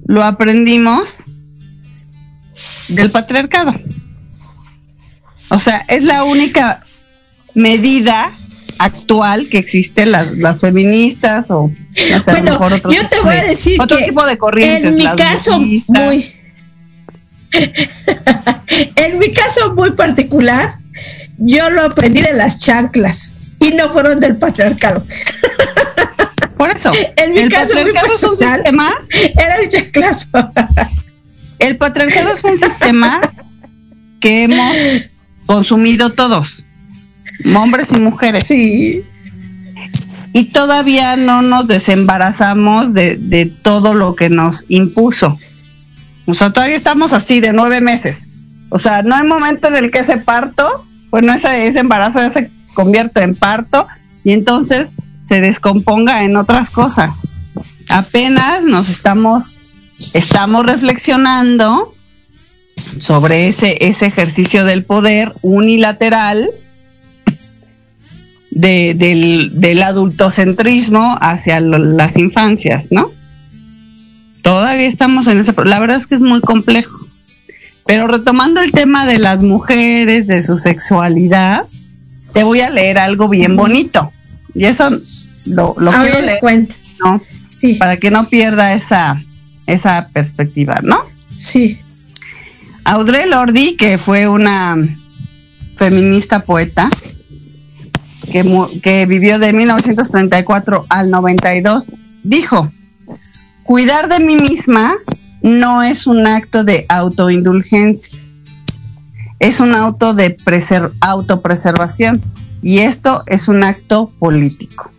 lo 0.06 0.24
aprendimos 0.24 1.26
del 2.88 3.10
patriarcado. 3.10 3.74
O 5.50 5.58
sea, 5.58 5.84
es 5.88 6.02
la 6.02 6.24
única 6.24 6.84
medida 7.54 8.32
actual 8.78 9.48
que 9.48 9.58
existe 9.58 10.06
las, 10.06 10.36
las 10.38 10.60
feministas 10.60 11.50
o 11.50 11.70
Bueno, 12.26 12.42
mejor 12.52 12.72
otro 12.74 12.90
yo 12.92 13.08
te 13.08 13.20
voy 13.20 13.34
de- 13.34 13.40
a 13.40 13.44
decir 13.44 13.80
otro 13.80 13.98
que 13.98 14.04
tipo 14.04 14.24
de 14.24 14.38
corrientes. 14.38 14.90
en 14.90 14.96
mi 14.96 15.04
caso 15.16 15.58
muy 15.88 16.32
en 18.96 19.18
mi 19.18 19.32
caso 19.32 19.74
muy 19.74 19.92
particular 19.92 20.74
yo 21.38 21.70
lo 21.70 21.82
aprendí 21.82 22.20
de 22.22 22.34
las 22.34 22.58
chanclas 22.58 23.34
y 23.60 23.70
no 23.72 23.90
fueron 23.92 24.20
del 24.20 24.36
patriarcado. 24.36 25.04
Por 26.56 26.70
eso, 26.70 26.92
en 27.16 27.32
mi 27.32 27.38
el 27.40 27.48
caso 27.52 27.74
patriarcado 27.74 28.14
es 28.14 28.22
un 28.24 28.36
sistema, 28.36 28.88
era 29.36 29.56
el 29.56 29.68
chanclazo. 29.68 30.26
El 31.60 31.76
patriarcado 31.76 32.32
es 32.34 32.42
un 32.44 32.58
sistema 32.58 33.20
que 34.20 34.44
hemos 34.44 34.76
consumido 35.46 36.10
todos, 36.12 36.58
hombres 37.56 37.92
y 37.92 37.96
mujeres. 37.96 38.46
sí 38.46 39.04
y 40.32 40.44
todavía 40.44 41.16
no 41.16 41.42
nos 41.42 41.66
desembarazamos 41.66 42.92
de, 42.94 43.16
de 43.16 43.46
todo 43.46 43.94
lo 43.94 44.14
que 44.14 44.28
nos 44.28 44.66
impuso. 44.68 45.38
O 46.26 46.34
sea, 46.34 46.52
todavía 46.52 46.76
estamos 46.76 47.12
así 47.12 47.40
de 47.40 47.52
nueve 47.52 47.80
meses. 47.80 48.28
O 48.68 48.78
sea, 48.78 49.02
no 49.02 49.16
hay 49.16 49.26
momento 49.26 49.68
en 49.68 49.76
el 49.76 49.90
que 49.90 50.00
ese 50.00 50.18
parto, 50.18 50.62
bueno, 51.10 51.32
ese, 51.32 51.66
ese 51.66 51.80
embarazo 51.80 52.20
ya 52.20 52.30
se 52.30 52.50
convierte 52.74 53.22
en 53.22 53.34
parto 53.34 53.86
y 54.24 54.32
entonces 54.32 54.92
se 55.26 55.40
descomponga 55.40 56.22
en 56.22 56.36
otras 56.36 56.70
cosas. 56.70 57.10
Apenas 57.88 58.62
nos 58.62 58.90
estamos, 58.90 59.44
estamos 60.12 60.66
reflexionando 60.66 61.94
sobre 62.98 63.48
ese, 63.48 63.78
ese 63.80 64.06
ejercicio 64.06 64.64
del 64.64 64.84
poder 64.84 65.32
unilateral 65.40 66.48
de- 68.50 68.94
del, 68.94 69.50
del 69.60 69.82
adultocentrismo 69.82 71.16
hacia 71.20 71.60
lo- 71.60 71.78
las 71.78 72.16
infancias, 72.16 72.88
¿no? 72.90 73.10
Todavía 74.42 74.86
estamos 74.86 75.26
en 75.26 75.38
ese... 75.38 75.52
La 75.64 75.78
verdad 75.78 75.96
es 75.96 76.06
que 76.06 76.14
es 76.14 76.20
muy 76.20 76.40
complejo. 76.40 76.98
Pero 77.86 78.06
retomando 78.06 78.60
el 78.60 78.70
tema 78.72 79.06
de 79.06 79.18
las 79.18 79.42
mujeres, 79.42 80.26
de 80.26 80.42
su 80.42 80.58
sexualidad, 80.58 81.64
te 82.32 82.42
voy 82.44 82.60
a 82.60 82.70
leer 82.70 82.98
algo 82.98 83.28
bien 83.28 83.56
bonito. 83.56 84.12
Y 84.54 84.64
eso 84.64 84.90
lo, 85.46 85.74
lo 85.78 85.90
quiero 85.92 86.20
leer, 86.20 86.40
¿no? 87.04 87.20
sí 87.60 87.74
Para 87.74 87.96
que 87.96 88.10
no 88.10 88.28
pierda 88.28 88.72
esa, 88.74 89.20
esa 89.66 90.08
perspectiva, 90.12 90.80
¿no? 90.82 90.98
sí 91.36 91.78
Audre 92.84 93.26
Lordi, 93.28 93.76
que 93.76 93.98
fue 93.98 94.28
una 94.28 94.76
feminista 95.76 96.40
poeta, 96.40 96.88
que, 98.30 99.06
vivió 99.06 99.38
de 99.38 99.52
1934 99.52 100.86
al 100.88 101.10
92, 101.10 101.92
dijo, 102.24 102.70
cuidar 103.64 104.08
de 104.08 104.20
mí 104.20 104.36
misma 104.36 104.94
no 105.42 105.82
es 105.82 106.06
un 106.06 106.26
acto 106.26 106.64
de 106.64 106.86
autoindulgencia, 106.88 108.18
es 109.38 109.60
un 109.60 109.72
auto 109.74 110.14
de 110.14 110.36
preser- 110.36 110.92
autopreservación 111.00 112.22
y 112.62 112.78
esto 112.78 113.22
es 113.26 113.48
un 113.48 113.62
acto 113.62 114.10
político. 114.18 114.90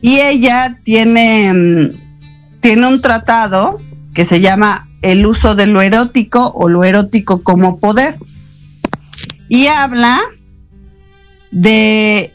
Y 0.00 0.20
ella 0.20 0.78
tiene, 0.84 1.52
mm, 1.52 2.60
tiene 2.60 2.86
un 2.86 3.00
tratado 3.00 3.80
que 4.14 4.24
se 4.24 4.40
llama 4.40 4.88
El 5.02 5.26
uso 5.26 5.54
de 5.54 5.66
lo 5.66 5.82
erótico 5.82 6.52
o 6.54 6.68
lo 6.68 6.84
erótico 6.84 7.42
como 7.42 7.78
poder. 7.78 8.16
Y 9.48 9.66
habla 9.66 10.18
de 11.50 12.32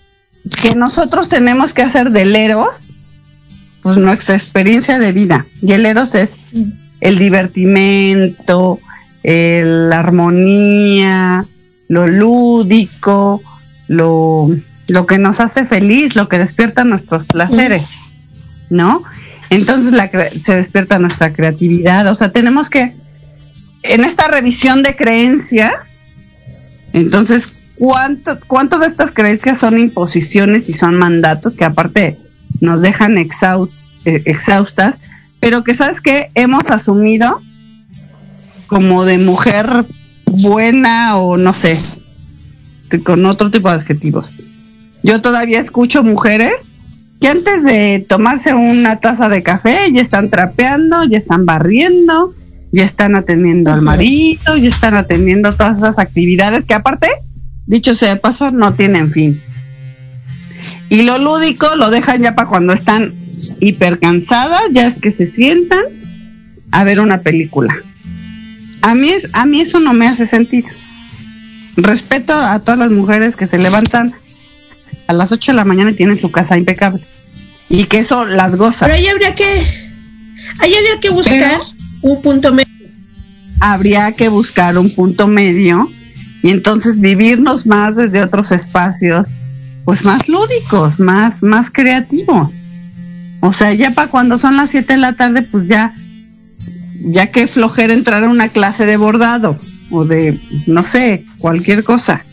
que 0.62 0.76
nosotros 0.76 1.30
tenemos 1.30 1.74
que 1.74 1.82
hacer 1.84 2.12
del 2.12 2.36
eros 2.36 2.88
pues 3.84 3.98
nuestra 3.98 4.36
experiencia 4.36 5.00
de 5.00 5.12
vida. 5.12 5.46
Y 5.62 5.72
el 5.74 5.86
eros 5.86 6.14
es 6.16 6.38
el 7.00 7.18
divertimento, 7.18 8.80
el- 9.24 9.90
la 9.90 10.00
armonía, 10.00 11.46
lo 11.88 12.08
lúdico, 12.08 13.42
lo, 13.88 14.50
lo 14.88 15.06
que 15.08 15.18
nos 15.18 15.40
hace 15.40 15.66
feliz, 15.66 16.16
lo 16.16 16.28
que 16.30 16.38
despierta 16.38 16.84
nuestros 16.84 17.26
placeres, 17.26 17.84
¿no? 18.70 19.02
Entonces 19.50 19.92
la, 19.92 20.10
se 20.42 20.56
despierta 20.56 21.00
nuestra 21.00 21.34
creatividad. 21.34 22.08
O 22.08 22.16
sea, 22.16 22.32
tenemos 22.32 22.70
que, 22.70 22.94
en 23.84 24.04
esta 24.04 24.28
revisión 24.28 24.84
de 24.84 24.96
creencias, 24.96 25.74
entonces, 26.94 27.52
¿cuánto, 27.82 28.38
¿cuánto 28.46 28.78
de 28.78 28.86
estas 28.86 29.12
creencias 29.12 29.58
son 29.58 29.76
imposiciones 29.80 30.70
y 30.70 30.74
son 30.74 31.00
mandatos 31.00 31.56
que 31.56 31.66
aparte 31.66 32.16
nos 32.60 32.84
dejan 32.84 33.18
eh, 33.18 33.28
exhaustas, 34.06 35.00
pero 35.40 35.64
que 35.64 35.74
sabes 35.74 36.00
que 36.00 36.30
hemos 36.36 36.70
asumido 36.70 37.42
como 38.68 39.04
de 39.04 39.18
mujer 39.18 39.84
buena 40.28 41.18
o 41.18 41.38
no 41.38 41.56
sé, 41.56 41.82
con 43.04 43.26
otro 43.26 43.50
tipo 43.50 43.68
de 43.70 43.78
adjetivos. 43.78 44.30
Yo 45.02 45.20
todavía 45.24 45.60
escucho 45.60 46.04
mujeres 46.04 46.54
que 47.20 47.30
antes 47.30 47.64
de 47.64 48.06
tomarse 48.08 48.54
una 48.54 49.00
taza 49.00 49.28
de 49.28 49.42
café 49.42 49.76
ya 49.92 50.02
están 50.04 50.30
trapeando, 50.30 51.04
ya 51.06 51.18
están 51.18 51.48
barriendo, 51.48 52.36
ya 52.72 52.84
están 52.84 53.16
atendiendo 53.16 53.74
al 53.74 53.82
marido, 53.82 54.56
ya 54.56 54.70
están 54.70 54.94
atendiendo 54.94 55.56
todas 55.56 55.80
esas 55.80 55.98
actividades 55.98 56.68
que 56.68 56.76
aparte, 56.76 57.08
dicho 57.66 57.96
sea 57.96 58.10
de 58.10 58.20
paso, 58.20 58.52
no 58.52 58.74
tienen 58.74 59.12
fin. 59.12 59.42
Y 60.90 61.04
lo 61.04 61.18
lúdico 61.18 61.76
lo 61.76 61.90
dejan 61.90 62.22
ya 62.22 62.36
para 62.36 62.50
cuando 62.50 62.74
están 62.74 63.14
hiper 63.60 64.00
cansadas, 64.00 64.62
ya 64.72 64.86
es 64.86 65.00
que 65.00 65.12
se 65.12 65.26
sientan 65.26 65.84
a 66.72 66.84
ver 66.84 67.00
una 67.00 67.20
película. 67.22 67.76
A 68.82 68.96
mí, 68.96 69.10
es, 69.10 69.30
a 69.34 69.46
mí 69.46 69.62
eso 69.62 69.80
no 69.80 69.94
me 69.94 70.08
hace 70.08 70.28
sentido. 70.28 70.68
Respeto 71.78 72.34
a 72.34 72.60
todas 72.60 72.80
las 72.80 72.90
mujeres 72.90 73.36
que 73.36 73.48
se 73.48 73.58
levantan 73.58 74.14
a 75.08 75.14
las 75.14 75.32
8 75.32 75.52
de 75.52 75.56
la 75.56 75.66
mañana 75.66 75.92
y 75.92 75.96
tienen 75.96 76.20
su 76.20 76.32
casa 76.32 76.58
impecable. 76.58 77.02
Y 77.70 77.86
que 77.86 78.00
eso 78.00 78.26
las 78.26 78.56
goza. 78.58 78.86
Pero 78.86 78.98
ahí 78.98 79.08
habría 79.08 79.34
que, 79.34 79.46
ahí 80.60 80.74
habría 80.74 81.00
que 81.00 81.10
buscar 81.10 81.40
Pero- 81.40 81.66
un 82.02 82.22
punto 82.22 82.54
medio. 82.54 82.68
Habría 83.60 84.12
que 84.14 84.28
buscar 84.30 84.78
un 84.78 84.94
punto 84.94 85.28
medio 85.28 85.90
y 86.44 86.50
entonces 86.50 87.00
vivirnos 87.00 87.66
más 87.66 87.96
desde 87.96 88.24
otros 88.24 88.52
espacios, 88.52 89.30
pues 89.86 90.04
más 90.04 90.28
lúdicos, 90.28 91.00
más, 91.00 91.44
más 91.44 91.70
creativos. 91.70 92.50
O 93.42 93.54
sea, 93.54 93.74
ya 93.74 93.92
para 93.92 94.10
cuando 94.10 94.38
son 94.38 94.58
las 94.58 94.70
7 94.70 94.94
de 94.94 95.00
la 95.00 95.14
tarde, 95.14 95.42
pues 95.44 95.68
ya, 95.68 95.94
ya 97.06 97.28
que 97.28 97.48
flojera 97.48 97.94
entrar 97.94 98.24
a 98.24 98.30
una 98.30 98.50
clase 98.50 98.86
de 98.86 98.98
bordado 98.98 99.60
o 99.90 100.06
de, 100.06 100.38
no 100.68 100.84
sé, 100.84 101.24
cualquier 101.38 101.84
cosa. 101.84 102.24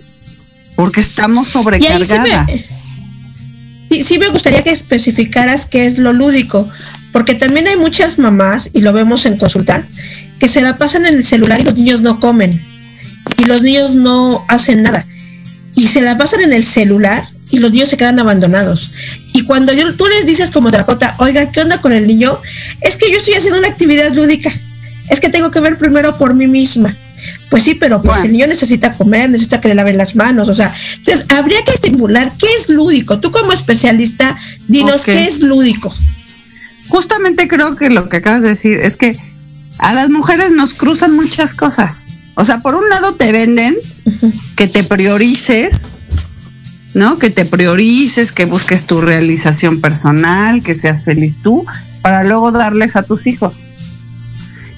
Porque 0.77 1.01
estamos 1.01 1.51
sobrecargadas. 1.51 2.51
sí, 3.91 4.03
sí 4.03 4.19
me 4.19 4.29
gustaría 4.29 4.63
que 4.63 4.71
especificaras 4.71 5.67
qué 5.67 5.87
es 5.87 5.99
lo 5.99 6.13
lúdico, 6.13 6.69
porque 7.13 7.35
también 7.35 7.67
hay 7.67 7.77
muchas 7.77 8.19
mamás, 8.19 8.71
y 8.73 8.83
lo 8.83 8.93
vemos 8.93 9.27
en 9.27 9.39
consulta, 9.39 9.85
que 10.39 10.47
se 10.47 10.61
la 10.61 10.77
pasan 10.77 11.07
en 11.07 11.15
el 11.17 11.25
celular 11.25 11.61
y 11.61 11.65
los 11.65 11.75
niños 11.75 12.01
no 12.01 12.21
comen, 12.21 12.61
y 13.39 13.45
los 13.45 13.63
niños 13.63 13.95
no 13.95 14.45
hacen 14.49 14.83
nada, 14.83 15.07
y 15.75 15.87
se 15.87 16.03
la 16.03 16.19
pasan 16.19 16.41
en 16.43 16.53
el 16.53 16.65
celular 16.65 17.27
y 17.51 17.59
los 17.61 17.73
niños 17.73 17.89
se 17.89 17.97
quedan 17.97 18.19
abandonados. 18.19 18.91
Y 19.33 19.45
cuando 19.45 19.73
yo, 19.73 19.95
tú 19.97 20.07
les 20.07 20.27
dices 20.27 20.51
como 20.51 20.71
terapeuta, 20.71 21.15
oiga, 21.19 21.51
¿qué 21.51 21.61
onda 21.63 21.81
con 21.81 21.93
el 21.93 22.07
niño? 22.07 22.39
Es 22.83 22.97
que 22.97 23.11
yo 23.11 23.17
estoy 23.17 23.35
haciendo 23.35 23.59
una 23.59 23.69
actividad 23.69 24.13
lúdica, 24.13 24.51
es 25.09 25.21
que 25.21 25.31
tengo 25.31 25.51
que 25.51 25.61
ver 25.61 25.79
primero 25.79 26.17
por 26.19 26.35
mí 26.35 26.47
misma. 26.47 26.95
Pues 27.51 27.63
sí, 27.63 27.75
pero 27.75 28.03
pues 28.03 28.17
Bueno. 28.19 28.25
el 28.27 28.33
niño 28.33 28.47
necesita 28.47 28.93
comer, 28.93 29.31
necesita 29.31 29.61
que 29.61 29.69
le 29.69 29.75
laven 29.75 29.97
las 29.97 30.15
manos, 30.15 30.49
o 30.51 30.55
sea, 30.55 30.75
entonces 30.97 31.25
habría 31.31 31.65
que 31.65 31.73
estimular 31.73 32.31
qué 32.39 32.47
es 32.59 32.69
lúdico. 32.69 33.19
Tú 33.19 33.31
como 33.31 33.53
especialista, 33.53 34.37
dinos 34.69 35.05
qué 35.05 35.25
es 35.25 35.41
lúdico. 35.41 35.95
justamente 36.89 37.49
creo 37.49 37.77
que 37.77 37.91
lo 37.91 38.09
que 38.09 38.19
acabas 38.19 38.43
de 38.43 38.51
decir 38.51 38.79
es 38.81 38.97
que 38.97 39.17
a 39.79 39.95
las 39.95 40.11
mujeres 40.11 40.53
nos 40.53 40.75
cruzan 40.75 41.15
muchas 41.15 41.55
cosas. 41.55 42.01
O 42.39 42.45
sea, 42.45 42.61
por 42.61 42.77
un 42.77 42.89
lado 42.89 43.15
te 43.15 43.33
venden 43.33 43.77
que 44.55 44.69
te 44.69 44.85
priorices, 44.85 45.81
¿no? 46.95 47.19
Que 47.19 47.31
te 47.31 47.45
priorices, 47.45 48.31
que 48.31 48.45
busques 48.45 48.87
tu 48.87 49.01
realización 49.01 49.81
personal, 49.81 50.63
que 50.63 50.79
seas 50.79 51.03
feliz 51.03 51.35
tú, 51.43 51.67
para 52.01 52.23
luego 52.23 52.53
darles 52.53 52.95
a 52.95 53.03
tus 53.03 53.27
hijos. 53.27 53.55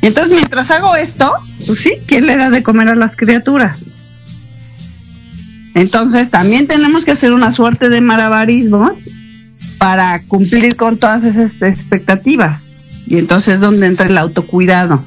Y 0.01 0.07
entonces 0.07 0.33
mientras 0.33 0.71
hago 0.71 0.97
esto, 0.97 1.31
pues 1.67 1.81
sí, 1.81 1.93
¿quién 2.07 2.27
le 2.27 2.39
da 2.39 2.49
de 2.49 2.63
comer 2.63 2.89
a 2.89 2.95
las 2.95 3.15
criaturas? 3.15 3.83
Entonces 5.75 6.31
también 6.31 6.67
tenemos 6.67 7.05
que 7.05 7.11
hacer 7.11 7.31
una 7.31 7.51
suerte 7.51 7.91
de 7.91 8.01
malabarismo 8.01 8.91
para 9.77 10.23
cumplir 10.23 10.77
con 10.77 10.97
todas 10.99 11.25
esas 11.25 11.61
expectativas. 11.61 12.65
Y 13.07 13.19
entonces 13.19 13.57
es 13.57 13.61
donde 13.61 13.87
entra 13.87 14.07
el 14.07 14.17
autocuidado. 14.17 15.05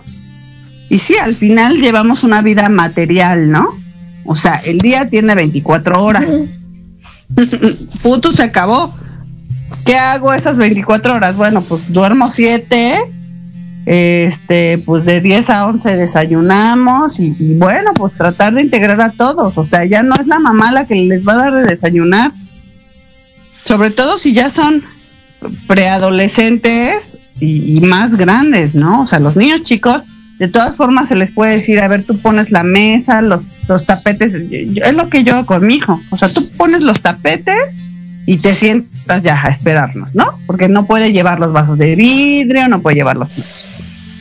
Y 0.89 0.99
sí, 0.99 1.15
al 1.17 1.35
final 1.35 1.77
llevamos 1.77 2.23
una 2.23 2.41
vida 2.41 2.69
material, 2.69 3.49
¿no? 3.49 3.67
O 4.25 4.35
sea, 4.35 4.55
el 4.65 4.79
día 4.79 5.09
tiene 5.09 5.35
24 5.35 6.03
horas. 6.03 6.33
Puto, 8.01 8.31
se 8.31 8.43
acabó. 8.43 8.93
¿Qué 9.85 9.97
hago 9.97 10.33
esas 10.33 10.57
24 10.57 11.15
horas? 11.15 11.35
Bueno, 11.35 11.61
pues 11.61 11.91
duermo 11.91 12.29
7, 12.29 12.95
este, 13.85 14.77
pues 14.85 15.03
de 15.03 15.19
10 15.19 15.49
a 15.49 15.65
11 15.67 15.97
desayunamos 15.97 17.19
y, 17.19 17.35
y 17.37 17.55
bueno, 17.55 17.93
pues 17.93 18.13
tratar 18.13 18.53
de 18.53 18.61
integrar 18.61 19.01
a 19.01 19.09
todos. 19.09 19.57
O 19.57 19.65
sea, 19.65 19.85
ya 19.85 20.03
no 20.03 20.15
es 20.15 20.27
la 20.27 20.39
mamá 20.39 20.71
la 20.71 20.85
que 20.85 20.95
les 20.95 21.27
va 21.27 21.33
a 21.33 21.37
dar 21.37 21.53
de 21.53 21.63
desayunar. 21.63 22.31
Sobre 23.65 23.91
todo 23.91 24.17
si 24.17 24.33
ya 24.33 24.49
son 24.49 24.83
preadolescentes 25.67 27.17
y, 27.39 27.77
y 27.77 27.81
más 27.81 28.15
grandes, 28.15 28.75
¿no? 28.75 29.01
O 29.01 29.07
sea, 29.07 29.19
los 29.19 29.35
niños 29.35 29.63
chicos, 29.63 30.03
de 30.39 30.47
todas 30.47 30.75
formas 30.75 31.09
se 31.09 31.15
les 31.15 31.31
puede 31.31 31.55
decir, 31.55 31.79
a 31.79 31.87
ver, 31.87 32.03
tú 32.03 32.17
pones 32.19 32.51
la 32.51 32.63
mesa, 32.63 33.21
los, 33.21 33.43
los 33.67 33.85
tapetes, 33.85 34.33
yo- 34.49 34.83
es 34.83 34.95
lo 34.95 35.09
que 35.09 35.23
yo 35.23 35.35
hago 35.35 35.45
con 35.45 35.65
mi 35.65 35.75
hijo. 35.75 35.99
O 36.09 36.17
sea, 36.17 36.27
tú 36.29 36.49
pones 36.57 36.81
los 36.81 37.01
tapetes 37.01 37.75
y 38.25 38.37
te 38.37 38.53
sientas 38.53 39.23
ya 39.23 39.41
a 39.41 39.49
esperarnos, 39.49 40.13
¿no? 40.15 40.25
Porque 40.47 40.67
no 40.69 40.85
puede 40.85 41.11
llevar 41.11 41.39
los 41.39 41.53
vasos 41.53 41.77
de 41.77 41.95
vidrio, 41.95 42.67
no 42.67 42.81
puede 42.81 42.95
llevar 42.97 43.17
los... 43.17 43.29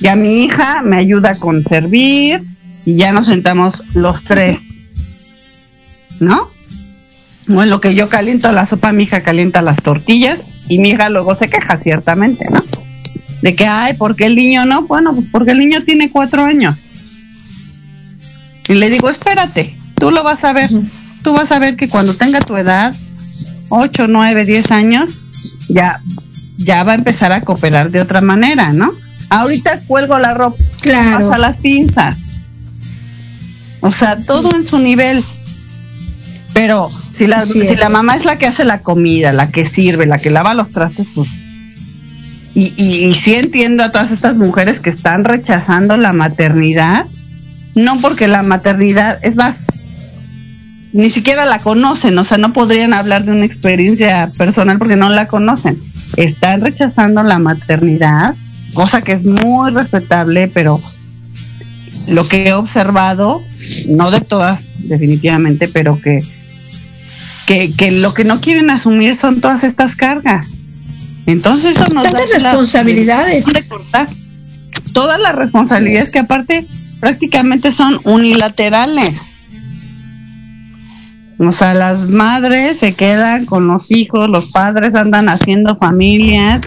Y 0.01 0.09
a 0.09 0.16
mi 0.16 0.44
hija 0.44 0.82
me 0.82 0.97
ayuda 0.97 1.34
con 1.39 1.62
servir 1.64 2.43
y 2.84 2.97
ya 2.97 3.12
nos 3.12 3.26
sentamos 3.26 3.82
los 3.94 4.24
tres, 4.24 4.62
¿no? 6.20 6.48
O 7.48 7.62
en 7.62 7.70
lo 7.70 7.80
que 7.80 7.94
yo 7.94 8.09
caliento 8.09 8.51
la 8.52 8.66
sopa, 8.66 8.93
mi 8.93 9.05
hija 9.05 9.22
calienta 9.22 9.62
las 9.62 9.78
tortillas 9.82 10.44
y 10.68 10.78
mi 10.78 10.90
hija 10.90 11.09
luego 11.09 11.34
se 11.34 11.48
queja, 11.48 11.76
ciertamente, 11.76 12.47
¿no? 12.51 12.62
De 13.43 13.55
que, 13.55 13.66
ay, 13.66 13.94
¿por 13.94 14.14
qué 14.16 14.27
el 14.27 14.36
niño 14.36 14.64
no? 14.66 14.82
Bueno, 14.82 15.12
pues 15.12 15.28
porque 15.31 15.51
el 15.51 15.59
niño 15.59 15.82
tiene 15.82 16.10
cuatro 16.10 16.44
años. 16.44 16.77
Y 18.69 18.74
le 18.74 18.89
digo, 18.89 19.10
espérate, 19.10 19.77
tú 19.97 20.10
lo 20.10 20.23
vas 20.23 20.44
a 20.44 20.52
ver. 20.52 20.70
Tú 21.23 21.32
vas 21.32 21.52
a 21.52 21.59
ver 21.59 21.77
que 21.77 21.89
cuando 21.89 22.14
tenga 22.14 22.40
tu 22.40 22.56
edad, 22.56 22.94
ocho, 23.69 24.06
nueve, 24.09 24.44
diez 24.44 24.70
años, 24.70 25.10
ya, 25.69 26.01
ya 26.59 26.82
va 26.85 26.93
a 26.93 26.97
empezar 26.97 27.32
a 27.32 27.40
cooperar 27.43 27.90
de 27.90 28.01
otra 28.01 28.20
manera, 28.20 28.73
¿no? 28.73 28.93
Ahorita 29.28 29.81
cuelgo 29.86 30.19
la 30.19 30.35
ropa, 30.35 30.56
Claro. 30.81 31.28
pasa 31.28 31.39
las 31.39 31.56
pinzas. 31.56 32.16
O 33.81 33.90
sea, 33.90 34.16
todo 34.24 34.55
en 34.55 34.66
su 34.66 34.78
nivel. 34.78 35.23
Pero 36.55 36.89
si 36.90 37.27
la, 37.27 37.44
si 37.44 37.74
la 37.77 37.89
mamá 37.89 38.14
es 38.14 38.24
la 38.24 38.36
que 38.39 38.47
hace 38.47 38.64
la 38.64 38.82
comida, 38.82 39.32
la 39.32 39.51
que 39.51 39.64
sirve, 39.64 40.06
la 40.06 40.19
que 40.19 40.31
lava 40.31 40.55
los 40.55 40.70
trastes, 40.70 41.06
pues. 41.14 41.28
Y, 42.54 42.74
y, 42.76 43.14
sí 43.14 43.34
entiendo 43.34 43.82
a 43.82 43.90
todas 43.90 44.10
estas 44.10 44.36
mujeres 44.36 44.80
que 44.80 44.90
están 44.90 45.24
rechazando 45.24 45.96
la 45.96 46.12
maternidad, 46.12 47.06
no 47.74 47.98
porque 48.00 48.28
la 48.28 48.42
maternidad, 48.42 49.18
es 49.22 49.36
más, 49.36 49.62
ni 50.92 51.08
siquiera 51.08 51.46
la 51.46 51.58
conocen, 51.58 52.18
o 52.18 52.24
sea, 52.24 52.36
no 52.36 52.52
podrían 52.52 52.92
hablar 52.92 53.24
de 53.24 53.32
una 53.32 53.46
experiencia 53.46 54.30
personal 54.36 54.78
porque 54.78 54.96
no 54.96 55.08
la 55.08 55.26
conocen. 55.26 55.80
Están 56.16 56.60
rechazando 56.60 57.22
la 57.22 57.38
maternidad, 57.38 58.34
cosa 58.74 59.00
que 59.00 59.12
es 59.12 59.24
muy 59.24 59.70
respetable, 59.70 60.48
pero 60.48 60.78
lo 62.08 62.28
que 62.28 62.48
he 62.48 62.52
observado, 62.52 63.42
no 63.88 64.10
de 64.10 64.20
todas 64.20 64.88
definitivamente, 64.88 65.68
pero 65.68 65.98
que, 65.98 66.22
que 67.46 67.90
lo 67.92 68.12
que 68.12 68.24
no 68.24 68.40
quieren 68.40 68.70
asumir 68.70 69.14
son 69.14 69.40
todas 69.40 69.64
estas 69.64 69.96
cargas. 69.96 70.48
Entonces 71.26 71.76
eso 71.76 71.92
nos 71.94 72.04
Tantas 72.04 72.30
da 72.30 72.38
la- 72.38 72.50
responsabilidades. 72.50 73.46
de 73.46 73.68
cortar 73.68 74.08
todas 74.92 75.20
las 75.20 75.34
responsabilidades 75.34 76.10
que 76.10 76.18
aparte 76.18 76.66
prácticamente 77.00 77.70
son 77.72 77.98
unilaterales. 78.04 79.28
O 81.38 81.50
sea, 81.50 81.74
las 81.74 82.08
madres 82.08 82.78
se 82.78 82.94
quedan 82.94 83.46
con 83.46 83.66
los 83.66 83.90
hijos, 83.90 84.28
los 84.28 84.52
padres 84.52 84.94
andan 84.94 85.28
haciendo 85.28 85.76
familias, 85.76 86.62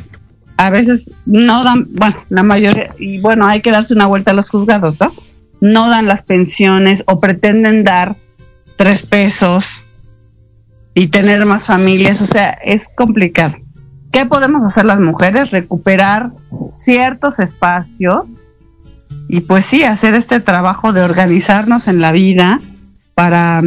a 0.58 0.70
veces 0.70 1.12
no 1.26 1.64
dan, 1.64 1.86
bueno, 1.92 2.16
la 2.30 2.44
mayoría, 2.44 2.90
y 3.00 3.20
bueno, 3.20 3.48
hay 3.48 3.62
que 3.62 3.72
darse 3.72 3.94
una 3.94 4.06
vuelta 4.08 4.32
a 4.32 4.34
los 4.34 4.50
juzgados, 4.50 4.96
¿no? 5.00 5.14
No 5.62 5.90
dan 5.90 6.08
las 6.08 6.24
pensiones 6.24 7.04
o 7.08 7.20
pretenden 7.20 7.84
dar 7.86 8.16
tres 8.76 9.06
pesos 9.06 9.86
y 10.94 11.08
tener 11.08 11.46
más 11.46 11.66
familias, 11.68 12.22
o 12.22 12.26
sea, 12.26 12.50
es 12.50 12.90
complicado. 12.94 13.56
¿Qué 14.16 14.26
podemos 14.26 14.64
hacer 14.64 14.86
las 14.86 15.02
mujeres? 15.02 15.52
Recuperar 15.52 16.32
ciertos 16.74 17.40
espacios 17.40 18.24
y 19.28 19.42
pues 19.42 19.66
sí, 19.66 19.84
hacer 19.84 20.16
este 20.16 20.40
trabajo 20.40 20.94
de 20.94 21.02
organizarnos 21.02 21.90
en 21.90 22.00
la 22.00 22.14
vida 22.14 22.62
para, 23.14 23.62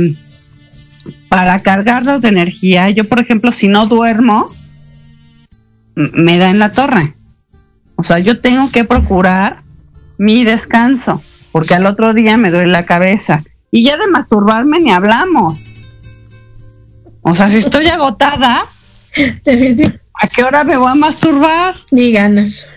para 1.28 1.58
cargarnos 1.58 2.22
de 2.22 2.28
energía. 2.28 2.88
Yo, 2.88 3.06
por 3.06 3.18
ejemplo, 3.18 3.52
si 3.52 3.68
no 3.68 3.84
duermo, 3.84 4.48
me 5.94 6.38
da 6.38 6.48
en 6.48 6.60
la 6.60 6.70
torre. 6.70 7.12
O 7.96 8.02
sea, 8.02 8.18
yo 8.18 8.40
tengo 8.40 8.70
que 8.70 8.84
procurar 8.84 9.60
mi 10.16 10.44
descanso, 10.44 11.22
porque 11.52 11.74
al 11.74 11.84
otro 11.84 12.14
día 12.14 12.38
me 12.38 12.50
duele 12.50 12.72
la 12.72 12.86
cabeza. 12.86 13.44
Y 13.70 13.84
ya 13.84 13.98
de 13.98 14.06
masturbarme 14.06 14.80
ni 14.80 14.92
hablamos. 14.92 15.58
O 17.20 17.34
sea, 17.34 17.50
si 17.50 17.58
estoy 17.58 17.88
agotada. 17.88 18.64
¿a 20.18 20.28
qué 20.28 20.42
hora 20.42 20.64
me 20.64 20.76
voy 20.76 20.90
a 20.90 20.94
masturbar? 20.94 21.76
Ni 21.90 22.12
ganas. 22.12 22.68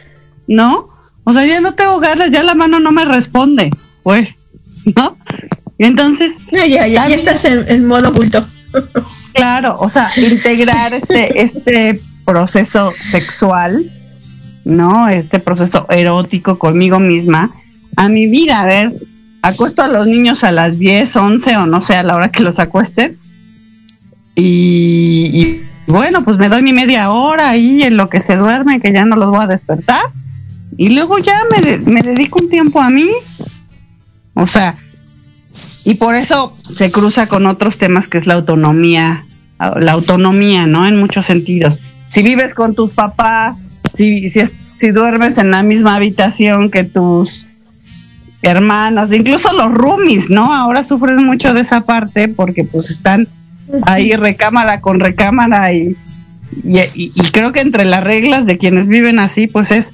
¿No? 0.48 0.90
O 1.24 1.34
sea, 1.34 1.46
ya 1.46 1.62
no 1.62 1.74
tengo 1.74 2.00
ganas, 2.00 2.32
ya 2.32 2.44
la 2.44 2.56
mano 2.56 2.80
no 2.80 2.92
me 2.92 3.06
responde, 3.06 3.72
pues, 4.04 4.40
¿no? 4.96 5.18
Y 5.78 5.86
entonces, 5.86 6.34
No, 6.52 6.66
ya, 6.66 6.88
ya, 6.88 7.08
ya 7.08 7.16
estás 7.16 7.46
en, 7.46 7.66
en 7.68 7.88
modo 7.88 8.10
oculto. 8.10 8.46
claro, 9.34 9.78
o 9.80 9.90
sea, 9.90 10.12
integrar 10.18 10.94
este, 10.94 11.42
este 11.42 12.02
proceso 12.26 12.94
sexual, 13.00 13.84
¿no? 14.66 15.10
Este 15.10 15.40
proceso 15.40 15.86
erótico 15.90 16.58
conmigo 16.60 17.00
misma 17.00 17.52
a 17.96 18.10
mi 18.10 18.30
vida. 18.30 18.60
A 18.60 18.66
ver, 18.66 18.94
acuesto 19.42 19.84
a 19.84 19.88
los 19.88 20.08
niños 20.08 20.44
a 20.44 20.52
las 20.52 20.80
10, 20.80 21.16
11 21.16 21.58
o 21.58 21.66
no 21.66 21.82
sé, 21.82 21.96
a 21.96 22.04
la 22.04 22.16
hora 22.16 22.30
que 22.30 22.44
los 22.44 22.60
acuesten. 22.60 23.18
Y, 24.36 25.30
y 25.34 25.71
bueno, 25.88 26.24
pues 26.24 26.38
me 26.38 26.50
doy 26.50 26.62
mi 26.62 26.74
media 26.74 27.12
hora 27.12 27.50
ahí 27.50 27.84
en 27.84 27.98
lo 27.98 28.10
que 28.10 28.22
se 28.22 28.36
duerme, 28.36 28.80
que 28.80 28.94
ya 28.94 29.06
no 29.06 29.16
los 29.16 29.30
voy 29.30 29.44
a 29.44 29.48
despertar. 29.48 30.04
Y 30.78 30.90
luego 30.90 31.18
ya 31.20 31.42
me, 31.52 31.80
me 31.80 32.02
dedico 32.02 32.40
un 32.42 32.50
tiempo 32.50 32.82
a 32.82 32.90
mí. 32.90 33.10
O 34.34 34.48
sea, 34.48 34.76
y 35.86 35.96
por 35.96 36.16
eso 36.16 36.54
se 36.56 36.92
cruza 36.92 37.28
con 37.28 37.46
otros 37.46 37.78
temas 37.78 38.08
que 38.08 38.18
es 38.18 38.28
la 38.28 38.36
autonomía, 38.36 39.26
la 39.80 39.92
autonomía, 39.92 40.68
¿no? 40.68 40.88
En 40.88 41.00
muchos 41.00 41.26
sentidos. 41.26 41.80
Si 42.08 42.24
vives 42.24 42.54
con 42.54 42.76
tus 42.76 42.92
papás, 42.92 43.58
si, 43.94 44.30
si, 44.30 44.42
si 44.76 44.92
duermes 44.92 45.38
en 45.38 45.52
la 45.52 45.64
misma 45.64 45.96
habitación 45.96 46.70
que 46.72 46.84
tus 46.84 47.48
hermanos, 48.42 49.14
incluso 49.14 49.54
los 49.54 49.72
roomies, 49.72 50.30
¿no? 50.30 50.54
Ahora 50.54 50.84
sufren 50.84 51.24
mucho 51.26 51.54
de 51.54 51.62
esa 51.62 51.82
parte 51.82 52.28
porque 52.28 52.64
pues 52.64 52.90
están 52.90 53.28
ahí 53.84 54.16
recámara 54.16 54.82
con 54.82 55.00
recámara 55.00 55.74
y, 55.74 55.96
y, 56.64 56.80
y- 56.80 57.12
y 57.16 57.32
creo 57.32 57.52
que 57.52 57.62
entre 57.62 57.86
las 57.86 58.04
reglas 58.04 58.46
de 58.46 58.58
quienes 58.58 58.88
viven 58.88 59.20
así, 59.20 59.48
pues 59.48 59.72
es, 59.72 59.94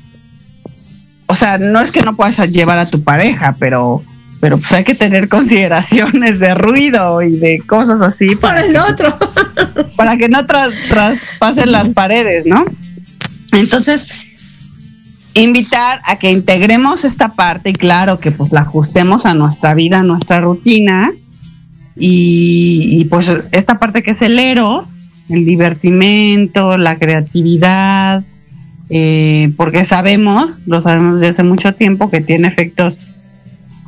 o 1.27 1.35
sea, 1.35 1.57
no 1.57 1.81
es 1.81 1.91
que 1.91 2.01
no 2.01 2.15
puedas 2.15 2.39
llevar 2.51 2.79
a 2.79 2.89
tu 2.89 3.03
pareja, 3.03 3.55
pero 3.59 4.03
pero 4.39 4.59
pues 4.59 4.71
hay 4.73 4.83
que 4.83 4.93
tener 4.93 5.29
consideraciones 5.29 6.39
de 6.39 6.53
ruido 6.53 7.21
y 7.23 7.37
de 7.37 7.59
cosas 7.65 8.01
así 8.01 8.35
Para 8.35 8.61
para, 8.61 8.67
el 8.67 8.77
otro. 8.77 9.17
para 9.95 10.15
que 10.17 10.29
no 10.29 10.45
tras, 10.45 10.69
traspasen 10.87 11.71
las 11.71 11.89
paredes, 11.89 12.45
¿no? 12.45 12.63
Entonces, 13.53 14.27
invitar 15.33 16.01
a 16.05 16.17
que 16.17 16.31
integremos 16.31 17.03
esta 17.05 17.29
parte 17.29 17.69
y 17.69 17.73
claro 17.73 18.19
que 18.19 18.31
pues 18.31 18.51
la 18.51 18.61
ajustemos 18.61 19.25
a 19.25 19.33
nuestra 19.33 19.73
vida, 19.73 19.99
a 19.99 20.03
nuestra 20.03 20.41
rutina 20.41 21.11
y, 21.99 23.05
pues 23.05 23.31
esta 23.51 23.79
parte 23.79 24.03
que 24.03 24.11
es 24.11 24.21
el 24.21 24.37
eros, 24.37 24.85
el 25.29 25.45
divertimento, 25.45 26.77
la 26.77 26.97
creatividad, 26.97 28.23
eh, 28.89 29.51
porque 29.57 29.83
sabemos, 29.83 30.61
lo 30.65 30.81
sabemos 30.81 31.15
desde 31.15 31.29
hace 31.29 31.43
mucho 31.43 31.73
tiempo, 31.73 32.09
que 32.09 32.21
tiene 32.21 32.47
efectos 32.47 32.99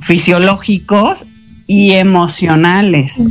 fisiológicos 0.02 1.26
y 1.68 1.92
emocionales. 1.92 3.24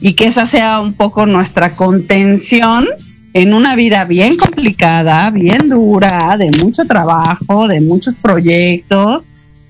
Y 0.00 0.14
que 0.14 0.26
esa 0.26 0.46
sea 0.46 0.80
un 0.80 0.94
poco 0.94 1.26
nuestra 1.26 1.74
contención 1.74 2.86
en 3.34 3.52
una 3.52 3.76
vida 3.76 4.04
bien 4.04 4.36
complicada, 4.36 5.30
bien 5.30 5.68
dura, 5.68 6.36
de 6.38 6.50
mucho 6.62 6.84
trabajo, 6.84 7.68
de 7.68 7.80
muchos 7.80 8.14
proyectos, 8.16 9.24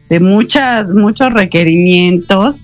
de 0.09 0.20
muchas, 0.20 0.89
muchos 0.89 1.32
requerimientos 1.32 2.61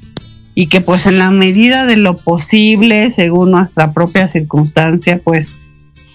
y 0.61 0.67
que 0.67 0.83
pues 0.83 1.07
en 1.07 1.17
la 1.17 1.31
medida 1.31 1.87
de 1.87 1.97
lo 1.97 2.19
posible, 2.19 3.11
según 3.11 3.51
nuestra 3.51 3.95
propia 3.95 4.29
circunstancia, 4.29 5.19
pues 5.25 5.53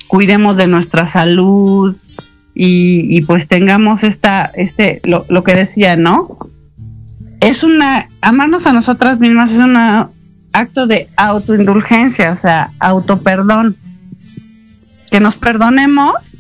cuidemos 0.06 0.56
de 0.56 0.68
nuestra 0.68 1.08
salud 1.08 1.98
y, 2.54 3.22
pues 3.22 3.48
tengamos 3.48 4.04
esta, 4.04 4.46
este, 4.54 5.02
lo, 5.04 5.26
lo 5.30 5.44
que 5.44 5.56
decía, 5.56 5.98
¿no? 5.98 6.38
Es 7.42 7.64
una, 7.64 8.08
amarnos 8.22 8.68
a 8.68 8.74
nosotras 8.74 9.20
mismas 9.20 9.52
es 9.52 9.58
un 9.58 9.78
acto 10.54 10.86
de 10.86 11.10
autoindulgencia, 11.18 12.32
o 12.32 12.36
sea, 12.36 12.70
autoperdón. 12.78 13.76
Que 15.10 15.20
nos 15.22 15.34
perdonemos 15.34 16.38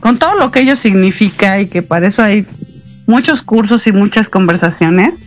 con 0.00 0.18
todo 0.18 0.34
lo 0.34 0.50
que 0.50 0.60
ello 0.60 0.76
significa 0.76 1.58
y 1.58 1.68
que 1.68 1.80
para 1.80 2.08
eso 2.08 2.22
hay 2.22 2.46
muchos 3.06 3.40
cursos 3.40 3.86
y 3.86 3.92
muchas 3.92 4.28
conversaciones. 4.28 5.22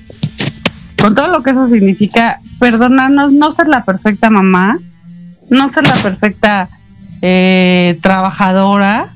Con 1.01 1.15
todo 1.15 1.27
lo 1.27 1.41
que 1.41 1.49
eso 1.49 1.67
significa, 1.67 2.39
perdonarnos, 2.59 3.33
no 3.33 3.51
ser 3.51 3.67
la 3.67 3.83
perfecta 3.83 4.29
mamá, 4.29 4.79
no 5.49 5.71
ser 5.73 5.87
la 5.87 5.95
perfecta 5.95 6.69
eh, 7.21 7.97
trabajadora, 8.01 9.09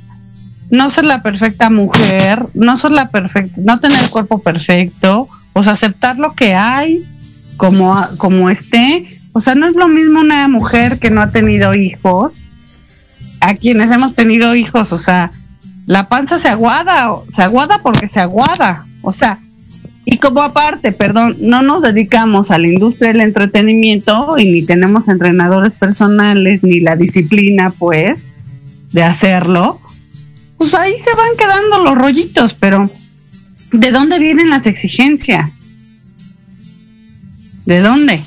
no 0.72 0.90
ser 0.90 1.06
la 1.06 1.22
perfecta 1.22 1.70
mujer, 1.70 2.45
no 2.53 2.76
ser 2.76 2.91
la 2.91 3.10
perfecta, 3.10 3.62
no 3.64 3.80
tener 3.80 4.03
el 4.03 4.10
cuerpo 4.10 4.40
perfecto, 4.40 5.30
o 5.53 5.64
sea, 5.64 5.74
aceptar 5.74 6.18
lo 6.18 6.34
que 6.34 6.56
hay 6.56 7.03
como, 7.57 7.95
como 8.18 8.49
esté. 8.49 9.07
O 9.32 9.41
sea, 9.41 9.56
no 9.56 9.68
es 9.68 9.76
lo 9.76 9.88
mismo 9.88 10.22
una 10.22 10.48
mujer 10.48 10.99
que 10.99 11.12
no 11.12 11.22
ha 11.22 11.28
tenido 11.28 11.76
hijos 11.76 12.34
a 13.41 13.53
quienes 13.56 13.91
hemos 13.91 14.16
tenido 14.16 14.56
hijos, 14.56 14.91
o 14.91 14.98
sea, 14.98 15.30
la 15.86 16.07
panza 16.07 16.40
se 16.40 16.49
aguada, 16.49 17.10
se 17.32 17.44
aguada 17.44 17.80
porque 17.84 18.07
se 18.07 18.20
aguada, 18.20 18.86
o 19.02 19.12
sea, 19.12 19.38
y 20.06 20.18
como 20.18 20.41
aparte, 20.44 20.91
perdón, 20.91 21.36
no 21.40 21.64
nos 21.64 21.82
dedicamos 21.82 22.52
a 22.52 22.60
la 22.60 22.68
industria 22.68 23.11
del 23.11 23.22
entretenimiento 23.22 24.38
y 24.38 24.52
ni 24.52 24.65
tenemos 24.65 25.07
entrenadores 25.07 25.73
personales 25.73 26.61
ni 26.64 26.80
la 26.80 26.95
disciplina, 26.95 27.72
pues, 27.72 28.19
de 28.91 29.03
hacerlo, 29.03 29.82
pues 30.57 30.73
ahí 30.76 30.94
se 30.98 31.14
van 31.15 31.30
quedando 31.38 31.84
los 31.84 31.98
rollitos, 31.98 32.53
pero 32.53 32.90
¿de 33.72 33.91
dónde 33.91 34.19
vienen 34.19 34.49
las 34.49 34.68
exigencias? 34.68 35.64
¿De 37.65 37.80
dónde? 37.80 38.22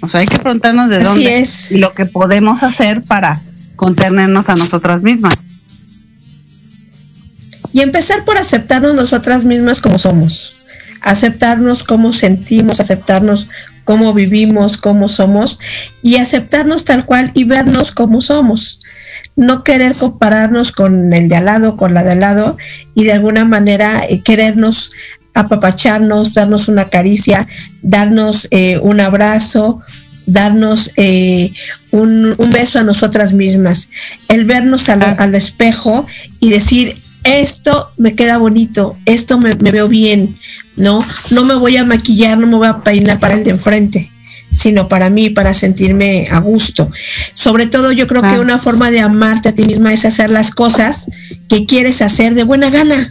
O 0.00 0.08
sea, 0.08 0.20
hay 0.20 0.26
que 0.26 0.38
preguntarnos 0.38 0.88
de 0.88 0.98
Así 0.98 1.08
dónde 1.08 1.40
es. 1.40 1.72
y 1.72 1.78
lo 1.78 1.94
que 1.94 2.06
podemos 2.06 2.62
hacer 2.62 3.02
para 3.02 3.40
contenernos 3.76 4.48
a 4.48 4.54
nosotras 4.54 5.02
mismas. 5.02 5.34
Y 7.72 7.80
empezar 7.80 8.24
por 8.24 8.38
aceptarnos 8.38 8.94
nosotras 8.94 9.42
mismas 9.44 9.80
como 9.80 9.98
somos. 9.98 10.53
Aceptarnos 11.04 11.84
cómo 11.84 12.12
sentimos, 12.14 12.80
aceptarnos 12.80 13.50
cómo 13.84 14.14
vivimos, 14.14 14.78
cómo 14.78 15.08
somos 15.08 15.58
y 16.02 16.16
aceptarnos 16.16 16.84
tal 16.84 17.04
cual 17.04 17.30
y 17.34 17.44
vernos 17.44 17.92
como 17.92 18.22
somos. 18.22 18.80
No 19.36 19.64
querer 19.64 19.94
compararnos 19.94 20.72
con 20.72 21.12
el 21.12 21.28
de 21.28 21.36
al 21.36 21.44
lado, 21.44 21.76
con 21.76 21.92
la 21.92 22.02
de 22.02 22.12
al 22.12 22.20
lado 22.20 22.56
y 22.94 23.04
de 23.04 23.12
alguna 23.12 23.44
manera 23.44 24.02
eh, 24.08 24.22
querernos 24.22 24.92
apapacharnos, 25.34 26.34
darnos 26.34 26.68
una 26.68 26.88
caricia, 26.88 27.46
darnos 27.82 28.48
eh, 28.50 28.78
un 28.78 29.00
abrazo, 29.00 29.82
darnos 30.26 30.92
eh, 30.96 31.52
un, 31.90 32.34
un 32.38 32.50
beso 32.50 32.78
a 32.78 32.84
nosotras 32.84 33.32
mismas, 33.32 33.90
el 34.28 34.46
vernos 34.46 34.88
al, 34.88 35.02
al 35.18 35.34
espejo 35.34 36.06
y 36.40 36.50
decir, 36.50 36.96
esto 37.24 37.90
me 37.96 38.14
queda 38.14 38.38
bonito, 38.38 38.96
esto 39.06 39.38
me, 39.38 39.54
me 39.56 39.70
veo 39.70 39.88
bien, 39.88 40.36
¿no? 40.76 41.04
No 41.30 41.44
me 41.44 41.54
voy 41.54 41.76
a 41.76 41.84
maquillar, 41.84 42.38
no 42.38 42.46
me 42.46 42.56
voy 42.56 42.68
a 42.68 42.78
peinar 42.82 43.18
para 43.18 43.34
el 43.34 43.44
de 43.44 43.50
enfrente, 43.50 44.10
sino 44.52 44.88
para 44.88 45.10
mí, 45.10 45.30
para 45.30 45.52
sentirme 45.54 46.28
a 46.30 46.38
gusto. 46.38 46.90
Sobre 47.32 47.66
todo 47.66 47.90
yo 47.92 48.06
creo 48.06 48.22
que 48.22 48.38
una 48.38 48.58
forma 48.58 48.90
de 48.90 49.00
amarte 49.00 49.48
a 49.48 49.54
ti 49.54 49.64
misma 49.64 49.92
es 49.92 50.04
hacer 50.04 50.30
las 50.30 50.50
cosas 50.50 51.10
que 51.48 51.66
quieres 51.66 52.02
hacer 52.02 52.34
de 52.34 52.44
buena 52.44 52.70
gana. 52.70 53.10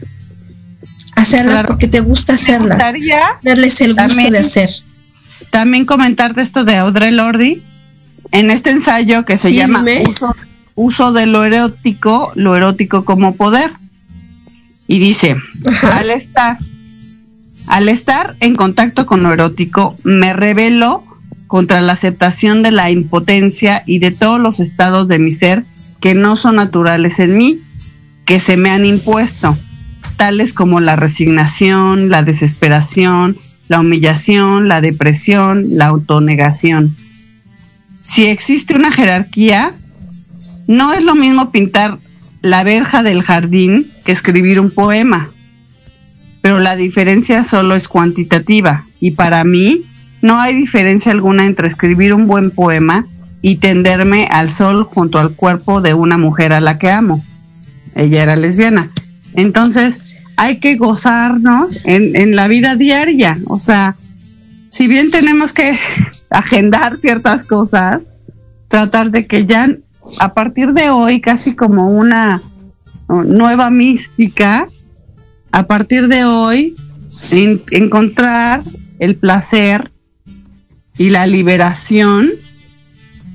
Hacerlas 1.16 1.54
Claro. 1.56 1.68
porque 1.68 1.88
te 1.88 2.00
gusta 2.00 2.34
hacerlas, 2.34 2.80
darles 3.44 3.82
el 3.82 3.94
gusto 3.94 4.08
también- 4.08 4.32
de 4.34 4.40
hacer. 4.40 4.70
también 5.52 5.86
comentarte 5.86 6.42
esto 6.42 6.66
de 6.66 6.76
Audre 6.78 7.12
Lordi 7.12 7.62
en 8.32 8.50
este 8.50 8.72
ensayo 8.72 9.24
que 9.24 9.38
se 9.38 9.50
Sí, 9.50 9.56
llama 9.58 9.80
dime. 9.80 10.04
uso, 10.10 10.36
uso 10.74 11.12
de 11.14 11.28
lo 11.28 11.46
erótico, 11.46 12.32
lo 12.36 12.58
erótico 12.58 13.06
como 13.06 13.36
poder. 13.36 13.72
Y 14.94 15.00
dice, 15.00 15.36
Ajá. 15.66 15.98
al 15.98 16.12
estar, 16.12 16.60
al 17.66 17.90
estar 17.90 18.36
en 18.42 18.56
contacto 18.56 19.08
con 19.08 19.24
lo 19.24 19.34
erótico, 19.34 19.98
me 20.04 20.34
rebelo 20.34 21.04
contra 21.48 21.82
la 21.82 21.94
aceptación 21.94 22.62
de 22.62 22.70
la 22.70 22.92
impotencia 22.92 23.82
y 23.88 23.98
de 23.98 24.12
todos 24.12 24.40
los 24.40 24.60
estados 24.60 25.08
de 25.08 25.18
mi 25.18 25.32
ser 25.32 25.64
que 26.00 26.14
no 26.14 26.38
son 26.38 26.58
naturales 26.58 27.18
en 27.18 27.36
mí, 27.36 27.60
que 28.26 28.40
se 28.40 28.56
me 28.56 28.70
han 28.70 28.86
impuesto, 28.86 29.58
tales 30.16 30.54
como 30.54 30.80
la 30.80 30.96
resignación, 30.96 32.12
la 32.12 32.22
desesperación, 32.22 33.36
la 33.70 33.80
humillación, 33.80 34.68
la 34.68 34.80
depresión, 34.80 35.76
la 35.76 35.88
autonegación. 35.88 36.96
Si 38.06 38.26
existe 38.26 38.76
una 38.76 38.92
jerarquía, 38.92 39.74
no 40.68 40.94
es 40.94 41.02
lo 41.02 41.16
mismo 41.16 41.50
pintar 41.50 41.98
la 42.44 42.66
verja 42.66 43.04
del 43.04 43.24
jardín 43.24 43.90
que 44.06 44.12
escribir 44.12 44.60
un 44.60 44.70
poema, 44.70 45.30
pero 46.42 46.60
la 46.60 46.76
diferencia 46.76 47.42
solo 47.42 47.74
es 47.74 47.88
cuantitativa 47.88 48.84
y 49.00 49.12
para 49.12 49.46
mí 49.46 49.86
no 50.22 50.40
hay 50.40 50.54
diferencia 50.54 51.14
alguna 51.14 51.46
entre 51.46 51.70
escribir 51.70 52.14
un 52.14 52.28
buen 52.28 52.52
poema 52.52 53.08
y 53.42 53.56
tenderme 53.56 54.28
al 54.30 54.50
sol 54.50 54.84
junto 54.84 55.20
al 55.20 55.34
cuerpo 55.34 55.82
de 55.82 55.94
una 55.94 56.18
mujer 56.18 56.52
a 56.52 56.60
la 56.60 56.78
que 56.78 56.92
amo. 56.92 57.24
Ella 57.96 58.24
era 58.24 58.36
lesbiana. 58.36 58.90
Entonces, 59.36 60.18
hay 60.36 60.58
que 60.60 60.76
gozarnos 60.76 61.80
en, 61.86 62.16
en 62.16 62.36
la 62.36 62.50
vida 62.50 62.76
diaria. 62.76 63.38
O 63.48 63.60
sea, 63.60 63.96
si 64.70 64.88
bien 64.88 65.12
tenemos 65.12 65.54
que 65.54 65.78
agendar 66.30 66.98
ciertas 66.98 67.46
cosas, 67.46 68.02
tratar 68.68 69.12
de 69.12 69.28
que 69.28 69.46
ya 69.46 69.70
a 70.20 70.34
partir 70.34 70.74
de 70.74 70.90
hoy, 70.90 71.22
casi 71.22 71.56
como 71.56 71.90
una 71.92 72.42
nueva 73.08 73.70
mística, 73.70 74.68
a 75.52 75.64
partir 75.64 76.08
de 76.08 76.26
hoy, 76.26 76.76
en- 77.32 77.62
encontrar 77.72 78.62
el 79.00 79.16
placer 79.16 79.92
y 80.98 81.10
la 81.10 81.28
liberación 81.28 82.30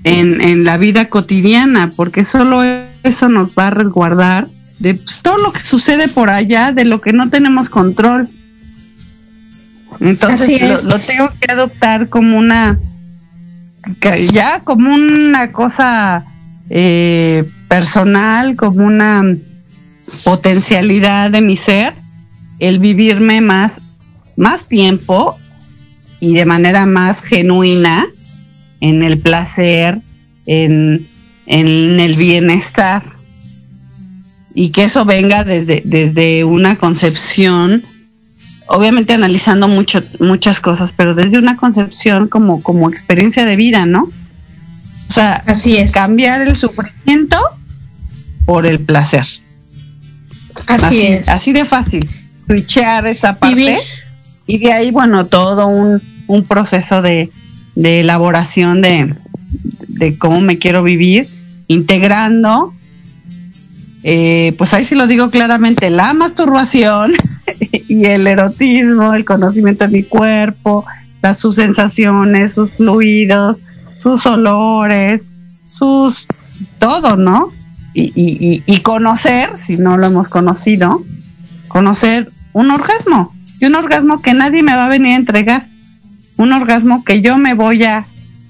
en, 0.05 0.40
en 0.40 0.65
la 0.65 0.78
vida 0.78 1.07
cotidiana, 1.07 1.90
porque 1.95 2.24
solo 2.24 2.62
eso 3.03 3.28
nos 3.28 3.51
va 3.51 3.69
a 3.69 3.70
resguardar 3.70 4.47
de 4.78 4.95
pues, 4.95 5.20
todo 5.23 5.39
lo 5.39 5.53
que 5.53 5.61
sucede 5.61 6.09
por 6.09 6.31
allá, 6.31 6.73
de 6.73 6.85
lo 6.85 7.01
que 7.01 7.12
no 7.12 7.31
tenemos 7.31 7.69
control. 7.69 8.28
Entonces 10.01 10.85
lo, 10.85 10.93
lo 10.93 11.01
tengo 11.01 11.28
que 11.40 11.51
adoptar 11.51 12.09
como 12.09 12.39
una, 12.39 12.78
ya 14.31 14.61
como 14.61 14.95
una 14.95 15.51
cosa 15.51 16.24
eh, 16.70 17.45
personal, 17.69 18.57
como 18.57 18.85
una 18.85 19.24
potencialidad 20.24 21.31
de 21.31 21.40
mi 21.40 21.57
ser, 21.57 21.95
el 22.59 22.78
vivirme 22.78 23.40
más, 23.40 23.81
más 24.36 24.69
tiempo 24.69 25.36
y 26.20 26.35
de 26.35 26.45
manera 26.45 26.86
más 26.86 27.23
genuina 27.23 28.07
en 28.81 29.03
el 29.03 29.19
placer, 29.19 29.99
en, 30.47 31.07
en 31.47 32.01
el 32.01 32.16
bienestar. 32.16 33.03
Y 34.55 34.70
que 34.70 34.85
eso 34.85 35.05
venga 35.05 35.45
desde, 35.45 35.82
desde 35.85 36.45
una 36.45 36.77
concepción, 36.77 37.82
obviamente 38.66 39.12
analizando 39.12 39.69
mucho, 39.69 40.03
muchas 40.19 40.61
cosas, 40.61 40.93
pero 40.97 41.15
desde 41.15 41.39
una 41.39 41.57
concepción 41.57 42.28
como, 42.28 42.62
como 42.62 42.89
experiencia 42.89 43.45
de 43.45 43.57
vida, 43.57 43.86
¿no? 43.86 44.11
O 45.09 45.12
sea, 45.12 45.43
Así 45.47 45.76
es. 45.76 45.93
cambiar 45.93 46.43
el 46.43 46.56
sufrimiento 46.56 47.36
por 48.44 48.66
el 48.66 48.80
placer. 48.80 49.26
Así, 50.66 51.06
es. 51.06 51.28
Así 51.28 51.52
de 51.52 51.64
fácil. 51.64 52.09
Switchear 52.47 53.06
esa 53.06 53.39
parte. 53.39 53.55
Vivir. 53.55 53.78
Y 54.47 54.59
de 54.59 54.72
ahí, 54.72 54.90
bueno, 54.90 55.26
todo 55.26 55.66
un, 55.66 56.02
un 56.26 56.44
proceso 56.44 57.02
de, 57.02 57.30
de 57.74 58.01
elaboración 58.01 58.80
de, 58.80 59.14
de 59.89 60.18
cómo 60.18 60.40
me 60.40 60.59
quiero 60.59 60.82
vivir, 60.82 61.28
integrando, 61.66 62.74
eh, 64.05 64.55
pues 64.56 64.74
ahí 64.74 64.85
sí 64.85 64.94
lo 64.94 65.06
digo 65.06 65.30
claramente, 65.30 65.90
la 65.90 66.12
masturbación 66.12 67.14
y 67.89 68.05
el 68.06 68.26
erotismo, 68.26 69.12
el 69.14 69.24
conocimiento 69.24 69.85
de 69.86 69.90
mi 69.90 70.02
cuerpo, 70.02 70.85
las, 71.20 71.39
sus 71.39 71.56
sensaciones, 71.56 72.55
sus 72.55 72.70
fluidos, 72.72 73.62
sus 73.99 74.25
olores, 74.27 75.23
sus 75.66 76.27
todo, 76.79 77.16
¿no? 77.16 77.53
Y, 77.95 78.81
conocer, 78.83 79.59
si 79.59 79.77
no 79.79 79.97
lo 79.97 80.07
hemos 80.07 80.29
conocido, 80.29 81.03
conocer 81.66 82.31
un 82.53 82.70
orgasmo 82.70 83.35
y 83.61 83.66
un 83.66 83.75
orgasmo 83.75 84.23
que 84.23 84.35
nadie 84.35 84.62
me 84.62 84.77
va 84.77 84.87
a 84.87 84.89
venir 84.89 85.15
a 85.15 85.16
entregar, 85.16 85.66
un 86.37 86.53
orgasmo 86.53 87.03
que 87.05 87.20
yo 87.20 87.39
me 87.39 87.55
voy 87.55 87.83
a 87.85 88.07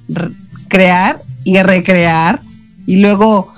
re- 0.09 0.31
crear 0.69 1.19
y 1.45 1.61
recrear 1.63 2.41
y 2.87 2.97
luego 2.97 3.51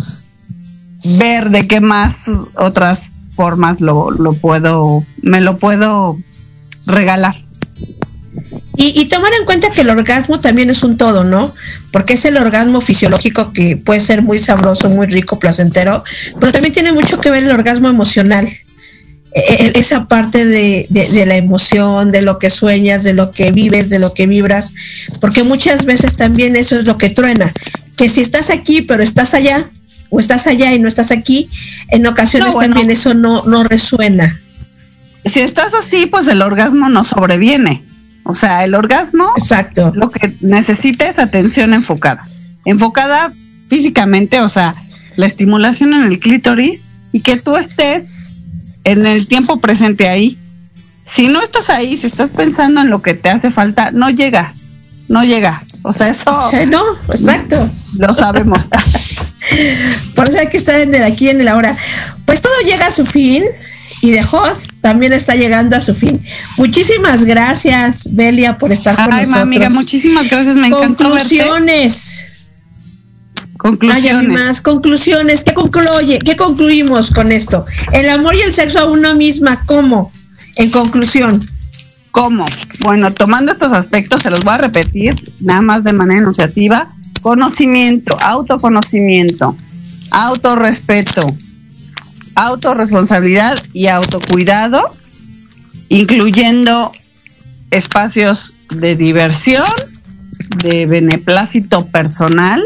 ver 1.18 1.50
de 1.50 1.66
qué 1.66 1.80
más 1.80 2.26
otras 2.54 3.10
formas 3.30 3.80
lo, 3.80 4.12
lo 4.12 4.32
puedo, 4.34 5.04
me 5.22 5.40
lo 5.40 5.58
puedo 5.58 6.16
regalar. 6.86 7.36
Y 8.76 9.04
tomar 9.06 9.30
en 9.38 9.44
cuenta 9.44 9.70
que 9.70 9.82
el 9.82 9.90
orgasmo 9.90 10.40
también 10.40 10.70
es 10.70 10.82
un 10.82 10.96
todo, 10.96 11.22
¿no? 11.22 11.52
Porque 11.92 12.14
es 12.14 12.24
el 12.24 12.36
orgasmo 12.36 12.80
fisiológico 12.80 13.52
que 13.52 13.76
puede 13.76 14.00
ser 14.00 14.22
muy 14.22 14.38
sabroso, 14.38 14.88
muy 14.90 15.06
rico, 15.08 15.38
placentero, 15.38 16.04
pero 16.38 16.52
también 16.52 16.72
tiene 16.72 16.92
mucho 16.92 17.20
que 17.20 17.30
ver 17.30 17.42
el 17.44 17.50
orgasmo 17.50 17.88
emocional. 17.88 18.46
E- 19.32 19.72
e- 19.74 19.78
Esa 19.78 20.06
parte 20.06 20.44
de, 20.44 20.86
de- 20.88 21.08
de 21.08 21.26
la 21.26 21.36
emoción, 21.36 22.10
de 22.10 22.22
lo 22.22 22.38
que 22.38 22.50
sueñas, 22.50 23.04
de 23.04 23.12
lo 23.12 23.30
que 23.30 23.52
vives, 23.52 23.88
de 23.88 23.98
lo 23.98 24.12
que 24.14 24.26
vibras, 24.26 24.72
porque 25.20 25.42
muchas 25.44 25.84
veces 25.84 26.16
también 26.16 26.56
eso 26.56 26.78
es 26.78 26.86
lo 26.86 26.96
que 26.98 27.10
truena, 27.10 27.52
que 27.96 28.08
si 28.08 28.20
estás 28.20 28.50
aquí 28.50 28.82
pero 28.82 29.02
estás 29.02 29.34
allá, 29.34 29.66
o 30.10 30.18
estás 30.18 30.48
allá 30.48 30.72
y 30.74 30.80
no 30.80 30.88
estás 30.88 31.12
aquí, 31.12 31.48
en 31.88 32.04
ocasiones 32.06 32.48
No, 32.48 32.54
bueno. 32.54 32.74
también 32.74 32.90
eso 32.90 33.14
no, 33.14 33.44
no 33.46 33.62
resuena. 33.62 34.40
Si 35.24 35.38
estás 35.40 35.72
así, 35.74 36.06
pues 36.06 36.26
el 36.26 36.42
orgasmo 36.42 36.88
no 36.88 37.04
sobreviene. 37.04 37.82
O 38.24 38.34
sea, 38.34 38.64
el 38.64 38.74
orgasmo 38.74 39.24
Exacto. 39.36 39.92
lo 39.94 40.10
que 40.10 40.32
necesita 40.40 41.08
es 41.08 41.18
atención 41.18 41.74
enfocada. 41.74 42.28
Enfocada 42.64 43.32
físicamente, 43.68 44.40
o 44.40 44.48
sea, 44.48 44.74
la 45.16 45.26
estimulación 45.26 45.94
en 45.94 46.02
el 46.02 46.18
clítoris 46.18 46.82
y 47.12 47.20
que 47.20 47.36
tú 47.38 47.56
estés 47.56 48.04
en 48.84 49.06
el 49.06 49.26
tiempo 49.26 49.60
presente 49.60 50.08
ahí. 50.08 50.38
Si 51.04 51.28
no 51.28 51.42
estás 51.42 51.70
ahí, 51.70 51.96
si 51.96 52.06
estás 52.06 52.30
pensando 52.30 52.80
en 52.80 52.90
lo 52.90 53.02
que 53.02 53.14
te 53.14 53.30
hace 53.30 53.50
falta, 53.50 53.90
no 53.90 54.10
llega, 54.10 54.54
no 55.08 55.24
llega. 55.24 55.62
O 55.82 55.92
sea, 55.92 56.08
eso 56.08 56.50
sea, 56.50 56.66
no, 56.66 56.82
exacto. 57.08 57.68
lo 57.96 58.12
sabemos. 58.12 58.68
Por 60.14 60.28
eso 60.28 60.38
hay 60.38 60.48
que 60.48 60.58
estar 60.58 60.78
en 60.78 60.94
el 60.94 61.02
aquí 61.02 61.26
y 61.26 61.30
en 61.30 61.40
el 61.40 61.48
ahora. 61.48 61.76
Pues 62.26 62.42
todo 62.42 62.52
llega 62.64 62.86
a 62.86 62.90
su 62.90 63.06
fin 63.06 63.42
y 64.02 64.12
The 64.12 64.22
Host 64.30 64.70
también 64.80 65.12
está 65.12 65.34
llegando 65.34 65.76
a 65.76 65.80
su 65.80 65.94
fin. 65.94 66.20
Muchísimas 66.56 67.24
gracias, 67.24 68.14
Belia, 68.14 68.56
por 68.58 68.72
estar 68.72 68.94
con 68.96 69.12
Ay, 69.12 69.20
nosotros. 69.22 69.42
amiga, 69.42 69.70
muchísimas 69.70 70.28
gracias, 70.28 70.56
me 70.56 70.70
verte. 70.70 70.76
Conclusiones. 70.86 72.24
Ay, 72.26 72.30
Conclusiones. 73.58 74.28
más 74.30 74.60
conclusiones. 74.62 75.44
¿Qué 75.44 75.52
concluye? 75.52 76.18
¿Qué 76.20 76.34
concluimos 76.34 77.10
con 77.10 77.30
esto? 77.30 77.66
El 77.92 78.08
amor 78.08 78.34
y 78.34 78.40
el 78.40 78.54
sexo 78.54 78.78
a 78.78 78.84
uno 78.86 79.14
misma, 79.14 79.64
¿cómo? 79.66 80.10
En 80.56 80.70
conclusión. 80.70 81.44
¿Cómo? 82.10 82.46
Bueno, 82.80 83.12
tomando 83.12 83.52
estos 83.52 83.72
aspectos, 83.74 84.22
se 84.22 84.30
los 84.30 84.40
voy 84.44 84.54
a 84.54 84.58
repetir, 84.58 85.14
nada 85.40 85.60
más 85.60 85.84
de 85.84 85.92
manera 85.92 86.20
enunciativa. 86.20 86.88
Conocimiento, 87.20 88.18
autoconocimiento, 88.20 89.54
autorrespeto, 90.10 91.36
autorresponsabilidad 92.46 93.58
y 93.72 93.88
autocuidado, 93.88 94.82
incluyendo 95.88 96.92
espacios 97.70 98.54
de 98.70 98.96
diversión, 98.96 99.66
de 100.62 100.86
beneplácito 100.86 101.86
personal. 101.86 102.64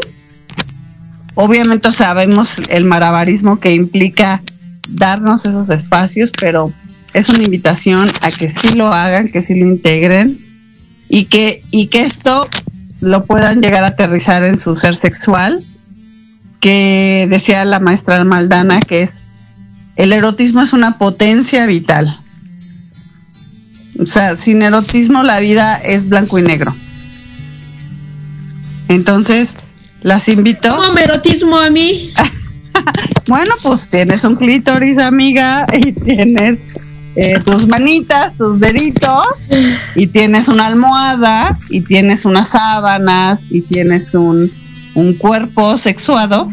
Obviamente 1.35 1.91
sabemos 1.91 2.59
el 2.69 2.85
malabarismo 2.85 3.59
que 3.59 3.73
implica 3.73 4.41
darnos 4.89 5.45
esos 5.45 5.69
espacios, 5.69 6.31
pero 6.39 6.71
es 7.13 7.29
una 7.29 7.43
invitación 7.43 8.09
a 8.21 8.31
que 8.31 8.49
sí 8.49 8.69
lo 8.75 8.93
hagan, 8.93 9.29
que 9.29 9.41
sí 9.41 9.55
lo 9.55 9.65
integren 9.65 10.37
y 11.09 11.25
que, 11.25 11.61
y 11.71 11.87
que 11.87 12.01
esto 12.01 12.47
lo 13.01 13.25
puedan 13.25 13.61
llegar 13.61 13.83
a 13.83 13.87
aterrizar 13.87 14.43
en 14.43 14.59
su 14.59 14.75
ser 14.75 14.95
sexual, 14.95 15.61
que 16.59 17.27
decía 17.29 17.63
la 17.65 17.79
maestra 17.79 18.23
Maldana 18.23 18.79
que 18.79 19.03
es 19.03 19.19
el 19.95 20.13
erotismo 20.13 20.61
es 20.61 20.73
una 20.73 20.97
potencia 20.97 21.65
vital. 21.65 22.19
O 23.99 24.05
sea, 24.05 24.35
sin 24.35 24.61
erotismo 24.61 25.23
la 25.23 25.39
vida 25.39 25.77
es 25.77 26.09
blanco 26.09 26.37
y 26.37 26.43
negro. 26.43 26.75
Entonces, 28.89 29.55
las 30.01 30.27
invito. 30.27 30.75
¿Cómo 30.75 30.93
me 30.93 31.03
erotismo 31.03 31.57
a 31.57 31.69
mí? 31.69 32.13
Bueno, 33.27 33.55
pues 33.63 33.87
tienes 33.87 34.23
un 34.23 34.35
clítoris, 34.35 34.99
amiga, 34.99 35.65
y 35.73 35.91
tienes 35.93 36.59
eh, 37.15 37.39
tus 37.43 37.67
manitas, 37.67 38.37
tus 38.37 38.59
deditos, 38.59 39.25
y 39.95 40.05
tienes 40.05 40.47
una 40.47 40.67
almohada, 40.67 41.57
y 41.69 41.81
tienes 41.81 42.25
unas 42.25 42.49
sábanas, 42.49 43.39
y 43.49 43.61
tienes 43.61 44.13
un, 44.13 44.51
un 44.93 45.13
cuerpo 45.15 45.75
sexuado. 45.75 46.51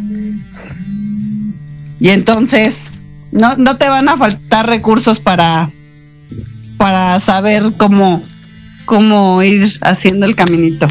Y 2.01 2.09
entonces, 2.09 2.92
no, 3.33 3.57
no 3.57 3.77
te 3.77 3.89
van 3.89 4.09
a 4.09 4.17
faltar 4.17 4.67
recursos 4.67 5.19
para, 5.19 5.69
para 6.77 7.19
saber 7.19 7.65
cómo, 7.77 8.23
cómo 8.85 9.43
ir 9.43 9.79
haciendo 9.81 10.27
el 10.27 10.37
caminito. 10.37 10.87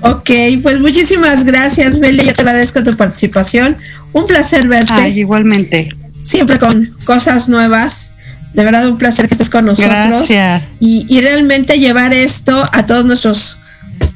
Ok, 0.00 0.30
pues 0.62 0.80
muchísimas 0.80 1.44
gracias, 1.44 2.00
Belia. 2.00 2.24
Yo 2.24 2.32
te 2.32 2.40
agradezco 2.40 2.82
tu 2.82 2.96
participación. 2.96 3.76
Un 4.12 4.26
placer 4.26 4.66
verte. 4.66 4.92
Ay, 4.92 5.20
igualmente. 5.20 5.90
siempre 6.20 6.58
con 6.58 6.92
cosas 7.04 7.48
nuevas. 7.48 8.12
De 8.54 8.64
verdad, 8.64 8.88
un 8.88 8.98
placer 8.98 9.28
que 9.28 9.34
estés 9.34 9.48
con 9.48 9.64
nosotros. 9.64 10.28
Gracias. 10.28 10.70
Y, 10.80 11.06
y 11.08 11.20
realmente 11.20 11.78
llevar 11.78 12.12
esto 12.12 12.68
a 12.72 12.84
todos 12.84 13.04
nuestros 13.04 13.58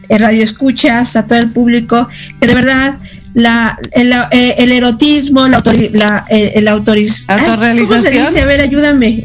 eh, 0.08 0.18
radio 0.18 0.42
escuchas, 0.42 1.16
a 1.16 1.26
todo 1.26 1.38
el 1.38 1.50
público, 1.50 2.08
que 2.40 2.46
de 2.46 2.54
verdad 2.54 2.98
la, 3.36 3.78
el, 3.92 4.12
eh, 4.30 4.54
el 4.56 4.72
erotismo, 4.72 5.46
la, 5.46 5.62
autori- 5.62 5.90
la 5.92 6.24
eh, 6.30 6.52
el 6.56 6.68
autoriz- 6.68 7.24
Ay, 7.28 7.36
¿Cómo 7.36 7.44
se 7.46 7.50
¿Autorrealización? 7.52 8.26
dice? 8.26 8.40
A 8.40 8.46
ver, 8.46 8.60
ayúdame. 8.62 9.24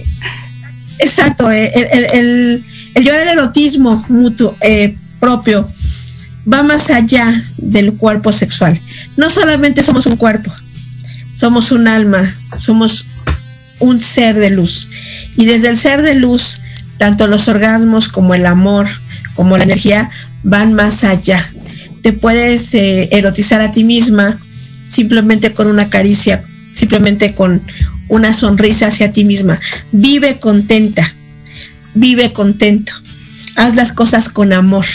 Exacto, 1.00 1.50
eh, 1.50 1.72
el, 1.74 1.86
el, 1.92 2.06
el, 2.20 2.64
el 2.96 3.04
llevar 3.06 3.22
el 3.22 3.30
erotismo 3.30 4.06
mutuo, 4.10 4.56
eh, 4.62 4.96
propio, 5.22 5.66
va 6.52 6.62
más 6.62 6.90
allá 6.90 7.26
del 7.58 7.94
cuerpo 7.94 8.34
sexual. 8.34 8.78
No 9.16 9.30
solamente 9.30 9.82
somos 9.82 10.06
un 10.06 10.18
cuerpo, 10.18 10.54
somos 11.34 11.72
un 11.72 11.88
alma, 11.88 12.36
somos 12.58 13.06
un 13.80 14.02
ser 14.02 14.36
de 14.38 14.50
luz. 14.50 14.90
Y 15.38 15.46
desde 15.46 15.70
el 15.70 15.78
ser 15.78 16.02
de 16.02 16.16
luz, 16.16 16.60
tanto 16.98 17.28
los 17.28 17.48
orgasmos 17.48 18.10
como 18.10 18.34
el 18.36 18.46
amor, 18.46 18.88
como 19.36 19.58
la 19.58 19.64
energía, 19.64 20.10
van 20.44 20.74
más 20.74 21.06
allá. 21.06 21.50
Te 22.02 22.14
puedes 22.14 22.74
eh, 22.74 23.10
erotizar 23.12 23.62
a 23.62 23.72
ti 23.72 23.84
misma 23.84 24.38
simplemente 24.86 25.54
con 25.54 25.68
una 25.68 25.90
caricia, 25.90 26.44
simplemente 26.74 27.34
con 27.34 27.62
una 28.08 28.34
sonrisa 28.34 28.88
hacia 28.88 29.14
ti 29.14 29.24
misma. 29.24 29.60
Vive 29.92 30.40
contenta, 30.40 31.14
vive 31.94 32.34
contento. 32.34 32.94
Haz 33.56 33.76
las 33.76 33.92
cosas 33.92 34.30
con 34.30 34.54
amor. 34.54 34.86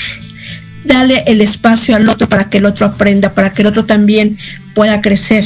Dale 0.84 1.22
el 1.26 1.40
espacio 1.40 1.96
al 1.96 2.08
otro 2.08 2.28
para 2.28 2.48
que 2.48 2.58
el 2.58 2.66
otro 2.66 2.86
aprenda, 2.86 3.34
para 3.34 3.52
que 3.52 3.62
el 3.62 3.68
otro 3.68 3.84
también 3.84 4.36
pueda 4.74 5.00
crecer. 5.00 5.44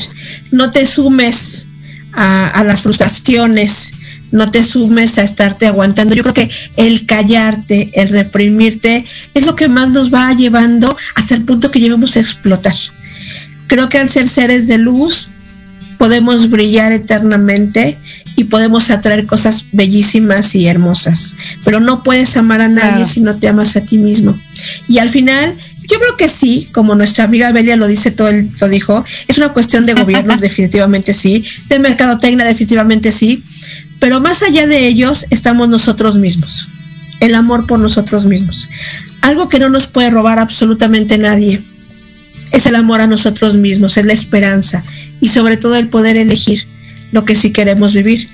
No 0.51 0.71
te 0.71 0.85
sumes 0.87 1.67
a, 2.13 2.49
a 2.49 2.65
las 2.65 2.83
frustraciones, 2.83 3.93
no 4.33 4.51
te 4.51 4.63
sumes 4.63 5.19
a 5.19 5.23
estarte 5.23 5.67
aguantando. 5.67 6.15
Yo 6.15 6.23
creo 6.23 6.35
que 6.35 6.51
el 6.77 7.07
callarte, 7.07 7.91
el 7.95 8.09
reprimirte, 8.09 9.05
es 9.35 9.47
lo 9.47 9.57
que 9.57 9.69
más 9.69 9.89
nos 9.91 10.13
va 10.13 10.33
llevando 10.35 10.97
hasta 11.15 11.35
el 11.35 11.43
punto 11.43 11.71
que 11.71 11.81
lleguemos 11.81 12.17
a 12.17 12.21
explotar. 12.21 12.77
Creo 13.67 13.89
que 13.89 13.99
al 13.99 14.09
ser 14.09 14.29
seres 14.29 14.69
de 14.69 14.79
luz, 14.79 15.29
podemos 15.99 16.49
brillar 16.49 16.93
eternamente 16.93 17.99
y 18.35 18.45
podemos 18.45 18.91
atraer 18.91 19.27
cosas 19.27 19.67
bellísimas 19.73 20.55
y 20.55 20.67
hermosas. 20.67 21.37
Pero 21.63 21.79
no 21.79 22.03
puedes 22.03 22.37
amar 22.39 22.63
a 22.63 22.69
nadie 22.69 22.91
Claro. 22.91 23.05
si 23.05 23.21
no 23.21 23.37
te 23.37 23.49
amas 23.49 23.77
a 23.77 23.83
ti 23.83 23.99
mismo. 23.99 24.35
Y 24.89 24.99
al 24.99 25.11
final, 25.11 25.55
yo 25.87 25.99
creo 25.99 26.17
que 26.17 26.29
sí, 26.29 26.69
como 26.73 26.95
nuestra 26.95 27.25
amiga 27.25 27.53
Belia 27.53 27.77
lo 27.77 27.87
dice 27.87 28.11
todo, 28.11 28.29
el, 28.29 28.49
lo 28.61 28.69
dijo, 28.69 29.05
es 29.29 29.37
una 29.37 29.51
cuestión 29.51 29.85
de 29.85 29.93
gobiernos, 29.93 30.41
definitivamente 30.41 31.13
sí, 31.13 31.45
de 31.69 31.79
mercadotecnia, 31.79 32.47
definitivamente 32.47 33.13
sí, 33.13 33.45
pero 34.01 34.21
más 34.21 34.43
allá 34.43 34.67
de 34.67 34.89
ellos 34.89 35.27
estamos 35.31 35.69
nosotros 35.69 36.17
mismos, 36.17 36.67
el 37.21 37.35
amor 37.35 37.67
por 37.67 37.79
nosotros 37.79 38.25
mismos. 38.25 38.69
Algo 39.21 39.49
que 39.49 39.59
no 39.59 39.69
nos 39.69 39.87
puede 39.87 40.11
robar 40.11 40.39
absolutamente 40.39 41.19
nadie 41.19 41.61
es 42.51 42.67
el 42.67 42.75
amor 42.75 43.03
a 43.03 43.07
nosotros 43.07 43.57
mismos, 43.57 43.97
es 43.99 44.07
la 44.07 44.15
esperanza 44.15 44.83
y 45.21 45.29
sobre 45.29 45.57
todo 45.59 45.77
el 45.77 45.89
poder 45.89 46.17
elegir 46.17 46.67
lo 47.13 47.25
que 47.25 47.35
sí 47.35 47.53
queremos 47.53 47.95
vivir. 47.95 48.29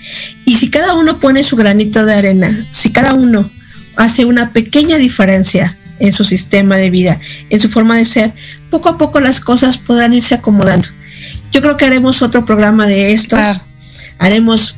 Y 0.44 0.55
si 0.55 0.70
cada 0.70 0.94
uno 0.94 1.18
pone 1.18 1.43
su 1.43 1.56
granito 1.56 2.05
de 2.06 2.14
arena, 2.14 2.56
si 2.70 2.90
cada 2.90 3.14
uno 3.14 3.51
hace 3.97 4.24
una 4.24 4.51
pequeña 4.51 4.98
diferencia 4.98 5.76
en 5.98 6.12
su 6.12 6.24
sistema 6.24 6.76
de 6.76 6.90
vida, 6.90 7.18
en 7.51 7.59
su 7.59 7.68
forma 7.68 7.97
de 7.97 8.05
ser, 8.05 8.32
poco 8.70 8.88
a 8.88 8.98
poco 8.98 9.18
las 9.18 9.40
cosas 9.40 9.78
podrán 9.78 10.14
irse 10.14 10.34
acomodando. 10.34 10.88
Yo 11.51 11.62
creo 11.62 11.76
que 11.76 11.86
haremos 11.86 12.22
otro 12.22 12.44
programa 12.44 12.86
de 12.86 13.12
estos, 13.12 13.40
haremos 14.18 14.76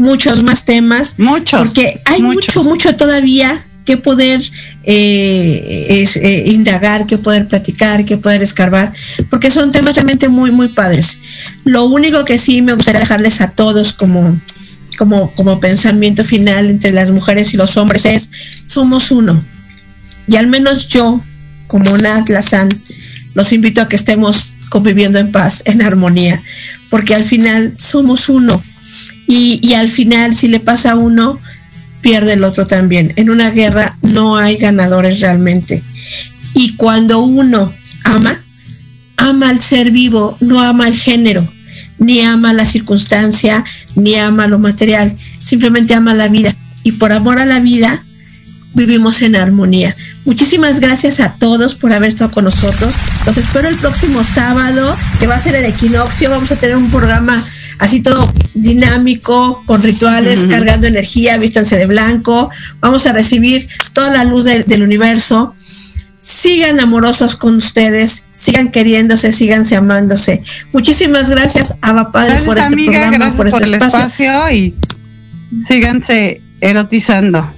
muchos 0.00 0.42
más 0.42 0.64
temas, 0.64 1.18
Muchos. 1.18 1.60
porque 1.60 2.00
hay 2.04 2.22
muchos. 2.22 2.56
mucho, 2.56 2.68
mucho 2.68 2.96
todavía 2.96 3.62
que 3.84 3.96
poder 3.96 4.40
eh, 4.84 5.86
es, 5.88 6.16
eh, 6.16 6.44
indagar, 6.46 7.06
que 7.06 7.18
poder 7.18 7.48
platicar, 7.48 8.04
que 8.04 8.16
poder 8.16 8.42
escarbar, 8.42 8.92
porque 9.28 9.50
son 9.50 9.72
temas 9.72 9.96
realmente 9.96 10.28
muy, 10.28 10.50
muy 10.50 10.68
padres. 10.68 11.18
Lo 11.64 11.84
único 11.84 12.24
que 12.24 12.38
sí 12.38 12.62
me 12.62 12.72
gustaría 12.72 13.00
dejarles 13.00 13.40
a 13.40 13.50
todos 13.50 13.92
como, 13.92 14.38
como, 14.96 15.32
como 15.32 15.60
pensamiento 15.60 16.24
final 16.24 16.70
entre 16.70 16.92
las 16.92 17.10
mujeres 17.10 17.52
y 17.52 17.56
los 17.56 17.76
hombres 17.76 18.04
es, 18.04 18.30
somos 18.64 19.10
uno. 19.10 19.42
Y 20.26 20.36
al 20.36 20.46
menos 20.46 20.88
yo, 20.88 21.22
como 21.66 21.96
Naz 21.98 22.28
Lazán, 22.28 22.68
los 23.34 23.52
invito 23.52 23.80
a 23.82 23.88
que 23.88 23.96
estemos 23.96 24.54
conviviendo 24.68 25.18
en 25.18 25.32
paz, 25.32 25.62
en 25.66 25.82
armonía, 25.82 26.40
porque 26.90 27.14
al 27.14 27.24
final 27.24 27.74
somos 27.78 28.28
uno. 28.28 28.62
Y, 29.30 29.60
y 29.62 29.74
al 29.74 29.88
final, 29.88 30.34
si 30.34 30.48
le 30.48 30.60
pasa 30.60 30.92
a 30.92 30.96
uno, 30.96 31.38
pierde 32.00 32.32
el 32.32 32.44
otro 32.44 32.66
también. 32.66 33.12
En 33.16 33.30
una 33.30 33.50
guerra 33.50 33.96
no 34.02 34.36
hay 34.36 34.56
ganadores 34.56 35.20
realmente. 35.20 35.82
Y 36.54 36.74
cuando 36.76 37.20
uno 37.20 37.72
ama, 38.04 38.38
ama 39.16 39.50
al 39.50 39.60
ser 39.60 39.90
vivo, 39.90 40.36
no 40.40 40.60
ama 40.60 40.88
el 40.88 40.94
género, 40.94 41.46
ni 41.98 42.20
ama 42.20 42.52
la 42.52 42.66
circunstancia, 42.66 43.64
ni 43.94 44.16
ama 44.16 44.46
lo 44.46 44.58
material, 44.58 45.16
simplemente 45.38 45.94
ama 45.94 46.14
la 46.14 46.28
vida. 46.28 46.54
Y 46.82 46.92
por 46.92 47.12
amor 47.12 47.38
a 47.38 47.46
la 47.46 47.60
vida, 47.60 48.02
vivimos 48.74 49.22
en 49.22 49.36
armonía. 49.36 49.94
Muchísimas 50.24 50.80
gracias 50.80 51.20
a 51.20 51.34
todos 51.34 51.74
por 51.74 51.92
haber 51.92 52.08
estado 52.08 52.30
con 52.30 52.44
nosotros. 52.44 52.92
Los 53.26 53.36
espero 53.36 53.68
el 53.68 53.76
próximo 53.76 54.24
sábado, 54.24 54.96
que 55.18 55.26
va 55.26 55.36
a 55.36 55.42
ser 55.42 55.54
el 55.54 55.64
equinoccio. 55.64 56.30
Vamos 56.30 56.50
a 56.50 56.56
tener 56.56 56.76
un 56.76 56.90
programa 56.90 57.42
así 57.80 58.00
todo 58.02 58.32
dinámico, 58.54 59.60
con 59.66 59.82
rituales, 59.82 60.44
cargando 60.44 60.86
energía, 60.86 61.38
vístanse 61.38 61.76
de 61.76 61.86
blanco. 61.86 62.50
Vamos 62.78 63.06
a 63.06 63.12
recibir 63.12 63.66
toda 63.94 64.10
la 64.10 64.24
luz 64.24 64.44
del, 64.44 64.64
del 64.64 64.82
universo. 64.82 65.54
Sigan 66.22 66.78
amorosos 66.78 67.34
con 67.34 67.56
ustedes, 67.56 68.24
sigan 68.34 68.70
queriéndose, 68.70 69.32
síganse 69.32 69.74
amándose. 69.76 70.42
Muchísimas 70.72 71.30
gracias, 71.30 71.76
Ava 71.80 72.12
Padre, 72.12 72.28
Gracias, 72.28 72.46
por 72.46 72.58
este 72.58 72.74
amiga, 72.74 73.08
programa, 73.08 73.34
por 73.34 73.48
este 73.48 73.62
espacio. 73.62 73.98
espacio 73.98 74.50
y 74.50 74.74
síganse 75.66 76.40
erotizando. 76.60 77.50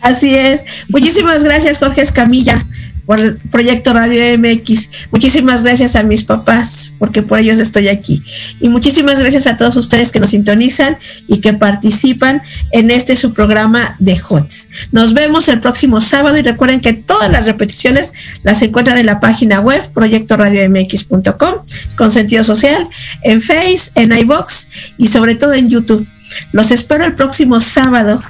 Así 0.00 0.34
es. 0.34 0.64
Muchísimas 0.88 1.44
gracias, 1.44 1.78
Jorge 1.78 2.00
Escamilla, 2.00 2.64
por 3.06 3.18
el 3.18 3.36
proyecto 3.50 3.92
Radio 3.92 4.38
MX. 4.38 4.90
Muchísimas 5.10 5.62
gracias 5.62 5.96
a 5.96 6.02
mis 6.02 6.24
papás, 6.24 6.92
porque 6.98 7.22
por 7.22 7.38
ellos 7.38 7.58
estoy 7.58 7.88
aquí. 7.88 8.22
Y 8.60 8.68
muchísimas 8.68 9.20
gracias 9.20 9.46
a 9.46 9.56
todos 9.56 9.76
ustedes 9.76 10.12
que 10.12 10.20
nos 10.20 10.30
sintonizan 10.30 10.96
y 11.28 11.40
que 11.40 11.52
participan 11.52 12.42
en 12.70 12.90
este 12.90 13.16
su 13.16 13.32
programa 13.34 13.96
de 13.98 14.20
HOTS. 14.20 14.68
Nos 14.92 15.14
vemos 15.14 15.48
el 15.48 15.60
próximo 15.60 16.00
sábado 16.00 16.36
y 16.36 16.42
recuerden 16.42 16.80
que 16.80 16.92
todas 16.92 17.30
las 17.30 17.46
repeticiones 17.46 18.12
las 18.42 18.62
encuentran 18.62 18.98
en 18.98 19.06
la 19.06 19.20
página 19.20 19.60
web 19.60 19.82
proyectoradiomx.com 19.92 21.54
con 21.96 22.10
sentido 22.10 22.44
social, 22.44 22.88
en 23.22 23.40
Face, 23.40 23.90
en 23.94 24.12
iBox 24.12 24.68
y 24.98 25.08
sobre 25.08 25.34
todo 25.34 25.54
en 25.54 25.68
YouTube. 25.68 26.06
Los 26.52 26.70
espero 26.70 27.04
el 27.04 27.14
próximo 27.14 27.60
sábado 27.60 28.22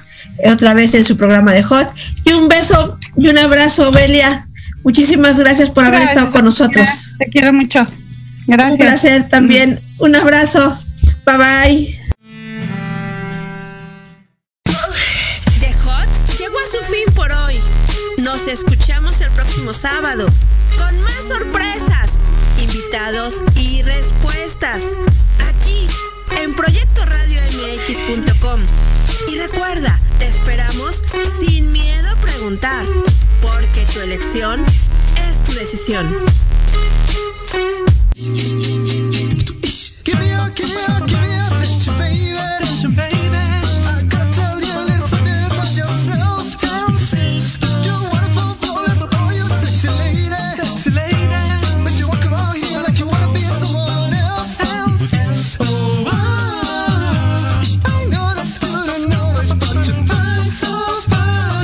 otra 0.44 0.74
vez 0.74 0.94
en 0.94 1.04
su 1.04 1.16
programa 1.16 1.52
de 1.52 1.62
Hot. 1.62 1.88
Y 2.24 2.32
un 2.32 2.48
beso 2.48 2.98
y 3.16 3.28
un 3.28 3.38
abrazo, 3.38 3.90
Belia. 3.90 4.46
Muchísimas 4.84 5.38
gracias 5.38 5.70
por 5.70 5.84
haber 5.84 6.00
Gracias, 6.00 6.16
estado 6.16 6.32
con 6.32 6.44
nosotros. 6.44 7.14
Te 7.18 7.26
quiero 7.26 7.52
mucho. 7.52 7.80
Un 7.80 8.56
Gracias. 8.56 8.78
placer 8.78 9.28
también. 9.28 9.78
Un 9.98 10.16
abrazo. 10.16 10.76
Bye 11.24 11.36
bye. 11.38 11.98
The 15.60 15.72
Hot 15.84 16.08
llegó 16.38 16.58
a 16.58 16.66
su 16.70 16.78
fin 16.90 17.04
por 17.14 17.30
hoy. 17.30 17.60
Nos 18.18 18.48
escuchamos 18.48 19.20
el 19.20 19.30
próximo 19.30 19.72
sábado 19.72 20.26
con 20.76 21.00
más 21.02 21.28
sorpresas, 21.28 22.20
invitados 22.60 23.42
y 23.56 23.82
respuestas 23.82 24.96
aquí 25.48 25.86
en 26.42 26.52
proyectoradiomx.com. 26.54 28.60
Y 29.28 29.36
recuerda, 29.36 30.00
te 30.18 30.26
esperamos 30.26 31.02
sin 31.40 31.72
miedo 31.72 32.10
a 32.10 32.20
preguntar, 32.20 32.86
porque 33.40 33.84
tu 33.86 34.00
elección 34.00 34.64
es 35.28 35.42
tu 35.44 35.52
decisión. 35.52 36.14